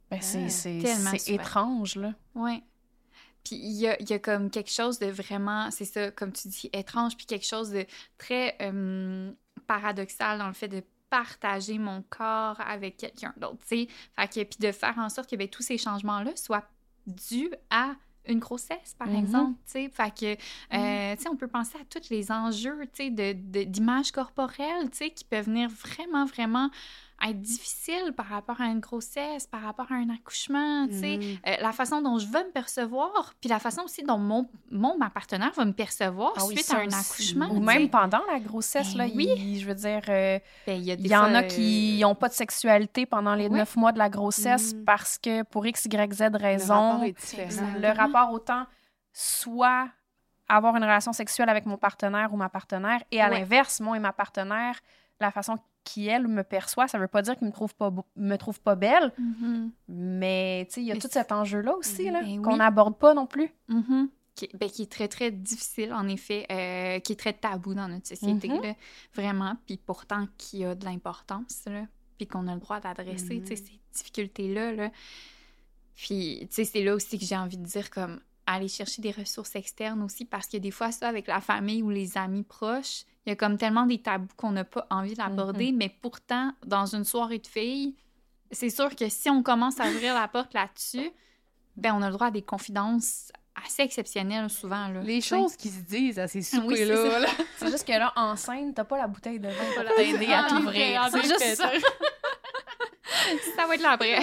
Ben, 0.09 0.19
c'est 0.21 0.49
c'est- 0.49 0.79
Tellement 0.81 1.11
c'est 1.11 1.19
souvent. 1.19 1.41
étrange, 1.41 1.95
là. 1.95 2.13
Ouais. 2.35 2.63
Puis 3.43 3.55
il 3.55 3.73
y 3.73 3.87
a, 3.87 4.01
il 4.01 4.09
y 4.09 4.13
a 4.13 4.19
comme 4.19 4.49
quelque 4.49 4.71
chose 4.71 4.99
de 4.99 5.05
vraiment, 5.07 5.69
c'est 5.71 5.85
ça, 5.85 6.11
comme 6.11 6.33
tu 6.33 6.47
dis, 6.47 6.69
étrange, 6.73 7.15
puis 7.15 7.25
quelque 7.25 7.45
chose 7.45 7.69
de 7.69 7.85
très 8.17 8.55
euh, 8.61 9.31
paradoxal 9.67 10.39
dans 10.39 10.47
le 10.47 10.53
fait 10.53 10.67
de 10.67 10.83
partager 11.09 11.77
mon 11.77 12.01
corps 12.09 12.59
avec 12.59 12.97
quelqu'un 12.97 13.33
d'autre, 13.37 13.59
tu 13.61 13.67
sais. 13.67 13.87
Fait 14.15 14.27
que, 14.27 14.43
puis 14.43 14.59
de 14.59 14.71
faire 14.71 14.97
en 14.97 15.09
sorte 15.09 15.29
que 15.29 15.35
ben, 15.35 15.47
tous 15.47 15.61
ces 15.63 15.77
changements-là 15.77 16.35
soient 16.35 16.65
dus 17.05 17.49
à 17.69 17.93
une 18.27 18.39
grossesse, 18.39 18.93
par 18.99 19.07
Mhm. 19.07 19.15
exemple, 19.15 19.59
tu 19.65 19.71
sais. 19.71 19.89
Fait 19.89 20.13
que, 20.13 20.25
euh, 20.75 21.15
tu 21.15 21.23
sais, 21.23 21.29
on 21.29 21.37
peut 21.37 21.47
penser 21.47 21.77
à 21.79 21.85
tous 21.85 22.09
les 22.09 22.29
enjeux, 22.31 22.77
tu 22.93 23.03
sais, 23.05 23.09
de- 23.09 23.33
de- 23.33 23.63
d'image 23.63 24.11
corporelle, 24.11 24.89
tu 24.91 24.97
sais, 24.97 25.09
qui 25.11 25.23
peuvent 25.23 25.45
venir 25.45 25.69
vraiment, 25.69 26.25
vraiment 26.25 26.69
être 27.25 27.41
difficiles 27.41 28.13
par 28.15 28.27
rapport 28.27 28.61
à 28.61 28.65
une 28.65 28.79
grossesse, 28.79 29.47
par 29.47 29.61
rapport 29.63 29.91
à 29.91 29.95
un 29.95 30.09
accouchement, 30.09 30.87
tu 30.87 30.99
sais. 30.99 31.17
Mhm. 31.17 31.37
Euh, 31.47 31.55
la 31.61 31.71
façon 31.71 32.01
dont 32.01 32.19
je 32.19 32.27
veux 32.27 32.43
me 32.45 32.51
percevoir, 32.51 33.33
puis 33.41 33.49
la 33.49 33.57
façon 33.59 33.81
aussi 33.83 34.03
dont 34.03 34.17
mon, 34.19 34.47
mon 34.71 34.97
ma 34.97 35.09
partenaire 35.09 35.51
va 35.53 35.65
me 35.65 35.71
percevoir 35.73 36.33
Ah 36.37 36.45
oui, 36.45 36.55
suite 36.57 36.71
à 36.71 36.77
un 36.81 36.85
aussi. 36.87 36.95
accouchement. 36.95 37.49
Ou 37.49 37.59
même 37.59 37.89
pendant 37.89 38.21
la 38.31 38.39
grossesse, 38.39 38.93
Ben 38.93 39.07
là, 39.07 39.13
oui. 39.15 39.27
il- 39.35 39.59
je 39.59 39.65
veux 39.65 39.73
dire, 39.75 40.01
euh, 40.09 40.37
Ben, 40.67 40.77
il 40.77 40.83
y, 40.85 40.91
a 40.91 40.95
des 40.95 41.03
il 41.03 41.09
y 41.11 41.15
en 41.15 41.33
a 41.33 41.41
qui 41.43 41.97
euh, 42.03 42.07
n'ont 42.07 42.15
pas 42.15 42.29
de 42.29 42.33
sexualité 42.33 43.05
pendant 43.07 43.33
les 43.33 43.49
neuf 43.49 43.75
mois 43.75 43.91
de 43.91 43.97
la 43.97 44.09
grossesse 44.09 44.73
Mm. 44.75 44.83
parce 44.85 45.17
que 45.17 45.41
pour 45.43 45.65
X, 45.65 45.85
Y, 45.85 46.13
Z 46.13 46.21
Le 46.21 46.27
rapport 46.33 46.41
raison. 46.41 47.03
Exact. 47.03 47.79
le 47.79 47.91
rapport 47.97 48.31
autant 48.31 48.65
soit 49.11 49.89
avoir 50.47 50.75
une 50.75 50.83
relation 50.83 51.13
sexuelle 51.13 51.49
avec 51.49 51.65
mon 51.65 51.77
partenaire 51.77 52.33
ou 52.33 52.37
ma 52.37 52.47
partenaire, 52.49 53.03
et 53.11 53.21
à 53.21 53.27
Ouais. 53.29 53.39
l'inverse, 53.39 53.79
moi 53.81 53.97
et 53.97 53.99
ma 53.99 54.13
partenaire, 54.13 54.79
la 55.19 55.31
façon 55.31 55.57
qui, 55.87 56.07
elle, 56.07 56.27
me 56.27 56.43
perçoit, 56.43 56.87
ça 56.87 56.97
veut 56.99 57.07
pas 57.07 57.21
dire 57.21 57.37
qu'il 57.37 57.47
me 57.47 57.51
trouve 57.53 57.73
pas, 57.75 57.91
me 58.15 58.35
trouve 58.35 58.59
pas 58.59 58.75
belle, 58.75 59.13
mhm, 59.17 59.71
mais 59.87 60.65
tu 60.69 60.73
sais, 60.75 60.81
il 60.81 60.87
y 60.87 60.91
a 60.91 60.95
Mais 60.95 60.99
tout 60.99 61.07
cet 61.11 61.31
enjeu-là 61.31 61.75
aussi, 61.75 62.09
là, 62.11 62.21
Ben 62.21 62.41
qu'on 62.41 62.51
oui. 62.53 62.57
n'aborde 62.57 62.97
pas 62.97 63.13
non 63.13 63.25
plus. 63.25 63.49
mhm. 63.69 64.09
Qui, 64.35 64.45
est- 64.45 64.55
ben, 64.55 64.69
qui 64.69 64.83
est 64.83 64.91
très, 64.91 65.07
très 65.07 65.31
difficile, 65.31 65.91
en 65.93 66.07
effet, 66.07 66.45
euh, 66.51 66.99
qui 66.99 67.13
est 67.13 67.15
très 67.15 67.33
tabou 67.33 67.73
dans 67.73 67.87
notre 67.87 68.05
société, 68.07 68.49
Mhm. 68.49 68.61
là, 68.61 68.73
vraiment, 69.15 69.55
puis 69.65 69.77
pourtant 69.83 70.27
qui 70.37 70.63
a 70.63 70.75
de 70.75 70.85
l'importance, 70.85 71.63
là, 71.65 71.85
puis 72.17 72.27
qu'on 72.27 72.47
a 72.47 72.53
le 72.53 72.59
droit 72.59 72.79
d'adresser, 72.79 73.39
Mhm. 73.39 73.45
sais, 73.47 73.55
ces 73.55 73.79
difficultés-là, 73.93 74.73
là. 74.73 74.91
Puis, 75.95 76.39
tu 76.41 76.47
sais, 76.55 76.63
c'est 76.65 76.83
là 76.83 76.93
aussi 76.93 77.17
que 77.17 77.25
j'ai 77.25 77.35
envie 77.37 77.57
de 77.57 77.65
dire, 77.65 77.89
comme, 77.89 78.19
aller 78.45 78.67
chercher 78.67 79.01
des 79.01 79.11
ressources 79.11 79.55
externes 79.55 80.01
aussi, 80.03 80.23
parce 80.23 80.47
que 80.47 80.57
des 80.57 80.71
fois, 80.71 80.91
ça, 80.91 81.07
avec 81.09 81.27
la 81.27 81.41
famille 81.41 81.81
ou 81.81 81.89
les 81.89 82.17
amis 82.17 82.43
proches, 82.43 83.03
il 83.27 83.31
y 83.31 83.33
a 83.33 83.35
comme 83.35 83.57
tellement 83.57 83.85
des 83.85 83.97
tabous 83.99 84.27
qu'on 84.37 84.51
n'a 84.51 84.63
pas 84.63 84.87
envie 84.89 85.13
d'aborder, 85.13 85.73
mais 85.73 85.89
pourtant, 86.01 86.53
dans 86.65 86.85
une 86.95 87.03
soirée 87.03 87.39
de 87.39 87.45
filles, 87.47 87.93
c'est 88.51 88.69
sûr 88.69 88.95
que 88.95 89.09
si 89.09 89.29
on 89.29 89.43
commence 89.43 89.79
à 89.81 89.87
ouvrir 89.89 90.13
la 90.15 90.27
porte 90.29 90.53
là-dessus, 90.53 91.11
ben 91.75 91.93
on 91.93 92.01
a 92.01 92.07
le 92.07 92.13
droit 92.13 92.27
à 92.27 92.31
des 92.31 92.41
confidences 92.41 93.31
assez 93.65 93.81
exceptionnelles 93.83 94.49
souvent. 94.49 94.87
Là, 94.87 95.01
Les 95.01 95.19
choses 95.19 95.55
qui 95.57 95.67
se 95.69 95.81
disent 95.81 96.17
à 96.19 96.27
ces 96.29 96.41
c'est 96.41 96.55
soupers-là. 96.57 97.19
là. 97.19 97.27
C'est 97.57 97.69
juste 97.69 97.85
que 97.85 97.91
là, 97.91 98.13
enceinte, 98.15 98.75
t'as 98.75 98.83
pas 98.85 98.97
la 98.97 99.07
bouteille 99.07 99.39
de 99.39 99.49
vin 99.49 99.73
pour 99.75 99.83
la- 99.83 99.91
t'aider 99.95 100.27
à 100.31 100.45
Ah, 100.45 100.49
t'ouvrir. 100.49 101.01
en 101.01 101.09
C'est 101.09 101.23
juste 101.23 101.55
ça. 101.55 101.71
ça 103.57 103.67
va 103.67 103.75
être 103.75 103.81
là 103.81 103.91
après. 103.91 104.17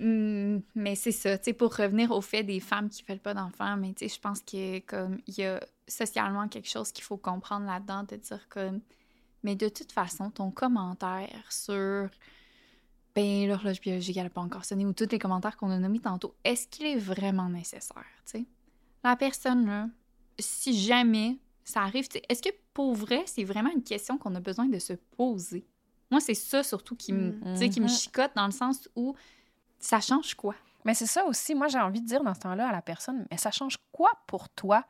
Hum, 0.00 0.60
mais 0.74 0.96
c'est 0.96 1.12
ça, 1.12 1.38
tu 1.38 1.44
sais, 1.44 1.52
pour 1.52 1.74
revenir 1.76 2.10
au 2.10 2.20
fait 2.20 2.42
des 2.42 2.58
femmes 2.60 2.88
qui 2.88 3.04
veulent 3.08 3.20
pas 3.20 3.32
d'enfants, 3.32 3.76
mais 3.76 3.92
tu 3.94 4.08
sais, 4.08 4.14
je 4.14 4.20
pense 4.20 4.40
que 4.40 4.80
comme 4.80 5.18
il 5.28 5.34
y 5.38 5.44
a 5.44 5.60
socialement 5.88 6.48
quelque 6.48 6.68
chose 6.68 6.92
qu'il 6.92 7.04
faut 7.04 7.16
comprendre 7.16 7.66
là-dedans, 7.66 8.04
de 8.04 8.16
dire 8.16 8.48
comme, 8.48 8.80
mais 9.42 9.56
de 9.56 9.68
toute 9.68 9.92
façon, 9.92 10.30
ton 10.30 10.50
commentaire 10.50 11.44
sur, 11.50 12.08
ben 13.14 13.46
l'horloge 13.48 13.80
biologique, 13.80 14.16
elle 14.16 14.26
a 14.26 14.30
pas 14.30 14.40
encore 14.40 14.64
sonné, 14.64 14.84
ou 14.86 14.92
tous 14.92 15.10
les 15.10 15.18
commentaires 15.18 15.56
qu'on 15.56 15.70
a 15.70 15.78
nommés 15.78 16.00
tantôt, 16.00 16.34
est-ce 16.44 16.66
qu'il 16.68 16.86
est 16.86 16.96
vraiment 16.96 17.48
nécessaire, 17.48 18.04
tu 18.26 18.38
sais? 18.38 18.44
La 19.04 19.16
personne, 19.16 19.66
là, 19.66 19.88
si 20.38 20.78
jamais 20.78 21.38
ça 21.64 21.82
arrive, 21.82 22.08
tu 22.08 22.18
sais, 22.18 22.22
est-ce 22.28 22.42
que 22.42 22.54
pour 22.72 22.94
vrai, 22.94 23.22
c'est 23.26 23.44
vraiment 23.44 23.70
une 23.70 23.82
question 23.82 24.18
qu'on 24.18 24.34
a 24.34 24.40
besoin 24.40 24.66
de 24.66 24.78
se 24.78 24.94
poser? 24.94 25.66
Moi, 26.10 26.20
c'est 26.20 26.34
ça 26.34 26.62
surtout 26.62 26.96
qui 26.96 27.12
me, 27.12 27.32
qui 27.68 27.80
me 27.80 27.86
Mhm. 27.86 27.88
chicote 27.88 28.32
dans 28.34 28.46
le 28.46 28.52
sens 28.52 28.88
où 28.96 29.14
ça 29.78 30.00
change 30.00 30.34
quoi? 30.34 30.54
Mais 30.84 30.94
c'est 30.94 31.06
ça 31.06 31.24
aussi, 31.24 31.54
moi 31.54 31.68
j'ai 31.68 31.78
envie 31.80 32.00
de 32.02 32.06
dire 32.06 32.22
dans 32.22 32.34
ce 32.34 32.40
temps-là 32.40 32.68
à 32.68 32.72
la 32.72 32.82
personne, 32.82 33.26
mais 33.30 33.36
ça 33.38 33.50
change 33.50 33.78
quoi 33.92 34.10
pour 34.26 34.48
toi 34.50 34.84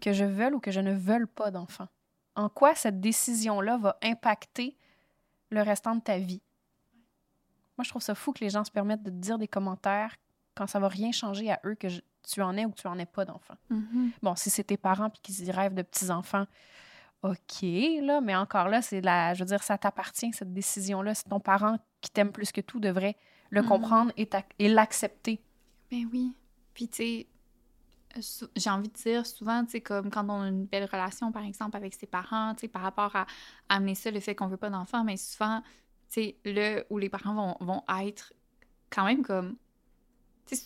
que 0.00 0.12
je 0.12 0.24
veuille 0.24 0.52
ou 0.54 0.60
que 0.60 0.70
je 0.70 0.80
ne 0.80 0.92
veuille 0.92 1.26
pas 1.26 1.50
d'enfant? 1.50 1.88
En 2.36 2.48
quoi 2.48 2.74
cette 2.74 3.00
décision-là 3.00 3.78
va 3.78 3.96
impacter 4.02 4.76
le 5.50 5.62
restant 5.62 5.94
de 5.96 6.00
ta 6.00 6.18
vie? 6.18 6.42
Moi, 7.78 7.84
je 7.84 7.88
trouve 7.88 8.02
ça 8.02 8.14
fou 8.14 8.32
que 8.32 8.40
les 8.40 8.50
gens 8.50 8.62
se 8.64 8.70
permettent 8.70 9.02
de 9.02 9.10
te 9.10 9.16
dire 9.16 9.38
des 9.38 9.48
commentaires 9.48 10.16
quand 10.54 10.66
ça 10.66 10.78
va 10.78 10.88
rien 10.88 11.10
changer 11.12 11.50
à 11.50 11.60
eux 11.64 11.74
que 11.74 11.88
je- 11.88 12.02
tu 12.22 12.40
en 12.42 12.56
aies 12.56 12.64
ou 12.64 12.70
que 12.70 12.80
tu 12.80 12.86
en 12.86 12.98
aies 12.98 13.06
pas 13.06 13.24
d'enfant. 13.24 13.54
Mhm. 13.70 14.12
Bon, 14.22 14.36
si 14.36 14.50
c'est 14.50 14.64
tes 14.64 14.76
parents 14.76 15.10
puis 15.10 15.20
qu'ils 15.22 15.44
y 15.46 15.50
rêvent 15.50 15.74
de 15.74 15.82
petits-enfants, 15.82 16.46
OK, 17.22 17.62
là, 18.02 18.20
mais 18.20 18.36
encore 18.36 18.68
là, 18.68 18.82
c'est 18.82 19.00
la... 19.00 19.34
Je 19.34 19.40
veux 19.40 19.46
dire, 19.46 19.62
ça 19.62 19.78
t'appartient, 19.78 20.32
cette 20.32 20.52
décision-là. 20.52 21.14
C'est 21.14 21.28
ton 21.28 21.40
parent 21.40 21.78
qui 22.00 22.10
t'aime 22.10 22.32
plus 22.32 22.52
que 22.52 22.60
tout 22.60 22.80
devrait 22.80 23.16
le 23.50 23.62
Mhm. 23.62 23.68
comprendre 23.68 24.12
et, 24.16 24.68
l'accepter. 24.68 25.40
Ben 25.90 26.08
oui. 26.12 26.32
Puis, 26.72 26.88
tu 26.88 26.96
sais, 26.96 27.26
j'ai 28.56 28.70
envie 28.70 28.88
de 28.88 28.94
dire 28.94 29.26
souvent, 29.26 29.64
tu 29.64 29.72
sais, 29.72 29.80
comme 29.80 30.10
quand 30.10 30.28
on 30.28 30.40
a 30.42 30.48
une 30.48 30.66
belle 30.66 30.84
relation, 30.90 31.32
par 31.32 31.44
exemple, 31.44 31.76
avec 31.76 31.94
ses 31.94 32.06
parents, 32.06 32.54
tu 32.54 32.62
sais, 32.62 32.68
par 32.68 32.82
rapport 32.82 33.14
à 33.16 33.26
amener 33.68 33.94
ça, 33.94 34.10
le 34.10 34.20
fait 34.20 34.34
qu'on 34.34 34.46
veut 34.48 34.56
pas 34.56 34.70
d'enfant, 34.70 35.04
mais 35.04 35.16
souvent, 35.16 35.62
tu 36.10 36.22
sais, 36.22 36.36
là 36.44 36.84
où 36.90 36.98
les 36.98 37.08
parents 37.08 37.34
vont, 37.34 37.56
vont 37.64 37.82
être 38.02 38.32
quand 38.90 39.04
même 39.04 39.22
comme. 39.22 39.56
Tu 40.46 40.56
sais, 40.56 40.64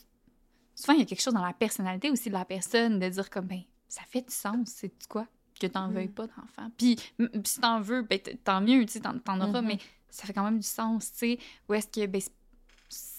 souvent, 0.75 0.93
il 0.95 1.01
y 1.01 1.03
a 1.03 1.07
quelque 1.07 1.23
chose 1.23 1.35
dans 1.35 1.45
la 1.45 1.53
personnalité 1.55 2.11
aussi 2.11 2.29
de 2.29 2.35
la 2.35 2.45
personne 2.45 2.99
de 2.99 3.09
dire 3.09 3.31
comme, 3.31 3.47
ben, 3.47 3.63
ça 3.89 4.03
fait 4.03 4.23
du 4.23 4.35
sens, 4.35 4.69
c'est 4.69 4.93
quoi? 5.09 5.27
Que 5.59 5.67
t'en 5.67 5.89
Mm. 5.89 5.93
veuilles 5.95 6.09
pas 6.09 6.27
d'enfant. 6.27 6.71
Puis, 6.77 6.97
si 7.45 7.61
t'en 7.61 7.81
veux, 7.81 8.03
ben, 8.03 8.21
tant 8.45 8.61
mieux, 8.61 8.85
tu 8.87 8.93
sais, 8.93 9.01
t'en, 9.01 9.17
auras, 9.41 9.61
Mhm. 9.63 9.67
mais 9.67 9.79
ça 10.11 10.25
fait 10.27 10.33
quand 10.33 10.45
même 10.45 10.59
du 10.61 10.67
sens, 10.67 11.11
tu 11.13 11.19
sais. 11.19 11.39
Ou 11.69 11.75
est-ce 11.75 11.89
que, 11.89 12.07
ben, 12.07 12.21
c'est- 12.21 12.33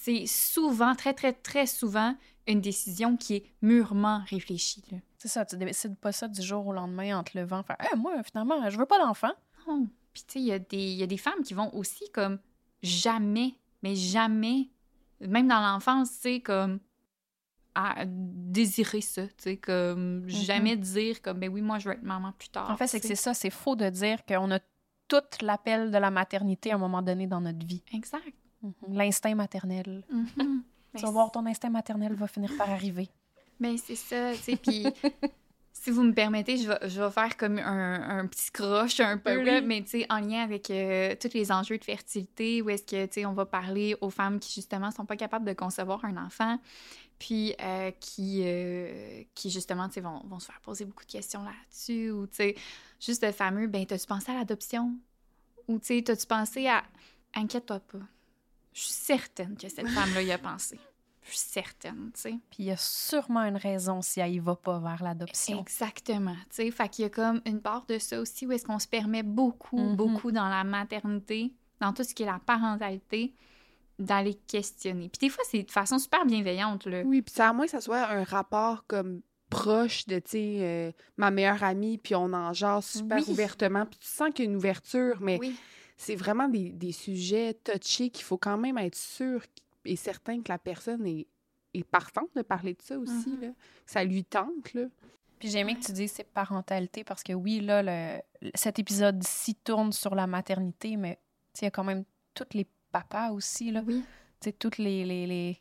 c'est 0.09 0.25
souvent, 0.25 0.95
très, 0.95 1.13
très, 1.13 1.33
très 1.33 1.65
souvent, 1.65 2.15
une 2.47 2.61
décision 2.61 3.15
qui 3.17 3.35
est 3.35 3.43
mûrement 3.61 4.23
réfléchie. 4.29 4.83
C'est 5.17 5.27
ça, 5.27 5.45
tu 5.45 5.57
décides 5.57 5.97
pas 5.97 6.11
ça 6.11 6.27
du 6.27 6.41
jour 6.41 6.65
au 6.67 6.73
lendemain 6.73 7.17
en 7.19 7.23
te 7.23 7.37
levant, 7.37 7.61
faire 7.63 7.77
Hey, 7.79 7.97
moi, 7.97 8.21
finalement, 8.23 8.69
je 8.69 8.77
veux 8.77 8.85
pas 8.85 8.99
d'enfant. 8.99 9.31
Non. 9.67 9.87
Puis, 10.13 10.23
tu 10.27 10.33
sais, 10.33 10.39
il 10.39 10.45
y, 10.45 10.51
a 10.51 10.59
des- 10.59 10.77
il 10.77 10.97
y 10.97 11.03
a 11.03 11.07
des 11.07 11.17
femmes 11.17 11.43
qui 11.43 11.53
vont 11.53 11.73
aussi 11.75 12.09
comme 12.11 12.39
jamais, 12.81 13.53
mais 13.83 13.95
jamais, 13.95 14.69
même 15.19 15.47
dans 15.47 15.59
l'enfance, 15.61 16.11
tu 16.15 16.17
sais, 16.21 16.39
comme 16.41 16.79
à 17.75 18.03
désirer 18.05 19.01
ça, 19.01 19.27
tu 19.27 19.33
sais, 19.37 19.57
comme 19.57 20.27
jamais 20.27 20.75
dire 20.75 21.21
comme, 21.21 21.39
ben 21.39 21.49
oui, 21.49 21.61
moi, 21.61 21.77
je 21.79 21.87
veux 21.89 21.95
être 21.95 22.03
maman 22.03 22.33
plus 22.33 22.49
tard. 22.49 22.69
En 22.69 22.75
fait, 22.77 22.87
c'est 22.87 22.99
que 22.99 23.07
c'est 23.07 23.15
ça, 23.15 23.33
c'est 23.33 23.51
faux 23.51 23.75
de 23.75 23.89
dire 23.89 24.25
qu'on 24.25 24.51
a 24.51 24.59
tout 25.07 25.21
l'appel 25.41 25.91
de 25.91 25.97
la 25.97 26.11
maternité 26.11 26.71
à 26.71 26.75
un 26.75 26.77
moment 26.77 27.01
donné 27.01 27.27
dans 27.27 27.41
notre 27.41 27.65
vie. 27.65 27.83
Exact. 27.93 28.33
Mhm. 28.61 28.73
L'instinct 28.89 29.35
maternel. 29.35 30.03
Mhm. 30.11 30.63
Tu 30.95 31.03
vas 31.03 31.11
voir, 31.11 31.31
ton 31.31 31.45
instinct 31.45 31.69
maternel 31.69 32.15
va 32.15 32.25
finir 32.27 32.51
par 32.57 32.67
arriver. 32.69 33.07
Ben, 33.59 33.77
c'est 33.77 33.95
ça, 33.95 34.31
tu 34.33 34.39
sais, 34.39 34.55
puis 34.55 34.87
si 35.71 35.91
vous 35.91 36.01
me 36.01 36.13
permettez, 36.13 36.57
je 36.57 36.67
vais, 36.67 36.89
je 36.89 36.99
vais 36.99 37.11
faire 37.11 37.37
comme 37.37 37.59
un, 37.59 38.17
un 38.19 38.25
petit 38.25 38.49
croche 38.51 38.99
un 38.99 39.19
peu, 39.19 39.35
Ben 39.35 39.45
là, 39.45 39.59
oui. 39.59 39.65
mais 39.67 39.83
tu 39.83 39.89
sais, 39.89 40.05
en 40.09 40.17
lien 40.19 40.41
avec 40.41 40.71
euh, 40.71 41.15
tous 41.21 41.33
les 41.35 41.51
enjeux 41.51 41.77
de 41.77 41.83
fertilité, 41.83 42.63
où 42.63 42.71
est-ce 42.71 42.81
que, 42.83 43.05
tu 43.05 43.13
sais, 43.13 43.25
on 43.27 43.33
va 43.33 43.45
parler 43.45 43.95
aux 44.01 44.09
femmes 44.09 44.39
qui, 44.39 44.51
justement, 44.51 44.89
sont 44.89 45.05
pas 45.05 45.15
capables 45.15 45.45
de 45.45 45.53
concevoir 45.53 46.03
un 46.05 46.17
enfant, 46.17 46.57
puis 47.19 47.53
euh, 47.61 47.91
qui, 47.99 48.41
euh, 48.43 49.21
qui, 49.35 49.51
justement, 49.51 49.87
tu 49.89 49.93
sais, 49.95 50.01
vont, 50.01 50.21
vont 50.25 50.39
se 50.39 50.47
faire 50.47 50.59
poser 50.61 50.85
beaucoup 50.85 51.05
de 51.05 51.11
questions 51.11 51.43
là-dessus, 51.43 52.09
ou, 52.09 52.25
tu 52.25 52.35
sais, 52.37 52.55
juste 52.99 53.23
le 53.23 53.31
fameux, 53.31 53.67
ben, 53.67 53.85
t'as-tu 53.85 54.07
pensé 54.07 54.31
à 54.31 54.35
l'adoption? 54.39 54.95
Ou, 55.67 55.77
tu 55.77 55.85
sais, 55.85 56.01
t'as-tu 56.01 56.25
pensé 56.25 56.67
à... 56.67 56.83
Inquiète-toi 57.35 57.79
pas. 57.79 57.99
Je 58.73 58.81
suis 58.81 58.91
certaine 58.93 59.57
que 59.57 59.67
cette 59.69 59.87
femme-là 59.89 60.21
y 60.21 60.31
a 60.31 60.37
pensé. 60.37 60.79
Je 61.23 61.29
suis 61.31 61.39
certaine, 61.49 62.11
tu 62.15 62.21
sais. 62.21 62.29
Puis 62.49 62.59
il 62.59 62.65
y 62.65 62.71
a 62.71 62.77
sûrement 62.77 63.41
une 63.41 63.57
raison 63.57 64.01
si 64.01 64.19
elle 64.19 64.33
y 64.33 64.39
va 64.39 64.55
pas 64.55 64.79
vers 64.79 65.03
l'adoption. 65.03 65.59
Exactement, 65.59 66.33
tu 66.49 66.55
sais. 66.55 66.71
Fait 66.71 66.89
qu'il 66.89 67.03
y 67.03 67.05
a 67.05 67.09
comme 67.09 67.41
une 67.45 67.61
part 67.61 67.85
de 67.85 67.99
ça 67.99 68.19
aussi 68.19 68.47
où 68.47 68.51
est-ce 68.51 68.65
qu'on 68.65 68.79
se 68.79 68.87
permet 68.87 69.21
beaucoup, 69.23 69.77
Mhm. 69.77 69.95
beaucoup 69.95 70.31
dans 70.31 70.47
la 70.49 70.63
maternité, 70.63 71.53
dans 71.81 71.93
tout 71.93 72.03
ce 72.03 72.15
qui 72.15 72.23
est 72.23 72.27
la 72.27 72.39
parentalité, 72.45 73.33
d'aller 73.99 74.35
questionner. 74.47 75.09
Puis 75.09 75.27
des 75.27 75.29
fois, 75.29 75.43
c'est 75.49 75.63
de 75.63 75.71
façon 75.71 75.99
super 75.99 76.25
bienveillante, 76.25 76.85
là. 76.85 77.03
Oui, 77.03 77.21
puis 77.21 77.33
c'est 77.35 77.43
à 77.43 77.51
moins 77.53 77.65
que 77.65 77.71
ça 77.71 77.81
soit 77.81 78.07
un 78.07 78.23
rapport 78.23 78.85
comme 78.87 79.21
proche 79.49 80.05
de, 80.07 80.19
tu 80.19 80.29
sais, 80.31 80.57
euh, 80.61 80.91
ma 81.17 81.31
meilleure 81.31 81.63
amie, 81.63 81.97
puis 81.97 82.15
on 82.15 82.31
en 82.33 82.53
jase 82.53 82.85
super 82.85 83.17
Oui. 83.17 83.25
ouvertement, 83.27 83.85
puis 83.85 83.99
tu 83.99 84.07
sens 84.07 84.29
qu'il 84.33 84.45
y 84.45 84.47
a 84.47 84.51
une 84.51 84.57
ouverture, 84.57 85.17
mais 85.21 85.37
Oui. 85.39 85.55
C'est 86.01 86.15
vraiment 86.15 86.47
des, 86.47 86.69
des 86.71 86.93
sujets 86.93 87.53
touchés 87.53 88.09
qu'il 88.09 88.23
faut 88.23 88.37
quand 88.37 88.57
même 88.57 88.77
être 88.77 88.95
sûr 88.95 89.43
et 89.83 89.97
certain 89.97 90.41
que 90.41 90.49
la 90.49 90.57
personne 90.57 91.05
est, 91.05 91.27
est 91.73 91.83
partante 91.83 92.29
de 92.35 92.41
parler 92.41 92.73
de 92.73 92.81
ça 92.81 92.97
aussi, 92.97 93.29
Mhm. 93.31 93.41
là, 93.41 93.47
que 93.49 93.91
ça 93.91 94.03
lui 94.05 94.23
tente, 94.23 94.73
là. 94.73 94.85
Puis 95.39 95.49
j'ai 95.49 95.59
aimé 95.59 95.75
que 95.75 95.85
tu 95.85 95.91
dises 95.91 96.11
c'est 96.13 96.23
parentalité 96.23 97.03
parce 97.03 97.21
que 97.21 97.33
oui, 97.33 97.59
là, 97.59 97.83
le, 97.83 98.21
cet 98.55 98.79
épisode-ci 98.79 99.55
tourne 99.55 99.91
sur 99.91 100.15
la 100.15 100.25
maternité, 100.25 100.95
mais 100.95 101.19
il 101.61 101.65
y 101.65 101.67
a 101.67 101.71
quand 101.71 101.83
même 101.83 102.05
tous 102.33 102.47
les 102.53 102.65
papas 102.93 103.31
aussi, 103.31 103.69
là. 103.71 103.83
Oui. 103.85 104.01
Tu 104.39 104.45
sais, 104.49 104.51
toutes 104.53 104.77
les. 104.77 105.03
les, 105.05 105.27
les... 105.27 105.57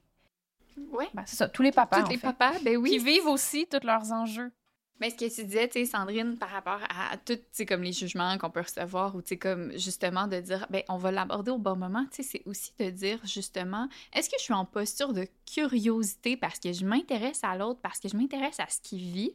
Oui. 0.92 1.06
ben, 1.14 1.24
c'est 1.26 1.34
ça, 1.36 1.48
tous 1.48 1.62
les 1.62 1.72
papas. 1.72 2.00
Tous 2.00 2.06
en 2.06 2.10
les 2.10 2.16
fait, 2.16 2.26
papas, 2.32 2.58
ben 2.62 2.76
oui. 2.76 2.90
Qui 2.90 2.98
vivent 2.98 3.26
aussi 3.26 3.66
tous 3.66 3.84
leurs 3.84 4.12
enjeux. 4.12 4.52
Mais 5.00 5.10
ce 5.10 5.14
que 5.14 5.32
tu 5.32 5.44
disais, 5.44 5.68
tu 5.68 5.80
sais, 5.80 5.84
Sandrine, 5.86 6.36
par 6.38 6.50
rapport 6.50 6.80
à, 6.88 7.12
à 7.12 7.16
tout, 7.16 7.36
tu 7.36 7.42
sais, 7.52 7.66
comme 7.66 7.82
les 7.82 7.92
jugements 7.92 8.36
qu'on 8.38 8.50
peut 8.50 8.62
recevoir, 8.62 9.14
ou 9.14 9.22
tu 9.22 9.28
sais, 9.28 9.36
comme 9.38 9.70
justement 9.78 10.26
de 10.26 10.40
dire, 10.40 10.66
ben, 10.70 10.82
on 10.88 10.96
va 10.96 11.12
l'aborder 11.12 11.50
au 11.50 11.58
bon 11.58 11.76
moment, 11.76 12.04
tu 12.10 12.22
sais, 12.22 12.22
c'est 12.22 12.42
aussi 12.46 12.72
de 12.78 12.90
dire, 12.90 13.20
justement, 13.24 13.88
est-ce 14.12 14.28
que 14.28 14.36
je 14.38 14.42
suis 14.44 14.54
en 14.54 14.64
posture 14.64 15.12
de 15.12 15.26
curiosité 15.46 16.36
parce 16.36 16.58
que 16.58 16.72
je 16.72 16.84
m'intéresse 16.84 17.40
à 17.44 17.56
l'autre, 17.56 17.80
parce 17.80 18.00
que 18.00 18.08
je 18.08 18.16
m'intéresse 18.16 18.58
à 18.58 18.66
ce 18.68 18.80
qu'il 18.80 19.00
vit, 19.00 19.34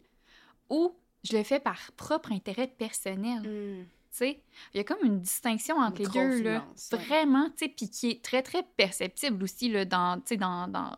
ou 0.69 0.93
je 1.23 1.37
le 1.37 1.43
fais 1.43 1.59
par 1.59 1.79
propre 1.93 2.31
intérêt 2.33 2.67
personnel, 2.67 3.41
tu 3.43 3.87
sais? 4.11 4.41
Il 4.73 4.77
y 4.77 4.79
a 4.81 4.83
comme 4.83 5.03
une 5.03 5.21
distinction 5.21 5.77
entre 5.77 6.01
Une 6.01 6.07
les 6.07 6.11
deux, 6.11 6.43
là. 6.43 6.65
ouais. 6.91 6.97
Vraiment, 6.97 7.45
tu 7.51 7.65
sais, 7.65 7.69
puis 7.69 7.89
qui 7.89 8.09
est 8.11 8.23
très, 8.23 8.43
très 8.43 8.63
perceptible 8.63 9.41
aussi, 9.43 9.69
là, 9.69 9.85
dans, 9.85 10.17
tu 10.17 10.23
sais, 10.29 10.37
dans, 10.37 10.67
dans 10.67 10.91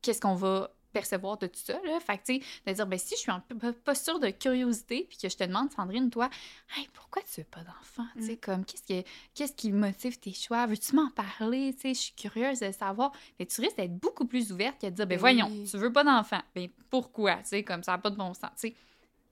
qu'est-ce 0.00 0.20
qu'on 0.20 0.34
va 0.34 0.70
percevoir 0.96 1.36
de 1.36 1.46
tout 1.46 1.60
ça, 1.62 1.78
là. 1.84 2.00
Fait 2.00 2.16
que, 2.16 2.24
tu 2.24 2.34
sais, 2.40 2.42
de 2.66 2.72
dire, 2.72 2.86
ben, 2.86 2.98
si 2.98 3.14
je 3.16 3.20
suis 3.20 3.30
en 3.30 3.42
posture 3.84 4.18
de 4.18 4.30
curiosité, 4.30 5.06
puis 5.08 5.18
que 5.18 5.28
je 5.28 5.36
te 5.36 5.44
demande, 5.44 5.70
Sandrine, 5.70 6.08
toi, 6.08 6.30
hey, 6.76 6.88
pourquoi 6.94 7.20
tu 7.22 7.40
veux 7.40 7.46
pas 7.50 7.60
d'enfant? 7.60 8.06
Tu 8.16 8.24
sais, 8.26 8.36
comme, 8.38 8.64
qu'est-ce 8.64 8.82
qui, 8.82 9.04
qu'est-ce 9.34 9.52
qui 9.52 9.72
motive 9.72 10.18
tes 10.18 10.32
choix? 10.32 10.64
Veux-tu 10.66 10.94
m'en 10.96 11.10
parler? 11.10 11.74
Tu 11.74 11.80
sais, 11.82 11.94
je 11.94 12.00
suis 12.00 12.14
curieuse 12.14 12.60
de 12.60 12.72
savoir. 12.72 13.12
Mais 13.38 13.44
tu 13.44 13.60
risques 13.60 13.76
d'être 13.76 13.96
beaucoup 13.98 14.24
plus 14.24 14.52
ouverte 14.52 14.80
que 14.80 14.86
de 14.86 14.90
dire, 14.92 15.06
ben, 15.06 15.16
Ben 15.16 15.18
voyons, 15.18 15.50
tu 15.70 15.76
veux 15.76 15.92
pas 15.92 16.04
d'enfant. 16.04 16.40
Ben, 16.54 16.68
pourquoi? 16.88 17.36
Tu 17.36 17.48
sais, 17.48 17.62
comme 17.62 17.82
ça 17.82 17.92
n'a 17.92 17.98
pas 17.98 18.10
de 18.10 18.16
bon 18.16 18.32
sens. 18.32 18.50
Tu 18.58 18.68
sais, 18.68 18.74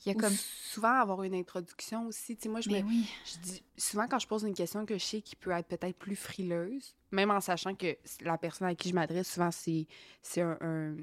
il 0.04 0.10
y 0.10 0.12
a 0.12 0.16
Ou 0.16 0.20
comme. 0.20 0.34
souvent 0.34 1.00
avoir 1.00 1.22
une 1.22 1.34
introduction 1.34 2.06
aussi. 2.08 2.36
Tu 2.36 2.42
sais, 2.42 2.48
moi, 2.50 2.60
je 2.60 2.68
me, 2.68 2.74
Ben 2.74 2.84
oui. 2.86 3.08
Je 3.24 3.38
dis 3.38 3.62
souvent 3.78 4.06
quand 4.06 4.18
je 4.18 4.26
pose 4.26 4.42
une 4.42 4.52
question 4.54 4.84
que 4.84 4.98
je 4.98 5.04
sais 5.04 5.22
qui 5.22 5.34
peut 5.34 5.50
être 5.52 5.66
peut-être 5.66 5.96
plus 5.96 6.16
frileuse, 6.16 6.94
même 7.10 7.30
en 7.30 7.40
sachant 7.40 7.74
que 7.74 7.96
la 8.20 8.36
personne 8.36 8.68
à 8.68 8.74
qui 8.74 8.90
je 8.90 8.94
m'adresse, 8.94 9.32
souvent 9.32 9.50
c'est 9.50 9.86
c'est 10.20 10.42
un, 10.42 10.58
un, 10.60 10.96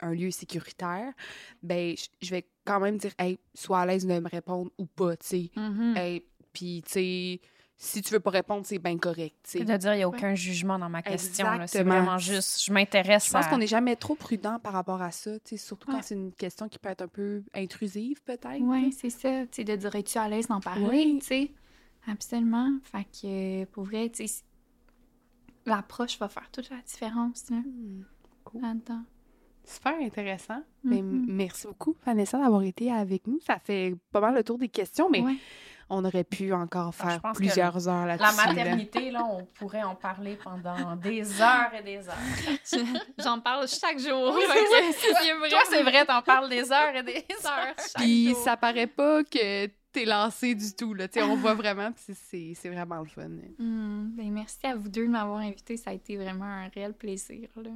un 0.00 0.12
lieu 0.12 0.30
sécuritaire, 0.30 1.12
ben 1.62 1.94
je, 2.20 2.30
vais 2.30 2.46
quand 2.64 2.80
même 2.80 2.98
dire 2.98 3.12
hey, 3.18 3.38
sois 3.54 3.80
à 3.80 3.86
l'aise 3.86 4.06
de 4.06 4.18
me 4.18 4.28
répondre 4.28 4.70
ou 4.78 4.86
pas, 4.86 5.16
tu 5.16 5.26
sais. 5.26 5.50
Hey, 5.96 6.24
puis 6.52 6.82
tu 6.86 6.92
sais 6.92 7.40
si 7.80 8.02
tu 8.02 8.12
veux 8.12 8.18
pas 8.18 8.30
répondre, 8.30 8.66
c'est 8.66 8.80
bien 8.80 8.98
correct, 8.98 9.36
tu 9.44 9.50
sais. 9.50 9.58
C'est 9.60 9.64
de 9.64 9.76
dire, 9.76 9.94
il 9.94 9.98
n'y 9.98 10.02
a 10.02 10.08
aucun 10.08 10.34
jugement 10.34 10.80
dans 10.80 10.88
ma 10.88 11.00
question. 11.00 11.46
là. 11.46 11.68
C'est 11.68 11.84
vraiment 11.84 12.18
juste, 12.18 12.64
je 12.64 12.72
m'intéresse 12.72 13.26
Je 13.28 13.30
pense 13.32 13.46
à... 13.46 13.48
qu'on 13.48 13.58
n'est 13.58 13.68
jamais 13.68 13.94
trop 13.94 14.16
prudent 14.16 14.58
par 14.58 14.72
rapport 14.72 15.00
à 15.00 15.12
ça, 15.12 15.38
tu 15.38 15.50
sais, 15.50 15.56
surtout 15.58 15.88
Ouais. 15.88 15.94
quand 15.96 16.02
c'est 16.02 16.16
une 16.16 16.32
question 16.32 16.68
qui 16.68 16.80
peut 16.80 16.88
être 16.88 17.02
un 17.02 17.08
peu 17.08 17.40
intrusive 17.54 18.20
peut-être. 18.24 18.58
Oui, 18.62 18.90
c'est 18.92 19.10
ça. 19.10 19.42
Tu 19.46 19.48
sais, 19.52 19.64
de 19.64 19.76
dire, 19.76 19.94
es-tu 19.94 20.18
à 20.18 20.28
l'aise 20.28 20.48
d'en 20.48 20.60
parler? 20.60 20.86
Oui. 20.88 21.18
Tu 21.20 21.26
sais, 21.26 21.52
absolument. 22.08 22.78
Fait 22.82 23.04
que, 23.04 23.64
pour 23.66 23.84
vrai, 23.84 24.10
tu 24.10 24.26
sais, 24.26 24.42
l'approche 25.64 26.18
va 26.18 26.28
faire 26.28 26.50
toute 26.50 26.70
la 26.70 26.78
différence, 26.78 27.48
là, 27.48 27.58
Hmm, 27.58 28.02
cool. 28.42 28.60
là-dedans. 28.62 29.04
Super 29.68 29.94
intéressant. 30.00 30.62
Mhm. 30.84 31.26
merci 31.28 31.66
beaucoup, 31.66 31.94
Vanessa, 32.06 32.38
d'avoir 32.38 32.62
été 32.62 32.90
avec 32.90 33.26
nous. 33.26 33.38
Ça 33.46 33.58
fait 33.58 33.94
pas 34.12 34.20
mal 34.20 34.34
le 34.34 34.42
tour 34.42 34.56
des 34.58 34.68
questions, 34.68 35.10
mais 35.10 35.20
Ouais. 35.20 35.34
on 35.90 36.04
aurait 36.04 36.24
pu 36.24 36.52
encore 36.54 36.94
Ah, 37.00 37.18
faire 37.18 37.32
plusieurs 37.34 37.86
heures 37.88 38.06
là-dessus. 38.06 38.36
La 38.36 38.46
maternité, 38.46 39.10
là, 39.10 39.24
on 39.30 39.44
pourrait 39.58 39.82
en 39.82 39.94
parler 39.94 40.38
pendant 40.42 40.96
des 40.96 41.40
heures 41.42 41.72
et 41.78 41.82
des 41.82 42.08
heures. 42.08 42.14
Je- 42.72 43.22
J'en 43.22 43.40
parle 43.40 43.68
chaque 43.68 43.98
jour. 43.98 44.34
Oui, 44.34 44.42
Toi, 45.50 45.60
c'est 45.68 45.82
vrai, 45.82 46.06
t'en 46.06 46.22
parles 46.22 46.48
des 46.48 46.72
heures 46.72 46.94
et 46.96 47.02
des 47.02 47.12
heures. 47.44 47.74
chaque 47.76 47.92
Puis 47.96 48.28
jour. 48.30 48.38
ça 48.44 48.56
paraît 48.56 48.86
pas 48.86 49.22
que 49.24 49.66
t'es 49.92 50.04
lancé 50.06 50.54
du 50.54 50.72
tout. 50.74 50.94
Là. 50.94 51.06
On 51.22 51.36
voit 51.36 51.54
vraiment, 51.54 51.90
puis 51.92 52.14
c'est- 52.54 52.68
vraiment 52.70 53.00
le 53.00 53.06
fun. 53.06 53.28
Hmm, 53.58 54.10
ben, 54.16 54.30
merci 54.32 54.58
à 54.66 54.74
vous 54.76 54.88
deux 54.88 55.06
de 55.06 55.10
m'avoir 55.10 55.38
invité. 55.40 55.76
Ça 55.76 55.90
a 55.90 55.92
été 55.94 56.16
vraiment 56.16 56.44
un 56.44 56.68
réel 56.68 56.94
plaisir. 56.94 57.48
Là. 57.56 57.70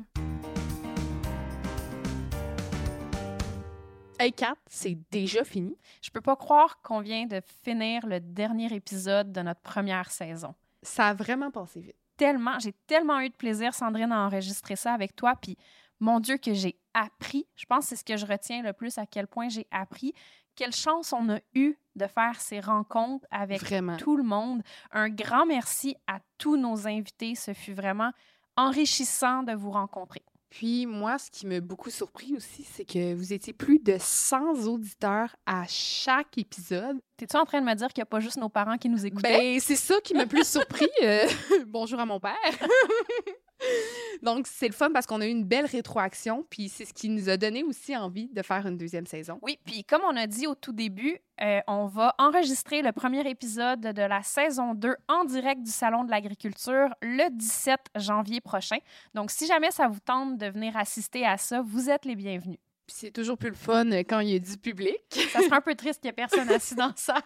Hey, 4.23 4.33
Kat, 4.33 4.55
c'est 4.69 4.97
déjà 5.11 5.43
fini. 5.43 5.77
Je 6.01 6.09
peux 6.09 6.21
pas 6.21 6.37
croire 6.37 6.81
qu'on 6.81 7.01
vient 7.01 7.27
de 7.27 7.43
finir 7.65 8.07
le 8.07 8.21
dernier 8.21 8.73
épisode 8.73 9.33
de 9.33 9.41
notre 9.41 9.63
première 9.63 10.13
saison. 10.13 10.55
Ça 10.81 11.09
a 11.09 11.15
vraiment 11.15 11.51
passé 11.51 11.81
vite. 11.81 11.97
Tellement, 12.17 12.57
j'ai 12.61 12.73
tellement 12.87 13.19
eu 13.19 13.31
de 13.31 13.35
plaisir, 13.35 13.75
Sandrine, 13.75 14.13
à 14.13 14.25
enregistrer 14.25 14.77
ça 14.77 14.93
avec 14.93 15.17
toi. 15.17 15.35
Puis, 15.35 15.59
mon 15.99 16.21
Dieu, 16.21 16.37
que 16.37 16.55
j'ai 16.55 16.79
appris. 16.95 17.49
Je 17.57 17.67
pense 17.67 17.81
que 17.81 17.89
c'est 17.89 17.97
ce 17.97 18.05
que 18.05 18.17
je 18.17 18.25
retiens 18.25 18.63
le 18.63 18.73
plus, 18.73 18.97
à 18.97 19.07
quel 19.07 19.27
point 19.27 19.49
j'ai 19.49 19.67
appris. 19.73 20.15
Quelle 20.55 20.73
chance 20.73 21.13
on 21.13 21.29
a 21.29 21.41
eu 21.57 21.77
de 21.97 22.07
faire 22.07 22.41
ces 22.41 22.61
rencontres 22.61 23.27
avec 23.33 23.61
Vraiment. 23.61 23.97
tout 23.97 24.17
le 24.17 24.23
monde. 24.23 24.63
Un 24.93 25.09
grand 25.09 25.47
merci 25.47 25.97
à 26.07 26.21
tous 26.39 26.57
nos 26.57 26.87
invités. 26.87 27.35
Ce 27.35 27.53
fut 27.55 27.75
vraiment 27.75 28.13
enrichissant 28.57 29.43
de 29.43 29.53
vous 29.53 29.73
rencontrer. 29.73 30.23
Puis 30.53 30.85
moi, 30.85 31.17
ce 31.17 31.31
qui 31.31 31.47
m'a 31.47 31.61
beaucoup 31.61 31.89
surpris 31.89 32.35
aussi, 32.37 32.63
c'est 32.63 32.85
que 32.85 33.15
vous 33.15 33.33
étiez 33.33 33.55
plus 33.55 33.79
de 33.79 33.97
100 33.99 34.67
auditeurs 34.67 35.35
à 35.47 35.65
chaque 35.67 36.37
épisode. 36.37 36.99
T'es-tu 37.17 37.39
en 37.39 37.47
train 37.47 37.63
de 37.63 37.67
me 37.67 37.75
dire 37.75 37.89
qu'il 37.89 38.03
n'y 38.03 38.03
a 38.03 38.07
pas 38.07 38.21
juste 38.21 38.37
nos 38.37 38.51
parents 38.51 38.77
qui 38.77 38.91
nous 38.91 39.07
écoutaient? 39.07 39.39
Ben, 39.55 39.61
c'est 39.61 39.77
ça 39.77 39.95
qui 40.05 40.13
m'a 40.13 40.27
plus 40.27 40.47
surpris. 40.47 40.91
euh, 41.03 41.27
bonjour 41.67 41.99
à 42.01 42.05
mon 42.05 42.21
père. 42.21 42.35
Donc, 44.23 44.47
c'est 44.47 44.69
le 44.69 44.73
fun 44.73 44.91
parce 44.93 45.07
qu'on 45.07 45.21
a 45.21 45.27
eu 45.27 45.31
une 45.31 45.45
belle 45.45 45.67
rétroaction, 45.67 46.47
puis 46.49 46.69
c'est 46.69 46.85
ce 46.85 46.93
qui 46.95 47.09
nous 47.09 47.29
a 47.29 47.37
donné 47.37 47.65
aussi 47.65 47.97
envie 47.97 48.29
de 48.29 48.43
faire 48.43 48.67
une 48.67 48.77
deuxième 48.77 49.07
saison. 49.07 49.39
Oui, 49.43 49.59
puis 49.65 49.85
comme 49.85 50.03
on 50.09 50.17
a 50.17 50.27
dit 50.27 50.47
au 50.47 50.55
tout 50.55 50.73
début, 50.73 51.19
euh, 51.41 51.61
on 51.67 51.87
va 51.87 52.15
enregistrer 52.19 52.83
le 52.83 52.93
premier 52.93 53.29
épisode 53.29 53.81
de 53.81 54.03
la 54.03 54.23
saison 54.23 54.75
2 54.75 54.95
en 55.09 55.25
direct 55.25 55.63
du 55.63 55.71
Salon 55.71 56.05
de 56.05 56.11
l'agriculture 56.11 56.89
le 57.03 57.31
17 57.31 57.81
janvier 57.97 58.41
prochain. 58.41 58.79
Donc, 59.15 59.31
si 59.31 59.47
jamais 59.47 59.73
ça 59.73 59.89
vous 59.89 60.01
tente 60.01 60.39
de 60.39 60.47
venir 60.47 60.77
assister 60.77 61.27
à 61.27 61.37
ça, 61.37 61.63
vous 61.63 61.91
êtes 61.91 62.05
les 62.05 62.15
bienvenus. 62.15 62.59
Puis 62.87 62.97
c'est 62.99 63.11
toujours 63.11 63.39
plus 63.39 63.51
le 63.51 63.57
fun 63.57 63.91
euh, 63.91 63.99
quand 63.99 64.21
il 64.21 64.31
y 64.31 64.37
a 64.37 64.39
du 64.39 64.57
public. 64.57 65.01
Ça 65.33 65.41
sera 65.41 65.57
un 65.57 65.61
peu 65.61 65.75
triste 65.75 66.01
qu'il 66.01 66.09
n'y 66.09 66.11
ait 66.11 66.27
personne 66.29 66.49
assis 66.51 66.75
dans 66.75 66.89
la 66.89 66.97
salle. 66.97 67.23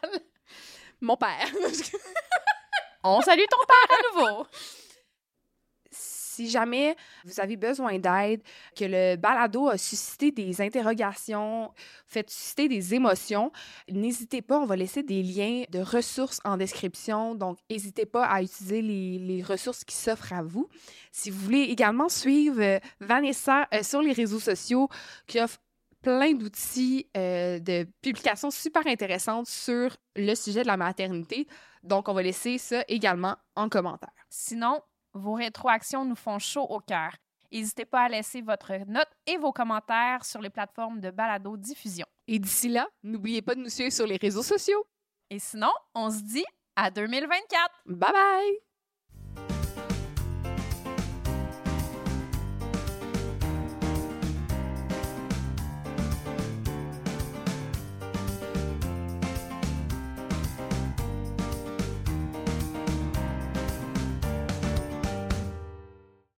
Mon 1.00 1.16
père. 1.16 1.48
On 3.04 3.20
salue 3.20 3.44
ton 3.50 3.66
père 3.66 3.98
à 3.98 4.32
nouveau. 4.32 4.46
Si 6.36 6.50
jamais 6.50 6.96
vous 7.24 7.40
avez 7.40 7.56
besoin 7.56 7.98
d'aide, 7.98 8.42
que 8.76 8.84
le 8.84 9.16
balado 9.16 9.68
a 9.68 9.78
suscité 9.78 10.30
des 10.30 10.60
interrogations, 10.60 11.72
fait 12.06 12.28
susciter 12.28 12.68
des 12.68 12.94
émotions, 12.94 13.52
n'hésitez 13.90 14.42
pas, 14.42 14.58
on 14.58 14.66
va 14.66 14.76
laisser 14.76 15.02
des 15.02 15.22
liens 15.22 15.64
de 15.70 15.78
ressources 15.78 16.40
en 16.44 16.58
description. 16.58 17.34
Donc, 17.34 17.58
n'hésitez 17.70 18.04
pas 18.04 18.26
à 18.26 18.42
utiliser 18.42 18.82
les, 18.82 19.42
ressources 19.46 19.84
qui 19.84 19.94
s'offrent 19.94 20.32
à 20.32 20.42
vous. 20.42 20.68
Si 21.12 21.30
vous 21.30 21.38
voulez 21.38 21.62
également 21.62 22.08
suivre 22.08 22.60
euh, 22.60 22.78
Vanessa 23.00 23.68
euh, 23.72 23.82
sur 23.82 24.02
les 24.02 24.12
réseaux 24.12 24.40
sociaux, 24.40 24.88
qui 25.26 25.40
offre 25.40 25.58
plein 26.02 26.32
d'outils 26.32 27.06
euh, 27.16 27.58
de 27.58 27.86
publications 28.02 28.50
super 28.50 28.86
intéressantes 28.86 29.46
sur 29.46 29.96
le 30.16 30.34
sujet 30.34 30.62
de 30.62 30.66
la 30.66 30.76
maternité. 30.76 31.46
Donc, 31.82 32.08
on 32.08 32.14
va 32.14 32.22
laisser 32.22 32.58
ça 32.58 32.82
également 32.88 33.36
en 33.54 33.68
commentaire. 33.68 34.10
Sinon, 34.30 34.80
vos 35.16 35.34
rétroactions 35.34 36.04
nous 36.04 36.16
font 36.16 36.38
chaud 36.38 36.66
au 36.68 36.80
cœur. 36.80 37.12
N'hésitez 37.52 37.84
pas 37.84 38.02
à 38.02 38.08
laisser 38.08 38.42
votre 38.42 38.72
note 38.86 39.08
et 39.26 39.36
vos 39.36 39.52
commentaires 39.52 40.24
sur 40.24 40.40
les 40.40 40.50
plateformes 40.50 41.00
de 41.00 41.10
balado 41.10 41.56
diffusion. 41.56 42.06
Et 42.26 42.38
d'ici 42.38 42.68
là, 42.68 42.86
n'oubliez 43.02 43.42
pas 43.42 43.54
de 43.54 43.60
nous 43.60 43.68
suivre 43.68 43.92
sur 43.92 44.06
les 44.06 44.16
réseaux 44.16 44.42
sociaux. 44.42 44.84
Et 45.30 45.38
sinon, 45.38 45.72
on 45.94 46.10
se 46.10 46.22
dit 46.22 46.44
à 46.74 46.90
2024. 46.90 47.82
Bye 47.86 48.12
bye! 48.12 48.65